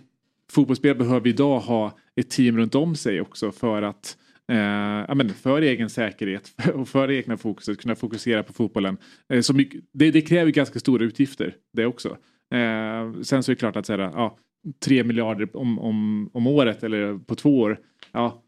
fotbollsspelare 0.52 0.98
behöver 0.98 1.28
idag 1.28 1.60
ha 1.60 1.98
ett 2.16 2.30
team 2.30 2.58
runt 2.58 2.76
om 2.76 2.96
sig 2.96 3.22
också 3.22 3.52
för 3.52 3.82
att 3.82 4.18
eh, 4.18 4.27
ja, 5.08 5.16
men 5.16 5.30
för 5.30 5.62
egen 5.62 5.90
säkerhet 5.90 6.52
och 6.74 6.88
för 6.90 7.08
det 7.08 7.16
egna 7.16 7.38
fokuset 7.38 7.82
kunna 7.82 7.96
fokusera 7.96 8.44
på 8.44 8.54
fotbollen. 8.54 8.98
Eh, 9.34 9.42
så 9.42 9.54
mycket, 9.54 9.84
det, 9.94 10.12
det 10.12 10.22
kräver 10.22 10.52
ganska 10.52 10.80
stora 10.80 11.06
utgifter 11.06 11.56
det 11.74 11.86
också. 11.86 12.10
Eh, 12.54 13.22
sen 13.22 13.44
så 13.44 13.52
är 13.52 13.56
det 13.56 13.60
klart 13.60 13.76
att 13.76 13.86
säga, 13.86 14.12
ja, 14.14 14.38
3 14.86 15.04
miljarder 15.04 15.56
om, 15.58 15.80
om, 15.80 16.30
om 16.34 16.48
året 16.48 16.84
eller 16.84 17.18
på 17.18 17.36
två 17.36 17.60
år. 17.60 17.80
Ja, 18.12 18.44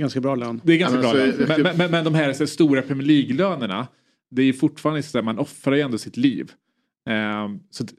Ganska 0.00 0.20
bra 0.20 0.34
lön. 0.34 0.60
det 0.64 0.72
är 0.72 0.76
ganska 0.78 0.96
Ja, 1.02 1.02
bra 1.02 1.12
men 1.12 1.20
lön. 1.28 1.32
så- 1.36 1.44
men, 1.48 1.62
men, 1.62 1.76
men, 1.78 1.90
men 1.90 2.04
de 2.04 2.14
här 2.14 2.32
så 2.32 2.46
stora 2.46 2.82
Premier 2.82 3.06
League-lönerna 3.06 3.86
det 4.30 4.42
är 4.42 4.46
ju 4.46 4.52
fortfarande 4.52 5.02
så 5.02 5.18
att 5.18 5.24
man 5.24 5.38
offrar 5.38 5.74
ju 5.74 5.80
ändå 5.80 5.98
sitt 5.98 6.16
liv. 6.16 6.52
Eh, 7.10 7.48
så 7.70 7.84
att, 7.84 7.94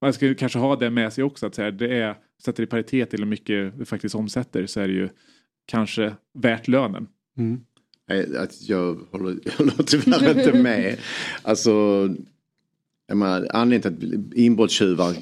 man 0.00 0.12
ska 0.12 0.34
kanske 0.34 0.58
ha 0.58 0.76
det 0.76 0.90
med 0.90 1.12
sig 1.12 1.24
också 1.24 1.46
att 1.46 1.54
så 1.54 1.62
här, 1.62 1.70
det 1.70 1.98
är 1.98 2.16
sätter 2.44 2.62
i 2.62 2.66
paritet 2.66 3.10
till 3.10 3.18
hur 3.18 3.26
mycket 3.26 3.78
det 3.78 3.84
faktiskt 3.84 4.14
omsätter 4.14 4.66
så 4.66 4.80
är 4.80 4.88
det 4.88 4.94
ju 4.94 5.08
kanske 5.68 6.14
värt 6.34 6.68
lönen. 6.68 7.06
Mm. 7.38 7.60
Nej, 8.08 8.36
Att 8.36 8.68
jag, 8.68 8.98
håller, 9.10 9.30
jag 9.44 9.52
håller 9.52 9.82
tyvärr 9.82 10.38
inte 10.38 10.62
med. 10.62 10.96
Alltså, 11.42 11.70
jag 13.06 13.16
menar, 13.16 13.48
anledningen 13.50 13.98
till 13.98 14.14
att 14.14 14.34
inbrottstjuvar 14.34 15.16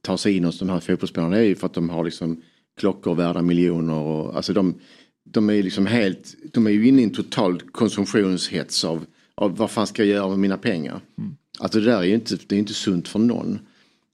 tar 0.00 0.16
sig 0.16 0.36
in 0.36 0.44
hos 0.44 0.58
de 0.58 0.68
här 0.68 0.80
fotbollsspelarna 0.80 1.36
är 1.36 1.42
ju 1.42 1.56
för 1.56 1.66
att 1.66 1.74
de 1.74 1.90
har 1.90 2.04
liksom 2.04 2.42
klockor 2.76 3.14
värda 3.14 3.42
miljoner. 3.42 3.94
Och, 3.94 4.36
alltså 4.36 4.52
de, 4.52 4.74
de 5.24 5.50
är 5.50 5.54
ju 5.54 5.62
liksom 5.62 5.86
helt, 5.86 6.34
de 6.52 6.66
är 6.66 6.70
ju 6.70 6.88
inne 6.88 7.00
i 7.00 7.04
en 7.04 7.10
total 7.10 7.60
konsumtionshets 7.60 8.84
av, 8.84 9.04
av 9.34 9.56
vad 9.56 9.70
fan 9.70 9.86
ska 9.86 10.04
jag 10.04 10.16
göra 10.16 10.28
med 10.28 10.38
mina 10.38 10.56
pengar. 10.56 11.00
Alltså 11.58 11.80
det 11.80 11.86
där 11.86 11.98
är 11.98 12.04
ju 12.04 12.14
inte, 12.14 12.36
det 12.46 12.54
är 12.54 12.58
inte 12.58 12.74
sunt 12.74 13.08
för 13.08 13.18
någon. 13.18 13.58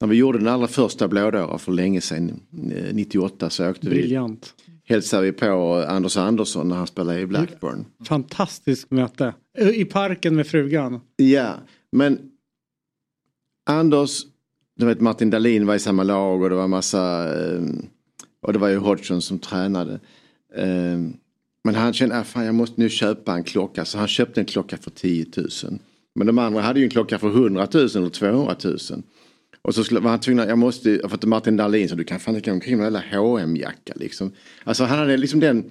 När 0.01 0.09
vi 0.09 0.17
gjorde 0.17 0.39
den 0.39 0.49
allra 0.49 0.69
första 0.69 1.09
blådåra 1.09 1.59
för 1.59 1.73
länge 1.73 2.01
sedan, 2.01 2.41
eh, 2.73 2.95
98 2.95 3.51
så 3.51 3.71
åkte 3.71 3.89
vi 3.89 3.97
Briljant. 3.97 4.55
Hälsade 4.89 5.23
vi 5.23 5.33
på 5.33 5.85
Anders 5.89 6.17
Andersson 6.17 6.69
när 6.69 6.77
han 6.77 6.87
spelade 6.87 7.21
i 7.21 7.27
Blackburn. 7.27 7.85
Fantastiskt 8.05 8.91
möte. 8.91 9.35
I 9.75 9.85
parken 9.85 10.37
med 10.37 10.47
frugan. 10.47 11.01
Ja, 11.17 11.55
men 11.93 12.19
Anders, 13.67 14.23
du 14.77 14.87
vet 14.87 15.01
Martin 15.01 15.31
Dahlin 15.31 15.67
var 15.67 15.75
i 15.75 15.79
samma 15.79 16.03
lag 16.03 16.43
och 16.43 16.51
det 16.51 16.57
var 16.57 16.69
massa, 16.69 17.35
eh, 17.35 17.63
och 18.43 18.53
det 18.53 18.59
var 18.59 18.69
ju 18.69 18.77
Hodgson 18.77 19.23
som 19.23 19.39
tränade. 19.39 20.01
Eh, 20.55 20.99
men 21.65 21.75
han 21.75 21.93
kände, 21.93 22.19
ah, 22.19 22.25
fan 22.25 22.45
jag 22.45 22.55
måste 22.55 22.81
nu 22.81 22.89
köpa 22.89 23.35
en 23.35 23.45
klocka, 23.45 23.85
så 23.85 23.99
han 23.99 24.09
köpte 24.09 24.41
en 24.41 24.47
klocka 24.47 24.77
för 24.77 24.91
10 24.91 25.27
000. 25.37 25.49
Men 26.15 26.27
de 26.27 26.39
andra 26.39 26.61
hade 26.61 26.81
ju 26.81 26.85
en 26.85 26.91
klocka 26.91 27.19
för 27.19 27.29
100 27.29 27.69
000 27.75 27.89
eller 27.95 28.09
200 28.09 28.57
000. 28.65 28.79
Och 29.67 29.75
så 29.75 29.85
skulle, 29.85 30.01
var 30.01 30.11
han 30.11 30.21
tvungen, 30.21 30.49
jag 30.49 30.59
måste, 30.59 31.01
för 31.09 31.15
att 31.15 31.25
Martin 31.25 31.57
Dahlin 31.57 31.89
sa 31.89 31.95
du 31.95 32.05
kan 32.05 32.21
fan 32.21 32.37
inte 32.37 32.51
gå 32.51 32.55
omkring 32.55 32.79
med 32.79 32.87
en 32.87 32.95
jävla 32.95 33.39
hm 33.41 33.57
jacka 33.57 33.93
liksom. 33.97 34.33
Alltså 34.65 34.85
han 34.85 34.99
hade 34.99 35.17
liksom 35.17 35.41
den, 35.41 35.71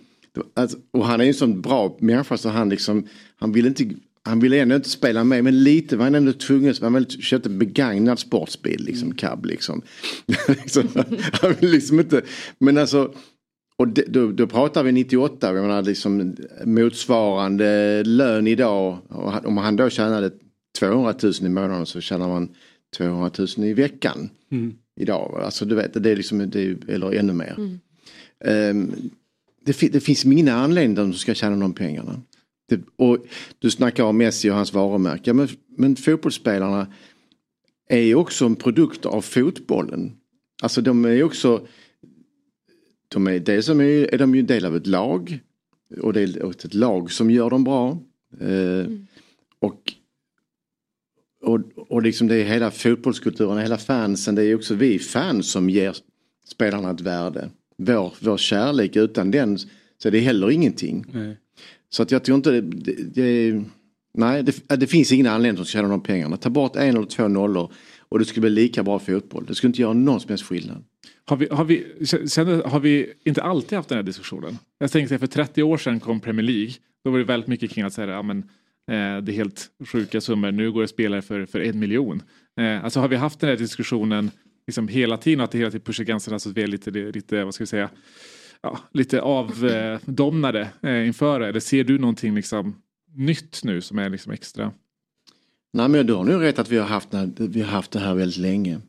alltså, 0.54 0.78
och 0.92 1.06
han 1.06 1.20
är 1.20 1.24
ju 1.24 1.28
en 1.28 1.34
sån 1.34 1.62
bra 1.62 1.98
människa 2.00 2.38
så 2.38 2.50
han 2.50 2.70
liksom, 2.70 3.08
han 3.36 3.52
ville 3.52 3.68
inte, 3.68 3.90
han 4.24 4.40
ville 4.40 4.60
ändå 4.60 4.76
inte 4.76 4.90
spela 4.90 5.24
med 5.24 5.44
men 5.44 5.64
lite 5.64 5.98
var 5.98 6.04
han 6.04 6.16
ändå 6.16 6.34
tvungen, 6.34 6.76
han 6.82 6.94
väl 6.94 7.10
köpte 7.10 7.50
en 7.50 7.60
begagnad 7.60 8.20
sportsbil 8.20 8.84
liksom, 8.86 9.16
cab 9.16 9.46
liksom. 9.46 9.82
liksom 10.48 10.90
han 11.42 11.54
ville 11.54 11.72
liksom 11.72 12.00
inte, 12.00 12.22
men 12.60 12.78
alltså 12.78 13.14
och 13.78 13.88
det, 13.88 14.06
då, 14.08 14.32
då 14.32 14.48
pratar 14.48 14.84
vi 14.84 14.92
98, 14.92 15.54
jag 15.54 15.62
menar 15.62 15.82
liksom 15.82 16.36
motsvarande 16.66 18.04
lön 18.04 18.48
idag. 18.48 18.98
Och 19.10 19.46
om 19.46 19.58
han 19.58 19.76
då 19.76 19.90
tjänade 19.90 20.32
200 20.80 21.14
000 21.24 21.34
i 21.42 21.50
månaden 21.50 21.86
så 21.86 22.02
tjänar 22.02 22.28
man 22.28 22.50
200 22.98 23.32
000 23.58 23.68
i 23.68 23.74
veckan. 23.74 24.30
Mm. 24.52 24.74
Idag. 25.00 25.42
Alltså 25.44 25.66
du 25.66 25.76
vet, 25.76 26.04
det 26.04 26.12
är 26.12 26.16
liksom, 26.16 26.50
det 26.50 26.62
är, 26.62 26.78
eller 26.90 27.12
ännu 27.14 27.34
mer. 27.34 27.80
Ehm, 28.46 28.92
det, 29.66 29.74
fi- 29.74 29.90
det 29.90 30.00
finns 30.00 30.26
ingen 30.26 30.48
anledning 30.48 30.92
att 30.98 31.12
de 31.12 31.14
ska 31.14 31.34
tjäna 31.34 31.56
de 31.56 31.74
pengarna. 31.74 32.22
Det, 32.70 32.80
och 32.96 33.26
du 33.60 33.72
snackar 33.72 34.04
om 34.04 34.18
Messi 34.18 34.50
och 34.50 34.56
hans 34.56 34.74
varumärke. 34.74 35.34
Men, 35.34 35.48
men 35.78 35.96
fotbollsspelarna 35.96 36.88
är 37.90 38.00
ju 38.02 38.16
också 38.16 38.46
en 38.46 38.56
produkt 38.56 39.06
av 39.06 39.22
fotbollen. 39.22 40.12
Alltså 40.64 40.82
de 40.82 41.06
är 41.06 41.10
ju 41.10 41.24
också 41.24 41.68
de 43.08 43.28
är, 43.28 43.40
dels 43.40 43.70
är, 43.70 43.82
är 44.14 44.18
de 44.18 44.36
ju 44.36 44.42
del 44.42 44.66
av 44.66 44.76
ett 44.76 44.88
lag 44.88 45.40
och 46.02 46.14
det 46.14 46.22
är 46.22 46.50
ett 46.50 46.74
lag 46.74 47.12
som 47.12 47.32
gör 47.32 47.50
dem 47.50 47.64
bra. 47.64 47.98
Eh, 48.40 48.86
och, 49.60 49.94
och, 51.46 51.60
och 51.76 52.04
liksom 52.04 52.28
det 52.28 52.36
är 52.36 52.44
hela 52.44 52.72
fotbollskulturen, 52.72 53.58
hela 53.58 53.78
fansen, 53.78 54.36
det 54.36 54.44
är 54.44 54.56
också 54.56 54.76
vi 54.76 55.00
fans 55.00 55.52
som 55.52 55.70
ger 55.70 55.96
spelarna 56.48 56.92
ett 56.92 57.02
värde. 57.02 57.50
Vår, 57.78 58.14
vår 58.20 58.38
kärlek, 58.38 58.96
utan 58.96 59.32
den 59.32 59.58
så 59.98 60.08
är 60.08 60.12
det 60.12 60.20
heller 60.20 60.52
ingenting. 60.52 61.06
Nej. 61.12 61.38
Så 61.90 62.04
att 62.04 62.12
jag 62.12 62.24
tror 62.24 62.36
inte 62.36 62.52
det, 62.52 62.62
det, 62.62 63.04
det 63.14 63.64
Nej, 64.18 64.44
det, 64.44 64.76
det 64.76 64.88
finns 64.88 65.12
ingen 65.12 65.28
anledning 65.28 65.62
att 65.62 65.68
tjäna 65.68 65.88
de 65.88 66.04
pengarna. 66.04 66.38
Ta 66.38 66.50
bort 66.50 66.76
en 66.76 66.90
eller 66.90 67.06
två 67.06 67.28
nollor 67.28 67.72
och 68.00 68.20
det 68.20 68.26
skulle 68.26 68.42
bli 68.42 68.50
lika 68.50 68.84
bra 68.84 69.00
fotboll. 69.00 69.46
Det 69.46 69.56
skulle 69.56 69.70
inte 69.70 69.82
göra 69.82 69.94
någon 69.94 70.20
som 70.20 70.30
helst 70.30 70.46
skillnad. 70.46 70.84
Har 71.26 71.38
vi, 71.38 71.48
har, 71.52 71.66
vi, 71.66 72.06
sen, 72.28 72.62
har 72.66 72.80
vi 72.80 73.14
inte 73.26 73.44
alltid 73.44 73.76
haft 73.76 73.90
den 73.90 73.96
här 73.96 74.04
diskussionen? 74.04 74.58
Jag 74.78 74.92
tänkte 74.92 75.20
för 75.20 75.28
30 75.28 75.64
år 75.64 75.78
sedan 75.78 76.00
kom 76.00 76.20
Premier 76.20 76.44
League. 76.44 76.74
Då 77.04 77.12
var 77.12 77.18
det 77.18 77.24
väldigt 77.24 77.48
mycket 77.48 77.72
kring 77.72 77.86
att 77.86 77.94
säga 77.94 78.08
ja, 78.08 78.22
men, 78.22 78.50
det 78.88 79.32
är 79.32 79.32
helt 79.32 79.70
sjuka 79.86 80.22
summor. 80.22 80.52
Nu 80.52 80.72
går 80.72 80.82
det 80.82 80.88
spelare 80.88 81.22
för, 81.22 81.46
för 81.46 81.60
en 81.60 81.80
miljon. 81.80 82.22
Eh, 82.60 82.84
alltså 82.84 83.00
har 83.00 83.08
vi 83.08 83.16
haft 83.16 83.40
den 83.40 83.50
här 83.50 83.58
diskussionen 83.58 84.32
liksom 84.68 84.88
hela 84.88 85.18
tiden? 85.18 85.42
Att 85.42 85.52
det 85.52 85.58
hela 85.58 85.72
tiden 85.72 85.86
pushar 85.86 86.04
gränserna 86.04 86.40
så 86.40 86.50
att 86.50 86.58
vi 86.58 86.64
är 86.64 86.68
lite, 86.68 86.92
lite 86.92 87.44
vad 87.44 87.54
ska 87.54 87.62
vi 87.62 87.68
säga, 87.68 87.90
ja, 88.62 88.80
lite 88.94 89.22
avdomnade 89.22 90.70
eh, 90.82 91.08
inför 91.08 91.40
det? 91.40 91.48
Eller 91.48 91.60
ser 91.60 91.84
du 91.84 92.00
någonting 92.00 92.36
liksom, 92.36 92.76
nytt 93.14 93.64
nu 93.64 93.82
som 93.82 94.00
är 94.00 94.10
liksom 94.10 94.32
extra? 94.32 94.72
Nej 95.74 95.90
men 95.90 96.08
du 96.08 96.14
har 96.14 96.24
nog 96.24 96.42
rätt 96.42 96.60
att 96.60 96.72
vi 96.72 96.78
har 96.78 96.88
haft, 96.88 97.14
vi 97.38 97.62
har 97.62 97.72
haft 97.72 97.92
det 97.92 98.00
här 98.00 98.14
väldigt 98.14 98.38
länge. 98.38 98.82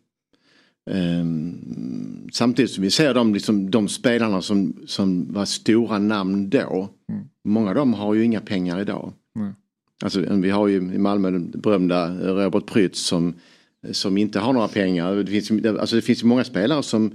Ehm, 0.91 2.29
samtidigt 2.33 2.71
som 2.71 2.83
vi 2.83 2.91
ser 2.91 3.15
de, 3.15 3.35
liksom, 3.35 3.71
de 3.71 3.89
spelarna 3.89 4.43
som, 4.43 4.77
som 4.87 5.33
var 5.33 5.45
stora 5.45 5.99
namn 5.99 6.51
då. 6.51 6.89
Många 7.45 7.69
av 7.69 7.75
dem 7.75 7.95
har 7.95 8.15
ju 8.15 8.25
inga 8.25 8.41
pengar 8.41 8.81
idag. 8.81 9.13
Mm. 9.37 9.55
Alltså, 10.05 10.21
vi 10.21 10.51
har 10.51 10.69
ju 10.69 10.77
i 10.77 10.99
Malmö 10.99 11.31
den 11.31 11.51
berömda 11.51 12.15
Robert 12.45 12.67
Prytz 12.67 13.01
som, 13.01 13.35
som 13.91 14.19
inte 14.19 14.39
har 14.39 14.53
några 14.53 14.69
pengar. 14.69 15.15
Det 15.17 15.31
finns, 15.31 15.51
ju- 15.51 15.79
alltså, 15.79 15.97
det 15.97 16.03
finns 16.03 16.23
många 16.25 16.45
spelare 16.45 16.83
som, 16.83 17.15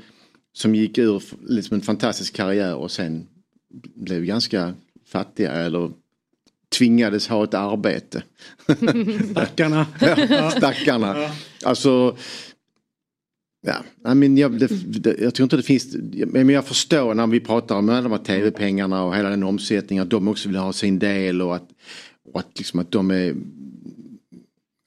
som 0.54 0.76
gick 0.76 0.98
ur 0.98 1.24
liksom 1.48 1.76
en 1.76 1.82
fantastisk 1.82 2.36
karriär 2.36 2.76
och 2.76 2.92
sen 2.92 3.28
blev 3.96 4.24
ganska 4.26 4.74
fattiga 5.06 5.52
eller 5.52 5.92
tvingades 6.78 7.28
ha 7.28 7.44
ett 7.44 7.54
arbete. 7.54 8.24
Stackarna. 9.32 9.86
ja, 10.30 10.52
stackarna. 10.52 11.16
Alltså, 11.64 12.18
ja, 13.68 13.76
I 14.12 14.16
mean, 14.16 14.38
jag, 14.38 14.60
det, 14.60 14.68
det, 15.00 15.16
jag 15.20 15.34
tror 15.34 15.44
inte 15.44 15.58
det 15.58 15.64
finns, 15.64 15.96
men 16.28 16.50
jag 16.50 16.66
förstår 16.66 17.14
när 17.14 17.28
vi 17.28 17.40
pratar 17.40 17.76
om 17.76 17.90
alla 17.90 18.02
de 18.02 18.12
här 18.12 18.20
tv-pengarna 18.20 19.04
och 19.04 19.16
hela 19.16 19.30
den 19.30 19.44
omsättningen 19.44 20.04
att 20.04 20.10
de 20.10 20.28
också 20.28 20.50
vill 20.50 20.58
ha 20.58 20.74
sin 20.74 21.00
del 21.00 21.42
och 21.42 21.56
att, 21.56 21.70
och 22.34 22.40
att, 22.40 22.58
liksom 22.58 22.80
att 22.80 22.92
de 22.92 23.12
är 23.12 23.36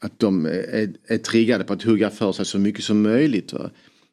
att 0.04 0.18
de 0.18 0.46
är, 0.46 0.92
är 1.06 1.18
triggade 1.18 1.64
på 1.64 1.72
att 1.72 1.82
hugga 1.82 2.10
för 2.10 2.32
sig 2.32 2.44
så 2.44 2.58
mycket 2.58 2.84
som 2.84 3.02
möjligt. 3.02 3.52
Va? 3.52 3.70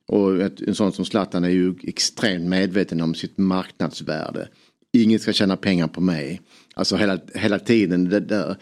Och 0.07 0.41
ett, 0.41 0.61
en 0.61 0.75
sån 0.75 0.91
som 0.91 1.05
Zlatan 1.05 1.43
är 1.43 1.49
ju 1.49 1.75
extremt 1.83 2.49
medveten 2.49 3.01
om 3.01 3.15
sitt 3.15 3.37
marknadsvärde. 3.37 4.47
Ingen 4.93 5.19
ska 5.19 5.33
tjäna 5.33 5.57
pengar 5.57 5.87
på 5.87 6.01
mig. 6.01 6.41
Alltså 6.73 6.95
hela, 6.95 7.19
hela 7.33 7.59
tiden 7.59 8.09
det 8.09 8.19
där. 8.19 8.55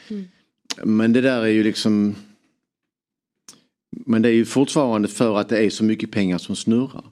Men 0.83 1.13
det 1.13 1.21
där 1.21 1.41
är 1.41 1.47
ju 1.47 1.63
liksom 1.63 2.15
Men 3.91 4.21
det 4.21 4.29
är 4.29 4.33
ju 4.33 4.45
fortfarande 4.45 5.07
för 5.07 5.39
att 5.39 5.49
det 5.49 5.65
är 5.65 5.69
så 5.69 5.83
mycket 5.83 6.11
pengar 6.11 6.37
som 6.37 6.55
snurrar. 6.55 7.05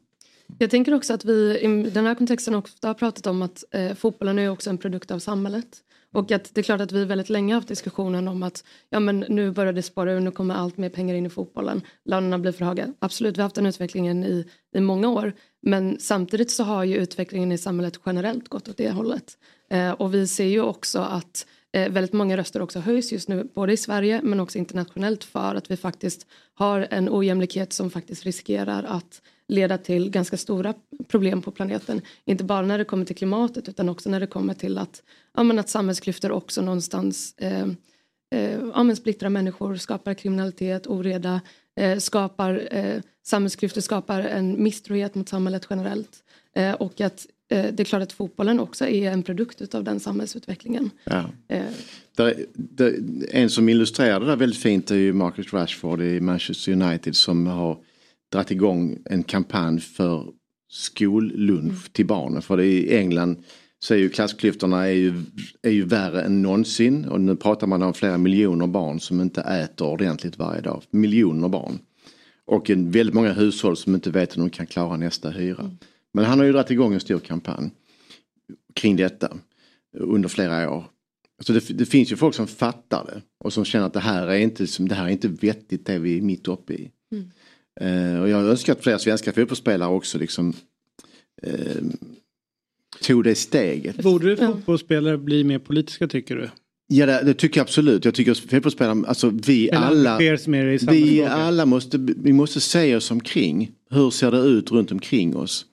Jag 0.60 0.70
tänker 0.70 0.94
också 0.94 1.14
att 1.14 1.26
vi 1.26 1.60
i 1.60 1.90
den 1.94 2.06
här 2.06 2.16
kontexten 2.16 2.56
ofta 2.56 2.88
har 2.88 2.94
pratat 2.94 3.28
om 3.28 3.42
att 3.42 3.64
eh, 3.72 3.94
fotbollen 3.94 4.40
är 4.40 4.50
också 4.50 4.70
en 4.70 4.78
produkt 4.78 5.12
av 5.12 5.20
samhället. 5.20 5.84
Och 6.18 6.32
att 6.32 6.56
det 6.56 6.62
är 6.62 6.64
klart 6.64 6.82
att 6.82 6.92
vi 6.92 7.06
väldigt 7.06 7.30
länge 7.30 7.54
haft 7.54 7.68
diskussionen 7.68 8.28
om 8.28 8.44
att 8.44 8.64
ja, 8.90 9.00
men 9.00 9.20
nu 9.20 9.52
börjar 9.52 9.74
det 9.74 9.82
spåra 9.82 10.12
ur, 10.12 10.20
nu 10.20 10.32
kommer 10.32 10.56
allt 10.56 10.78
mer 10.78 10.90
pengar 10.90 11.16
in 11.16 11.26
i 11.26 11.30
fotbollen. 11.30 11.82
Lönerna 12.06 12.40
blir 12.40 12.52
för 12.52 12.66
höga. 12.66 12.94
Absolut, 13.00 13.38
vi 13.38 13.42
har 13.42 13.46
haft 13.46 13.56
den 13.56 13.66
utvecklingen 13.66 14.24
i, 14.24 14.46
i 14.76 14.80
många 14.80 15.10
år. 15.10 15.34
Men 15.62 16.00
samtidigt 16.00 16.52
så 16.52 16.64
har 16.64 16.84
ju 16.84 16.96
utvecklingen 16.96 17.52
i 17.52 17.58
samhället 17.58 18.00
generellt 18.06 18.48
gått 18.48 18.68
åt 18.68 18.78
det 18.78 18.92
hållet. 18.92 19.38
Eh, 19.70 19.92
och 19.92 20.14
vi 20.14 20.28
ser 20.28 20.46
ju 20.46 20.62
också 20.62 21.00
att 21.00 21.48
eh, 21.72 21.92
väldigt 21.92 22.14
många 22.14 22.38
röster 22.38 22.62
också 22.62 22.80
höjs 22.80 23.12
just 23.12 23.30
nu, 23.30 23.48
både 23.56 23.74
i 23.74 23.78
Sverige 23.78 24.22
men 24.24 24.40
också 24.40 24.58
internationellt 24.58 25.24
för 25.24 25.56
att 25.56 25.72
vi 25.72 25.78
faktiskt 25.78 26.28
har 26.54 26.88
en 26.92 27.10
ojämlikhet 27.10 27.74
som 27.74 27.90
faktiskt 27.90 28.24
riskerar 28.24 28.84
att 28.84 29.22
leda 29.48 29.78
till 29.78 30.10
ganska 30.10 30.38
stora 30.38 30.74
problem 31.08 31.42
på 31.42 31.52
planeten. 31.52 32.02
Inte 32.26 32.44
bara 32.44 32.66
när 32.66 32.78
det 32.78 32.86
kommer 32.86 33.06
till 33.06 33.16
klimatet 33.16 33.70
utan 33.70 33.90
också 33.90 34.10
när 34.10 34.20
det 34.20 34.28
kommer 34.28 34.54
till 34.54 34.78
att, 34.78 35.04
ja, 35.34 35.60
att 35.60 35.70
samhällsklyftor 35.70 36.32
också 36.32 36.62
någonstans 36.62 37.36
eh, 37.38 37.68
eh, 38.36 38.60
ja, 38.76 38.96
splittrar 38.96 39.30
människor, 39.30 39.76
skapar 39.76 40.14
kriminalitet, 40.14 40.88
oreda, 40.88 41.42
eh, 41.80 41.98
skapar 41.98 42.68
eh, 42.72 43.02
samhällsklyftor, 43.26 43.82
skapar 43.82 44.20
en 44.22 44.64
misstrohet 44.64 45.16
mot 45.16 45.30
samhället 45.30 45.68
generellt. 45.70 46.24
Eh, 46.56 46.74
och 46.74 47.02
att 47.02 47.28
eh, 47.52 47.66
det 47.74 47.80
är 47.80 47.86
klart 47.86 48.02
att 48.02 48.14
fotbollen 48.14 48.60
också 48.60 48.88
är 48.88 49.12
en 49.12 49.24
produkt 49.24 49.76
av 49.76 49.84
den 49.84 50.00
samhällsutvecklingen. 50.00 50.90
Ja. 51.04 51.24
Eh, 51.48 51.64
Där, 52.16 52.46
där, 52.54 52.96
en 53.32 53.50
som 53.50 53.70
illustrerar 53.70 54.20
det 54.20 54.26
där 54.26 54.36
väldigt 54.36 54.62
fint 54.62 54.92
är 54.92 54.96
ju 54.96 55.14
Marcus 55.14 55.54
Rashford 55.54 56.02
i 56.02 56.20
Manchester 56.22 56.72
United 56.72 57.16
som 57.16 57.48
har 57.48 57.78
dragit 58.32 58.52
igång 58.52 58.98
en 59.06 59.24
kampanj 59.24 59.80
för 59.80 60.32
skollunch 60.70 61.94
till 61.94 62.06
barnen. 62.06 62.42
För 62.42 62.62
i 62.62 62.98
England 62.98 63.44
så 63.80 63.94
är 63.94 63.98
ju 63.98 64.10
klassklyftorna 64.10 64.88
är 64.88 64.92
ju, 64.92 65.24
är 65.62 65.72
ju 65.72 65.86
värre 65.86 66.22
än 66.22 66.42
någonsin. 66.42 67.06
Och 67.06 67.22
nu 67.22 67.36
pratar 67.36 67.68
man 67.68 67.84
om 67.84 67.94
flera 67.94 68.18
miljoner 68.18 68.68
barn 68.68 69.00
som 69.00 69.22
inte 69.22 69.42
äter 69.42 69.88
ordentligt 69.88 70.38
varje 70.38 70.62
dag. 70.62 70.84
Miljoner 70.90 71.50
barn. 71.50 71.80
Och 72.46 72.70
en, 72.70 72.92
väldigt 72.92 73.16
många 73.16 73.34
hushåll 73.34 73.78
som 73.78 73.96
inte 73.96 74.12
vet 74.12 74.38
hur 74.38 74.42
de 74.42 74.50
kan 74.50 74.68
klara 74.68 74.98
nästa 74.98 75.30
hyra. 75.30 75.72
Men 76.14 76.26
han 76.26 76.40
har 76.40 76.46
ju 76.46 76.52
dragit 76.52 76.72
igång 76.72 76.94
en 76.94 77.00
stor 77.00 77.20
kampanj 77.20 77.72
kring 78.74 78.96
detta 78.96 79.38
under 79.98 80.30
flera 80.30 80.72
år. 80.72 80.86
Så 81.40 81.54
det, 81.54 81.78
det, 81.78 81.86
finns 81.86 82.12
ju 82.12 82.16
folk 82.16 82.36
som 82.36 82.48
fattar 82.48 83.06
det 83.06 83.22
och 83.40 83.54
som 83.54 83.66
känner 83.66 83.86
att 83.86 83.94
det 83.94 84.00
här 84.00 84.28
är 84.28 84.38
inte, 84.38 84.66
det 84.80 84.96
här 84.96 85.06
är 85.06 85.10
inte 85.10 85.28
vettigt 85.28 85.86
det 85.86 86.00
vi 86.00 86.18
är 86.18 86.22
mitt 86.22 86.48
uppe 86.48 86.74
i. 86.74 86.92
Mm. 87.12 87.32
Eh, 87.82 88.22
och 88.22 88.30
jag 88.30 88.42
önskar 88.46 88.74
att 88.74 88.84
fler 88.84 88.98
svenska 88.98 89.34
fotbollsspelare 89.34 89.90
också 89.90 90.18
liksom 90.18 90.54
eh, 91.44 91.52
tog 93.02 93.24
det 93.24 93.36
steget. 93.36 93.98
Borde 94.04 94.38
fotbollsspelare 94.38 95.18
bli 95.18 95.44
mer 95.44 95.60
politiska 95.60 96.08
tycker 96.08 96.36
du? 96.36 96.50
Ja 96.88 97.06
det, 97.06 97.22
det 97.24 97.34
tycker 97.34 97.60
jag 97.60 97.64
absolut. 97.64 98.06
Jag 98.06 98.14
tycker 98.14 98.34
fotbollsspelare, 98.34 99.08
alltså 99.08 99.30
vi 99.30 99.70
Eller 99.70 99.82
alla, 99.82 100.18
vi 100.90 101.24
alla 101.24 101.66
måste, 101.66 101.98
vi 101.98 102.34
måste 102.34 102.60
se 102.60 102.96
oss 102.96 103.12
omkring. 103.12 103.72
Hur 103.90 104.10
ser 104.10 104.32
det 104.32 104.40
ut 104.40 104.72
runt 104.72 104.92
omkring 104.92 105.36
oss? 105.36 105.66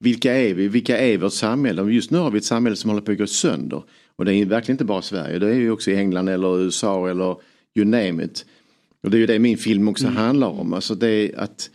Vilka 0.00 0.34
är 0.34 0.54
vi? 0.54 0.68
Vilka 0.68 0.98
är 0.98 1.18
vårt 1.18 1.32
samhälle? 1.32 1.82
Just 1.82 2.10
nu 2.10 2.18
har 2.18 2.30
vi 2.30 2.38
ett 2.38 2.44
samhälle 2.44 2.76
som 2.76 2.90
håller 2.90 3.02
på 3.02 3.12
att 3.12 3.18
gå 3.18 3.26
sönder. 3.26 3.82
Och 4.16 4.24
det 4.24 4.34
är 4.34 4.44
verkligen 4.44 4.74
inte 4.74 4.84
bara 4.84 5.02
Sverige. 5.02 5.38
Det 5.38 5.48
är 5.48 5.54
ju 5.54 5.70
också 5.70 5.90
i 5.90 5.96
England 5.96 6.28
eller 6.28 6.60
USA 6.60 7.10
eller 7.10 7.36
you 7.74 7.86
name 7.86 8.24
it. 8.24 8.46
Och 9.04 9.10
det 9.10 9.16
är 9.16 9.18
ju 9.18 9.26
det 9.26 9.38
min 9.38 9.58
film 9.58 9.88
också 9.88 10.06
handlar 10.06 10.48
om. 10.48 10.72
Alltså 10.72 10.94
det 10.94 11.08
är 11.08 11.38
att, 11.38 11.70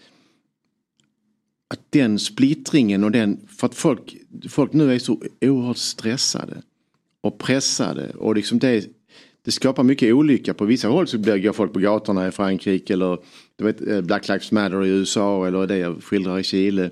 att 1.67 1.79
den 1.89 2.19
splittringen 2.19 3.03
och 3.03 3.11
den, 3.11 3.39
för 3.57 3.67
att 3.67 3.75
folk, 3.75 4.17
folk 4.49 4.73
nu 4.73 4.93
är 4.93 4.99
så 4.99 5.21
oerhört 5.41 5.77
stressade 5.77 6.61
och 7.21 7.37
pressade 7.37 8.09
och 8.09 8.35
liksom 8.35 8.59
det, 8.59 8.85
det 9.45 9.51
skapar 9.51 9.83
mycket 9.83 10.13
olycka. 10.13 10.53
På 10.53 10.65
vissa 10.65 10.87
håll 10.87 11.07
så 11.07 11.17
går 11.17 11.53
folk 11.53 11.73
på 11.73 11.79
gatorna 11.79 12.27
i 12.27 12.31
Frankrike 12.31 12.93
eller 12.93 13.17
du 13.55 13.63
vet, 13.63 13.87
eh, 13.87 14.01
Black 14.01 14.27
Lives 14.27 14.51
Matter 14.51 14.85
i 14.85 14.89
USA 14.89 15.47
eller 15.47 15.67
det 15.67 15.77
jag 15.77 16.03
skildrar 16.03 16.39
i 16.39 16.43
Chile. 16.43 16.91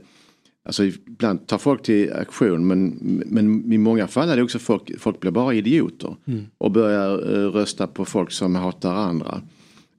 Alltså 0.63 0.83
ibland 0.85 1.47
tar 1.47 1.57
folk 1.57 1.83
till 1.83 2.13
aktion 2.13 2.67
men, 2.67 2.89
men 3.25 3.73
i 3.73 3.77
många 3.77 4.07
fall 4.07 4.29
är 4.29 4.35
det 4.35 4.43
också 4.43 4.59
folk, 4.59 4.99
folk 4.99 5.19
blir 5.19 5.31
bara 5.31 5.53
idioter. 5.53 6.15
Mm. 6.25 6.45
Och 6.57 6.71
börjar 6.71 7.35
eh, 7.35 7.51
rösta 7.51 7.88
på 7.88 8.05
folk 8.05 8.31
som 8.31 8.55
hatar 8.55 8.95
andra. 8.95 9.41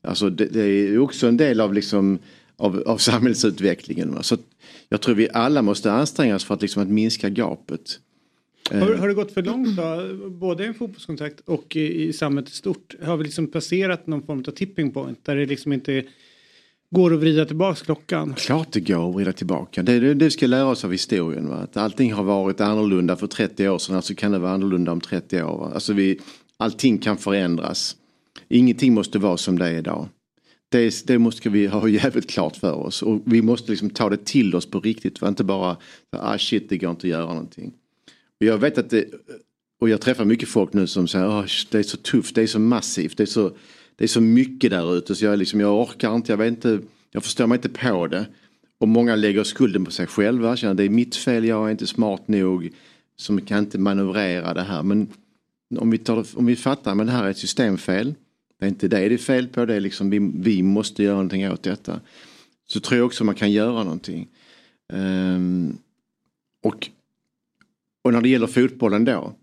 Alltså 0.02 0.30
det, 0.30 0.46
det 0.46 0.62
är 0.62 0.98
också 0.98 1.26
en 1.26 1.36
del 1.36 1.60
av, 1.60 1.74
liksom, 1.74 2.18
av, 2.56 2.82
av 2.86 2.96
samhällsutvecklingen. 3.08 4.14
va. 4.14 4.22
Så 4.22 4.36
jag 4.88 5.00
tror 5.00 5.14
vi 5.14 5.28
alla 5.32 5.62
måste 5.62 5.92
anstränga 5.92 6.36
oss 6.36 6.44
för 6.44 6.54
att, 6.54 6.62
liksom, 6.62 6.82
att 6.82 6.88
minska 6.88 7.28
gapet. 7.28 8.00
Eh, 8.70 8.78
Har, 8.78 8.94
har 8.94 9.08
det 9.08 9.14
gått 9.14 9.32
för 9.32 9.42
långt 9.42 9.76
då? 9.76 10.14
Både 10.30 10.64
i 10.64 10.66
en 10.66 10.74
fotbollskontakt 10.74 11.40
och 11.40 11.76
i, 11.76 12.04
i 12.08 12.12
samhället 12.12 12.50
i 12.50 12.52
stort? 12.52 12.94
Har 13.02 13.16
vi 13.16 13.24
liksom 13.24 13.46
passerat 13.46 14.06
någon 14.06 14.22
form 14.22 14.44
av 14.48 14.50
tipping 14.50 14.90
point 14.90 15.24
där 15.24 15.36
det 15.36 15.46
liksom 15.46 15.72
inte 15.72 16.04
går 16.90 17.14
att 17.14 17.20
vrida 17.20 17.44
tillbaks 17.44 17.82
klockan? 17.82 18.34
Klart 18.34 18.72
det 18.72 18.80
går 18.80 19.08
att 19.08 19.14
vrida 19.14 19.32
tillbaka. 19.32 19.82
Det, 19.82 20.00
det, 20.00 20.14
det 20.14 20.30
ska 20.30 20.46
lära 20.46 20.66
oss 20.66 20.84
av 20.84 20.92
historien. 20.92 21.48
Va? 21.48 21.56
Att 21.56 21.76
allting 21.76 22.12
har 22.12 22.24
varit 22.24 22.60
annorlunda 22.60 23.16
för 23.16 23.26
30 23.26 23.68
år 23.68 23.78
sedan, 23.78 23.96
alltså 23.96 24.14
kan 24.14 24.32
det 24.32 24.38
vara 24.38 24.52
annorlunda 24.52 24.92
om 24.92 25.00
30 25.00 25.42
år. 25.42 25.58
Va? 25.58 25.70
Alltså 25.74 25.92
vi, 25.92 26.20
allting 26.56 26.98
kan 26.98 27.18
förändras. 27.18 27.96
Ingenting 28.48 28.94
måste 28.94 29.18
vara 29.18 29.36
som 29.36 29.58
det 29.58 29.66
är 29.66 29.78
idag. 29.78 30.08
Det, 30.68 31.06
det 31.06 31.18
måste 31.18 31.48
vi 31.48 31.66
ha 31.66 31.88
jävligt 31.88 32.30
klart 32.30 32.56
för 32.56 32.72
oss. 32.72 33.02
Och 33.02 33.22
vi 33.24 33.42
måste 33.42 33.70
liksom 33.70 33.90
ta 33.90 34.10
det 34.10 34.24
till 34.24 34.54
oss 34.54 34.66
på 34.66 34.80
riktigt. 34.80 35.20
Va? 35.20 35.28
Inte 35.28 35.44
bara, 35.44 35.76
ah 36.10 36.38
shit 36.38 36.68
det 36.68 36.78
går 36.78 36.90
inte 36.90 37.06
att 37.06 37.10
göra 37.10 37.26
någonting. 37.26 37.72
Och 38.40 38.46
jag 38.46 38.58
vet 38.58 38.78
att 38.78 38.90
det, 38.90 39.04
och 39.80 39.88
jag 39.88 40.00
träffar 40.00 40.24
mycket 40.24 40.48
folk 40.48 40.72
nu 40.72 40.86
som 40.86 41.08
säger 41.08 41.26
oh, 41.26 41.46
det 41.70 41.78
är 41.78 41.82
så 41.82 41.96
tufft, 41.96 42.34
det 42.34 42.42
är 42.42 42.46
så 42.46 42.58
massivt, 42.58 43.16
det 43.16 43.24
är 43.24 43.26
så, 43.26 43.52
det 43.96 44.04
är 44.04 44.08
så 44.08 44.20
mycket 44.20 44.70
där 44.70 44.96
ute 44.96 45.14
så 45.14 45.24
jag, 45.24 45.38
liksom, 45.38 45.60
jag 45.60 45.80
orkar 45.80 46.14
inte, 46.14 46.32
jag 46.32 46.36
vet 46.36 46.48
inte, 46.48 46.80
jag 47.10 47.22
förstår 47.22 47.46
mig 47.46 47.56
inte 47.56 47.68
på 47.68 48.06
det. 48.06 48.26
Och 48.78 48.88
många 48.88 49.16
lägger 49.16 49.44
skulden 49.44 49.84
på 49.84 49.90
sig 49.90 50.06
själva, 50.06 50.56
känner 50.56 50.74
det 50.74 50.84
är 50.84 50.88
mitt 50.88 51.16
fel, 51.16 51.44
jag 51.44 51.66
är 51.66 51.70
inte 51.70 51.86
smart 51.86 52.28
nog, 52.28 52.70
som 53.16 53.40
kan 53.40 53.58
inte 53.58 53.78
manövrera 53.78 54.54
det 54.54 54.62
här. 54.62 54.82
Men 54.82 55.08
om 55.76 55.90
vi, 55.90 55.98
tar, 55.98 56.26
om 56.34 56.46
vi 56.46 56.56
fattar, 56.56 56.94
men 56.94 57.06
det 57.06 57.12
här 57.12 57.24
är 57.24 57.30
ett 57.30 57.38
systemfel, 57.38 58.14
det 58.58 58.64
är 58.64 58.68
inte 58.68 58.88
det 58.88 59.08
det 59.08 59.14
är 59.14 59.18
fel 59.18 59.48
på, 59.48 59.64
det 59.64 59.74
är 59.74 59.80
liksom 59.80 60.10
vi, 60.10 60.32
vi 60.34 60.62
måste 60.62 61.02
göra 61.02 61.14
någonting 61.14 61.50
åt 61.50 61.62
detta. 61.62 62.00
Så 62.66 62.80
tror 62.80 62.98
jag 62.98 63.06
också 63.06 63.24
man 63.24 63.34
kan 63.34 63.52
göra 63.52 63.84
någonting. 63.84 64.28
Um, 64.92 65.78
och, 66.62 66.88
och 68.02 68.12
när 68.12 68.20
det 68.20 68.28
gäller 68.28 68.46
fotbollen 68.46 69.04
då, 69.04 69.34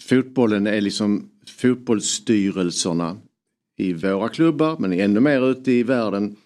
fotbollen 0.00 0.66
är 0.66 0.80
liksom 0.80 1.30
fotbollsstyrelserna 1.46 3.16
i 3.76 3.92
våra 3.92 4.28
klubbar 4.28 4.76
men 4.78 4.92
ännu 4.92 5.20
mer 5.20 5.50
ute 5.50 5.72
i 5.72 5.82
världen 5.82 6.36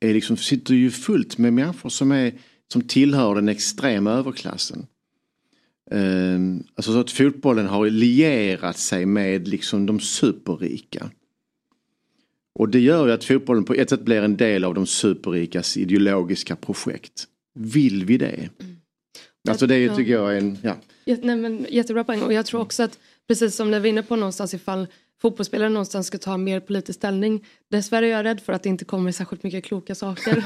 är 0.00 0.14
liksom, 0.14 0.36
sitter 0.36 0.74
ju 0.74 0.90
fullt 0.90 1.38
med 1.38 1.52
människor 1.52 1.88
som, 1.88 2.12
är, 2.12 2.32
som 2.72 2.82
tillhör 2.82 3.34
den 3.34 3.48
extrema 3.48 4.10
överklassen. 4.10 4.86
Um, 5.90 6.64
alltså 6.74 6.92
så 6.92 7.00
att 7.00 7.10
fotbollen 7.10 7.66
har 7.66 7.90
lierat 7.90 8.78
sig 8.78 9.06
med 9.06 9.48
liksom 9.48 9.86
de 9.86 10.00
superrika. 10.00 11.10
Och 12.54 12.68
det 12.68 12.80
gör 12.80 13.06
ju 13.06 13.12
att 13.12 13.24
fotbollen 13.24 13.64
på 13.64 13.74
ett 13.74 13.90
sätt 13.90 14.02
blir 14.02 14.22
en 14.22 14.36
del 14.36 14.64
av 14.64 14.74
de 14.74 14.86
superrikas 14.86 15.76
ideologiska 15.76 16.56
projekt. 16.56 17.24
Vill 17.54 18.04
vi 18.04 18.16
det? 18.16 18.48
Alltså 19.48 19.66
det 19.66 19.96
tycker 19.96 20.12
jag 20.12 20.34
är 20.34 20.38
en, 20.38 20.58
ja. 20.62 20.76
Nej, 21.04 21.36
men, 21.36 21.66
jättebra 21.68 22.04
poäng 22.04 22.22
och 22.22 22.32
jag 22.32 22.46
tror 22.46 22.60
också 22.60 22.82
att 22.82 22.98
precis 23.28 23.54
som 23.54 23.70
när 23.70 23.80
vi 23.80 23.88
är 23.88 23.92
inne 23.92 24.02
på 24.02 24.16
någonstans 24.16 24.54
ifall 24.54 24.86
fotbollsspelare 25.22 25.68
någonstans 25.68 26.06
ska 26.06 26.18
ta 26.18 26.36
mer 26.36 26.60
politisk 26.60 26.98
ställning. 26.98 27.44
Dessvärre 27.70 28.06
är 28.06 28.10
jag 28.10 28.24
rädd 28.24 28.40
för 28.40 28.52
att 28.52 28.62
det 28.62 28.68
inte 28.68 28.84
kommer 28.84 29.12
särskilt 29.12 29.42
mycket 29.42 29.64
kloka 29.64 29.94
saker 29.94 30.44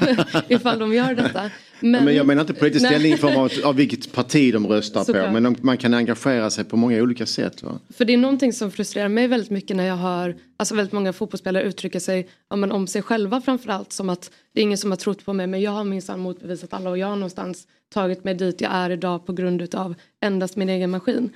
ifall 0.49 0.79
de 0.79 0.95
gör 0.95 1.15
detta. 1.15 1.51
Men, 1.81 2.05
men 2.05 2.15
jag 2.15 2.27
menar 2.27 2.41
inte 2.41 2.55
politisk 2.55 2.87
ställning 2.87 3.13
i 3.13 3.17
form 3.17 3.37
av, 3.37 3.51
av 3.65 3.77
vilket 3.77 4.13
parti 4.13 4.53
de 4.53 4.67
röstar 4.67 5.05
Såklart. 5.05 5.27
på. 5.27 5.33
Men 5.33 5.43
de, 5.43 5.57
man 5.61 5.77
kan 5.77 5.95
engagera 5.95 6.51
sig 6.51 6.65
på 6.65 6.77
många 6.77 7.03
olika 7.03 7.27
sätt. 7.27 7.63
Va? 7.63 7.79
För 7.97 8.05
det 8.05 8.13
är 8.13 8.19
någonting 8.19 8.53
som 8.53 8.71
frustrerar 8.71 9.09
mig 9.09 9.29
väldigt 9.29 9.51
mycket 9.51 9.77
när 9.77 9.87
jag 9.87 9.97
hör 9.97 10.37
alltså 10.57 10.75
väldigt 10.75 10.93
många 10.93 11.13
fotbollsspelare 11.13 11.63
uttrycka 11.63 12.01
sig 12.01 12.29
ja, 12.51 12.57
men 12.57 12.73
om 12.73 12.87
sig 12.87 13.03
själva 13.03 13.41
framförallt 13.41 13.93
som 13.93 14.09
att 14.09 14.31
det 14.55 14.61
är 14.61 14.63
ingen 14.63 14.79
som 14.79 14.91
har 14.91 14.97
trott 14.97 15.25
på 15.25 15.33
mig 15.33 15.47
men 15.47 15.61
jag 15.61 15.71
har 15.71 15.85
minsann 15.85 16.21
motbevisat 16.21 16.73
alla 16.73 16.91
och 16.91 16.99
jag 16.99 17.07
har 17.07 17.17
någonstans 17.17 17.67
tagit 17.95 18.25
mig 18.25 18.35
dit 18.35 18.61
jag 18.61 18.73
är 18.73 18.91
idag 18.91 19.27
på 19.27 19.33
grund 19.33 19.75
av 19.75 19.95
endast 20.21 20.57
min 20.57 20.69
egen 20.69 20.91
maskin. 20.91 21.31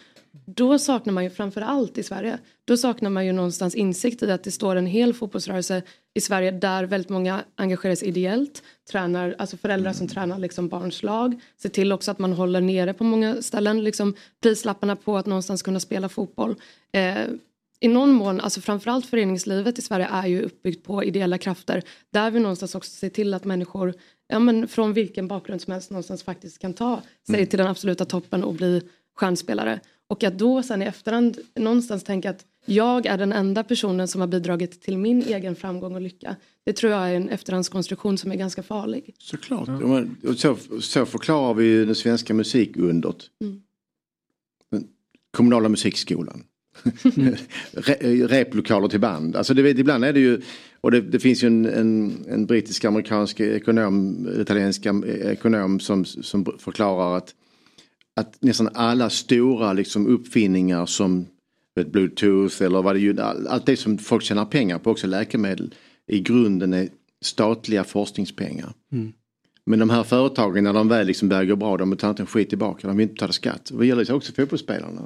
Då 0.45 0.79
saknar 0.79 1.13
man 1.13 1.25
ju 1.25 1.31
framförallt 1.31 1.99
i 1.99 2.03
Sverige, 2.03 2.39
då 2.65 2.77
saknar 2.77 3.11
man 3.11 3.27
ju 3.27 3.33
någonstans 3.33 3.75
insikt 3.75 4.23
i 4.23 4.31
att 4.31 4.45
det 4.45 4.51
står 4.51 4.77
en 4.77 4.87
hel 4.87 5.15
fotbollsrörelse 5.15 5.83
i 6.15 6.21
Sverige 6.21 6.51
där 6.51 6.85
väldigt 6.85 7.11
många 7.11 7.45
engagerar 7.55 7.95
sig 7.95 8.09
ideellt, 8.09 8.63
tränar, 8.91 9.35
alltså 9.39 9.57
föräldrar 9.57 9.93
som 9.93 10.09
tränar 10.09 10.39
liksom 10.39 10.69
barns 10.69 11.03
lag, 11.03 11.41
ser 11.57 11.69
till 11.69 11.93
också 11.93 12.11
att 12.11 12.19
man 12.19 12.33
håller 12.33 12.61
nere 12.61 12.93
på 12.93 13.05
många 13.05 13.43
ställen 13.43 13.85
liksom 13.85 14.15
prislapparna 14.43 14.97
på 14.97 15.17
att 15.17 15.27
någonstans 15.27 15.63
kunna 15.63 15.81
spela 15.81 16.09
fotboll. 16.09 16.55
Eh, 16.93 17.17
i 17.81 17.89
någon 17.89 18.13
mån, 18.13 18.41
alltså 18.41 18.61
framförallt 18.61 19.07
föreningslivet 19.07 19.79
i 19.79 19.83
Sverige 19.83 20.09
är 20.13 20.27
ju 20.27 20.43
uppbyggt 20.43 20.85
på 20.87 21.05
ideella 21.05 21.39
krafter 21.39 21.83
där 22.13 22.31
vi 22.31 22.41
någonstans 22.41 22.75
också 22.75 22.91
ser 22.91 23.09
till 23.09 23.35
att 23.35 23.45
människor 23.45 23.95
ja, 24.29 24.39
men 24.39 24.69
från 24.69 24.93
vilken 24.93 25.29
bakgrund 25.29 25.61
som 25.63 25.73
helst 25.73 25.91
någonstans 25.91 26.23
faktiskt 26.23 26.59
kan 26.59 26.75
ta 26.75 27.03
sig 27.27 27.35
Mm. 27.35 27.47
till 27.47 27.59
den 27.59 27.67
absoluta 27.69 28.05
toppen 28.05 28.45
och 28.45 28.55
bli 28.55 28.83
stjärnspelare. 29.17 29.81
Och 30.09 30.25
att 30.25 30.39
då 30.39 30.63
sen 30.63 30.83
i 30.83 30.85
efterhand 30.85 31.39
någonstans 31.55 32.05
tänka 32.05 32.31
att 32.31 32.45
jag 32.65 33.07
är 33.07 33.19
den 33.19 33.33
enda 33.33 33.65
personen 33.65 34.09
som 34.09 34.21
har 34.21 34.29
bidragit 34.29 34.83
till 34.83 34.99
min 34.99 35.23
egen 35.23 35.57
framgång 35.57 35.95
och 35.95 36.01
lycka. 36.01 36.37
Det 36.65 36.73
tror 36.73 36.93
jag 36.93 37.11
är 37.11 37.15
en 37.15 37.29
efterhandskonstruktion 37.29 38.19
som 38.19 38.33
är 38.33 38.37
ganska 38.37 38.63
farlig. 38.63 39.15
Såklart. 39.19 39.69
Ja. 39.69 39.79
men, 39.79 40.17
och 40.29 40.35
Så, 40.39 40.57
så 40.81 41.07
förklarar 41.07 41.55
vi 41.55 41.65
ju 41.65 41.87
det 41.87 41.95
svenska 41.95 42.35
musikundret. 42.35 43.17
Mm. 43.45 43.61
Den 44.71 44.89
kommunala 45.31 45.69
musikskolan. 45.69 46.45
Re, 47.73 48.27
replokaler 48.27 48.89
till 48.89 49.01
band. 49.01 49.37
Alltså 49.37 49.55
det, 49.55 49.63
vet- 49.63 49.79
ibland 49.79 50.05
är 50.05 50.13
det 50.13 50.21
ju, 50.21 50.41
och 50.81 50.91
det, 50.91 51.01
det 51.01 51.21
finns 51.21 51.45
ju 51.45 51.47
en, 51.47 51.67
en, 51.67 52.25
en 52.29 52.47
brittisk 52.47 52.85
amerikansk 52.85 53.41
ekonom, 53.41 54.29
italiensk 54.41 54.87
ekonom 55.07 55.81
som, 55.81 56.05
som 56.05 56.45
förklarar 56.59 57.17
att, 57.17 57.35
att 58.21 58.43
nästan 58.43 58.69
alla 58.75 59.11
stora 59.11 59.73
liksom, 59.73 60.07
uppfinningar 60.07 60.87
som 60.87 61.27
vet, 61.75 61.93
bluetooth 61.93 62.63
eller 62.63 62.83
vad 62.83 62.95
det 62.95 63.01
är, 63.01 63.21
all- 63.21 63.47
allt 63.47 63.67
det 63.67 63.77
som 63.77 63.99
folk 63.99 64.23
tjänar 64.23 64.45
pengar 64.45 64.79
på, 64.79 64.91
också 64.91 65.07
läkemedel, 65.07 65.75
i 66.07 66.21
grunden 66.21 66.73
är 66.73 66.89
statliga 67.25 67.85
forskningspengar. 67.85 68.73
Mm. 68.93 69.13
Men 69.67 69.79
de 69.79 69.91
här 69.91 70.03
företagen 70.03 70.65
när 70.65 70.73
de 70.73 70.89
väl 70.89 71.07
liksom 71.07 71.29
börjar 71.29 71.45
gå 71.45 71.57
bra, 71.57 71.77
de 71.77 71.91
betalar 71.91 72.11
inte 72.11 72.23
en 72.23 72.27
skit 72.27 72.49
tillbaka, 72.49 72.89
de 72.89 72.97
vill 72.97 73.05
inte 73.05 73.13
betala 73.13 73.33
skatt. 73.33 73.73
Det 73.79 73.87
gäller 73.87 74.13
också 74.13 74.33
fotbollsspelarna. 74.33 75.03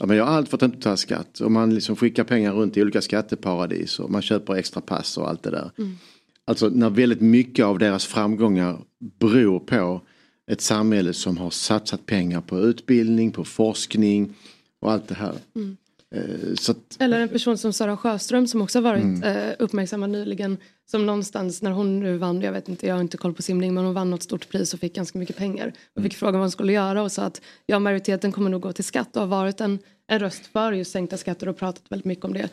Ja, 0.00 0.06
man 0.06 0.16
gör 0.16 0.26
allt 0.26 0.48
för 0.48 0.56
att 0.56 0.62
inte 0.62 0.76
betala 0.76 0.96
skatt 0.96 1.40
och 1.40 1.52
man 1.52 1.74
liksom 1.74 1.96
skickar 1.96 2.24
pengar 2.24 2.52
runt 2.52 2.76
i 2.76 2.82
olika 2.82 3.00
skatteparadis 3.00 3.98
och 3.98 4.10
man 4.10 4.22
köper 4.22 4.54
extra 4.54 4.80
pass 4.80 5.18
och 5.18 5.28
allt 5.28 5.42
det 5.42 5.50
där. 5.50 5.70
Alltså 6.44 6.68
när 6.68 6.90
väldigt 6.90 7.20
mycket 7.20 7.64
av 7.64 7.78
deras 7.78 8.06
framgångar 8.06 8.78
beror 9.20 9.60
på 9.60 10.00
ett 10.50 10.60
samhälle 10.60 11.12
som 11.12 11.36
har 11.38 11.50
satsat 11.50 12.06
pengar 12.06 12.40
på 12.40 12.58
utbildning, 12.58 13.30
på 13.32 13.44
forskning 13.44 14.34
och 14.80 14.92
allt 14.92 15.08
det 15.08 15.14
här. 15.14 15.34
Mm. 15.54 15.76
Eh, 16.14 16.52
att, 16.70 16.96
Eller 16.98 17.20
en 17.20 17.28
person 17.28 17.58
som 17.58 17.72
Sara 17.72 17.96
Sjöström 17.96 18.46
som 18.46 18.62
också 18.62 18.78
har 18.78 18.82
varit 18.82 19.02
Mm. 19.02 19.22
eh, 19.22 19.54
uppmärksammad 19.58 20.10
nyligen. 20.10 20.56
Som 20.90 21.06
någonstans 21.06 21.62
när 21.62 21.70
hon 21.70 22.00
nu 22.00 22.16
vann, 22.16 22.42
jag 22.42 22.52
vet 22.52 22.68
inte, 22.68 22.86
jag 22.86 22.94
har 22.94 23.00
inte 23.00 23.16
koll 23.16 23.34
på 23.34 23.42
simning, 23.42 23.74
men 23.74 23.84
hon 23.84 23.94
vann 23.94 24.10
något 24.10 24.22
stort 24.22 24.48
pris 24.48 24.74
och 24.74 24.80
fick 24.80 24.94
ganska 24.94 25.18
mycket 25.18 25.36
pengar. 25.36 25.66
Och 25.92 25.98
Mm. 25.98 26.10
fick 26.10 26.18
frågan 26.18 26.34
vad 26.34 26.42
hon 26.42 26.50
skulle 26.50 26.72
göra 26.72 27.02
och 27.02 27.12
sa 27.12 27.22
att 27.22 27.40
ja, 27.66 27.78
majoriteten 27.78 28.32
kommer 28.32 28.50
nog 28.50 28.60
gå 28.62 28.72
till 28.72 28.84
skatt 28.84 29.16
och 29.16 29.22
har 29.22 29.28
varit 29.28 29.60
en, 29.60 29.78
en 30.06 30.18
röst 30.18 30.46
för 30.46 30.72
just 30.72 30.92
sänkta 30.92 31.16
skatter 31.16 31.48
och 31.48 31.56
pratat 31.56 31.82
väldigt 31.88 32.04
mycket 32.04 32.24
om 32.24 32.32
det. 32.32 32.48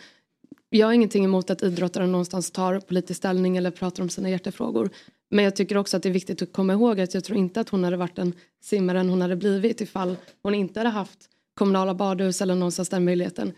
Jag 0.69 0.87
har 0.87 0.93
ingenting 0.93 1.25
emot 1.25 1.49
att 1.49 1.63
idrottare 1.63 2.07
någonstans 2.07 2.51
tar 2.51 2.79
politisk 2.79 3.17
ställning 3.17 3.57
eller 3.57 3.71
pratar 3.71 4.03
om 4.03 4.09
sina 4.09 4.29
hjärtefrågor. 4.29 4.89
Men 5.33 5.45
jag 5.45 5.55
tycker 5.55 5.77
också 5.77 5.97
att 5.97 6.03
det 6.03 6.09
är 6.09 6.13
viktigt 6.13 6.41
att 6.41 6.53
komma 6.53 6.73
ihåg 6.73 6.99
att 6.99 7.13
jag 7.13 7.23
tror 7.23 7.37
inte 7.37 7.61
att 7.61 7.69
hon 7.69 7.83
hade 7.83 7.97
varit 7.97 8.15
den 8.15 8.33
simmaren 8.61 9.09
hon 9.09 9.21
hade 9.21 9.35
blivit 9.35 9.81
ifall 9.81 10.15
hon 10.43 10.55
inte 10.55 10.79
hade 10.79 10.89
haft 10.89 11.19
kommunala 11.53 11.93
badhus 11.93 12.41
eller 12.41 12.55
någonstans 12.55 12.89
den 12.89 13.05
möjligheten. 13.05 13.53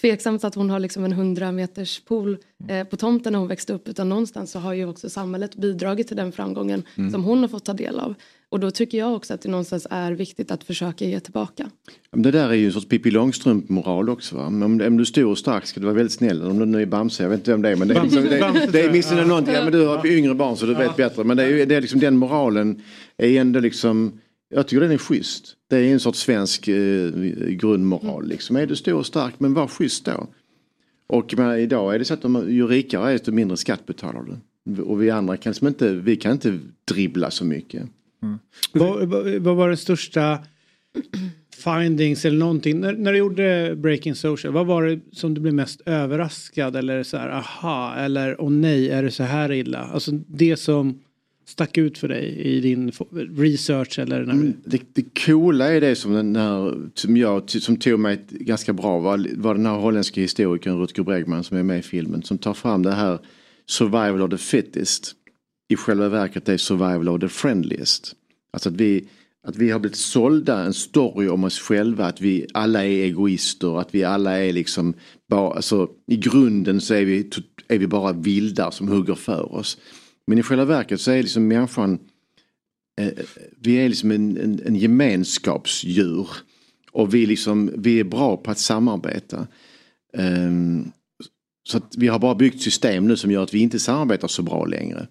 Tveksamt 0.00 0.44
att 0.44 0.54
hon 0.54 0.70
har 0.70 0.80
liksom 0.80 1.04
en 1.04 1.12
100 1.12 1.52
meters 1.52 2.00
pool 2.00 2.38
eh, 2.68 2.84
på 2.84 2.96
tomten 2.96 3.32
när 3.32 3.38
hon 3.40 3.48
växte 3.48 3.72
upp 3.72 3.88
utan 3.88 4.08
någonstans 4.08 4.50
så 4.50 4.58
har 4.58 4.72
ju 4.74 4.86
också 4.88 5.08
samhället 5.10 5.54
bidragit 5.56 6.08
till 6.08 6.16
den 6.16 6.32
framgången 6.32 6.82
Mm. 6.96 7.10
som 7.12 7.24
hon 7.24 7.38
har 7.38 7.48
fått 7.48 7.64
ta 7.64 7.72
del 7.72 8.00
av. 8.00 8.14
Och 8.50 8.60
då 8.60 8.70
tycker 8.70 8.98
jag 8.98 9.14
också 9.14 9.34
att 9.34 9.40
det 9.40 9.48
någonstans 9.48 9.86
är 9.90 10.12
viktigt 10.12 10.50
att 10.50 10.64
försöka 10.64 11.04
ge 11.04 11.20
tillbaka. 11.20 11.70
Det 12.10 12.30
där 12.30 12.48
är 12.48 12.54
ju 12.54 12.66
en 12.66 12.72
sorts 12.72 12.88
Pippi 12.88 13.10
Långstrump-moral 13.10 14.08
också. 14.10 14.36
Va? 14.36 14.46
Om, 14.46 14.62
om 14.62 14.78
du 14.78 14.84
är 15.00 15.04
stor 15.04 15.26
och 15.30 15.38
stark 15.38 15.66
ska 15.66 15.80
du 15.80 15.86
vara 15.86 15.96
väldigt 15.96 16.12
snäll. 16.12 16.42
Om 16.42 16.58
du 16.58 16.66
nu 16.66 16.82
är 16.82 16.86
Bamse, 16.86 17.22
jag 17.22 17.30
vet 17.30 17.38
inte 17.38 17.50
vem 17.50 17.62
det 17.62 17.68
är. 17.70 17.76
Men 17.76 17.88
det 17.88 17.94
är, 17.94 18.02
liksom, 18.02 18.22
det, 18.24 18.68
det 18.72 18.80
är 18.80 18.88
åtminstone 18.90 19.20
Ja. 19.20 19.26
någonting. 19.26 19.54
Ja, 19.54 19.62
men 19.64 19.72
du 19.72 19.86
har 19.86 20.06
yngre 20.06 20.34
barn 20.34 20.56
så 20.56 20.66
du 20.66 20.74
vet 20.74 20.96
bättre. 20.96 21.24
Men 21.24 21.36
det 21.36 21.42
är, 21.44 21.48
ju- 21.48 21.64
det 21.64 21.74
är 21.74 21.80
liksom 21.80 22.00
den 22.00 22.16
moralen 22.16 22.82
är 23.16 23.40
ändå 23.40 23.60
liksom. 23.60 24.20
Jag 24.48 24.68
tycker 24.68 24.80
den 24.80 24.90
är 24.90 24.98
schysst. 24.98 25.56
Det 25.70 25.76
är 25.76 25.92
en 25.92 26.00
sorts 26.00 26.18
svensk 26.18 26.68
eh, 26.68 27.10
grundmoral. 27.48 28.28
Liksom. 28.28 28.56
Är 28.56 28.66
du 28.66 28.76
stor 28.76 28.94
och 28.94 29.06
stark, 29.06 29.34
men 29.38 29.54
var 29.54 29.68
schysst 29.68 30.04
då. 30.04 30.28
Och 31.06 31.34
men, 31.36 31.58
idag 31.58 31.94
är 31.94 31.98
det 31.98 32.04
så 32.04 32.14
att 32.14 32.22
de, 32.22 32.50
ju 32.50 32.66
rikare 32.66 33.08
är 33.08 33.12
desto 33.12 33.32
mindre 33.32 33.56
skatt 33.56 33.86
betalar 33.86 34.22
du. 34.22 34.82
Och 34.82 35.02
vi 35.02 35.10
andra 35.10 35.36
kan, 35.36 35.50
liksom 35.50 35.68
inte, 35.68 35.94
vi 35.94 36.16
kan 36.16 36.32
inte 36.32 36.58
dribbla 36.84 37.30
så 37.30 37.44
mycket. 37.44 37.82
Mm. 38.22 38.38
Vad, 38.72 39.08
vad, 39.08 39.26
vad 39.26 39.56
var 39.56 39.68
det 39.68 39.76
största 39.76 40.38
findings 41.64 42.24
eller 42.24 42.38
någonting? 42.38 42.80
När, 42.80 42.92
när 42.92 43.12
du 43.12 43.18
gjorde 43.18 43.76
Breaking 43.76 44.14
Social, 44.14 44.52
vad 44.52 44.66
var 44.66 44.82
det 44.82 45.00
som 45.12 45.34
du 45.34 45.40
blev 45.40 45.54
mest 45.54 45.80
överraskad 45.86 46.76
eller 46.76 47.02
så 47.02 47.16
här 47.16 47.28
aha 47.28 47.94
eller 47.94 48.40
åh 48.40 48.50
nej 48.50 48.90
är 48.90 49.02
det 49.02 49.10
så 49.10 49.22
här 49.22 49.52
illa? 49.52 49.78
Alltså 49.78 50.10
det 50.12 50.56
som 50.56 51.00
stack 51.48 51.78
ut 51.78 51.98
för 51.98 52.08
dig 52.08 52.38
i 52.38 52.60
din 52.60 52.92
research 53.36 53.98
eller 53.98 54.24
när 54.24 54.34
du... 54.34 54.52
Det, 54.64 54.82
det 54.92 55.24
coola 55.24 55.72
är 55.74 55.80
det 55.80 55.96
som, 55.96 56.12
den 56.12 56.36
här, 56.36 56.74
som, 56.94 57.16
jag, 57.16 57.50
som 57.50 57.76
tog 57.76 58.00
mig 58.00 58.14
ett 58.14 58.30
ganska 58.30 58.72
bra 58.72 58.98
var, 58.98 59.26
var 59.36 59.54
den 59.54 59.66
här 59.66 59.76
holländska 59.76 60.20
historikern 60.20 60.78
Rutger 60.78 61.02
Bregman 61.02 61.44
som 61.44 61.56
är 61.56 61.62
med 61.62 61.78
i 61.78 61.82
filmen 61.82 62.22
som 62.22 62.38
tar 62.38 62.54
fram 62.54 62.82
det 62.82 62.92
här 62.92 63.18
survival 63.66 64.22
of 64.22 64.30
the 64.30 64.38
fittest. 64.38 65.12
I 65.68 65.76
själva 65.76 66.08
verket 66.08 66.48
är 66.48 66.56
survival 66.56 67.08
of 67.08 67.20
the 67.20 67.28
friendliest. 67.28 68.12
Alltså 68.52 68.68
att 68.68 68.74
vi, 68.74 69.04
att 69.46 69.56
vi 69.56 69.70
har 69.70 69.78
blivit 69.78 69.98
sålda 69.98 70.64
en 70.64 70.74
story 70.74 71.28
om 71.28 71.44
oss 71.44 71.58
själva 71.58 72.06
att 72.06 72.20
vi 72.20 72.46
alla 72.54 72.84
är 72.84 73.04
egoister, 73.04 73.80
att 73.80 73.94
vi 73.94 74.04
alla 74.04 74.38
är 74.38 74.52
liksom 74.52 74.94
bara, 75.30 75.54
alltså 75.54 75.88
i 76.06 76.16
grunden 76.16 76.80
så 76.80 76.94
är 76.94 77.04
vi, 77.04 77.30
är 77.68 77.78
vi 77.78 77.86
bara 77.86 78.12
vildar 78.12 78.70
som 78.70 78.88
hugger 78.88 79.14
för 79.14 79.54
oss. 79.54 79.78
Men 80.28 80.38
i 80.38 80.42
själva 80.42 80.64
verket 80.64 81.00
så 81.00 81.10
är 81.10 81.22
liksom 81.22 81.48
människan 81.48 81.98
eh, 83.00 83.12
vi 83.60 83.74
är 83.74 83.88
liksom 83.88 84.10
en, 84.10 84.36
en, 84.36 84.60
en 84.64 84.76
gemenskapsdjur. 84.76 86.28
Och 86.92 87.14
vi, 87.14 87.26
liksom, 87.26 87.70
vi 87.76 88.00
är 88.00 88.04
bra 88.04 88.36
på 88.36 88.50
att 88.50 88.58
samarbeta. 88.58 89.46
Ehm, 90.16 90.90
så 91.68 91.76
att 91.76 91.94
vi 91.96 92.08
har 92.08 92.18
bara 92.18 92.34
byggt 92.34 92.62
system 92.62 93.08
nu 93.08 93.16
som 93.16 93.30
gör 93.30 93.42
att 93.42 93.54
vi 93.54 93.58
inte 93.58 93.78
samarbetar 93.78 94.28
så 94.28 94.42
bra 94.42 94.64
längre. 94.64 95.06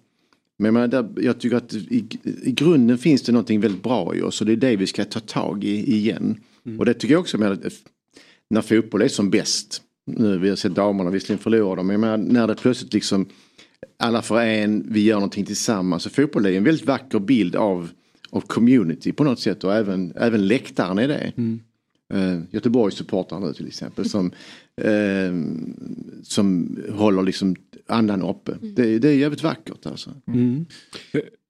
Men 0.58 0.74
jag, 0.74 0.90
menar, 0.90 1.12
jag 1.16 1.40
tycker 1.40 1.56
att 1.56 1.74
i, 1.74 2.06
i 2.42 2.52
grunden 2.52 2.98
finns 2.98 3.22
det 3.22 3.32
någonting 3.32 3.60
väldigt 3.60 3.82
bra 3.82 4.14
i 4.14 4.22
oss 4.22 4.40
och 4.40 4.46
det 4.46 4.52
är 4.52 4.56
det 4.56 4.76
vi 4.76 4.86
ska 4.86 5.04
ta 5.04 5.20
tag 5.20 5.64
i 5.64 5.96
igen. 5.96 6.40
Och 6.78 6.84
det 6.84 6.94
tycker 6.94 7.14
jag 7.14 7.20
också 7.20 7.38
med 7.38 7.52
att 7.52 7.72
när 8.50 8.62
fotboll 8.62 9.02
är 9.02 9.08
som 9.08 9.30
bäst. 9.30 9.82
Nu 10.06 10.38
vi 10.38 10.48
har 10.48 10.56
sett 10.56 10.74
damerna 10.74 11.10
visserligen 11.10 11.42
förlora 11.42 11.76
dem 11.76 11.86
men 11.86 12.20
när 12.20 12.46
det 12.46 12.54
plötsligt 12.54 12.94
liksom 12.94 13.26
alla 13.98 14.22
för 14.22 14.40
en, 14.40 14.86
vi 14.92 15.02
gör 15.02 15.14
någonting 15.14 15.44
tillsammans. 15.44 16.02
Så 16.02 16.10
fotboll 16.10 16.46
är 16.46 16.52
en 16.52 16.64
väldigt 16.64 16.86
vacker 16.86 17.18
bild 17.18 17.56
av, 17.56 17.90
av 18.30 18.40
community 18.40 19.12
på 19.12 19.24
något 19.24 19.40
sätt 19.40 19.64
och 19.64 19.74
även, 19.74 20.12
även 20.16 20.46
läktaren 20.46 20.98
är 20.98 21.08
det. 21.08 21.32
Uh, 22.14 22.40
Göteborgs 22.50 22.94
supportrar 22.94 23.40
nu 23.40 23.52
till 23.52 23.66
exempel 23.66 24.08
som, 24.08 24.32
eh, 24.76 25.32
som 26.22 26.78
håller 26.92 27.22
liksom 27.22 27.56
andan 27.86 28.22
uppe. 28.22 28.56
Det, 28.60 28.98
det 28.98 29.08
är 29.08 29.14
jävligt 29.14 29.42
vackert 29.42 29.86
alltså. 29.86 30.10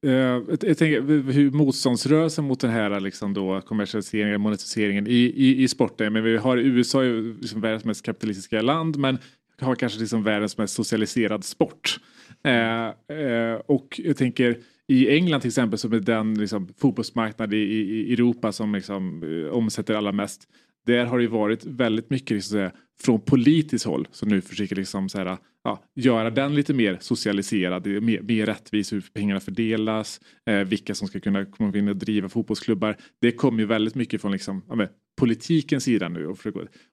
Eh, 0.03 0.11
jag 0.11 0.45
jag 0.49 0.77
tänker 0.77 1.31
hur 1.31 1.51
motståndsrörelsen 1.51 2.45
mot 2.45 2.59
den 2.59 2.71
här 2.71 2.99
liksom 2.99 3.33
då 3.33 3.61
kommersialiseringen, 3.61 4.41
monetiseringen 4.41 5.07
i, 5.07 5.33
i, 5.35 5.63
i 5.63 5.67
sporten. 5.67 6.13
Men 6.13 6.23
vi 6.23 6.37
har 6.37 6.57
USA 6.57 7.01
liksom 7.41 7.61
världens 7.61 7.85
mest 7.85 8.05
kapitalistiska 8.05 8.61
land 8.61 8.97
men 8.97 9.17
har 9.59 9.75
kanske 9.75 9.99
liksom 9.99 10.23
världens 10.23 10.57
mest 10.57 10.73
socialiserad 10.73 11.43
sport. 11.43 11.99
Eh, 12.43 13.17
eh, 13.17 13.53
och 13.65 14.01
jag 14.03 14.17
tänker 14.17 14.57
i 14.87 15.09
England 15.09 15.41
till 15.41 15.47
exempel 15.47 15.79
som 15.79 15.93
är 15.93 15.99
den 15.99 16.33
liksom, 16.33 16.67
fotbollsmarknad 16.77 17.53
i, 17.53 17.57
i, 17.57 18.13
Europa 18.13 18.51
som 18.51 18.75
liksom, 18.75 19.23
eh, 19.23 19.53
omsätter 19.53 19.93
allra 19.93 20.11
mest. 20.11 20.47
Där 20.85 21.05
har 21.05 21.19
det 21.19 21.27
varit 21.27 21.65
väldigt 21.65 22.09
mycket 22.09 22.31
liksom, 22.31 22.69
från 23.01 23.21
politiskt 23.21 23.85
håll 23.85 24.07
som 24.11 24.29
nu 24.29 24.41
försöker 24.41 24.75
liksom, 24.75 25.09
så 25.09 25.17
här, 25.17 25.37
ja, 25.63 25.83
göra 25.95 26.29
den 26.29 26.55
lite 26.55 26.73
mer 26.73 26.97
socialiserad, 27.01 27.87
mer, 27.87 28.21
mer 28.21 28.45
rättvis 28.45 28.93
hur 28.93 29.01
pengarna 29.13 29.39
fördelas, 29.39 30.21
eh, 30.45 30.59
vilka 30.59 30.95
som 30.95 31.07
ska 31.07 31.19
kunna 31.19 31.45
komma 31.45 31.77
in 31.77 31.87
och 31.87 31.95
driva 31.95 32.29
fotbollsklubbar. 32.29 32.97
Det 33.21 33.31
kommer 33.31 33.59
ju 33.59 33.65
väldigt 33.65 33.95
mycket 33.95 34.21
från 34.21 34.31
liksom, 34.31 34.63
ja, 34.69 34.87
politikens 35.19 35.83
sida 35.83 36.09
nu. 36.09 36.27
Och 36.27 36.37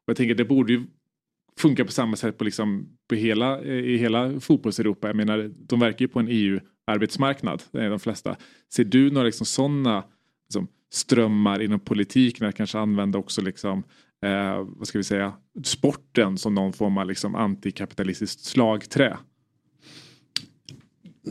jag 0.07 0.17
tänker 0.17 0.35
det 0.35 0.45
borde 0.45 0.73
ju 0.73 0.87
funkar 1.59 1.85
på 1.85 1.93
samma 1.93 2.17
sätt 2.17 2.39
på, 2.39 2.45
liksom, 2.45 2.89
på 3.09 3.15
hela, 3.15 3.61
eh, 3.61 3.75
i 3.75 3.97
hela 3.97 4.41
fotbollseuropa. 4.41 5.07
Jag 5.07 5.17
menar, 5.17 5.51
de 5.57 5.81
verkar 5.81 6.01
ju 6.01 6.09
på 6.09 6.21
en 6.21 6.29
EU-arbetsmarknad, 6.31 7.63
de 7.73 8.01
flesta. 8.01 8.37
Ser 8.73 8.85
du 8.85 9.11
några 9.11 9.27
liksom, 9.27 9.47
sådana 9.47 10.05
liksom, 10.49 10.69
strömmar 10.93 11.63
inom 11.63 11.81
politiken 11.81 12.47
att 12.47 12.55
kanske 12.55 12.79
använda 12.79 13.19
också 13.19 13.43
liksom, 13.43 13.85
eh, 14.23 14.67
vad 14.67 14.89
ska 14.89 14.99
vi 14.99 15.05
säga, 15.05 15.33
sporten 15.65 16.39
som 16.39 16.55
någon 16.55 16.73
form 16.73 16.99
av 16.99 17.07
liksom, 17.07 17.35
antikapitalistiskt 17.35 18.45
slagträ? 18.45 19.19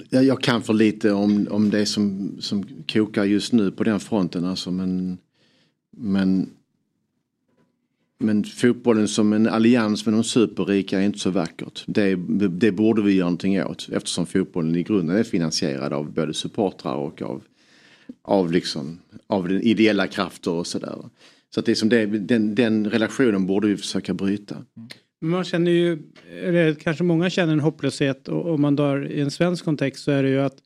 Jag, 0.10 0.24
jag 0.24 0.42
kan 0.42 0.64
för 0.64 0.74
lite 0.74 1.12
om, 1.12 1.48
om 1.52 1.70
det 1.70 1.86
som, 1.86 2.36
som 2.40 2.64
kokar 2.88 3.24
just 3.24 3.54
nu 3.54 3.72
på 3.72 3.84
den 3.84 4.00
fronten. 4.00 4.46
Alltså, 4.46 4.72
men, 4.72 5.18
men, 5.98 6.50
men 8.26 8.44
fotbollen 8.44 9.08
som 9.08 9.34
en 9.34 9.48
allians 9.48 10.06
med 10.06 10.14
de 10.14 10.24
superrika 10.24 11.00
är 11.00 11.06
inte 11.06 11.20
så 11.20 11.30
vackert. 11.30 11.84
Det, 11.86 12.16
det 12.50 12.72
borde 12.72 13.02
vi 13.02 13.14
göra 13.14 13.26
någonting 13.26 13.64
åt 13.64 13.90
eftersom 13.92 14.26
fotbollen 14.26 14.76
i 14.76 14.84
grunden 14.84 15.18
är 15.18 15.24
finansierad 15.24 15.94
av 15.94 16.14
både 16.14 16.34
supportrar 16.34 16.96
och 16.96 17.22
av, 17.22 17.44
av, 18.22 18.52
liksom, 18.52 19.00
av 19.28 19.48
den 19.48 19.62
ideella 19.62 20.08
krafter 20.08 20.52
och 20.52 20.68
sådär. 20.68 20.96
Så 21.54 21.60
att 21.60 21.66
det 21.66 21.72
är 21.72 21.76
som 21.76 21.90
det, 21.90 22.06
den, 22.06 22.56
den 22.56 22.90
relationen 22.90 23.46
borde 23.46 23.68
vi 23.68 23.78
försöka 23.78 24.14
bryta. 24.14 24.56
Men 25.22 25.30
man 25.30 25.44
känner 25.44 25.72
ju, 25.72 26.00
eller 26.44 26.74
kanske 26.74 27.04
många 27.04 27.30
känner 27.30 27.54
en 27.54 27.60
hopplöshet 27.60 28.28
och 28.28 28.54
om 28.54 28.62
man 28.62 28.76
drar 28.76 29.12
i 29.12 29.22
en 29.22 29.32
svensk 29.32 29.66
kontext 29.66 30.04
så 30.04 30.12
är 30.12 30.24
det 30.24 30.30
ju 30.30 30.42
att 30.42 30.58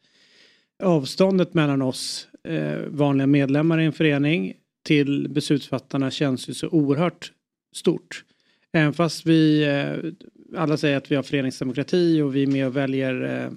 avståndet 0.84 1.54
mellan 1.54 1.82
oss 1.82 2.28
eh, 2.48 2.78
vanliga 2.88 3.28
medlemmar 3.28 3.80
i 3.80 3.86
en 3.86 3.94
förening 3.94 4.54
till 4.86 5.30
beslutsfattarna 5.30 6.12
känns 6.12 6.50
ju 6.50 6.54
så 6.54 6.68
oerhört 6.68 7.32
stort. 7.72 8.24
Även 8.72 8.94
fast 8.94 9.26
vi 9.26 9.64
eh, 9.64 10.12
alla 10.60 10.78
säger 10.78 10.98
att 10.98 11.12
vi 11.12 11.16
har 11.16 11.24
föreningsdemokrati 11.24 12.22
och 12.22 12.36
vi 12.36 12.44
är 12.44 12.48
med 12.48 12.68
och 12.68 12.76
väljer 12.76 13.44
eh, 13.46 13.52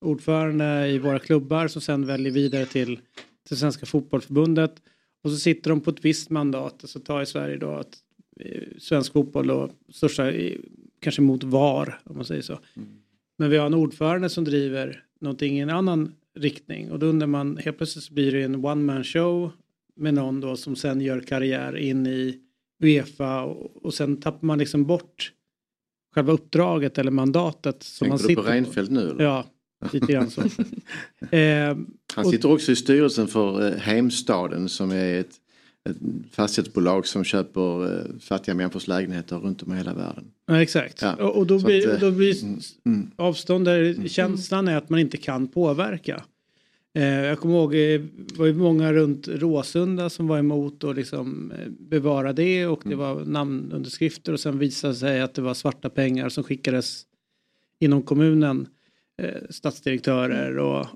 ordförande 0.00 0.88
i 0.88 0.98
våra 0.98 1.18
klubbar 1.18 1.68
som 1.68 1.82
sen 1.82 2.06
väljer 2.06 2.32
vidare 2.32 2.66
till, 2.66 3.00
till 3.48 3.56
Svenska 3.56 3.86
fotbollförbundet. 3.86 4.82
Och 5.22 5.30
så 5.30 5.36
sitter 5.36 5.70
de 5.70 5.80
på 5.80 5.90
ett 5.90 6.04
visst 6.04 6.30
mandat, 6.30 6.74
alltså 6.80 7.00
ta 7.00 7.22
i 7.22 7.26
Sverige 7.26 7.56
då 7.56 7.70
att 7.70 7.98
eh, 8.40 8.62
svensk 8.78 9.12
fotboll 9.12 9.50
och 9.50 9.70
största, 9.92 10.32
eh, 10.32 10.58
kanske 11.00 11.22
mot 11.22 11.44
VAR 11.44 12.00
om 12.04 12.16
man 12.16 12.24
säger 12.24 12.42
så. 12.42 12.58
Men 13.38 13.50
vi 13.50 13.56
har 13.56 13.66
en 13.66 13.74
ordförande 13.74 14.28
som 14.28 14.44
driver 14.44 15.04
någonting 15.20 15.58
i 15.58 15.60
en 15.60 15.70
annan 15.70 16.14
riktning 16.34 16.90
och 16.90 16.98
då 16.98 17.06
undrar 17.06 17.26
man 17.26 17.56
helt 17.56 17.76
plötsligt 17.76 18.04
så 18.04 18.14
blir 18.14 18.32
det 18.32 18.42
en 18.42 18.64
one 18.64 18.82
man 18.82 19.04
show 19.04 19.52
med 19.96 20.14
någon 20.14 20.40
då 20.40 20.56
som 20.56 20.76
sen 20.76 21.00
gör 21.00 21.20
karriär 21.20 21.76
in 21.76 22.06
i 22.06 22.40
Uefa 22.80 23.42
och, 23.42 23.84
och 23.84 23.94
sen 23.94 24.16
tappar 24.16 24.46
man 24.46 24.58
liksom 24.58 24.84
bort 24.84 25.32
själva 26.14 26.32
uppdraget 26.32 26.98
eller 26.98 27.10
mandatet 27.10 27.82
som 27.82 28.08
man 28.08 28.18
Tänker 28.18 28.28
du 28.28 28.34
sitter 28.34 28.42
på 28.42 28.48
Reinfeldt 28.50 28.90
nu? 28.90 29.10
eller? 29.10 29.24
Ja, 29.24 29.46
lite 29.92 30.12
grann 30.12 30.30
så. 30.30 30.40
eh, 31.36 31.76
Han 32.14 32.24
och- 32.24 32.30
sitter 32.30 32.52
också 32.52 32.72
i 32.72 32.76
styrelsen 32.76 33.28
för 33.28 33.66
eh, 33.68 33.76
Heimstaden 33.78 34.68
som 34.68 34.90
är 34.90 35.20
ett 35.20 35.40
ett 35.88 35.96
fastighetsbolag 36.30 37.06
som 37.06 37.24
köper 37.24 37.98
eh, 37.98 38.18
fattiga 38.20 38.54
människors 38.54 38.86
lägenheter 38.86 39.36
runt 39.36 39.62
om 39.62 39.72
i 39.72 39.76
hela 39.76 39.94
världen. 39.94 40.24
Ja, 40.46 40.62
exakt. 40.62 41.02
Ja. 41.02 41.14
Och, 41.14 41.36
och 41.36 41.46
då 41.46 41.60
Så 41.60 41.66
blir, 41.66 41.88
att, 41.88 42.02
eh, 42.02 42.08
då 42.08 42.16
blir 42.16 42.36
mm. 42.86 43.10
avstånd 43.16 43.64
där 43.64 44.08
känslan 44.08 44.68
är 44.68 44.76
att 44.76 44.88
man 44.88 45.00
inte 45.00 45.16
kan 45.16 45.48
påverka. 45.48 46.24
Eh, 46.94 47.04
jag 47.04 47.38
kommer 47.38 47.54
ihåg, 47.54 47.74
eh, 47.74 48.00
det 48.00 48.38
var 48.38 48.46
ju 48.46 48.54
många 48.54 48.92
runt 48.92 49.28
Råsunda 49.28 50.10
som 50.10 50.26
var 50.26 50.38
emot 50.38 50.84
att 50.84 50.96
liksom 50.96 51.52
eh, 51.52 51.68
bevara 51.68 52.32
det 52.32 52.66
och 52.66 52.86
Mm. 52.86 52.90
det 52.90 53.04
var 53.04 53.24
namnunderskrifter 53.24 54.32
och 54.32 54.40
sen 54.40 54.58
visade 54.58 54.92
det 54.92 54.96
sig 54.96 55.20
att 55.20 55.34
det 55.34 55.42
var 55.42 55.54
svarta 55.54 55.90
pengar 55.90 56.28
som 56.28 56.44
skickades 56.44 57.02
inom 57.80 58.02
kommunen. 58.02 58.66
Stadsdirektörer 59.50 60.58
och 60.58 60.86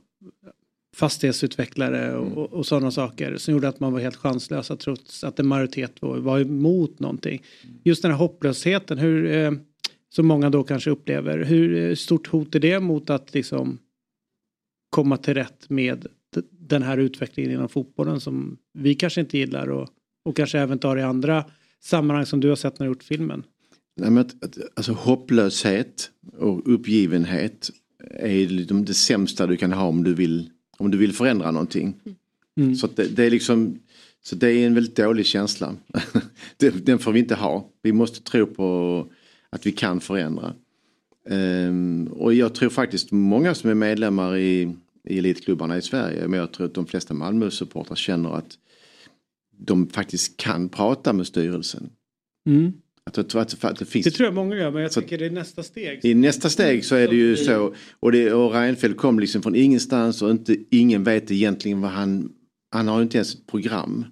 fastighetsutvecklare 0.97 2.09
Mm. 2.09 2.33
och, 2.33 2.53
och, 2.53 2.66
sådana 2.66 2.91
saker 2.91 3.37
som 3.37 3.55
gjorde 3.55 3.69
att 3.69 3.81
man 3.81 3.93
var 3.93 4.01
helt 4.01 4.16
chanslösa 4.16 4.77
trots 4.77 5.25
att 5.25 5.39
en 5.39 5.47
majoritet 5.47 6.03
var, 6.03 6.19
var 6.19 6.41
emot 6.41 7.01
någonting. 7.01 7.43
Just 7.83 8.03
den 8.03 8.11
här 8.11 8.19
hopplösheten, 8.19 8.99
hur, 8.99 9.59
som 10.09 10.27
många 10.27 10.51
då 10.51 10.62
kanske 10.62 10.91
upplever, 10.91 11.45
hur 11.45 11.95
stort 11.95 12.27
hot 12.27 12.55
är 12.55 12.61
det 12.61 12.81
mot 12.81 13.11
att 13.11 13.35
liksom 13.35 13.79
komma 14.95 15.16
till 15.16 15.35
rätt 15.35 15.71
med 15.71 16.07
den 16.51 16.83
här 16.83 16.99
utvecklingen 16.99 17.53
inom 17.53 17.69
fotbollen 17.69 18.21
som 18.21 18.57
vi 18.73 18.95
kanske 18.95 19.21
inte 19.21 19.39
gillar 19.39 19.71
och, 19.71 19.89
och 20.25 20.37
kanske 20.37 20.59
även 20.59 20.79
tar 20.79 20.97
i 20.97 21.03
andra 21.03 21.45
sammanhang 21.81 22.27
som 22.27 22.41
du 22.41 22.49
har 22.49 22.57
sett 22.57 22.79
när 22.79 22.87
du 22.87 22.91
gjort 22.91 23.03
filmen. 23.03 23.43
Nej, 23.97 24.11
men 24.11 24.31
alltså 24.77 24.93
hopplöshet 24.93 26.11
och 26.39 26.75
uppgivenhet 26.75 27.71
är 28.11 28.47
liksom 28.47 28.85
det 28.85 28.95
sämsta 28.95 29.47
du 29.47 29.57
kan 29.57 29.73
ha 29.73 29.85
om 29.85 30.05
du 30.05 30.15
vill, 30.15 30.51
om 30.79 30.91
du 30.91 30.99
vill 30.99 31.12
förändra 31.12 31.51
någonting. 31.51 31.95
Mm. 32.57 32.77
Så 32.77 32.87
det, 32.87 33.16
det 33.16 33.25
är 33.25 33.31
liksom 33.31 33.79
så 34.23 34.37
det 34.37 34.53
är 34.53 34.66
en 34.66 34.75
väldigt 34.75 34.97
dålig 34.97 35.27
känsla. 35.27 35.77
Den 36.83 36.99
får 36.99 37.12
vi 37.12 37.19
inte 37.19 37.35
ha. 37.35 37.71
Vi 37.83 37.93
måste 37.93 38.23
tro 38.23 38.47
på 38.47 39.09
att 39.51 39.66
vi 39.66 39.73
kan 39.73 40.01
förändra. 40.01 40.55
Ehm, 41.29 42.07
och 42.07 42.35
jag 42.35 42.55
tror 42.55 42.71
faktiskt 42.71 43.12
många 43.12 43.55
som 43.55 43.71
är 43.71 43.75
medlemmar 43.75 44.37
i, 44.37 44.77
i 45.09 45.18
elitklubbarna 45.18 45.76
i 45.78 45.82
Sverige, 45.82 46.28
men 46.28 46.39
jag 46.40 46.52
tror 46.52 46.66
att 46.66 46.74
de 46.74 46.86
flesta 46.86 47.14
Malmö-supportrar 47.14 47.97
känner 47.97 48.31
att 48.36 48.59
de 49.59 49.89
faktiskt 49.89 50.36
kan 50.36 50.68
prata 50.68 51.12
med 51.12 51.26
styrelsen. 51.26 51.90
Mm. 52.48 52.72
Att, 53.06 53.18
att, 53.18 53.35
att, 53.35 53.64
att 53.64 53.78
det 53.78 53.85
finns 53.85 54.05
Det 54.05 54.10
tror 54.10 54.26
jag 54.26 54.35
många 54.35 54.56
gör 54.56 54.70
men 54.70 54.82
jag 54.82 54.93
Så- 54.93 55.01
tänker 55.01 55.18
det 55.18 55.26
är 55.26 55.31
nästa 55.31 55.62
steg. 55.62 56.01
i 56.05 56.14
nästa 56.14 56.48
steg 56.48 56.85
så 56.85 56.94
är 56.94 57.09
det 57.09 57.16
ju 57.16 57.36
så. 57.36 57.74
Och, 58.01 58.12
det, 58.12 58.32
och 58.32 58.52
Reinfeldt 58.52 58.97
kom 58.98 59.18
liksom 59.20 59.43
från 59.43 59.55
ingenstans 59.56 60.22
och 60.22 60.31
inte, 60.31 60.56
ingen 60.70 61.05
vet 61.05 61.31
egentligen 61.31 61.81
vad 61.81 61.90
han... 61.90 62.32
Han 62.70 62.89
har 62.89 62.97
ju 62.98 63.02
inte 63.02 63.16
ens 63.16 63.35
ett 63.35 63.47
program. 63.47 64.05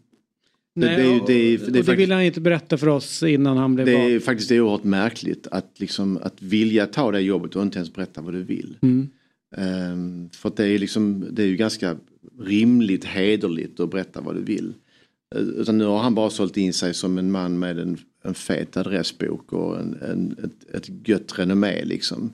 Det- 0.75 0.87
Nej, 0.87 0.97
det 0.97 1.03
ju- 1.03 1.21
och, 1.21 1.27
det 1.27 1.33
är- 1.35 1.65
och 1.67 1.73
det 1.73 1.83
det 1.83 1.95
ville 1.95 2.15
han 2.15 2.23
inte 2.23 2.41
berätta 2.41 2.79
för 2.79 2.87
oss 2.89 3.23
innan 3.23 3.57
han 3.57 3.75
blev 3.75 3.87
Det 3.87 3.95
vald. 3.99 4.13
är 4.13 4.21
faktiskt 4.21 4.53
oerhört 4.53 4.85
märkligt 4.85 5.47
att, 5.51 5.81
liksom, 5.81 6.17
att 6.23 6.43
vilja 6.43 6.87
ta 6.87 7.11
det 7.13 7.21
jobbet 7.21 7.57
och 7.57 7.63
inte 7.63 7.79
ens 7.79 7.93
berätta 7.93 8.21
vad 8.21 8.35
du 8.35 8.43
vill. 8.43 8.79
Mm. 8.83 9.09
Ehm, 9.57 10.31
för 10.33 10.53
det 10.57 10.67
är, 10.67 10.79
liksom, 10.79 11.29
det 11.31 11.43
är 11.43 11.47
ju 11.47 11.57
ganska 11.57 11.97
rimligt, 12.41 13.05
hederligt 13.05 13.81
att 13.81 13.91
berätta 13.91 14.21
vad 14.21 14.35
du 14.35 14.43
vill. 14.43 14.75
Eh, 15.35 15.41
Utan 15.41 15.79
nu 15.79 15.85
har 15.85 15.99
han 15.99 16.15
bara 16.15 16.31
sålt 16.31 16.57
in 16.57 16.73
sig 16.73 16.95
som 16.95 17.19
en 17.19 17.31
man 17.31 17.59
med 17.59 17.79
en, 17.79 17.99
en 18.25 18.35
fet 18.35 18.77
adressbok 18.77 19.53
och 19.53 19.81
en, 19.81 19.99
en, 20.03 20.37
ett, 20.45 20.75
ett 20.75 21.09
gött 21.09 21.39
renommé 21.39 21.85
liksom. 21.85 22.33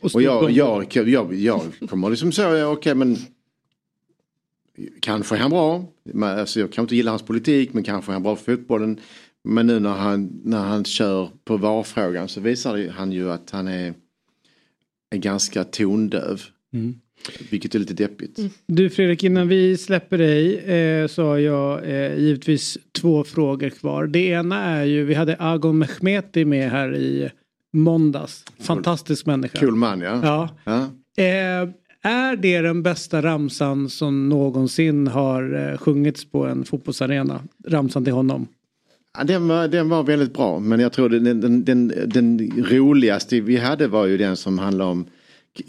Och 0.00 0.10
Och, 0.14 0.50
jag, 0.50 0.50
jag, 0.50 1.08
jag, 1.08 1.34
jag 1.34 1.62
kommer 1.88 2.10
liksom 2.10 2.32
så, 2.32 2.64
okej 2.64 2.94
men 2.94 3.16
Kanske 5.00 5.36
är 5.36 5.38
han 5.38 5.50
bra. 5.50 5.84
Alltså, 6.22 6.60
jag 6.60 6.72
kan 6.72 6.82
inte 6.84 6.96
gilla 6.96 7.10
hans 7.10 7.22
politik 7.22 7.72
men 7.72 7.82
kanske 7.82 8.10
är 8.10 8.12
han 8.12 8.22
bra 8.22 8.36
för 8.36 8.56
fotbollen. 8.56 9.00
Men 9.42 9.66
nu 9.66 9.80
när 9.80 9.94
han, 9.94 10.40
när 10.44 10.64
han 10.64 10.84
kör 10.84 11.30
på 11.44 11.56
VAR-frågan 11.56 12.28
så 12.28 12.40
visar 12.40 12.88
han 12.88 13.12
ju 13.12 13.30
att 13.32 13.50
han 13.50 13.68
är, 13.68 13.94
är 15.10 15.18
ganska 15.18 15.64
tondöv. 15.64 16.42
Mm. 16.72 16.94
Vilket 17.50 17.74
är 17.74 17.78
lite 17.78 17.94
deppigt. 17.94 18.38
Du 18.66 18.90
Fredrik, 18.90 19.24
innan 19.24 19.48
vi 19.48 19.76
släpper 19.76 20.18
dig 20.18 20.58
eh, 20.58 21.06
så 21.06 21.24
har 21.24 21.38
jag 21.38 21.84
eh, 21.84 22.18
givetvis 22.18 22.78
två 23.00 23.24
frågor 23.24 23.68
kvar. 23.70 24.06
Det 24.06 24.18
ena 24.18 24.64
är 24.64 24.84
ju, 24.84 25.04
vi 25.04 25.14
hade 25.14 25.36
Agon 25.38 25.78
Mehmeti 25.78 26.44
med 26.44 26.70
här 26.70 26.96
i 26.96 27.30
måndags. 27.72 28.44
Fantastisk 28.58 29.26
människa. 29.26 29.58
Kul 29.58 29.74
man 29.74 30.00
ja. 30.00 30.20
Ja. 30.22 30.48
ja. 30.64 30.82
Eh, 31.24 31.68
är 32.02 32.36
det 32.36 32.60
den 32.60 32.82
bästa 32.82 33.22
ramsan 33.22 33.88
som 33.88 34.28
någonsin 34.28 35.06
har 35.06 35.70
eh, 35.70 35.78
sjungits 35.78 36.30
på 36.30 36.46
en 36.46 36.64
fotbollsarena? 36.64 37.42
Ramsan 37.66 38.04
till 38.04 38.12
honom. 38.12 38.48
Ja, 39.18 39.24
den, 39.24 39.48
var, 39.48 39.68
den 39.68 39.88
var 39.88 40.02
väldigt 40.02 40.32
bra 40.34 40.58
men 40.58 40.80
jag 40.80 40.92
tror 40.92 41.08
den, 41.08 41.40
den, 41.40 41.64
den, 41.64 41.92
den 42.06 42.52
roligaste 42.70 43.40
vi 43.40 43.56
hade 43.56 43.88
var 43.88 44.06
ju 44.06 44.16
den 44.16 44.36
som 44.36 44.58
handlade 44.58 44.90
om 44.90 45.06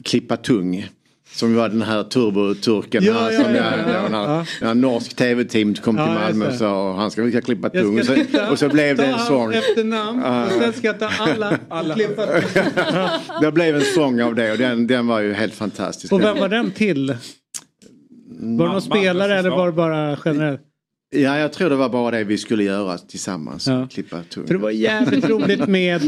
klippa 0.03 0.37
tung. 0.37 0.87
Som 1.33 1.55
var 1.55 1.69
den 1.69 1.81
här 1.81 2.03
turboturken 2.03 3.03
Ja, 3.03 3.13
här 3.13 3.31
ja, 3.31 3.43
som 3.43 3.55
ja, 3.55 3.63
jag, 3.63 3.95
ja, 3.95 4.09
när, 4.09 4.35
ja. 4.35 4.45
när 4.61 4.73
norsk 4.73 5.15
tv-team 5.15 5.73
kom 5.73 5.95
till 5.95 6.05
Ja, 6.05 6.13
Malmö 6.13 6.47
och 6.47 6.53
sa 6.53 6.95
han 6.95 7.11
ska, 7.11 7.41
klippa 7.41 7.69
tung. 7.69 7.99
Och 7.99 8.05
ska 8.05 8.15
så, 8.15 8.21
titta, 8.21 8.51
och 8.51 8.59
så 8.59 8.69
blev 8.69 8.97
det 8.97 9.05
en 9.05 9.19
sång. 9.19 9.53
efternamn 9.53 10.23
och 10.23 10.51
sen 10.51 10.73
ska 10.73 10.87
jag 10.87 10.99
ta 10.99 11.09
alla, 11.19 11.59
alla. 11.69 11.95
klippa. 11.95 12.25
Det 13.41 13.51
blev 13.51 13.75
en 13.75 13.81
sång 13.81 14.21
av 14.21 14.35
det 14.35 14.51
och 14.51 14.57
den, 14.57 14.87
den 14.87 15.07
var 15.07 15.19
ju 15.19 15.33
helt 15.33 15.53
fantastisk. 15.53 16.13
Och 16.13 16.21
vem 16.21 16.37
var 16.39 16.49
den 16.49 16.71
till? 16.71 17.15
Var 18.39 18.65
det 18.65 18.71
någon 18.71 18.81
spelare 18.81 19.39
eller 19.39 19.49
var 19.49 19.65
det 19.65 19.73
bara 19.73 20.17
generellt? 20.25 20.61
Ja, 21.13 21.37
jag 21.37 21.53
tror 21.53 21.69
det 21.69 21.75
var 21.75 21.89
bara 21.89 22.11
det 22.17 22.23
vi 22.23 22.37
skulle 22.37 22.63
göra 22.63 22.97
tillsammans. 22.97 23.67
Ja. 23.67 23.87
Klippa 23.91 24.23
tung. 24.23 24.47
För 24.47 24.53
det 24.53 24.59
var 24.59 24.71
jävligt 24.71 25.29
roligt 25.29 25.67
med, 25.67 26.01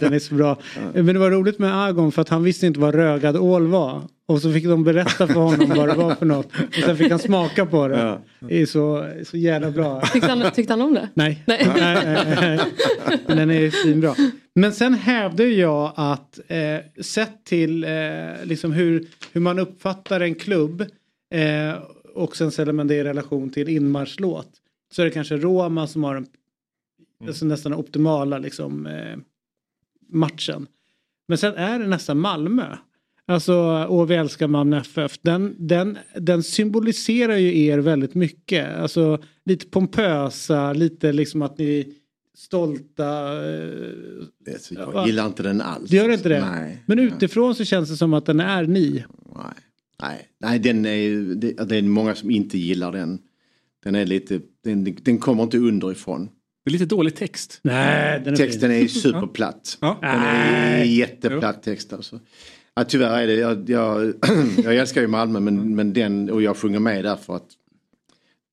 den 0.00 0.12
är 0.12 0.18
så 0.18 0.34
bra. 0.34 0.58
Men 0.94 1.06
det 1.06 1.18
var 1.18 1.30
roligt 1.30 1.58
med 1.58 1.84
Agon 1.84 2.12
för 2.12 2.22
att 2.22 2.28
han 2.28 2.42
visste 2.42 2.66
inte 2.66 2.80
vad 2.80 2.94
rögad 2.94 3.36
ål 3.36 3.66
var. 3.66 4.02
Och 4.26 4.42
så 4.42 4.52
fick 4.52 4.64
de 4.64 4.84
berätta 4.84 5.26
för 5.26 5.34
honom 5.34 5.72
vad 5.76 5.88
det 5.88 5.94
var 5.94 6.14
för 6.14 6.26
något. 6.26 6.46
Och 6.68 6.84
sen 6.84 6.96
fick 6.96 7.10
han 7.10 7.18
smaka 7.18 7.66
på 7.66 7.88
det. 7.88 7.98
Ja. 7.98 8.20
Det 8.48 8.62
är 8.62 8.66
så, 8.66 9.08
så 9.24 9.36
jävla 9.36 9.70
bra. 9.70 10.00
Tyckte 10.00 10.28
han, 10.28 10.50
tyckte 10.50 10.72
han 10.72 10.80
om 10.80 10.94
det? 10.94 11.08
Nej. 11.14 11.42
Nej. 11.46 12.60
den 13.26 13.50
är 13.50 13.70
svinbra. 13.70 14.14
Men 14.54 14.72
sen 14.72 14.94
hävdar 14.94 15.44
jag 15.44 15.92
att 15.96 16.40
eh, 16.48 17.02
sett 17.02 17.44
till 17.44 17.84
eh, 17.84 17.90
liksom 18.42 18.72
hur, 18.72 19.06
hur 19.32 19.40
man 19.40 19.58
uppfattar 19.58 20.20
en 20.20 20.34
klubb 20.34 20.80
eh, 21.34 21.74
och 22.14 22.36
sen 22.36 22.50
ställer 22.50 22.72
man 22.72 22.86
det 22.86 22.94
i 22.94 23.04
relation 23.04 23.50
till 23.50 23.68
inmarschlåt. 23.68 24.50
Så 24.92 25.02
är 25.02 25.06
det 25.06 25.12
kanske 25.12 25.36
Roma 25.36 25.86
som 25.86 26.04
har 26.04 26.16
en, 26.16 26.26
alltså 27.26 27.46
nästan 27.46 27.72
den 27.72 27.80
optimala 27.80 28.38
liksom, 28.38 28.86
eh, 28.86 29.18
matchen. 30.08 30.66
Men 31.28 31.38
sen 31.38 31.54
är 31.54 31.78
det 31.78 31.86
nästan 31.86 32.18
Malmö. 32.18 32.76
Alltså, 33.26 33.54
och 33.88 34.10
vi 34.10 34.14
älskar 34.14 34.48
Malmö 34.48 34.76
FF. 34.80 35.18
Den, 35.22 35.54
den, 35.58 35.98
den 36.20 36.42
symboliserar 36.42 37.36
ju 37.36 37.64
er 37.64 37.78
väldigt 37.78 38.14
mycket. 38.14 38.76
Alltså 38.76 39.22
lite 39.44 39.66
pompösa, 39.66 40.72
lite 40.72 41.12
liksom 41.12 41.42
att 41.42 41.58
ni 41.58 41.94
stolta. 42.34 43.32
eh, 43.44 43.68
jag 44.70 45.06
gillar 45.06 45.26
inte 45.26 45.42
den 45.42 45.60
alls. 45.60 45.90
Gör 45.90 46.08
inte 46.08 46.28
det? 46.28 46.40
Nej. 46.40 46.82
Men 46.86 46.98
utifrån 46.98 47.54
så 47.54 47.64
känns 47.64 47.90
det 47.90 47.96
som 47.96 48.14
att 48.14 48.26
den 48.26 48.40
är 48.40 48.66
ni. 48.66 49.04
Nej, 49.34 49.44
nej, 50.02 50.28
nej 50.38 50.58
den 50.58 50.86
är, 50.86 51.34
det, 51.34 51.68
det 51.68 51.76
är 51.76 51.82
många 51.82 52.14
som 52.14 52.30
inte 52.30 52.58
gillar 52.58 52.92
den. 52.92 53.18
Den 53.84 53.94
är 53.94 54.06
lite, 54.06 54.40
den, 54.64 54.96
den 55.02 55.18
kommer 55.18 55.42
inte 55.42 55.58
underifrån. 55.58 56.28
Det 56.64 56.70
är 56.70 56.72
lite 56.72 56.86
dålig 56.86 57.14
text. 57.16 57.60
Nej, 57.62 58.20
den 58.24 58.32
är 58.32 58.36
Texten 58.36 58.60
fin. 58.60 58.70
är 58.70 58.82
ju 58.82 58.88
superplatt. 58.88 59.78
Ja. 59.80 59.98
Den 60.02 60.20
är 60.20 60.84
jätteplatt 60.84 61.62
text 61.62 61.92
alltså. 61.92 62.20
Ja, 62.74 62.84
tyvärr 62.84 63.22
är 63.22 63.26
det, 63.26 63.34
jag, 63.34 63.70
jag, 63.70 64.14
jag 64.64 64.76
älskar 64.76 65.00
ju 65.00 65.06
Malmö 65.06 65.40
men, 65.40 65.74
men 65.74 65.92
den, 65.92 66.30
och 66.30 66.42
jag 66.42 66.56
sjunger 66.56 66.78
med 66.78 67.04
därför 67.04 67.36
att 67.36 67.46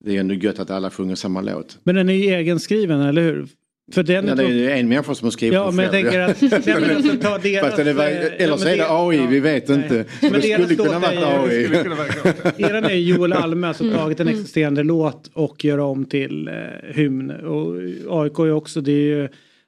det 0.03 0.15
är 0.15 0.19
ändå 0.19 0.34
gött 0.34 0.59
att 0.59 0.69
alla 0.69 0.89
sjunger 0.91 1.15
samma 1.15 1.41
låt. 1.41 1.80
Men 1.84 1.95
den 1.95 2.09
är 2.09 2.13
ju 2.13 2.26
egenskriven, 2.26 3.01
eller 3.01 3.22
hur? 3.22 3.47
För 3.91 4.03
den 4.03 4.27
Ja, 4.27 4.35
det 4.35 4.43
är 4.43 4.47
ju 4.47 4.72
en 4.72 4.89
människa 4.89 5.15
som 5.15 5.26
har 5.26 5.31
skrivit 5.31 5.53
Ja, 5.53 5.65
den 5.65 5.76
men 5.76 5.85
jag 5.85 5.93
själv. 5.93 6.03
tänker 6.03 6.19
att... 6.19 6.65
Nej, 6.65 6.76
men 6.81 6.95
alltså, 6.95 7.18
ta 7.18 7.38
deras, 7.38 7.76
det 7.76 7.93
var, 7.93 8.05
eh, 8.05 8.11
ja, 8.11 8.27
eller 8.38 8.57
så 8.57 8.68
är 8.68 8.77
det 8.77 8.85
AI, 8.89 9.27
vi 9.27 9.39
vet 9.39 9.68
nej. 9.68 9.77
inte. 9.77 10.05
Men 10.22 10.31
det 10.34 10.41
skulle 10.41 10.76
kunna 10.76 10.99
varit 10.99 11.19
ju- 11.19 11.26
AI. 11.26 12.63
Eran 12.69 12.84
är 12.85 12.93
Joel 12.95 13.34
Alme, 13.34 13.68
alltså 13.68 13.91
tagit 13.91 14.19
en 14.19 14.27
existerande 14.27 14.84
låt 14.84 15.31
och 15.34 15.65
gör 15.65 15.77
om 15.77 16.05
till 16.05 16.47
eh, 16.47 16.53
hymn. 16.95 17.31
Och 17.31 17.76
AIK 18.23 18.39
är 18.39 18.51
också, 18.51 18.81
det 18.81 18.91
är 18.91 18.95
ju 18.95 19.27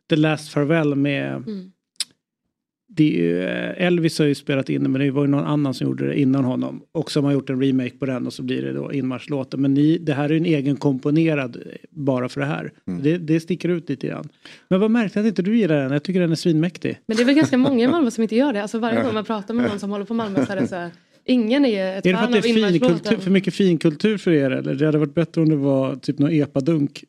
The 0.10 0.16
Last 0.16 0.50
Farewell 0.54 0.96
med... 0.96 1.44
Det 2.96 3.20
är 3.20 3.24
ju, 3.24 3.44
eh, 3.44 3.86
Elvis 3.88 4.20
har 4.20 4.26
ju 4.26 4.36
spelat 4.36 4.70
in 4.70 4.84
det 4.84 4.90
men 4.90 5.02
det 5.02 5.12
var 5.12 5.22
ju 5.24 5.28
någon 5.28 5.44
annan 5.46 5.74
som 5.74 5.88
gjorde 5.88 6.08
det 6.08 6.20
innan 6.20 6.44
honom. 6.44 6.82
Och 6.92 7.12
som 7.12 7.26
har 7.26 7.32
gjort 7.32 7.50
en 7.50 7.62
remake 7.62 7.98
på 7.98 8.06
den 8.06 8.28
och 8.28 8.34
så 8.34 8.44
blir 8.44 8.62
det 8.62 8.74
då 8.74 8.94
inmarschlåten. 8.94 9.62
Men 9.62 9.74
ni, 9.74 9.98
det 9.98 10.14
här 10.14 10.30
är 10.32 10.38
en 10.38 10.46
egen 10.46 10.76
komponerad 10.76 11.56
eh, 11.56 11.62
bara 11.90 12.30
för 12.30 12.42
det 12.42 12.48
här. 12.48 12.72
Det, 13.02 13.18
det 13.18 13.40
sticker 13.40 13.70
ut 13.70 13.90
lite 13.90 14.08
grann. 14.08 14.30
Men 14.68 14.80
vad 14.80 14.92
märkte 14.92 15.20
att 15.20 15.26
inte 15.26 15.42
du 15.42 15.58
gillar 15.58 15.76
den? 15.76 15.92
Jag 15.92 16.04
tycker 16.04 16.20
den 16.20 16.32
är 16.32 16.36
svinmäktig. 16.36 17.00
Men 17.06 17.18
det 17.18 17.24
är 17.24 17.26
väl 17.26 17.36
ganska 17.36 17.58
många 17.58 17.84
i 17.84 17.88
Malmö 17.88 18.12
som 18.12 18.22
inte 18.22 18.36
gör 18.36 18.54
det. 18.54 18.62
Alltså 18.62 18.80
varje 18.80 19.04
gång 19.04 19.14
man 19.14 19.26
pratar 19.26 19.54
med 19.54 19.70
någon 19.70 19.80
som 19.80 19.90
håller 19.92 20.06
på 20.06 20.14
Malmö 20.14 20.46
så 20.46 20.52
är 20.52 20.56
det 20.56 20.68
så 20.68 20.76
här. 20.76 20.92
Ingen 21.26 21.66
är 21.66 21.98
ett 21.98 22.06
Är 22.06 22.12
det 22.12 22.18
för 22.18 22.26
fan 22.26 22.26
att 22.26 22.32
det 22.32 22.38
av 22.38 22.46
är 22.46 22.54
finkultur, 22.54 22.88
inmarschlåten. 22.88 23.22
för 23.22 23.32
mycket 23.32 23.54
finkultur 23.54 24.18
för 24.18 24.32
er 24.32 24.52
eller? 24.52 24.76
Det 24.76 24.86
hade 24.86 24.98
varit 24.98 25.14
bättre 25.16 25.42
om 25.42 25.50
det 25.50 25.56
var 25.56 25.96
typ 25.96 26.20
någon 26.20 26.32
epadunk. 26.32 27.04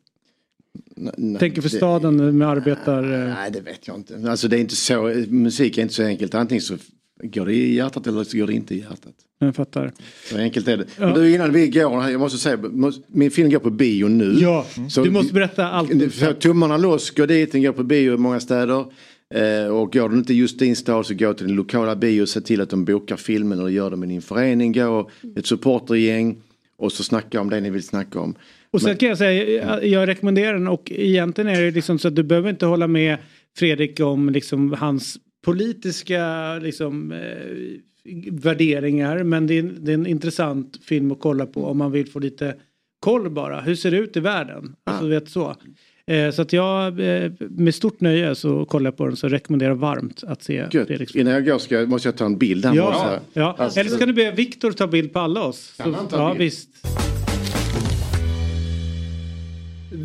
Tänker 1.39 1.61
för 1.61 1.69
staden 1.69 2.37
med 2.37 2.47
arbetar... 2.47 3.03
eh, 3.03 3.33
Nej 3.33 3.51
det 3.51 3.61
vet 3.61 3.87
jag 3.87 3.97
inte. 3.97 4.31
Alltså 4.31 4.47
det 4.47 4.57
är 4.57 4.61
inte 4.61 4.75
så, 4.75 5.25
musik 5.29 5.77
är 5.77 5.81
inte 5.81 5.93
så 5.93 6.03
enkelt. 6.03 6.35
Antingen 6.35 6.61
så 6.61 6.77
går 7.23 7.45
det 7.45 7.53
i 7.53 7.75
hjärtat 7.75 8.07
eller 8.07 8.23
så 8.23 8.37
går 8.37 8.47
det 8.47 8.53
inte 8.53 8.75
i 8.75 8.79
hjärtat. 8.79 9.13
Jag 9.39 9.55
fattar. 9.55 9.91
Så 10.29 10.37
enkelt 10.37 10.67
är 10.67 10.77
det. 10.77 10.85
Ja. 10.99 11.05
Men 11.05 11.13
du 11.13 11.35
innan 11.35 11.53
vi 11.53 11.67
går, 11.67 12.09
jag 12.09 12.19
måste 12.19 12.37
säga, 12.37 12.57
min 13.07 13.31
film 13.31 13.49
går 13.49 13.59
på 13.59 13.69
bio 13.69 14.07
nu. 14.07 14.37
Ja, 14.39 14.65
du 15.03 15.11
måste 15.11 15.33
berätta 15.33 15.69
allt. 15.69 16.13
Få 16.13 16.33
tummarna 16.33 16.77
loss, 16.77 17.11
gå 17.11 17.25
dit, 17.25 17.51
den 17.51 17.63
går 17.63 17.71
på 17.71 17.83
bio 17.83 18.13
i 18.13 18.17
många 18.17 18.39
städer. 18.39 18.85
Eh, 19.33 19.67
och 19.67 19.93
går 19.93 20.09
den 20.09 20.17
inte 20.17 20.33
just 20.33 20.59
din 20.59 20.75
stad 20.75 21.05
så 21.05 21.13
gå 21.13 21.33
till 21.33 21.47
den 21.47 21.55
lokala 21.55 21.95
bio 21.95 22.21
och 22.21 22.29
se 22.29 22.41
till 22.41 22.61
att 22.61 22.69
de 22.69 22.85
bokar 22.85 23.17
filmen 23.17 23.59
och 23.59 23.71
gör 23.71 23.89
det 23.89 23.95
med 23.95 24.09
din 24.09 24.21
förening. 24.21 24.73
Gå 24.73 25.09
ett 25.35 25.45
supportergäng 25.45 26.37
och 26.77 26.91
så 26.91 27.03
snacka 27.03 27.41
om 27.41 27.49
det 27.49 27.61
ni 27.61 27.69
vill 27.69 27.83
snacka 27.83 28.19
om. 28.19 28.35
Och 28.71 28.81
sen 28.81 28.97
kan 28.97 29.09
jag 29.09 29.17
säga, 29.17 29.83
jag- 29.85 30.07
rekommenderar 30.07 30.53
den 30.53 30.67
och 30.67 30.91
egentligen 30.95 31.49
är 31.55 31.61
det 31.61 31.71
liksom 31.71 31.99
så 31.99 32.07
att 32.07 32.15
du 32.15 32.23
behöver 32.23 32.49
inte 32.49 32.65
hålla 32.65 32.87
med 32.87 33.17
Fredrik 33.57 33.99
om 33.99 34.29
liksom 34.29 34.73
hans 34.73 35.17
politiska 35.45 36.55
liksom, 36.59 37.11
eh, 37.11 37.19
värderingar 38.31 39.23
men 39.23 39.47
det 39.47 39.57
är, 39.57 39.63
det 39.63 39.91
är 39.91 39.93
en 39.93 40.07
intressant 40.07 40.79
film 40.85 41.11
att 41.11 41.19
kolla 41.19 41.45
på 41.45 41.65
om 41.65 41.77
man 41.77 41.91
vill 41.91 42.07
få 42.09 42.19
lite 42.19 42.55
koll 42.99 43.29
bara. 43.29 43.61
Hur 43.61 43.75
ser 43.75 43.91
det 43.91 43.97
ut 43.97 44.17
i 44.17 44.19
världen? 44.19 44.75
Alltså, 44.83 45.03
du 45.03 45.09
vet 45.09 45.29
så. 45.29 45.55
Eh, 46.07 46.31
så 46.31 46.41
att 46.41 46.53
jag 46.53 46.99
eh, 46.99 47.31
med 47.39 47.75
stort 47.75 48.01
nöje 48.01 48.35
så 48.35 48.65
kollar 48.65 48.87
jag 48.87 48.97
på 48.97 49.07
den 49.07 49.15
så 49.15 49.27
rekommenderar 49.27 49.73
varmt 49.73 50.23
att 50.27 50.43
se 50.43 50.53
Gött. 50.71 50.87
Fredriks 50.87 51.15
Innan 51.15 51.33
jag 51.33 51.45
går 51.45 51.57
ska, 51.59 51.85
måste 51.85 52.07
jag 52.07 52.17
ta 52.17 52.25
en 52.25 52.37
bild 52.37 52.63
så 52.63 52.71
Ja, 52.75 53.19
ja. 53.33 53.55
Alltså- 53.59 53.79
eller 53.79 53.89
så 53.89 53.97
kan 53.97 54.07
du 54.07 54.13
be 54.13 54.31
Viktor 54.31 54.71
ta 54.71 54.87
bild 54.87 55.13
på 55.13 55.19
alla 55.19 55.43
oss. 55.43 55.73
Kan 55.77 55.91
Så- 55.91 55.97
han 55.97 56.07
ta 56.07 56.17
ja, 56.17 56.29
bild? 56.29 56.39
visst. 56.39 56.69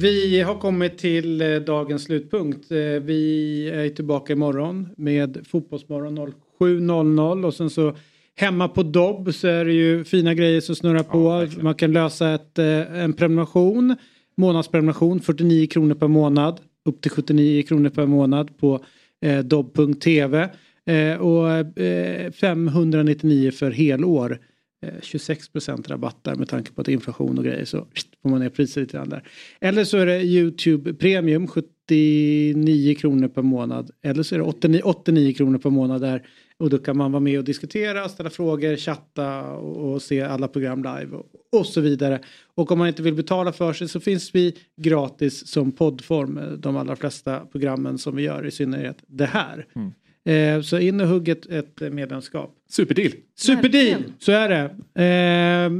Vi 0.01 0.41
har 0.41 0.55
kommit 0.55 0.99
till 0.99 1.41
eh, 1.41 1.57
dagens 1.57 2.05
slutpunkt. 2.05 2.71
Eh, 2.71 2.79
Vi 2.79 3.69
är 3.69 3.89
tillbaka 3.89 4.33
imorgon 4.33 4.89
med 4.97 5.39
Fotbollsmorgon 5.49 6.19
07.00 6.59 7.45
och 7.45 7.55
sen 7.55 7.71
så 7.71 7.97
hemma 8.37 8.69
på 8.69 8.83
Dobb 8.83 9.35
så 9.35 9.49
är 9.49 9.65
det 9.65 9.73
ju 9.73 10.05
fina 10.05 10.35
grejer 10.35 10.61
som 10.61 10.75
snurrar 10.75 11.03
på. 11.03 11.49
Man 11.63 11.75
kan 11.75 11.93
lösa 11.93 12.35
ett, 12.35 12.59
eh, 12.59 13.01
en 13.03 13.13
prenumeration, 13.13 13.97
månadsprenumeration, 14.37 15.21
49 15.21 15.67
kronor 15.67 15.95
per 15.95 16.09
månad 16.09 16.61
upp 16.85 17.01
till 17.01 17.11
79 17.11 17.63
kronor 17.63 17.91
per 17.91 18.07
månad 18.07 18.59
på 18.59 18.85
eh, 19.25 19.39
dobb.tv 19.39 20.49
eh, 20.87 21.21
och 21.21 21.79
eh, 21.83 22.33
599 22.33 23.51
för 23.51 23.71
helår. 23.71 24.39
Eh, 24.83 25.01
26 25.03 25.49
rabatt 25.89 26.25
där 26.25 26.35
med 26.35 26.49
tanke 26.49 26.73
på 26.73 26.81
att 26.81 26.89
inflation 26.89 27.39
och 27.39 27.45
grejer 27.45 27.65
så 27.65 27.87
får 28.23 28.29
man 28.29 28.41
ner 28.41 28.49
priset 28.49 28.77
lite 28.77 28.97
grann 28.97 29.09
där. 29.09 29.29
Eller 29.61 29.85
så 29.85 29.97
är 29.99 30.07
det 30.07 30.23
Youtube 30.23 30.95
Premium 30.95 31.47
79 31.47 32.95
kronor 32.95 33.29
per 33.29 33.43
månad. 33.43 33.91
Eller 34.03 34.23
så 34.23 34.35
är 34.35 34.39
det 34.39 34.45
89, 34.45 34.81
89 34.85 35.35
kronor 35.35 35.59
per 35.59 35.71
månad 35.71 36.01
där. 36.01 36.27
Och 36.59 36.71
då 36.71 36.79
kan 36.79 36.97
man 36.97 37.13
vara 37.13 37.21
med 37.21 37.39
och 37.39 37.45
diskutera, 37.45 38.09
ställa 38.09 38.31
frågor, 38.31 38.77
chatta 38.77 39.43
och, 39.53 39.93
och 39.93 40.03
se 40.03 40.23
alla 40.23 40.49
program 40.49 40.79
live 40.83 41.17
och, 41.17 41.27
och 41.53 41.67
så 41.67 41.81
vidare. 41.81 42.21
Och 42.55 42.73
om 42.73 42.79
man 42.79 42.89
inte 42.89 43.03
vill 43.03 43.15
betala 43.15 43.53
för 43.53 43.73
sig 43.73 43.89
så 43.89 44.01
finns 44.01 44.35
vi 44.35 44.57
gratis 44.77 45.47
som 45.47 45.73
poddform. 45.73 46.39
Eh, 46.39 46.45
de 46.51 46.77
allra 46.77 46.97
flesta 46.97 47.41
programmen 47.41 47.99
som 47.99 48.17
vi 48.17 48.23
gör, 48.23 48.47
i 48.47 48.51
synnerhet 48.51 48.97
det 49.07 49.27
här. 49.27 49.67
Mm. 49.77 49.93
Eh, 50.31 50.61
så 50.61 50.79
in 50.79 51.01
och 51.01 51.09
hugg 51.09 51.29
ett, 51.29 51.47
ett 51.47 51.81
medlemskap. 51.81 52.55
Superdeal. 52.71 53.13
Superdeal, 53.37 54.03
så 54.19 54.33
är 54.33 54.49
det. 54.49 54.77
Eh, 55.05 55.71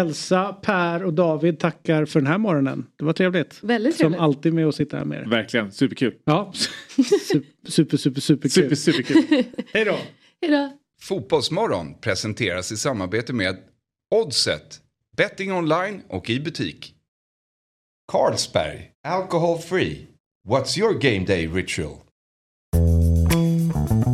Elsa, 0.00 0.52
Per 0.52 1.04
och 1.04 1.14
David 1.14 1.58
tackar 1.58 2.04
för 2.04 2.20
den 2.20 2.26
här 2.26 2.38
morgonen. 2.38 2.86
Det 2.98 3.04
var 3.04 3.12
trevligt. 3.12 3.58
Väldigt 3.62 3.94
Som 3.94 3.98
trevligt. 4.02 4.20
alltid 4.20 4.54
med 4.54 4.66
att 4.66 4.74
sitta 4.74 4.96
här 4.96 5.04
med 5.04 5.18
er. 5.22 5.26
Verkligen, 5.30 5.72
superkul. 5.72 6.14
Ja, 6.24 6.52
super, 7.68 7.70
super, 7.70 7.96
super, 7.96 8.20
Super, 8.20 8.48
super 8.48 8.74
superkul. 8.74 9.24
Hej 9.72 9.84
då. 9.84 9.96
Hejdå. 10.42 10.70
Fotbollsmorgon 11.02 11.94
presenteras 12.00 12.72
i 12.72 12.76
samarbete 12.76 13.32
med 13.32 13.56
Oddset, 14.14 14.80
betting 15.16 15.52
online 15.52 16.02
och 16.08 16.30
i 16.30 16.40
butik. 16.40 16.94
Carlsberg, 18.12 18.90
alcohol 19.08 19.58
free. 19.58 20.06
What's 20.48 20.78
your 20.78 20.92
game 20.98 21.26
day 21.26 21.46
ritual? 21.46 21.96